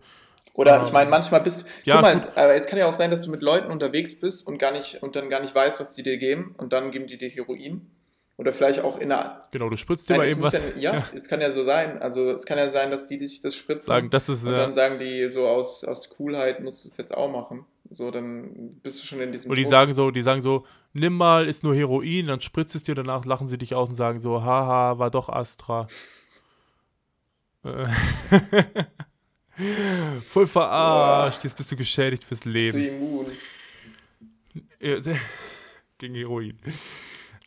Oder 0.54 0.78
Ähm, 0.78 0.84
ich 0.86 0.92
meine, 0.92 1.10
manchmal 1.10 1.40
bist 1.42 1.66
ja, 1.86 1.96
guck 1.96 2.02
mal, 2.04 2.30
aber 2.36 2.56
es 2.56 2.68
kann 2.68 2.78
ja 2.80 2.88
auch 2.88 2.94
sein, 2.94 3.10
dass 3.12 3.22
du 3.24 3.32
mit 3.32 3.42
Leuten 3.42 3.72
unterwegs 3.72 4.20
bist 4.20 4.46
und 4.46 4.58
gar 4.58 4.74
nicht 4.74 5.02
und 5.02 5.16
dann 5.16 5.30
gar 5.30 5.40
nicht 5.42 5.56
weißt, 5.56 5.80
was 5.80 5.94
die 5.94 6.04
dir 6.04 6.18
geben 6.18 6.56
und 6.58 6.72
dann 6.74 6.92
geben 6.92 7.08
die 7.08 7.18
dir 7.18 7.30
Heroin. 7.30 7.90
Oder 8.38 8.52
vielleicht 8.52 8.82
auch 8.82 9.00
in 9.00 9.12
einer. 9.14 9.42
Genau, 9.52 9.70
du 9.70 9.78
spritzt 9.78 10.10
dir 10.10 10.18
mal 10.18 10.28
eben 10.28 10.42
was. 10.42 10.52
ja, 10.54 10.60
ja, 10.78 11.08
es 11.16 11.30
kann 11.30 11.40
ja 11.40 11.52
so 11.52 11.64
sein. 11.64 12.02
Also 12.02 12.32
es 12.32 12.46
kann 12.46 12.58
ja 12.58 12.70
sein, 12.70 12.92
dass 12.92 13.06
die 13.06 13.18
sich 13.18 13.40
das 13.40 13.56
spritzen. 13.56 13.86
Sagen, 13.88 14.10
das 14.10 14.28
ist. 14.28 14.44
Und 14.44 14.54
Äh, 14.54 14.58
dann 14.58 14.74
sagen 14.74 15.00
die 15.00 15.32
so 15.32 15.48
aus, 15.48 15.86
aus 15.86 16.10
Coolheit 16.10 16.62
musst 16.62 16.84
du 16.84 16.90
es 16.90 16.98
jetzt 16.98 17.16
auch 17.16 17.32
machen. 17.32 17.66
So, 17.92 18.12
dann 18.12 18.80
bist 18.82 19.02
du 19.02 19.06
schon 19.08 19.22
in 19.22 19.32
diesem 19.32 19.50
und 19.50 19.56
die 19.56 19.62
Druck. 19.64 19.72
sagen 19.72 19.94
so, 19.94 20.12
die 20.12 20.22
sagen 20.24 20.42
so, 20.42 20.66
nimm 20.92 21.14
mal, 21.16 21.48
ist 21.48 21.64
nur 21.64 21.74
Heroin, 21.76 22.28
dann 22.28 22.42
spritzt 22.42 22.76
es 22.76 22.84
dir, 22.84 22.96
danach 22.96 23.24
lachen 23.26 23.48
sie 23.48 23.58
dich 23.58 23.74
aus 23.74 23.88
und 23.90 23.96
sagen 23.96 24.20
so, 24.20 24.44
haha, 24.44 24.98
war 25.00 25.12
doch 25.12 25.30
Astra. 25.30 25.88
Äh, 27.64 27.86
Voll 30.28 30.48
verarscht, 30.48 31.44
jetzt 31.46 31.56
bist 31.56 31.72
du 31.72 31.78
geschädigt 31.78 32.24
fürs 32.26 32.42
bist 32.42 32.46
du 32.46 32.50
Leben. 32.50 32.80
immun. 33.02 33.26
Gegen 35.98 36.16
Heroin. 36.16 36.58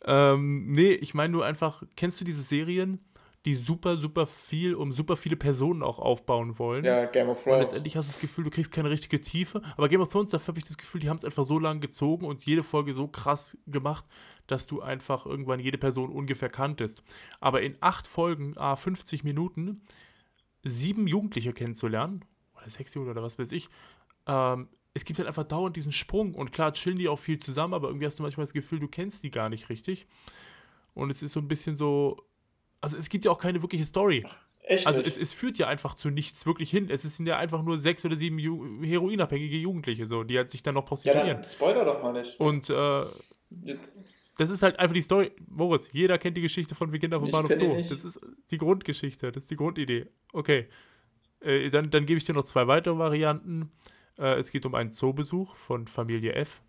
Ähm, 0.05 0.71
nee, 0.71 0.91
ich 0.93 1.13
meine 1.13 1.31
nur 1.33 1.45
einfach, 1.45 1.83
kennst 1.95 2.19
du 2.21 2.25
diese 2.25 2.41
Serien, 2.41 2.99
die 3.45 3.55
super, 3.55 3.95
super 3.97 4.25
viel 4.27 4.75
um 4.75 4.91
super 4.91 5.15
viele 5.15 5.35
Personen 5.37 5.81
auch 5.81 5.99
aufbauen 5.99 6.59
wollen? 6.59 6.83
Ja, 6.83 7.05
Game 7.05 7.29
of 7.29 7.37
Und 7.39 7.43
Thrones. 7.45 7.59
letztendlich 7.65 7.95
hast 7.97 8.07
du 8.07 8.11
das 8.13 8.21
Gefühl, 8.21 8.43
du 8.43 8.49
kriegst 8.49 8.71
keine 8.71 8.89
richtige 8.89 9.21
Tiefe. 9.21 9.61
Aber 9.77 9.87
Game 9.87 10.01
of 10.01 10.11
Thrones, 10.11 10.31
dafür 10.31 10.49
habe 10.49 10.59
ich 10.59 10.65
das 10.65 10.77
Gefühl, 10.77 11.01
die 11.01 11.09
haben 11.09 11.17
es 11.17 11.25
einfach 11.25 11.45
so 11.45 11.57
lang 11.59 11.79
gezogen 11.79 12.25
und 12.25 12.43
jede 12.43 12.63
Folge 12.63 12.93
so 12.93 13.07
krass 13.07 13.57
gemacht, 13.67 14.05
dass 14.47 14.67
du 14.67 14.81
einfach 14.81 15.25
irgendwann 15.25 15.59
jede 15.59 15.77
Person 15.77 16.09
ungefähr 16.09 16.49
kanntest. 16.49 17.03
Aber 17.39 17.61
in 17.61 17.77
acht 17.81 18.07
Folgen, 18.07 18.53
ah, 18.57 18.75
50 18.75 19.23
Minuten, 19.23 19.81
sieben 20.63 21.07
Jugendliche 21.07 21.53
kennenzulernen, 21.53 22.25
oder 22.57 22.69
sechs 22.69 22.93
Jugendliche 22.93 23.19
oder 23.19 23.23
was 23.25 23.39
weiß 23.39 23.51
ich, 23.53 23.69
ähm, 24.27 24.67
es 24.93 25.05
gibt 25.05 25.19
halt 25.19 25.27
einfach 25.27 25.43
dauernd 25.43 25.75
diesen 25.75 25.91
Sprung. 25.91 26.33
Und 26.33 26.51
klar, 26.51 26.73
chillen 26.73 26.97
die 26.97 27.07
auch 27.09 27.19
viel 27.19 27.39
zusammen, 27.39 27.73
aber 27.73 27.87
irgendwie 27.87 28.05
hast 28.05 28.19
du 28.19 28.23
manchmal 28.23 28.45
das 28.45 28.53
Gefühl, 28.53 28.79
du 28.79 28.87
kennst 28.87 29.23
die 29.23 29.31
gar 29.31 29.49
nicht 29.49 29.69
richtig. 29.69 30.07
Und 30.93 31.09
es 31.09 31.21
ist 31.21 31.33
so 31.33 31.39
ein 31.39 31.47
bisschen 31.47 31.77
so. 31.77 32.17
Also 32.81 32.97
es 32.97 33.09
gibt 33.09 33.25
ja 33.25 33.31
auch 33.31 33.39
keine 33.39 33.61
wirkliche 33.61 33.85
Story. 33.85 34.25
Echt 34.63 34.87
Also 34.87 35.01
es, 35.01 35.17
es 35.17 35.33
führt 35.33 35.57
ja 35.57 35.67
einfach 35.67 35.95
zu 35.95 36.09
nichts 36.09 36.45
wirklich 36.45 36.69
hin. 36.69 36.89
Es 36.89 37.03
sind 37.03 37.25
ja 37.25 37.37
einfach 37.37 37.63
nur 37.63 37.79
sechs 37.79 38.05
oder 38.05 38.15
sieben 38.15 38.39
Ju 38.39 38.83
heroinabhängige 38.83 39.57
Jugendliche, 39.57 40.05
so, 40.07 40.23
die 40.23 40.37
halt 40.37 40.49
sich 40.49 40.63
dann 40.63 40.75
noch 40.75 40.83
ja, 40.83 40.87
prostituieren. 40.87 41.27
dann 41.27 41.43
spoiler 41.43 41.85
doch 41.85 42.01
mal 42.01 42.13
nicht. 42.13 42.39
Und 42.39 42.69
äh, 42.69 43.03
Jetzt, 43.63 44.09
das 44.37 44.51
ist 44.51 44.63
halt 44.63 44.79
einfach 44.79 44.93
die 44.93 45.01
Story. 45.01 45.31
Moritz, 45.49 45.89
jeder 45.91 46.17
kennt 46.17 46.37
die 46.37 46.41
Geschichte 46.41 46.75
von 46.75 46.91
Wir 46.91 46.99
Kinder 46.99 47.19
vom 47.19 47.31
Bahnhof 47.31 47.51
Zoo. 47.57 47.75
Das 47.75 48.05
ist 48.05 48.19
die 48.51 48.57
Grundgeschichte, 48.57 49.31
das 49.31 49.43
ist 49.43 49.51
die 49.51 49.55
Grundidee. 49.55 50.07
Okay. 50.31 50.67
Äh, 51.41 51.69
dann, 51.69 51.89
dann 51.89 52.05
gebe 52.05 52.17
ich 52.17 52.25
dir 52.25 52.33
noch 52.33 52.43
zwei 52.43 52.67
weitere 52.67 52.97
Varianten. 52.97 53.71
Äh, 54.19 54.35
es 54.37 54.51
geht 54.51 54.65
um 54.65 54.75
einen 54.75 54.91
Zoobesuch 54.91 55.55
von 55.55 55.87
Familie 55.87 56.33
F. 56.33 56.61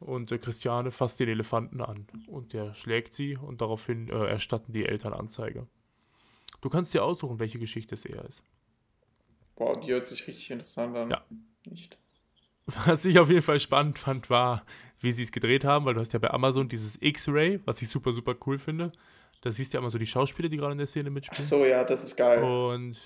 Und 0.00 0.32
äh, 0.32 0.38
Christiane 0.38 0.90
fasst 0.90 1.20
den 1.20 1.28
Elefanten 1.28 1.80
an. 1.80 2.06
Und 2.26 2.52
der 2.52 2.74
schlägt 2.74 3.12
sie 3.12 3.36
und 3.36 3.60
daraufhin 3.60 4.08
äh, 4.08 4.26
erstatten 4.26 4.72
die 4.72 4.86
Eltern 4.86 5.12
Anzeige. 5.12 5.66
Du 6.60 6.70
kannst 6.70 6.94
dir 6.94 7.04
aussuchen, 7.04 7.38
welche 7.38 7.58
Geschichte 7.58 7.94
es 7.94 8.04
eher 8.04 8.24
ist. 8.24 8.42
boah, 9.56 9.72
die 9.78 9.92
hört 9.92 10.06
sich 10.06 10.26
richtig 10.26 10.50
interessant 10.50 10.96
an. 10.96 11.10
Ja. 11.10 11.24
Nicht. 11.64 11.98
Was 12.86 13.04
ich 13.04 13.18
auf 13.18 13.28
jeden 13.28 13.42
Fall 13.42 13.60
spannend 13.60 13.98
fand, 13.98 14.30
war, 14.30 14.64
wie 15.00 15.12
sie 15.12 15.24
es 15.24 15.32
gedreht 15.32 15.64
haben, 15.64 15.84
weil 15.84 15.94
du 15.94 16.00
hast 16.00 16.12
ja 16.12 16.18
bei 16.18 16.30
Amazon 16.30 16.68
dieses 16.68 17.00
X-Ray, 17.00 17.60
was 17.64 17.82
ich 17.82 17.88
super, 17.88 18.12
super 18.12 18.34
cool 18.46 18.58
finde. 18.58 18.92
Da 19.40 19.50
siehst 19.50 19.72
du 19.72 19.76
ja 19.76 19.80
immer 19.80 19.90
so 19.90 19.98
die 19.98 20.06
Schauspieler, 20.06 20.48
die 20.48 20.56
gerade 20.56 20.72
in 20.72 20.78
der 20.78 20.86
Szene 20.86 21.08
Ach 21.08 21.14
mitspielen. 21.14 21.44
so, 21.48 21.64
ja, 21.64 21.82
das 21.84 22.04
ist 22.04 22.16
geil. 22.16 22.42
Und 22.42 22.96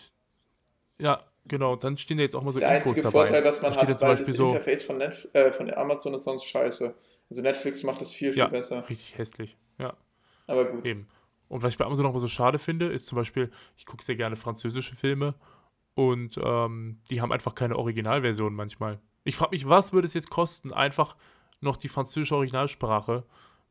ja, 0.99 1.23
genau, 1.49 1.77
dann 1.77 1.97
stehen 1.97 2.17
da 2.19 2.23
jetzt 2.23 2.35
auch 2.37 2.43
mal 2.43 2.47
das 2.47 2.55
so 2.55 2.61
ist 2.61 2.67
der 2.69 2.77
Infos 2.77 2.91
einzige 2.91 3.03
dabei. 3.05 3.27
Vorteil, 3.27 3.45
was 3.45 3.63
man 3.63 3.73
da 3.73 3.81
hat, 3.81 3.89
weil 4.03 4.09
Beispiel 4.11 4.27
das 4.27 4.37
so, 4.37 4.49
Interface 4.49 4.83
von, 4.83 4.99
Netf 4.99 5.29
äh, 5.33 5.53
von 5.53 5.73
Amazon 5.73 6.15
ist 6.15 6.25
sonst 6.25 6.45
scheiße. 6.45 6.95
Also 7.29 7.43
Netflix 7.43 7.83
macht 7.83 8.01
es 8.03 8.13
viel, 8.13 8.33
viel 8.33 8.39
Ja. 8.41 8.47
besser. 8.49 8.89
richtig 8.89 9.19
hässlich. 9.19 9.57
Ja, 9.79 9.95
Aber 10.47 10.65
gut. 10.67 10.85
eben. 10.87 11.09
Und 11.49 11.63
was 11.63 11.73
ich 11.73 11.79
bei 11.79 11.85
Amazon 11.85 12.05
noch 12.05 12.13
mal 12.13 12.19
so 12.21 12.29
schade 12.29 12.59
finde, 12.59 12.87
ist 12.87 13.07
zum 13.07 13.17
Beispiel, 13.17 13.51
ich 13.77 13.87
gucke 13.87 14.05
sehr 14.05 14.17
gerne 14.17 14.37
französische 14.37 14.97
Filme 14.97 15.35
und 15.95 16.39
ähm, 16.43 17.01
die 17.11 17.21
haben 17.21 17.33
einfach 17.33 17.55
keine 17.55 17.77
Originalversion 17.77 18.55
manchmal. 18.55 18.99
Ich 19.25 19.37
frage 19.37 19.51
mich, 19.53 19.69
was 19.69 19.93
würde 19.93 20.07
es 20.07 20.15
jetzt 20.15 20.31
kosten, 20.31 20.73
einfach 20.73 21.17
noch 21.61 21.77
die 21.77 21.89
französische 21.89 22.35
Originalsprache 22.37 23.25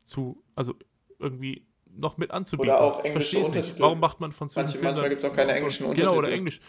zu, 0.04 0.42
also 0.54 0.74
irgendwie 1.18 1.66
noch 1.90 2.18
mit 2.18 2.30
anzubieten. 2.30 2.70
Oder 2.72 2.80
auch 2.80 2.98
englische 3.04 3.12
versteh's 3.12 3.38
nicht. 3.40 3.46
Untertitel. 3.56 3.80
Warum 3.82 4.00
macht 4.00 4.20
man 4.20 4.32
französische 4.32 4.60
Manche- 4.60 4.72
Filme? 4.78 4.88
manchmal 4.90 5.08
gibt's 5.08 5.24
auch 5.24 5.32
keine 5.32 5.52
englischen 5.54 5.84
Genau, 5.94 6.08
oder 6.10 6.18
Untertitel. 6.18 6.38
Englisch. 6.38 6.60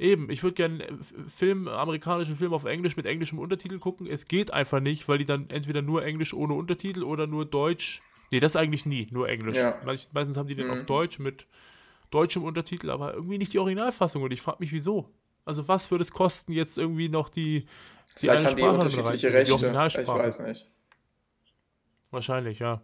Eben, 0.00 0.30
ich 0.30 0.42
würde 0.42 0.54
gerne 0.54 0.98
Film, 1.28 1.68
amerikanischen 1.68 2.34
Film 2.34 2.54
auf 2.54 2.64
Englisch 2.64 2.96
mit 2.96 3.04
englischem 3.04 3.38
Untertitel 3.38 3.78
gucken. 3.78 4.06
Es 4.06 4.26
geht 4.26 4.50
einfach 4.50 4.80
nicht, 4.80 5.08
weil 5.08 5.18
die 5.18 5.26
dann 5.26 5.50
entweder 5.50 5.82
nur 5.82 6.02
Englisch 6.02 6.32
ohne 6.32 6.54
Untertitel 6.54 7.02
oder 7.02 7.26
nur 7.26 7.44
Deutsch. 7.44 8.00
Nee, 8.32 8.40
das 8.40 8.56
eigentlich 8.56 8.86
nie, 8.86 9.08
nur 9.10 9.28
Englisch. 9.28 9.58
Ja. 9.58 9.78
Meist- 9.84 10.14
Meistens 10.14 10.38
haben 10.38 10.46
die 10.48 10.54
den 10.54 10.68
Mhm. 10.68 10.72
auf 10.72 10.86
Deutsch 10.86 11.18
mit 11.18 11.46
deutschem 12.10 12.44
Untertitel, 12.44 12.88
aber 12.88 13.12
irgendwie 13.12 13.36
nicht 13.36 13.52
die 13.52 13.58
Originalfassung. 13.58 14.22
Und 14.22 14.32
ich 14.32 14.40
frage 14.40 14.56
mich, 14.60 14.72
wieso? 14.72 15.10
Also, 15.44 15.68
was 15.68 15.90
würde 15.90 16.00
es 16.02 16.12
kosten, 16.12 16.52
jetzt 16.52 16.78
irgendwie 16.78 17.10
noch 17.10 17.28
die, 17.28 17.60
die 17.60 17.66
Vielleicht 18.16 18.38
eine 18.38 18.48
haben 18.48 18.56
die 18.56 18.62
Sprache 18.62 18.72
mit 18.72 18.82
unterschiedliche 18.84 19.34
reinzunehmen, 19.36 19.72
die 19.72 19.78
Rechte. 19.78 20.00
Ich 20.00 20.08
weiß 20.08 20.40
nicht. 20.40 20.70
Wahrscheinlich, 22.10 22.58
ja. 22.58 22.80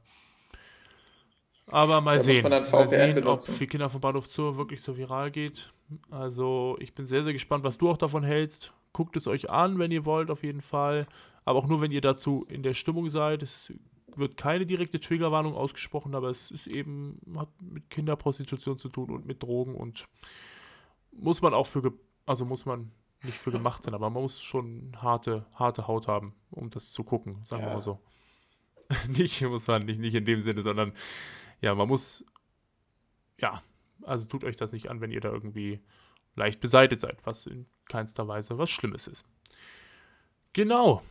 Aber 1.69 2.01
mal 2.01 2.19
Da 2.19 2.23
sehen. 2.23 2.43
mal 2.49 2.65
sehen, 2.89 3.15
benutzen. 3.15 3.51
ob 3.53 3.59
für 3.59 3.67
Kinder 3.67 3.89
vom 3.91 4.01
Bahnhof 4.01 4.27
Zoo 4.27 4.57
wirklich 4.57 4.81
so 4.83 4.97
viral 4.97 5.31
geht. 5.31 5.73
Also, 6.11 6.77
ich 6.81 6.95
bin 6.95 7.07
sehr, 7.07 7.25
sehr 7.25 7.33
gespannt, 7.33 7.65
was 7.65 7.79
du 7.79 7.89
auch 7.91 7.97
davon 7.97 8.23
hältst. 8.23 8.73
Guckt 8.93 9.17
es 9.17 9.27
euch 9.27 9.51
an, 9.51 9.79
wenn 9.79 9.91
ihr 9.91 10.05
wollt, 10.05 10.31
auf 10.31 10.43
jeden 10.43 10.61
Fall. 10.63 11.07
Aber 11.45 11.59
auch 11.59 11.67
nur, 11.67 11.81
wenn 11.81 11.91
ihr 11.93 12.01
dazu 12.01 12.45
in 12.49 12.63
der 12.63 12.75
Stimmung 12.75 13.11
seid. 13.11 13.43
Es 13.43 13.73
wird 14.15 14.37
keine 14.37 14.65
direkte 14.65 14.99
Triggerwarnung 14.99 15.55
ausgesprochen, 15.55 16.15
aber 16.15 16.31
es 16.31 16.51
ist 16.51 16.67
eben, 16.67 17.21
hat 17.37 17.49
mit 17.61 17.91
Kinderprostitution 17.91 18.79
zu 18.79 18.89
tun 18.89 19.11
und 19.11 19.27
mit 19.27 19.43
Drogen 19.43 19.75
und 19.75 20.07
muss 21.13 21.43
man 21.43 21.53
auch 21.53 21.67
für, 21.67 21.93
also 22.25 22.47
muss 22.47 22.65
man 22.65 22.91
nicht 23.23 23.37
für 23.37 23.51
gemacht 23.53 23.83
sein, 23.83 23.93
aber 23.95 24.09
man 24.09 24.23
muss 24.23 24.41
schon 24.41 24.93
harte, 25.03 25.45
harte 25.55 25.87
Haut 25.87 26.09
haben, 26.09 26.35
um 26.51 26.71
das 26.71 26.93
zu 26.93 27.05
gucken, 27.05 27.45
sagen 27.45 27.63
wir 27.63 27.69
Ja. 27.69 27.75
mal 27.75 27.81
so. 27.83 28.01
nicht, 29.09 29.43
muss 29.43 29.67
man 29.67 29.85
nicht, 29.85 30.01
nicht 30.01 30.15
in 30.15 30.25
dem 30.25 30.41
Sinne, 30.41 30.63
sondern 30.63 30.93
ja, 31.61 31.75
man 31.75 31.89
muss, 31.89 32.25
ja, 33.39 33.63
also 34.03 34.27
tut 34.29 34.45
euch 34.45 34.57
das 34.57 34.73
nicht 34.73 34.89
an, 34.91 35.01
wenn 35.01 35.11
ihr 35.11 35.21
da 35.21 35.31
irgendwie 35.33 35.81
leicht 36.35 36.61
beseitigt 36.61 37.01
seid, 37.01 37.19
was 37.25 37.47
in 37.47 37.67
keinster 37.89 38.29
Weise 38.29 38.59
was 38.59 38.71
Schlimmes 38.71 39.07
ist. 39.07 39.25
Genau. 40.53 41.03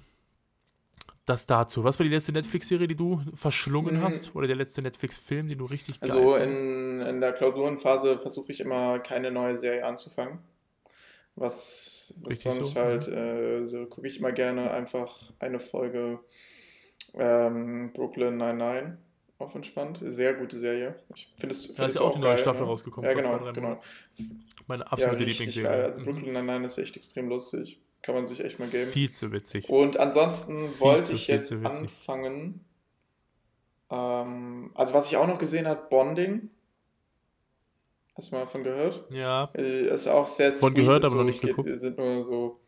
Das 1.25 1.47
dazu. 1.47 1.83
Was 1.83 1.97
war 1.97 2.03
die 2.03 2.11
letzte 2.11 2.31
Netflix-Serie, 2.31 2.87
die 2.87 2.95
du 2.95 3.19
verschlungen 3.33 3.95
Mhm. 3.95 4.01
hast? 4.03 4.35
Oder 4.35 4.45
der 4.45 4.55
letzte 4.55 4.83
Netflix-Film, 4.83 5.47
den 5.47 5.57
du 5.57 5.65
richtig 5.65 5.99
Also 6.01 6.19
geil 6.19 6.39
fandest? 6.39 6.61
in, 6.61 7.01
in 7.01 7.21
der 7.21 7.33
Klausurenphase 7.33 8.19
versuche 8.19 8.51
ich 8.51 8.59
immer 8.59 8.99
keine 8.99 9.31
neue 9.31 9.57
Serie 9.57 9.85
anzufangen. 9.85 10.39
Was, 11.35 12.13
was 12.23 12.41
sonst 12.43 12.73
so, 12.73 12.79
halt, 12.79 13.07
äh, 13.07 13.65
so 13.65 13.85
gucke 13.87 14.07
ich 14.07 14.19
immer 14.19 14.31
gerne 14.31 14.71
einfach 14.71 15.33
eine 15.39 15.59
Folge 15.59 16.19
ähm, 17.15 17.91
Brooklyn 17.93 18.37
99 18.37 18.93
auf 19.37 19.55
entspannt. 19.55 19.99
Sehr 20.03 20.33
gute 20.33 20.57
Serie. 20.57 20.95
Ich 21.13 21.33
finde 21.37 21.53
es 21.53 21.73
Da 21.73 21.85
ist 21.87 21.95
ja 21.95 22.01
auch 22.01 22.13
die 22.13 22.19
neue 22.19 22.29
geil, 22.29 22.37
Staffel 22.37 22.61
ne? 22.61 22.67
rausgekommen 22.67 23.09
Ja, 23.09 23.15
genau, 23.15 23.51
genau. 23.51 23.79
Meine 24.67 24.83
Ja, 24.83 24.91
absolute 24.91 25.25
richtig 25.25 25.55
Lieblingsserie. 25.55 25.83
Also 25.85 25.99
Mhm. 25.99 26.05
Brooklyn 26.05 26.33
99 26.33 26.65
ist 26.65 26.77
echt 26.77 26.97
extrem 26.97 27.29
lustig. 27.29 27.81
Kann 28.01 28.15
man 28.15 28.27
sich 28.27 28.43
echt 28.43 28.59
mal 28.59 28.67
geben. 28.67 28.89
Viel 28.91 29.11
zu 29.11 29.31
witzig. 29.31 29.67
Und 29.69 29.97
ansonsten 29.97 30.79
wollte 30.79 31.07
zu 31.07 31.13
ich 31.13 31.25
viel 31.25 31.35
jetzt 31.35 31.51
anfangen. 31.51 32.63
Ähm, 33.89 34.71
also 34.75 34.93
was 34.93 35.07
ich 35.07 35.17
auch 35.17 35.27
noch 35.27 35.39
gesehen 35.39 35.67
habe, 35.67 35.87
Bonding. 35.89 36.49
Hast 38.15 38.31
du 38.31 38.35
mal 38.35 38.41
davon 38.41 38.63
gehört? 38.63 39.03
Ja. 39.09 39.49
Äh, 39.53 39.87
Ist 39.87 40.07
auch 40.07 40.27
sehr 40.27 40.53
Von 40.53 40.73
sweet, 40.73 40.85
gehört, 40.85 41.03
aber 41.05 41.15
noch 41.15 41.21
so, 41.21 41.23
nicht 41.25 41.41
geht, 41.41 41.55
geguckt. 41.55 41.77
sind 41.77 41.97
nur 41.97 42.23
so 42.23 42.59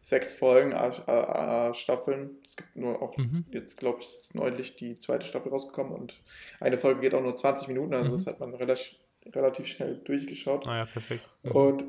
sechs 0.00 0.32
Folgen, 0.34 0.72
äh, 0.72 0.90
äh, 1.06 1.70
äh, 1.70 1.74
Staffeln. 1.74 2.38
Es 2.44 2.56
gibt 2.56 2.76
nur 2.76 3.00
auch 3.02 3.16
Mhm. 3.16 3.44
jetzt, 3.50 3.76
glaube 3.78 4.00
ich, 4.00 4.06
ist 4.06 4.34
neulich 4.34 4.76
die 4.76 4.94
zweite 4.96 5.26
Staffel 5.26 5.50
rausgekommen 5.50 5.92
und 5.92 6.14
eine 6.60 6.76
Folge 6.78 7.00
geht 7.00 7.14
auch 7.14 7.22
nur 7.22 7.34
20 7.34 7.68
Minuten, 7.68 7.94
also 7.94 8.08
Mhm. 8.10 8.12
das 8.12 8.26
hat 8.26 8.38
man 8.40 8.54
relativ, 8.54 8.96
relativ 9.34 9.66
schnell 9.66 9.96
durchgeschaut. 10.04 10.66
Naja, 10.66 10.84
perfekt. 10.86 11.24
Mhm. 11.42 11.50
Und 11.52 11.84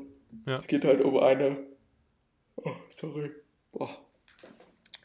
Ja. 0.46 0.56
es 0.58 0.66
geht 0.66 0.84
halt 0.84 1.00
um 1.02 1.16
eine. 1.18 1.56
Oh, 2.56 2.70
sorry. 2.94 3.30
Boah. 3.72 3.90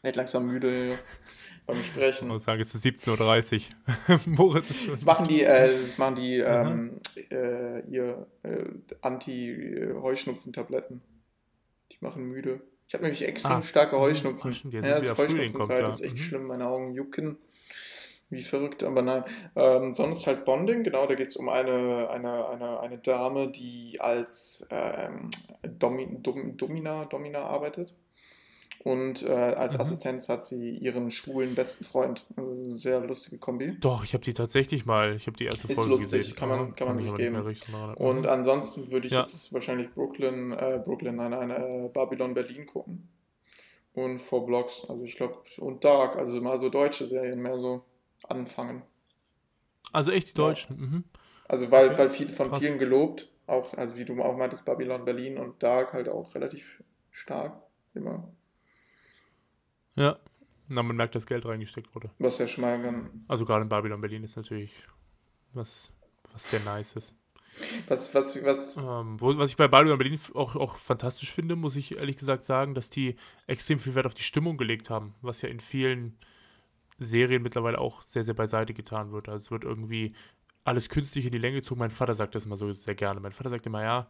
Werd 0.02 0.16
langsam 0.16 0.46
müde 0.46 0.70
hier 0.70 0.98
beim 1.66 1.80
Ich 1.80 1.86
Sprechen. 1.86 2.28
muss 2.28 2.44
sagen, 2.44 2.60
es 2.60 2.74
ist 2.74 2.84
17.30 2.84 3.70
Uhr. 4.08 4.20
Moritz 4.26 4.68
ist 4.70 4.82
schon. 4.82 4.90
Das 4.92 5.04
machen 5.06 5.28
die, 5.28 5.42
äh, 5.44 5.82
das 5.84 5.96
machen 5.98 6.16
die 6.16 6.38
ähm, 6.40 6.98
äh, 7.30 7.80
ihr 7.88 8.26
äh, 8.42 8.64
Anti-Heuschnupfen-Tabletten. 9.00 11.00
Die 11.92 11.96
machen 12.00 12.24
müde. 12.24 12.60
Ich 12.86 12.94
habe 12.94 13.04
nämlich 13.04 13.26
extrem 13.26 13.58
Ah. 13.58 13.62
starke. 13.62 13.98
Heuschnupfen. 13.98 14.50
Ach, 14.52 14.56
stimmt, 14.56 14.74
jetzt 14.74 14.84
ja, 14.86 14.98
das 15.00 15.16
Heuschnupfenzeit 15.18 15.68
kommt, 15.68 15.70
ja. 15.70 15.88
ist 15.88 16.02
echt 16.02 16.14
Mhm. 16.16 16.20
schlimm. 16.20 16.46
Meine 16.46 16.66
Augen 16.68 16.92
jucken. 16.92 17.38
Wie 18.30 18.42
verrückt, 18.42 18.82
aber 18.82 19.02
nein. 19.02 19.24
Ähm, 19.54 19.92
sonst 19.92 20.26
halt 20.26 20.44
Bonding, 20.44 20.82
genau, 20.82 21.06
da 21.06 21.14
geht 21.14 21.28
es 21.28 21.36
um 21.36 21.48
eine, 21.48 22.08
eine, 22.10 22.48
eine, 22.48 22.80
eine 22.80 22.98
Dame, 22.98 23.48
die 23.50 23.98
als 24.00 24.66
ähm, 24.70 25.30
Domi, 25.62 26.08
Dom, 26.22 26.56
Domina, 26.56 27.04
Domina 27.04 27.44
arbeitet. 27.44 27.94
Und 28.84 29.22
äh, 29.22 29.30
als 29.32 29.74
Mhm. 29.74 29.80
Assistenz 29.80 30.28
hat 30.28 30.44
sie 30.44 30.70
ihren 30.72 31.10
schwulen 31.10 31.54
besten 31.54 31.84
Freund. 31.84 32.26
Also 32.36 32.68
sehr 32.68 33.00
lustige 33.00 33.38
Kombi. 33.38 33.78
Doch, 33.80 34.04
ich 34.04 34.12
habe 34.12 34.22
die 34.22 34.34
tatsächlich 34.34 34.84
mal. 34.84 35.16
Ich 35.16 35.26
habe 35.26 35.36
die 35.38 35.46
erste 35.46 35.66
Ist 35.68 35.74
Folge 35.76 35.92
lustig, 35.92 36.10
gesehen. 36.20 36.36
kann 36.36 36.48
man- 36.50 36.66
Ja, 36.68 36.72
kann 36.74 36.88
man 36.88 36.98
sich 36.98 37.14
geben. 37.14 37.34
daran 37.72 37.94
Und 37.94 38.06
erinnern. 38.16 38.26
ansonsten 38.40 38.90
würde 38.90 39.06
ich 39.06 39.14
Ja. 39.14 39.20
jetzt 39.20 39.54
wahrscheinlich 39.54 39.90
Brooklyn, 39.94 40.52
äh, 40.52 40.82
Brooklyn, 40.84 41.16
nein, 41.16 41.30
nein, 41.30 41.50
äh, 41.50 41.88
Babylon 41.94 42.34
Berlin 42.34 42.66
gucken. 42.66 43.08
Und 43.94 44.18
Four 44.18 44.44
Blocks, 44.44 44.84
also 44.86 45.02
ich 45.02 45.16
glaube, 45.16 45.38
und 45.58 45.82
Dark, 45.82 46.16
also 46.16 46.38
mal 46.42 46.58
so 46.58 46.68
deutsche 46.68 47.06
Serien 47.06 47.40
mehr 47.40 47.58
so 47.58 47.84
anfangen. 48.28 48.82
also 49.92 50.10
echt 50.10 50.36
die 50.36 50.40
Ja. 50.40 50.48
Deutschen. 50.48 50.76
Mhm. 50.76 51.04
Also 51.48 51.70
weil, 51.70 51.88
Okay, 51.90 51.98
weil 51.98 52.10
viel, 52.10 52.28
von 52.30 52.48
krass. 52.50 52.58
vielen 52.58 52.78
gelobt, 52.78 53.30
auch, 53.46 53.72
also 53.74 53.96
wie 53.96 54.04
du 54.04 54.20
auch 54.22 54.36
meintest, 54.36 54.64
Babylon 54.66 55.04
Berlin 55.06 55.38
und 55.38 55.62
Dark 55.62 55.92
halt 55.94 56.08
auch 56.08 56.34
relativ 56.34 56.82
stark 57.10 57.62
immer. 57.94 58.28
Ja. 59.94 60.18
Na, 60.68 60.82
man 60.82 60.96
merkt, 60.96 61.14
dass 61.14 61.26
Geld 61.26 61.44
reingesteckt 61.44 61.94
wurde. 61.94 62.10
Was 62.18 62.38
ja 62.38 62.46
schon 62.46 62.62
mal 62.62 63.10
Also 63.28 63.44
gerade 63.44 63.62
in 63.62 63.68
Babylon 63.68 64.00
Berlin 64.00 64.24
ist 64.24 64.36
natürlich 64.36 64.72
was, 65.52 65.90
was 66.32 66.50
sehr 66.50 66.60
nice 66.60 66.94
ist. 66.94 67.14
was, 67.86 68.14
was, 68.14 68.42
was, 68.44 68.76
Ähm, 68.78 69.20
wo, 69.20 69.36
was 69.36 69.50
ich 69.50 69.56
bei 69.56 69.68
Babylon 69.68 69.98
Berlin 69.98 70.18
auch, 70.34 70.56
auch 70.56 70.76
fantastisch 70.78 71.32
finde, 71.32 71.54
muss 71.54 71.76
ich 71.76 71.96
ehrlich 71.96 72.16
gesagt 72.16 72.44
sagen, 72.44 72.74
dass 72.74 72.88
die 72.90 73.16
extrem 73.46 73.78
viel 73.78 73.94
Wert 73.94 74.06
auf 74.06 74.14
die 74.14 74.22
Stimmung 74.22 74.56
gelegt 74.56 74.90
haben, 74.90 75.14
was 75.20 75.42
ja 75.42 75.48
in 75.48 75.60
vielen 75.60 76.16
Serien 76.98 77.42
mittlerweile 77.42 77.78
auch 77.78 78.02
sehr, 78.02 78.24
sehr 78.24 78.34
beiseite 78.34 78.72
getan 78.72 79.12
wird. 79.12 79.28
Also 79.28 79.44
es 79.44 79.50
wird 79.50 79.64
irgendwie 79.64 80.14
alles 80.64 80.88
künstlich 80.88 81.26
in 81.26 81.32
die 81.32 81.38
Länge 81.38 81.56
gezogen. 81.56 81.80
Mein 81.80 81.90
Vater 81.90 82.14
sagt 82.14 82.34
das 82.34 82.46
immer 82.46 82.56
so 82.56 82.72
sehr 82.72 82.94
gerne. 82.94 83.20
Mein 83.20 83.32
Vater 83.32 83.50
sagt 83.50 83.66
immer, 83.66 83.82
ja, 83.82 84.08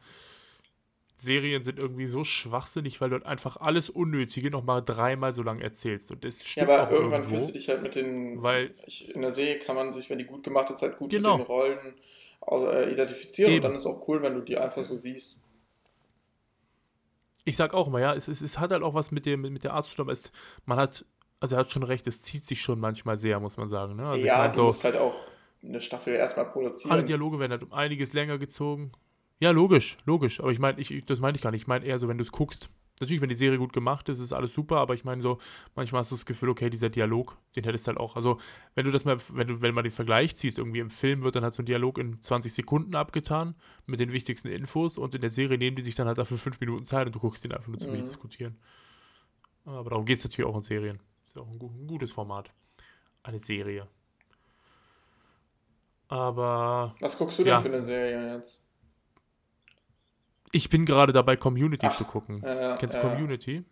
Serien 1.17 1.63
sind 1.63 1.79
irgendwie 1.79 2.07
so 2.07 2.25
schwachsinnig, 2.25 3.01
weil 3.01 3.09
du 3.11 3.15
halt 3.15 3.27
einfach 3.27 3.57
alles 3.59 3.89
Unnötige 3.89 4.51
nochmal 4.51 4.83
dreimal 4.85 5.33
so 5.33 5.43
lang 5.43 5.61
erzählst. 5.61 6.11
Und 6.11 6.25
das 6.25 6.41
ja, 6.41 6.47
stimmt 6.47 6.71
aber 6.71 6.83
auch 6.85 6.91
irgendwann 6.91 7.21
irgendwo, 7.23 7.37
fühlst 7.37 7.49
du 7.49 7.53
dich 7.53 7.69
halt 7.69 7.83
mit 7.83 7.95
den, 7.95 8.43
weil 8.43 8.75
ich, 8.87 9.15
in 9.15 9.23
der 9.23 9.33
Serie 9.33 9.59
kann 9.59 9.77
man 9.77 9.93
sich, 9.93 10.11
wenn 10.11 10.19
die 10.19 10.25
gut 10.25 10.43
gemacht 10.43 10.71
ist, 10.71 10.83
halt 10.83 10.97
gut 10.99 11.11
Genau. 11.11 11.39
mit 11.39 11.47
den 11.47 11.53
Rollen 11.53 11.95
äh, 12.51 12.93
identifizieren 12.93 13.53
Eben. 13.53 13.65
und 13.65 13.71
dann 13.71 13.77
ist 13.79 13.87
auch 13.87 14.07
cool, 14.09 14.23
wenn 14.23 14.35
du 14.35 14.41
die 14.41 14.59
einfach 14.59 14.85
so 14.85 14.97
siehst. 14.97 15.39
ich 17.45 17.57
sag 17.57 17.75
auch 17.75 17.87
immer, 17.87 18.01
ja, 18.01 18.15
es, 18.15 18.27
es, 18.29 18.41
es 18.41 18.59
hat 18.59 18.71
halt 18.71 18.83
auch 18.83 18.95
was 18.95 19.11
mit, 19.11 19.27
dem, 19.27 19.43
mit 19.43 19.65
der 19.65 19.75
Art 19.75 19.85
zu 19.85 19.95
tun, 19.95 20.05
aber 20.07 20.13
es, 20.13 20.33
man 20.65 20.79
hat, 20.79 21.05
also 21.41 21.57
er 21.57 21.61
hat 21.61 21.71
schon 21.71 21.83
recht, 21.83 22.07
es 22.07 22.23
zieht 22.23 22.45
sich 22.45 22.61
schon 22.61 22.81
manchmal 22.81 23.19
sehr, 23.19 23.39
muss 23.41 23.57
man 23.57 23.69
sagen. 23.69 23.97
Ne? 23.97 24.07
Also 24.07 24.25
ja, 24.27 24.35
ich 24.35 24.39
mein, 24.39 24.51
du 24.53 24.57
so, 24.57 24.65
musst 24.65 24.85
halt 24.85 24.97
auch 24.97 25.15
eine 25.63 25.81
Staffel 25.81 26.15
erstmal 26.15 26.47
produzieren. 26.47 26.91
alle 26.93 27.05
Dialoge 27.05 27.39
werden 27.39 27.53
halt 27.53 27.63
um 27.63 27.73
einiges 27.73 28.13
länger 28.15 28.39
gezogen. 28.39 28.93
Ja, 29.41 29.51
logisch, 29.51 29.97
logisch. 30.07 30.41
Aber 30.41 30.53
ich 30.53 30.59
meine, 30.59 30.81
ich, 30.81 31.05
das 31.07 31.21
meine 31.21 31.37
ich 31.37 31.43
gar 31.43 31.51
nicht. 31.51 31.63
Ich 31.63 31.67
meine 31.67 31.85
eher 31.85 31.99
so, 31.99 32.09
wenn 32.09 32.19
du 32.19 32.23
es 32.23 32.33
guckst. 32.33 32.71
Natürlich, 33.01 33.21
wenn 33.21 33.29
die 33.29 33.35
Serie 33.35 33.59
gut 33.59 33.73
gemacht 33.73 34.09
ist, 34.09 34.21
ist 34.21 34.33
alles 34.33 34.55
super, 34.55 34.77
aber 34.77 34.95
ich 34.95 35.03
meine 35.03 35.21
so, 35.21 35.39
manchmal 35.75 35.99
hast 36.01 36.13
du 36.13 36.15
das 36.15 36.27
Gefühl, 36.27 36.49
okay, 36.49 36.71
dieser 36.71 36.91
Dialog, 36.91 37.37
den 37.57 37.65
hättest 37.65 37.87
du 37.87 37.89
halt 37.89 37.99
auch. 37.99 38.15
Also, 38.15 38.39
wenn 38.77 38.85
du 38.85 38.93
das 38.93 39.05
mal, 39.05 39.19
wenn 39.31 39.49
du, 39.49 39.61
wenn 39.61 39.75
man 39.75 39.83
den 39.83 39.91
Vergleich 39.93 40.37
ziehst, 40.37 40.59
irgendwie 40.59 40.79
im 40.79 40.91
Film 40.91 41.23
wird 41.25 41.35
dann 41.35 41.43
halt 41.43 41.55
so 41.55 41.63
ein 41.63 41.67
Dialog 41.67 41.99
in 41.99 42.23
20 42.23 42.55
Sekunden 42.55 42.95
abgetan 42.95 43.57
mit 43.87 43.99
den 43.99 44.13
wichtigsten 44.13 44.47
Infos 44.47 44.97
und 44.97 45.13
in 45.17 45.21
der 45.23 45.31
Serie 45.31 45.59
nehmen 45.59 45.75
die 45.77 45.83
sich 45.83 45.97
dann 45.97 46.07
halt 46.07 46.19
dafür 46.19 46.39
fünf 46.39 46.61
Minuten 46.61 46.85
Zeit 46.85 47.07
und 47.09 47.15
du 47.17 47.19
guckst 47.19 47.43
den 47.43 47.51
einfach 47.53 47.67
nur 47.67 47.79
zu 47.79 47.89
Mhm. 47.89 48.05
diskutieren. 48.05 48.57
Aber 49.65 49.91
darum 49.91 50.05
geht 50.05 50.19
es 50.19 50.25
natürlich 50.25 50.49
auch 50.49 50.57
in 50.57 50.63
Serien. 50.63 51.01
Ist 51.27 51.35
ja 51.35 51.43
auch 51.43 51.49
ein, 51.49 51.55
ein 51.61 51.87
gutes 51.89 52.13
Format. 52.13 52.53
Eine 53.25 53.41
Serie. 53.41 53.89
Aber 56.09 56.95
Was 57.01 57.19
guckst 57.19 57.39
du 57.41 57.43
denn 57.45 57.55
Ja. 57.55 57.59
für 57.59 57.69
eine 57.69 57.83
Serie 57.83 58.37
jetzt? 58.37 58.63
Ich 60.55 60.71
bin 60.71 60.87
gerade 60.87 61.13
dabei, 61.13 61.37
Community 61.37 61.87
Ach, 61.89 61.97
zu 61.97 62.05
gucken. 62.05 62.43
Äh, 62.45 62.77
Kennst 62.79 62.95
du 62.95 62.99
äh, 62.99 63.01
Community? 63.01 63.65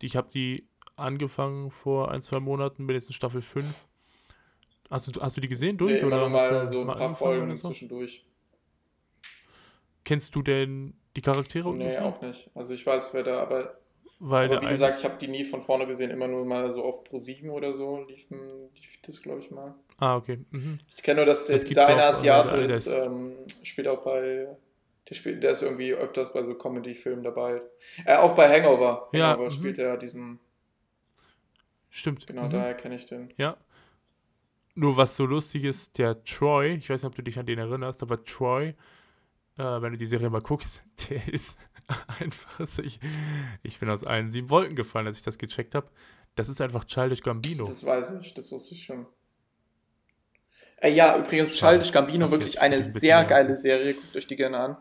Die, 0.00 0.06
ich 0.06 0.16
habe 0.16 0.28
die 0.30 0.68
angefangen 0.96 1.70
vor 1.70 2.10
ein, 2.10 2.20
zwei 2.20 2.38
Monaten, 2.38 2.86
bin 2.86 2.94
jetzt 2.94 3.08
in 3.08 3.14
Staffel 3.14 3.40
5. 3.40 3.66
Hast 4.90 5.08
du, 5.08 5.20
hast 5.20 5.36
du 5.36 5.40
die 5.40 5.48
gesehen 5.48 5.78
durch? 5.78 5.94
Nee, 5.94 6.04
oder 6.04 6.28
mal 6.28 6.66
du 6.66 6.68
so 6.68 6.80
ein 6.82 6.86
paar 6.86 7.10
Folgen 7.10 7.56
so? 7.56 7.68
zwischendurch. 7.68 8.24
Kennst 10.04 10.34
du 10.34 10.42
denn 10.42 10.94
die 11.16 11.22
Charaktere? 11.22 11.74
Nee, 11.74 11.98
auch 11.98 12.20
nicht. 12.20 12.50
Also 12.54 12.74
ich 12.74 12.86
weiß, 12.86 13.12
wer 13.14 13.24
da, 13.24 13.40
aber, 13.40 13.78
Weil 14.20 14.52
aber 14.52 14.62
wie 14.62 14.68
gesagt, 14.68 14.98
ich 14.98 15.04
habe 15.04 15.16
die 15.18 15.28
nie 15.28 15.44
von 15.44 15.62
vorne 15.62 15.86
gesehen, 15.86 16.10
immer 16.10 16.28
nur 16.28 16.44
mal 16.44 16.70
so 16.72 16.84
auf 16.84 17.02
Pro 17.04 17.18
7 17.18 17.48
oder 17.50 17.72
so 17.72 18.04
liefen, 18.06 18.38
lief 18.74 19.00
das, 19.02 19.20
glaube 19.22 19.40
ich, 19.40 19.50
mal. 19.50 19.74
Ah, 19.98 20.16
okay. 20.16 20.44
Mhm. 20.50 20.78
Ich 20.94 21.02
kenne 21.02 21.16
nur, 21.16 21.26
dass 21.26 21.46
der, 21.46 21.56
eine 21.56 21.96
auch, 21.96 22.06
äh, 22.06 22.10
Asiate 22.10 22.56
ist, 22.58 22.86
ähm, 22.86 23.32
spielt 23.64 23.88
auch 23.88 24.04
bei, 24.04 24.46
der, 25.08 25.14
spielt, 25.14 25.42
der 25.42 25.52
ist 25.52 25.62
irgendwie 25.62 25.94
öfters 25.94 26.32
bei 26.32 26.42
so 26.42 26.54
Comedy-Filmen 26.54 27.22
dabei. 27.22 27.62
Äh, 28.04 28.16
auch 28.16 28.34
bei 28.34 28.48
Hangover. 28.48 29.08
Ja, 29.12 29.30
Hangover 29.30 29.50
mhm. 29.50 29.54
spielt 29.54 29.78
er 29.78 29.96
diesen, 29.96 30.40
Stimmt. 31.90 32.26
genau, 32.26 32.44
mhm. 32.44 32.50
daher 32.50 32.74
kenne 32.74 32.96
ich 32.96 33.06
den. 33.06 33.32
Ja. 33.36 33.56
Nur 34.74 34.96
was 34.96 35.16
so 35.16 35.24
lustig 35.24 35.64
ist, 35.64 35.96
der 35.96 36.22
Troy, 36.24 36.74
ich 36.74 36.90
weiß 36.90 37.02
nicht, 37.02 37.08
ob 37.08 37.14
du 37.14 37.22
dich 37.22 37.38
an 37.38 37.46
den 37.46 37.58
erinnerst, 37.58 38.02
aber 38.02 38.22
Troy, 38.22 38.74
äh, 39.56 39.62
wenn 39.62 39.92
du 39.92 39.98
die 39.98 40.06
Serie 40.06 40.28
mal 40.28 40.42
guckst, 40.42 40.82
der 41.08 41.26
ist 41.28 41.58
einfach, 42.20 42.66
so 42.66 42.82
ich, 42.82 43.00
ich 43.62 43.78
bin 43.78 43.88
aus 43.88 44.04
allen 44.04 44.30
sieben 44.30 44.50
Wolken 44.50 44.76
gefallen, 44.76 45.06
als 45.06 45.18
ich 45.18 45.24
das 45.24 45.38
gecheckt 45.38 45.74
habe. 45.74 45.88
Das 46.34 46.50
ist 46.50 46.60
einfach 46.60 46.84
Childish 46.84 47.22
Gambino. 47.22 47.66
Das 47.66 47.84
weiß 47.84 48.12
ich, 48.20 48.34
das 48.34 48.52
wusste 48.52 48.74
ich 48.74 48.84
schon. 48.84 49.06
Äh, 50.76 50.90
ja, 50.90 51.16
übrigens, 51.18 51.54
Childish 51.54 51.92
Gambino, 51.92 52.30
wirklich 52.30 52.60
eine 52.60 52.82
sehr 52.82 53.24
geile 53.24 53.54
Serie, 53.54 53.94
guckt 53.94 54.16
euch 54.16 54.26
die 54.26 54.36
gerne 54.36 54.58
an. 54.58 54.76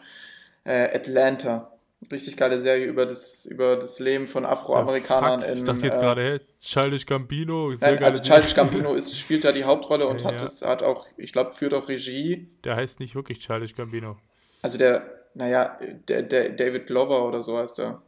Äh, 0.64 0.96
Atlanta. 0.96 1.72
Richtig 2.12 2.38
geile 2.38 2.60
Serie 2.60 2.86
über 2.86 3.06
das, 3.06 3.46
über 3.46 3.78
das 3.78 4.00
Leben 4.00 4.28
von 4.28 4.46
Afroamerikanern 4.46 5.42
in. 5.42 5.58
Ich 5.60 5.64
dachte 5.64 5.88
jetzt 5.88 5.98
äh, 5.98 6.02
gerade, 6.02 6.22
hey, 6.24 6.40
Childish 6.62 7.06
Gambino, 7.06 7.74
sehr 7.74 7.94
Nein, 7.94 8.04
also. 8.04 8.22
Childish 8.22 8.54
Gambino 8.54 8.94
ist, 8.94 9.18
spielt 9.18 9.44
da 9.44 9.52
die 9.52 9.64
Hauptrolle 9.64 10.06
und 10.08 10.22
Ja, 10.22 10.28
hat 10.28 10.34
ja. 10.34 10.40
das, 10.40 10.62
hat 10.62 10.84
auch, 10.84 11.08
ich 11.18 11.32
glaube, 11.32 11.52
führt 11.52 11.74
auch 11.74 11.88
Regie. 11.88 12.50
Der 12.64 12.76
heißt 12.76 13.00
nicht 13.00 13.16
wirklich 13.16 13.40
Childish 13.40 13.76
Gambino. 13.76 14.18
Also 14.62 14.78
der, 14.78 15.04
naja, 15.34 15.78
der, 16.08 16.24
der 16.24 16.50
David 16.50 16.86
Glover 16.86 17.28
oder 17.28 17.42
so 17.42 17.58
heißt 17.58 17.80
er. 17.80 18.02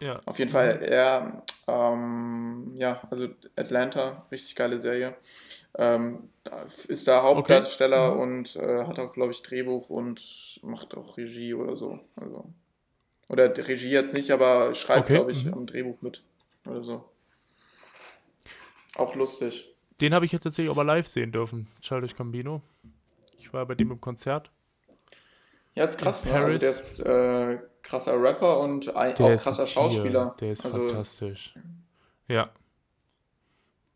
Ja. 0.00 0.20
Auf 0.26 0.38
jeden 0.38 0.50
Fall, 0.50 0.82
er, 0.82 1.42
ähm, 1.68 2.72
ja, 2.74 3.00
also 3.10 3.28
Atlanta, 3.56 4.26
richtig 4.32 4.56
geile 4.56 4.78
Serie. 4.78 5.14
Ähm, 5.76 6.28
ist 6.88 7.08
da 7.08 7.22
Hauptdarsteller 7.22 8.12
Okay. 8.12 8.14
Mhm. 8.14 8.20
und 8.20 8.56
äh, 8.56 8.84
hat 8.84 8.98
auch, 8.98 9.12
glaube 9.12 9.32
ich, 9.32 9.42
Drehbuch 9.42 9.90
und 9.90 10.60
macht 10.62 10.96
auch 10.96 11.16
Regie 11.16 11.54
oder 11.54 11.76
so. 11.76 12.00
Also, 12.16 12.44
oder 13.28 13.56
Regie 13.56 13.90
jetzt 13.90 14.12
nicht, 14.12 14.30
aber 14.30 14.74
schreibt, 14.74 15.04
Okay, 15.04 15.14
glaube 15.14 15.32
ich, 15.32 15.46
mhm. 15.46 15.54
am 15.54 15.66
Drehbuch 15.66 16.02
mit 16.02 16.22
oder 16.66 16.82
so. 16.82 17.04
Auch 18.96 19.14
lustig. 19.14 19.74
Den 20.00 20.12
habe 20.14 20.26
ich 20.26 20.32
jetzt 20.32 20.42
tatsächlich 20.42 20.70
aber 20.70 20.84
live 20.84 21.08
sehen 21.08 21.32
dürfen, 21.32 21.68
Childish 21.80 22.16
Gambino. 22.16 22.60
Ich 23.38 23.52
war 23.52 23.64
bei 23.64 23.74
dem 23.74 23.90
im 23.90 24.00
Konzert. 24.00 24.50
Ja, 25.74 25.84
ist 25.84 25.98
krass, 25.98 26.24
ne? 26.26 26.34
Also 26.34 26.58
der 26.58 26.70
ist 26.70 27.00
äh, 27.00 27.58
krasser 27.82 28.22
Rapper 28.22 28.60
und 28.60 28.94
ein, 28.94 29.14
auch 29.14 29.36
krasser 29.36 29.66
Schauspieler. 29.66 30.36
Der 30.40 30.52
ist 30.52 30.64
also, 30.64 30.80
fantastisch. 30.80 31.54
Ja. 32.28 32.50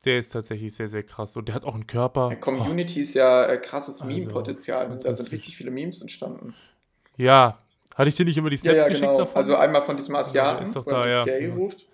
Der 0.07 0.19
ist 0.21 0.31
tatsächlich 0.31 0.75
sehr, 0.75 0.89
sehr 0.89 1.03
krass. 1.03 1.37
Und 1.37 1.49
der 1.49 1.55
hat 1.57 1.65
auch 1.65 1.75
einen 1.75 1.87
Körper. 1.87 2.31
äh, 2.33 2.37
Community 2.37 3.01
ist 3.03 3.15
ja 3.15 3.45
äh, 3.45 3.59
krasses 3.59 4.01
Also, 4.01 4.15
Meme-Potenzial. 4.15 4.99
Da 5.03 5.13
sind 5.13 5.31
richtig 5.33 5.57
viele 5.57 5.71
Memes 5.71 6.01
entstanden. 6.01 6.55
Oh, 6.55 7.23
ja. 7.23 7.59
Hatte 7.95 8.09
ich 8.09 8.15
dir 8.15 8.25
nicht 8.25 8.39
immer 8.39 8.51
die 8.51 8.57
Ja, 8.57 8.61
Snaps 8.63 8.77
ja, 8.77 8.89
geschickt 8.89 9.07
genau. 9.07 9.19
davon? 9.19 9.37
Also 9.37 9.57
einmal 9.57 9.83
von 9.83 9.97
diesem 9.97 10.13
der 10.15 10.21
Asiaten, 10.21 10.63
ist 10.65 10.77
doch 10.77 10.85
da, 10.85 11.01
so 11.03 11.09
ja. 11.09 11.23
gay 11.23 11.49
Ja. 11.49 11.55
ruft. 11.55 11.87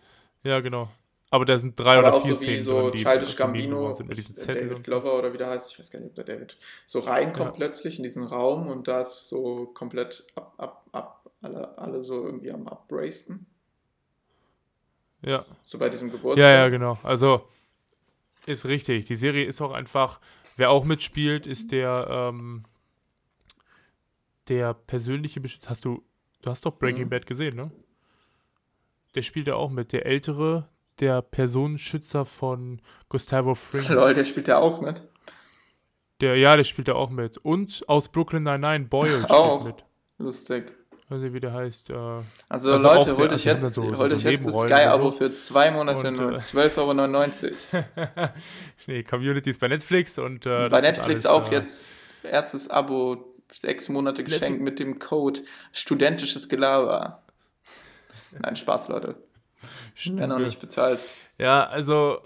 ja, 0.45 0.61
genau. 0.61 0.89
Aber 1.31 1.47
da 1.47 1.57
sind 1.57 1.79
drei 1.81 1.97
Aber 1.97 2.09
oder 2.09 2.17
auch 2.17 2.23
vier 2.23 2.35
so 2.35 2.41
wie 2.43 2.45
Szenen 2.45 2.61
so 2.61 2.91
drin, 2.91 2.99
Childish 3.01 3.37
Gambino, 3.37 3.95
sind 3.95 4.09
mit 4.09 4.19
diesem 4.19 4.37
Zettel 4.37 4.69
David. 4.69 4.85
Glover 4.85 5.17
oder 5.19 5.33
wie 5.33 5.39
der 5.39 5.49
heißt, 5.49 5.73
ich 5.73 5.79
weiß 5.79 5.91
gar 5.91 6.01
nicht, 6.01 6.11
ob 6.11 6.15
der 6.17 6.25
David, 6.25 6.59
so 6.85 6.99
reinkommt 6.99 7.47
Ja. 7.47 7.51
plötzlich 7.53 7.97
in 7.99 8.03
diesen 8.03 8.25
Raum 8.25 8.67
und 8.69 8.87
da 8.87 9.01
ist 9.01 9.29
so 9.31 9.67
komplett 9.73 10.27
ab, 10.35 10.53
ab, 10.59 10.87
ab, 10.93 11.31
alle, 11.41 11.79
alle 11.79 12.03
so 12.03 12.27
irgendwie 12.27 12.53
am 12.53 12.69
Upbrasten. 12.69 13.47
Ja. 15.23 15.43
So 15.63 15.79
bei 15.79 15.89
diesem 15.89 16.11
Geburtstag. 16.11 16.43
Ja, 16.45 16.53
ja, 16.65 16.69
genau. 16.69 16.99
Also 17.03 17.49
ist 18.47 18.65
richtig. 18.67 19.07
Die 19.07 19.17
Serie 19.17 19.45
ist 19.45 19.61
auch 19.61 19.73
einfach, 19.73 20.21
wer 20.57 20.71
auch 20.71 20.85
mitspielt, 20.85 21.47
ist 21.47 21.73
der, 21.73 22.07
ähm, 22.11 22.65
der 24.49 24.75
persönliche 24.75 25.41
Beschützer. 25.41 25.71
Hast 25.71 25.85
du, 25.85 26.03
du 26.43 26.51
hast 26.51 26.65
doch 26.67 26.79
Breaking 26.79 27.05
Mhm. 27.05 27.11
Bad 27.11 27.27
gesehen, 27.27 27.57
ne? 27.57 27.71
Der 29.15 29.23
spielt 29.23 29.47
ja 29.47 29.55
auch 29.55 29.71
mit. 29.71 29.93
Der 29.93 30.07
ältere, 30.07 30.69
der 31.01 31.23
Personenschützer 31.23 32.25
von 32.25 32.81
Gustavo 33.09 33.55
Fring. 33.55 33.87
Lol, 33.95 34.15
der 34.15 34.25
spielt 34.25 34.49
ja 34.49 34.59
auch 34.59 34.81
mit. 34.81 35.03
Der, 36.21 36.37
ja, 36.37 36.57
der 36.57 36.65
spielt 36.65 36.89
ja 36.89 36.95
auch 36.95 37.11
mit. 37.11 37.39
Und 37.39 37.89
aus 37.89 38.09
Brooklyn 38.09 38.45
Nine-Nine, 38.45 38.87
Boyle 38.87 39.13
spielt 39.19 39.31
Auch. 39.31 39.65
mit. 39.65 39.85
Lustig. 40.19 40.75
Weiß 41.13 41.21
nicht, 41.21 41.35
wie 41.35 41.41
der 41.41 41.53
heißt. 41.53 41.91
Äh, 41.91 41.93
Also, 41.95 42.25
Also 42.49 42.77
Leute, 42.79 43.17
holt 43.17 43.33
euch 43.33 43.45
jetzt, 43.45 43.75
so- 43.75 43.83
holt 43.97 44.11
so 44.13 44.17
euch 44.17 44.23
jetzt 44.25 44.47
das 44.47 44.61
Sky-Abo 44.63 45.11
so. 45.11 45.17
für 45.19 45.35
zwei 45.35 45.71
Monate 45.71 46.09
Und, 46.09 46.17
nur 46.17 46.33
äh, 46.33 46.37
12,99 46.37 47.75
Euro. 47.75 47.85
nee, 48.87 49.03
Community 49.03 49.51
ist 49.51 49.61
bei 49.61 49.69
Netflix 49.69 50.19
und 50.19 50.47
äh, 50.47 50.69
Bei 50.71 50.81
Netflix 50.81 51.27
alles, 51.27 51.27
auch 51.27 51.51
äh, 51.53 51.57
jetzt 51.57 51.93
erstes 52.23 52.71
Abo, 52.71 53.35
sechs 53.53 53.89
Monate 53.89 54.23
Netflix- 54.23 54.41
geschenkt 54.41 54.63
mit 54.65 54.79
dem 54.81 54.99
Code 54.99 55.41
studentisches 55.73 56.49
Gelaber. 56.49 57.23
Nein, 58.39 58.57
Spaß, 58.57 58.89
Leute. 58.89 59.17
Wer 60.07 60.27
noch 60.27 60.39
nicht 60.39 60.59
bezahlt. 60.61 60.99
Ja, 61.39 61.67
also 61.67 62.19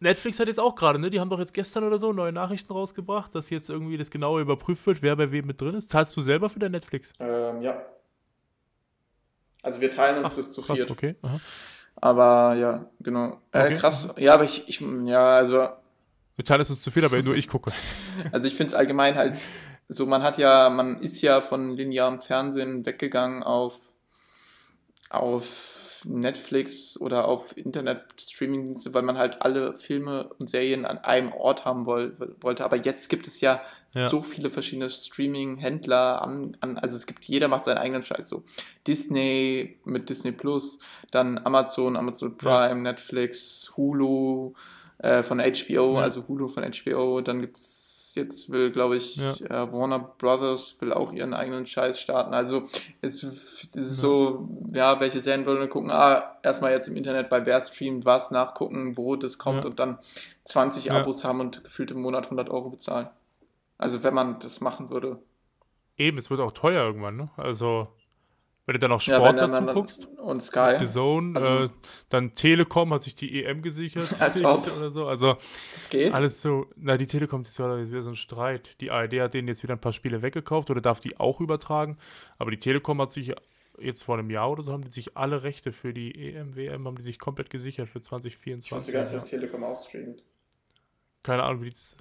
Netflix 0.00 0.38
hat 0.38 0.46
jetzt 0.46 0.60
auch 0.60 0.74
gerade, 0.76 0.98
ne? 0.98 1.10
Die 1.10 1.18
haben 1.18 1.30
doch 1.30 1.38
jetzt 1.40 1.54
gestern 1.54 1.82
oder 1.84 1.98
so 1.98 2.12
neue 2.12 2.32
Nachrichten 2.32 2.72
rausgebracht, 2.72 3.34
dass 3.34 3.50
jetzt 3.50 3.68
irgendwie 3.70 3.96
das 3.96 4.10
genauer 4.10 4.40
überprüft 4.40 4.86
wird, 4.86 5.02
wer 5.02 5.16
bei 5.16 5.32
wem 5.32 5.46
mit 5.46 5.60
drin 5.60 5.74
ist. 5.74 5.88
Zahlst 5.90 6.16
du 6.16 6.20
selber 6.20 6.48
für 6.48 6.58
dein 6.60 6.70
Netflix? 6.72 7.12
Ähm, 7.18 7.62
ja. 7.62 7.82
Also 9.68 9.80
wir 9.82 9.90
teilen 9.90 10.24
uns 10.24 10.32
Ach, 10.32 10.36
das 10.36 10.52
zu 10.54 10.62
krass, 10.62 10.76
viert. 10.76 10.90
okay. 10.90 11.14
Aha. 11.22 11.38
Aber 11.96 12.54
ja, 12.54 12.86
genau. 13.00 13.38
Äh, 13.52 13.66
Okay. 13.66 13.74
krass. 13.74 14.08
Ja, 14.16 14.32
aber 14.32 14.44
ich, 14.44 14.66
ich, 14.68 14.80
ja, 15.04 15.36
also, 15.36 15.68
Wir 16.36 16.44
teilen 16.44 16.62
es 16.62 16.70
uns 16.70 16.80
zu 16.80 16.90
viel, 16.90 17.04
aber 17.04 17.20
nur 17.22 17.36
ich 17.36 17.48
gucke. 17.48 17.70
also 18.32 18.46
ich 18.48 18.54
finde 18.56 18.68
es 18.70 18.74
allgemein 18.74 19.14
halt 19.16 19.34
so, 19.88 20.06
man 20.06 20.22
hat 20.22 20.38
ja, 20.38 20.70
man 20.70 21.00
ist 21.00 21.20
ja 21.22 21.40
von 21.42 21.76
linearem 21.76 22.18
Fernsehen 22.20 22.86
weggegangen 22.86 23.42
auf, 23.42 23.76
auf 25.10 25.87
Netflix 26.04 26.98
oder 27.00 27.26
auf 27.26 27.56
Internet-Streaming-Dienste, 27.56 28.94
weil 28.94 29.02
man 29.02 29.18
halt 29.18 29.42
alle 29.42 29.74
Filme 29.74 30.28
und 30.38 30.48
Serien 30.48 30.84
an 30.84 30.98
einem 30.98 31.32
Ort 31.32 31.64
haben 31.64 31.86
woll, 31.86 32.14
wollte. 32.40 32.64
Aber 32.64 32.76
jetzt 32.76 33.08
gibt 33.08 33.26
es 33.26 33.40
ja, 33.40 33.60
Ja. 33.92 34.06
so 34.08 34.22
viele 34.22 34.50
verschiedene 34.50 34.90
Streaming-Händler 34.90 36.22
an, 36.22 36.56
an, 36.60 36.78
also 36.78 36.96
es 36.96 37.06
gibt, 37.06 37.24
jeder 37.24 37.48
macht 37.48 37.64
seinen 37.64 37.78
eigenen 37.78 38.02
Scheiß 38.02 38.28
so. 38.28 38.44
Disney 38.86 39.78
mit 39.84 40.08
Disney 40.10 40.32
Plus, 40.32 40.78
dann 41.10 41.38
Amazon, 41.44 41.96
Amazon 41.96 42.36
Prime, 42.36 42.82
Netflix, 42.82 43.72
Hulu 43.76 44.52
äh, 44.98 45.22
von 45.22 45.40
HBO, 45.40 45.94
Ja. 45.96 46.00
also 46.02 46.26
Hulu 46.28 46.48
von 46.48 46.64
HBO, 46.64 47.20
dann 47.20 47.40
gibt's 47.40 47.97
jetzt 48.16 48.50
will, 48.50 48.70
glaube 48.70 48.96
ich, 48.96 49.16
Ja. 49.16 49.64
äh, 49.64 49.72
Warner 49.72 49.98
Brothers 49.98 50.76
will 50.80 50.92
auch 50.92 51.12
ihren 51.12 51.34
eigenen 51.34 51.66
Scheiß 51.66 52.00
starten. 52.00 52.34
Also 52.34 52.62
es, 53.00 53.22
es 53.22 53.64
ist 53.74 53.96
so, 53.98 54.48
ja, 54.72 55.00
welche 55.00 55.20
Serien 55.20 55.46
wollen 55.46 55.60
wir 55.60 55.68
gucken? 55.68 55.90
Ah, 55.90 56.36
erstmal 56.42 56.72
jetzt 56.72 56.88
im 56.88 56.96
Internet 56.96 57.28
bei 57.28 57.44
wer 57.46 57.60
streamt 57.60 58.04
was, 58.04 58.30
nachgucken, 58.30 58.96
wo 58.96 59.16
das 59.16 59.38
kommt 59.38 59.64
Ja. 59.64 59.70
und 59.70 59.78
dann 59.78 59.98
20 60.44 60.86
Ja. 60.86 60.94
Abos 60.94 61.24
haben 61.24 61.40
und 61.40 61.64
gefühlt 61.64 61.90
im 61.90 62.00
Monat 62.02 62.26
100 62.26 62.50
Euro 62.50 62.70
bezahlen. 62.70 63.08
Also 63.76 64.02
wenn 64.02 64.14
man 64.14 64.38
das 64.40 64.60
machen 64.60 64.90
würde. 64.90 65.18
Eben, 65.96 66.18
es 66.18 66.30
wird 66.30 66.40
auch 66.40 66.52
teuer 66.52 66.84
irgendwann, 66.84 67.16
ne? 67.16 67.30
Also, 67.36 67.88
wenn 68.68 68.74
du 68.74 68.78
dann 68.80 68.90
Ja, 68.90 68.98
Sport 69.00 69.26
dann, 69.26 69.36
dazu 69.50 69.64
dann, 69.64 69.74
guckst, 69.74 70.04
und 70.18 70.42
Sky. 70.42 70.76
The 70.78 70.86
Zone, 70.86 71.34
Also- 71.40 71.64
äh, 71.64 71.68
dann 72.10 72.34
Telekom 72.34 72.92
hat 72.92 73.02
sich 73.02 73.14
die 73.14 73.42
EM 73.42 73.62
gesichert 73.62 74.14
Als 74.20 74.44
ob. 74.44 74.76
oder 74.76 74.90
so. 74.90 75.06
Also 75.06 75.38
Das 75.72 75.88
geht. 75.88 76.12
alles 76.12 76.42
so, 76.42 76.66
na 76.76 76.98
die 76.98 77.06
Telekom, 77.06 77.44
das 77.44 77.58
war 77.60 77.78
jetzt 77.78 77.90
wieder 77.90 78.02
so 78.02 78.10
ein 78.10 78.16
Streit. 78.16 78.76
Die 78.82 78.90
ARD 78.90 79.20
hat 79.22 79.32
denen 79.32 79.48
jetzt 79.48 79.62
wieder 79.62 79.72
ein 79.72 79.80
paar 79.80 79.94
Spiele 79.94 80.20
weggekauft 80.20 80.70
oder 80.70 80.82
darf 80.82 81.00
die 81.00 81.18
auch 81.18 81.40
übertragen. 81.40 81.96
Aber 82.36 82.50
die 82.50 82.58
Telekom 82.58 83.00
hat 83.00 83.10
sich 83.10 83.34
jetzt 83.80 84.02
vor 84.02 84.18
einem 84.18 84.28
Jahr 84.28 84.50
oder 84.50 84.62
so 84.62 84.72
haben 84.72 84.84
die 84.84 84.90
sich 84.90 85.16
alle 85.16 85.44
Rechte 85.44 85.72
für 85.72 85.94
die 85.94 86.14
EM, 86.34 86.54
WM 86.54 86.86
haben 86.86 86.96
die 86.96 87.02
sich 87.02 87.18
komplett 87.18 87.48
gesichert 87.48 87.88
für 87.88 88.02
2024. 88.02 88.66
Ich 88.66 88.72
wusste 88.76 88.92
gar 88.92 89.00
nicht, 89.00 89.12
ja. 89.12 89.18
dass 89.18 89.30
Telekom 89.30 89.64
auch 89.64 89.76
streamt. 89.82 90.22
Keine 91.22 91.42
Ahnung, 91.42 91.62
wie 91.62 91.66
die 91.66 91.70
das. 91.70 91.96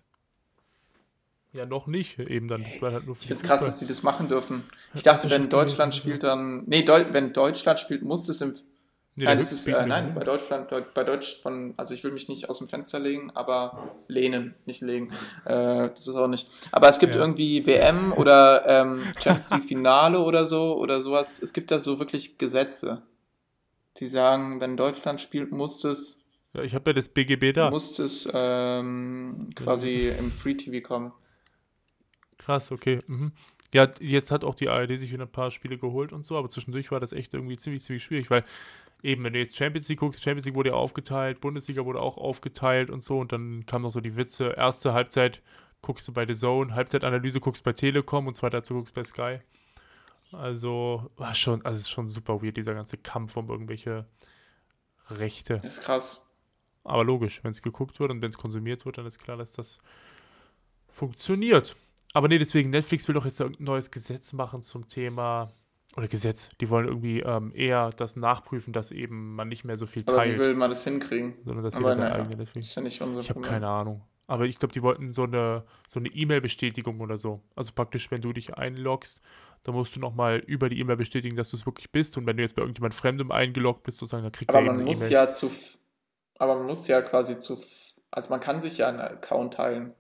Ja, 1.58 1.66
noch 1.66 1.88
nicht, 1.88 2.20
eben 2.20 2.48
dann. 2.48 2.64
Das 2.64 2.82
war 2.82 2.92
halt 2.94 3.06
nur 3.06 3.16
Ich 3.20 3.28
finde 3.28 3.42
es 3.42 3.48
krass, 3.48 3.62
dass 3.62 3.78
die 3.78 3.86
das 3.86 4.04
machen 4.04 4.28
dürfen. 4.28 4.64
Ich 4.94 5.04
dachte, 5.04 5.24
das 5.28 5.32
wenn 5.32 5.50
Deutschland 5.50 5.96
spielt, 5.96 6.24
dann. 6.24 6.64
Nee, 6.68 6.84
Deu 6.84 7.06
wenn 7.12 7.34
Deutschland 7.34 7.80
spielt, 7.80 8.04
muss 8.04 8.28
es 8.30 8.42
im. 8.42 8.54
Nee, 9.20 9.26
nein, 9.26 9.40
das 9.40 9.52
ist, 9.52 9.66
äh, 9.66 9.86
nein, 9.88 10.14
bei 10.14 10.24
Deutschland, 10.24 10.72
Deut- 10.72 10.94
bei 10.94 11.04
Deutsch 11.04 11.42
von, 11.42 11.74
also 11.76 11.96
ich 11.96 12.04
will 12.04 12.12
mich 12.12 12.30
nicht 12.30 12.52
aus 12.52 12.60
dem 12.60 12.68
Fenster 12.68 13.00
legen, 13.00 13.32
aber 13.34 13.90
lehnen, 14.08 14.54
nicht 14.68 14.82
legen. 14.82 15.08
Äh, 15.44 15.90
das 15.90 16.02
ist 16.08 16.10
auch 16.16 16.28
nicht. 16.28 16.48
Aber 16.72 16.88
es 16.88 17.00
gibt 17.00 17.16
Ja. 17.16 17.22
irgendwie 17.22 17.66
WM 17.66 18.14
oder 18.16 18.64
ähm, 18.68 19.02
Champions 19.20 19.50
League 19.50 19.64
Finale 19.64 20.20
oder 20.20 20.46
so 20.46 20.78
oder 20.78 21.02
sowas. 21.02 21.42
Es 21.42 21.54
gibt 21.54 21.72
da 21.72 21.80
so 21.80 21.98
wirklich 21.98 22.38
Gesetze, 22.38 23.02
die 24.00 24.06
sagen, 24.08 24.62
wenn 24.62 24.78
Deutschland 24.78 25.20
spielt, 25.20 25.52
muss 25.52 25.84
es, 25.84 26.24
Ja, 26.54 26.62
ich 26.62 26.76
habe 26.76 26.92
ja 26.92 26.94
das 26.94 27.10
BGB 27.10 27.54
da. 27.54 27.72
muss 27.72 27.98
es 27.98 28.30
ähm, 28.32 29.50
quasi 29.56 30.10
im 30.10 30.32
Free 30.32 30.54
TV 30.54 30.88
kommen. 30.88 31.12
Krass, 32.48 32.72
okay. 32.72 33.00
Mhm. 33.08 33.34
Ja, 33.74 33.90
jetzt 34.00 34.32
hat 34.32 34.46
auch 34.46 34.56
die 34.56 34.70
ARD 34.70 34.98
sich 34.98 35.12
wieder 35.12 35.26
ein 35.26 35.32
paar 35.32 35.52
Spiele 35.52 35.78
geholt 35.78 36.14
und 36.14 36.26
so, 36.26 36.38
aber 36.38 36.48
zwischendurch 36.48 36.92
war 36.92 37.02
das 37.02 37.12
echt 37.12 37.34
irgendwie 37.34 37.58
ziemlich, 37.58 37.84
ziemlich 37.84 38.06
schwierig, 38.06 38.30
weil 38.30 38.46
eben, 39.04 39.26
wenn 39.26 39.34
du 39.34 39.40
jetzt 39.40 39.58
Champions 39.58 39.90
League 39.90 40.00
guckst, 40.00 40.24
Champions 40.24 40.46
League 40.46 40.56
wurde 40.56 40.70
ja 40.70 40.76
aufgeteilt, 40.78 41.42
Bundesliga 41.42 41.84
wurde 41.84 42.00
auch 42.00 42.16
aufgeteilt 42.16 42.90
und 42.90 43.04
so 43.04 43.20
und 43.20 43.34
dann 43.34 43.66
kamen 43.66 43.84
noch 43.84 43.92
so 43.92 44.00
die 44.00 44.16
Witze, 44.16 44.54
erste 44.56 44.94
Halbzeit 44.94 45.42
guckst 45.82 46.08
du 46.08 46.14
bei 46.14 46.26
The 46.26 46.36
Zone, 46.36 46.74
Halbzeitanalyse 46.74 47.42
guckst 47.42 47.66
bei 47.66 47.74
Telekom 47.74 48.28
und 48.28 48.36
zweite 48.36 48.56
Halbzeit 48.56 48.78
guckst 48.78 48.94
bei 48.94 49.04
Sky. 49.04 49.40
Also, 50.32 51.12
war 51.18 51.36
schon, 51.36 51.66
also 51.66 51.76
es 51.76 51.82
ist 51.82 51.90
schon 51.90 52.08
super 52.08 52.42
weird, 52.42 52.56
dieser 52.56 52.76
ganze 52.76 52.96
Kampf 52.96 53.36
um 53.36 53.50
irgendwelche 53.50 54.06
Rechte. 55.10 55.56
Ist 55.66 55.82
krass. 55.82 56.26
Aber 56.86 57.04
logisch, 57.04 57.44
wenn 57.44 57.52
es 57.52 57.62
geguckt 57.62 58.00
wird 58.00 58.10
und 58.10 58.22
wenn 58.22 58.30
es 58.30 58.38
konsumiert 58.38 58.86
wird, 58.86 59.00
dann 59.00 59.06
ist 59.06 59.20
klar, 59.20 59.36
dass 59.36 59.52
das 59.52 59.80
funktioniert. 60.88 61.76
Aber 62.14 62.28
nee, 62.28 62.38
deswegen, 62.38 62.70
Netflix 62.70 63.08
will 63.08 63.16
doch 63.16 63.26
jetzt 63.26 63.40
irgendein 63.40 63.66
neues 63.66 63.92
Gesetz 63.92 64.34
machen 64.34 64.62
zum 64.62 64.88
Thema, 64.88 65.52
oder 65.98 66.08
Gesetz, 66.08 66.50
die 66.62 66.70
wollen 66.70 66.88
irgendwie 66.88 67.22
ähm, 67.22 67.52
eher 67.56 67.90
das 67.90 68.16
nachprüfen, 68.16 68.72
dass 68.72 68.92
eben 68.92 69.36
man 69.36 69.48
nicht 69.48 69.64
mehr 69.64 69.78
so 69.78 69.88
viel 69.88 70.04
Aber 70.06 70.18
wie 70.18 70.18
teilt, 70.18 70.40
will 70.40 70.54
man 70.54 70.70
das 70.70 70.84
hinkriegen? 70.84 71.34
sondern 71.44 71.64
dass 71.64 71.76
jeder 71.76 71.96
seine 71.96 72.12
eigene 72.12 72.38
Netflix. 72.38 72.68
Ist 72.68 72.76
ja 72.76 72.82
nicht 72.84 73.02
unser 73.02 73.22
Ich 73.22 73.30
habe 73.30 73.42
keine 73.42 73.68
Ahnung. 73.68 74.04
Aber 74.28 74.46
ich 74.46 74.60
glaube, 74.60 74.74
die 74.74 74.84
wollten 74.84 75.12
so 75.12 75.24
eine 75.24 75.64
so 75.88 76.00
eine 76.00 76.10
E-Mail-Bestätigung 76.10 77.00
oder 77.00 77.18
so. 77.18 77.42
Also 77.56 77.72
praktisch, 77.74 78.12
wenn 78.12 78.22
du 78.22 78.34
dich 78.34 78.56
einloggst, 78.56 79.22
dann 79.64 79.74
musst 79.74 79.96
du 79.96 80.00
nochmal 80.00 80.38
über 80.40 80.70
die 80.70 80.80
E-Mail 80.80 80.98
bestätigen, 80.98 81.36
dass 81.36 81.50
du 81.52 81.58
es 81.58 81.66
wirklich 81.66 81.92
bist. 81.92 82.18
Und 82.18 82.26
wenn 82.28 82.38
du 82.38 82.44
jetzt 82.44 82.56
bei 82.56 82.62
irgendjemand 82.62 82.94
Fremdem 82.94 83.32
eingeloggt 83.32 83.84
bist, 83.84 83.98
sozusagen, 83.98 84.24
dann 84.24 84.32
kriegt 84.34 84.50
Aber 84.54 84.60
er 84.60 84.74
man 84.74 84.84
muss 84.84 85.00
E-Mail. 85.00 85.12
ja 85.12 85.30
zu, 85.30 85.50
aber 86.38 86.58
man 86.58 86.68
muss 86.68 86.88
ja 86.88 87.02
quasi 87.02 87.40
zu, 87.40 87.58
also 88.12 88.30
man 88.30 88.40
kann 88.40 88.60
sich 88.60 88.78
ja 88.78 88.90
einen 88.90 89.00
Account 89.00 89.56
teilen. 89.56 89.94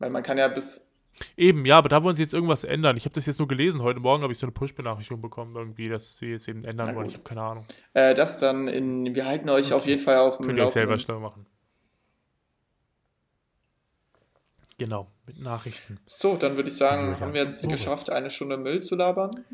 Weil 0.00 0.10
man 0.10 0.22
kann 0.24 0.36
ja 0.38 0.48
bis, 0.48 0.88
Eben, 1.36 1.66
ja, 1.66 1.76
aber 1.78 1.88
da 1.90 2.02
wollen 2.02 2.16
sie 2.16 2.22
jetzt 2.22 2.32
irgendwas 2.32 2.64
ändern. 2.64 2.96
Ich 2.96 3.04
habe 3.04 3.14
das 3.14 3.26
jetzt 3.26 3.38
nur 3.38 3.46
gelesen. 3.46 3.82
Heute 3.82 4.00
Morgen 4.00 4.22
habe 4.22 4.32
ich 4.32 4.38
so 4.38 4.46
eine 4.46 4.52
Push-Benachrichtigung 4.52 5.20
bekommen, 5.20 5.54
irgendwie, 5.54 5.88
dass 5.88 6.16
sie 6.16 6.26
jetzt 6.30 6.48
eben 6.48 6.64
ändern 6.64 6.94
wollen. 6.96 7.08
Ich 7.08 7.14
habe 7.14 7.24
keine 7.24 7.42
Ahnung. 7.42 7.66
äh, 7.92 8.14
das 8.14 8.38
dann 8.40 8.68
in, 8.68 9.14
wir 9.14 9.26
halten 9.26 9.48
euch 9.50 9.72
auf 9.74 9.86
jeden 9.86 10.02
Fall 10.02 10.16
auf 10.16 10.38
dem 10.38 10.46
Könnt 10.46 10.58
ihr 10.58 10.64
euch 10.64 10.70
selber 10.72 10.98
schnell 10.98 11.18
machen. 11.18 11.44
Genau, 14.78 15.08
mit 15.26 15.38
Nachrichten. 15.40 15.98
So, 16.06 16.36
dann 16.36 16.56
würde 16.56 16.70
ich 16.70 16.76
sagen, 16.76 17.12
Ja, 17.12 17.20
haben 17.20 17.34
wir 17.34 17.42
jetzt 17.42 17.60
sowas. 17.60 17.76
geschafft, 17.78 18.08
eine 18.10 18.30
Stunde 18.30 18.56
Müll 18.56 18.80
zu 18.80 18.94
labern. 18.96 19.44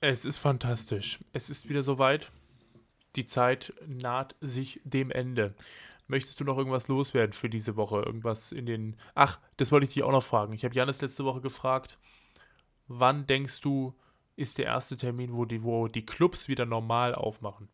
Es 0.00 0.26
ist 0.26 0.36
fantastisch. 0.36 1.20
Es 1.32 1.48
ist 1.48 1.68
wieder 1.70 1.82
soweit. 1.82 2.30
Die 3.16 3.24
Zeit 3.24 3.72
naht 3.86 4.34
sich 4.42 4.82
dem 4.84 5.10
Ende. 5.10 5.54
Möchtest 6.08 6.38
du 6.40 6.44
noch 6.44 6.56
irgendwas 6.56 6.86
loswerden 6.88 7.32
für 7.32 7.48
diese 7.50 7.76
Woche? 7.76 8.00
Irgendwas 8.02 8.52
in 8.52 8.66
den. 8.66 8.96
Ach, 9.14 9.38
das 9.56 9.72
wollte 9.72 9.86
ich 9.86 9.94
dich 9.94 10.02
auch 10.04 10.12
noch 10.12 10.22
fragen. 10.22 10.52
Ich 10.52 10.64
habe 10.64 10.74
Janis 10.74 11.00
letzte 11.00 11.24
Woche 11.24 11.40
gefragt, 11.40 11.98
wann 12.86 13.26
denkst 13.26 13.60
du, 13.60 13.92
ist 14.36 14.58
der 14.58 14.66
erste 14.66 14.96
Termin, 14.96 15.34
wo 15.34 15.44
die, 15.44 15.62
wo 15.64 15.88
die 15.88 16.06
Clubs 16.06 16.46
wieder 16.48 16.64
normal 16.66 17.14
aufmachen? 17.14 17.68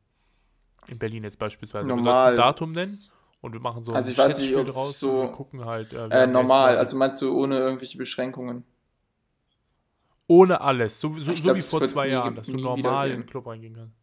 In 0.87 0.99
Berlin 0.99 1.25
jetzt 1.25 1.39
beispielsweise. 1.39 1.85
Du 1.87 1.91
sollst 1.95 2.05
Normal. 2.05 2.31
ein 2.33 2.37
Datum 2.37 2.73
nennen 2.73 2.99
und 3.41 3.53
wir 3.53 3.61
machen 3.61 3.85
so 3.85 3.93
Also 3.93 4.09
ein 4.09 4.13
ich 4.13 4.19
weiß 4.19 4.39
nicht, 4.39 4.57
ob's 4.57 4.73
draus 4.73 4.99
so- 4.99 5.21
und 5.21 5.27
wir 5.29 5.33
gucken 5.33 5.65
halt. 5.65 5.93
Äh, 5.93 6.09
Äh, 6.09 6.27
normal, 6.27 6.77
also 6.79 6.97
meinst 6.97 7.21
du 7.21 7.37
ohne 7.37 7.59
irgendwelche 7.59 7.99
Beschränkungen? 7.99 8.65
Ohne 10.27 10.61
alles. 10.61 10.99
So, 11.01 11.13
so, 11.19 11.31
Ich 11.33 11.39
so 11.39 11.45
glaub, 11.45 11.57
wie 11.57 11.63
vor 11.63 11.87
zwei 11.87 12.09
Jahren, 12.09 12.35
dass 12.35 12.47
du 12.47 12.57
normal 12.57 13.11
in 13.11 13.21
den. 13.21 13.27
Club 13.27 13.47
reingehen 13.47 13.75
kannst. 13.75 13.97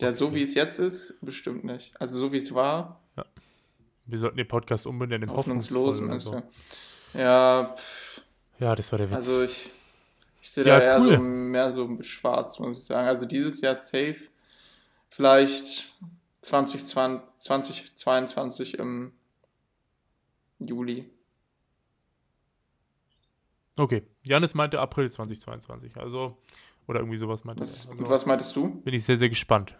Ja, 0.00 0.12
so 0.12 0.34
wie 0.34 0.42
es 0.42 0.54
jetzt 0.54 0.78
ist, 0.78 1.18
bestimmt 1.20 1.64
nicht. 1.64 1.98
Also 2.00 2.18
so 2.18 2.32
wie 2.32 2.38
es 2.38 2.52
war, 2.54 3.00
Wir 4.06 4.18
sollten 4.18 4.36
den 4.36 4.48
Podcast 4.48 4.86
umbenennen 4.86 5.28
in 5.30 5.34
hoffnungslos. 5.34 6.00
hoffnungsvoll 6.00 6.34
oder 6.34 6.42
meinst 6.42 6.52
so. 7.12 7.18
Ja, 7.18 7.72
pff, 7.74 8.22
Ja, 8.58 8.74
das 8.74 8.90
war 8.92 8.98
der 8.98 9.08
Witz. 9.08 9.16
also 9.16 9.42
ich, 9.42 9.70
ich 10.42 10.50
sehe 10.50 10.64
Ja, 10.66 10.78
da 10.78 10.84
eher 10.84 11.00
cool. 11.00 11.14
so 11.16 11.22
mehr 11.22 11.72
so 11.72 12.02
schwarz, 12.02 12.58
muss 12.58 12.78
ich 12.80 12.84
sagen. 12.84 13.06
Also 13.08 13.24
dieses 13.24 13.60
Jahr 13.62 13.74
safe, 13.74 14.28
vielleicht 15.08 15.96
2020, 16.42 17.34
2022 17.96 18.78
im 18.78 19.12
Juli. 20.58 21.08
okay, 23.76 24.02
Janis 24.22 24.54
meinte 24.54 24.80
April 24.80 25.10
2022, 25.10 25.96
also, 25.96 26.36
oder 26.86 27.00
irgendwie 27.00 27.18
sowas 27.18 27.44
meinte 27.44 27.62
Was, 27.62 27.84
er. 27.86 27.92
und 27.92 28.00
Also, 28.00 28.10
was 28.10 28.26
meintest 28.26 28.54
du? 28.56 28.80
bin 28.82 28.94
ich 28.94 29.04
sehr, 29.04 29.16
sehr 29.18 29.28
gespannt. 29.28 29.76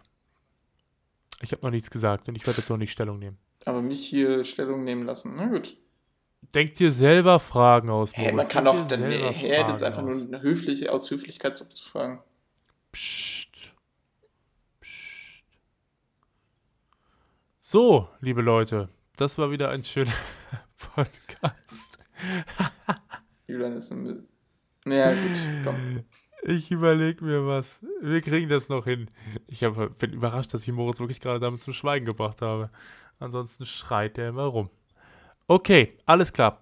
Ich 1.41 1.51
habe 1.51 1.61
noch 1.63 1.71
nichts 1.71 1.89
gesagt 1.91 2.27
und 2.29 2.35
ich 2.35 2.45
werde 2.47 2.59
jetzt 2.59 2.69
noch 2.69 2.77
nicht 2.77 2.91
Stellung 2.91 3.19
nehmen. 3.19 3.37
Aber 3.65 3.81
mich 3.81 4.05
hier 4.05 4.43
Stellung 4.43 4.83
nehmen 4.83 5.03
lassen. 5.03 5.33
Na 5.35 5.47
gut. 5.47 5.77
Denk 6.53 6.75
dir 6.75 6.91
selber 6.91 7.39
Fragen 7.39 7.89
aus, 7.89 8.11
Hä, 8.13 8.31
man 8.31 8.47
kann 8.47 8.65
Denk 8.65 8.77
auch, 8.77 8.87
dir 8.87 8.97
dann, 8.97 9.11
hä, 9.11 9.63
das 9.67 9.77
ist 9.77 9.83
einfach 9.83 10.03
nur 10.03 10.15
aus. 10.15 10.21
eine 10.21 10.41
höfliche, 10.41 10.91
aus 10.91 11.09
Höflichkeit 11.09 11.55
so 11.55 11.65
zu 11.65 11.83
fragen. 11.83 12.21
Psst. 12.91 13.49
Psst. 14.79 15.43
So, 17.59 18.07
liebe 18.21 18.41
Leute, 18.41 18.89
das 19.17 19.37
war 19.37 19.49
wieder 19.51 19.69
ein 19.69 19.83
schöner 19.83 20.13
Podcast. 20.77 21.99
Julian 23.47 23.73
ist 23.73 23.91
ein. 23.91 24.27
Naja, 24.85 25.11
gut, 25.13 25.37
komm. 25.63 26.03
Ich 26.47 26.69
überlege 26.69 27.25
mir 27.25 27.47
was. 27.47 27.79
Wir 28.01 28.21
kriegen 28.21 28.49
das 28.49 28.69
noch 28.69 28.85
hin. 28.85 29.09
Ich 29.47 29.63
hab, 29.63 29.97
bin 29.97 30.13
überrascht, 30.13 30.53
dass 30.53 30.61
ich 30.61 30.71
Moritz 30.71 30.99
wirklich 30.99 31.19
gerade 31.19 31.39
damit 31.39 31.61
zum 31.61 31.73
Schweigen 31.73 32.05
gebracht 32.05 32.43
habe. 32.43 32.69
Ansonsten 33.17 33.65
schreit 33.65 34.19
er 34.19 34.29
immer 34.29 34.43
rum. 34.43 34.69
Okay, 35.47 35.97
alles 36.05 36.33
klar. 36.33 36.61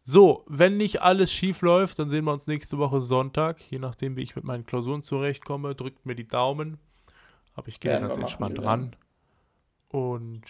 So, 0.00 0.44
wenn 0.48 0.78
nicht 0.78 1.02
alles 1.02 1.30
schief 1.30 1.60
läuft, 1.60 1.98
dann 1.98 2.08
sehen 2.08 2.24
wir 2.24 2.32
uns 2.32 2.46
nächste 2.46 2.78
Woche 2.78 3.02
Sonntag. 3.02 3.60
Je 3.70 3.78
nachdem, 3.78 4.16
wie 4.16 4.22
ich 4.22 4.34
mit 4.34 4.44
meinen 4.44 4.64
Klausuren 4.64 5.02
zurechtkomme, 5.02 5.74
drückt 5.74 6.06
mir 6.06 6.14
die 6.14 6.26
Daumen. 6.26 6.78
Aber 7.54 7.68
ich 7.68 7.80
gehe 7.80 7.92
Werden 7.92 8.08
ganz 8.08 8.16
entspannt 8.16 8.64
ran. 8.64 8.96
Und 9.88 10.44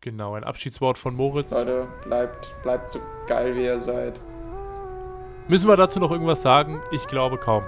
genau, 0.00 0.34
ein 0.34 0.44
Abschiedswort 0.44 0.96
von 0.96 1.14
Moritz. 1.14 1.50
Leute, 1.50 1.86
bleibt, 2.02 2.56
bleibt 2.62 2.88
so 2.88 2.98
geil, 3.26 3.54
wie 3.54 3.64
ihr 3.64 3.78
seid. 3.78 4.22
Müssen 5.48 5.68
wir 5.68 5.76
dazu 5.76 6.00
noch 6.00 6.10
irgendwas 6.10 6.40
sagen? 6.40 6.80
Ich 6.92 7.06
glaube 7.08 7.36
kaum. 7.36 7.62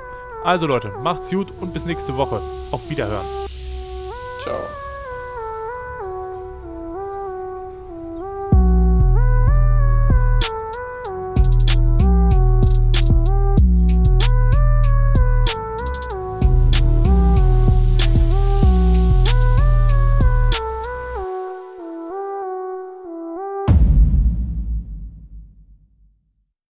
Also 0.44 0.66
Leute, 0.66 0.92
macht's 1.02 1.30
gut 1.30 1.48
und 1.60 1.72
bis 1.72 1.84
nächste 1.84 2.16
Woche. 2.16 2.40
Auf 2.70 2.88
Wiederhören. 2.88 3.26
Ciao. 4.42 4.60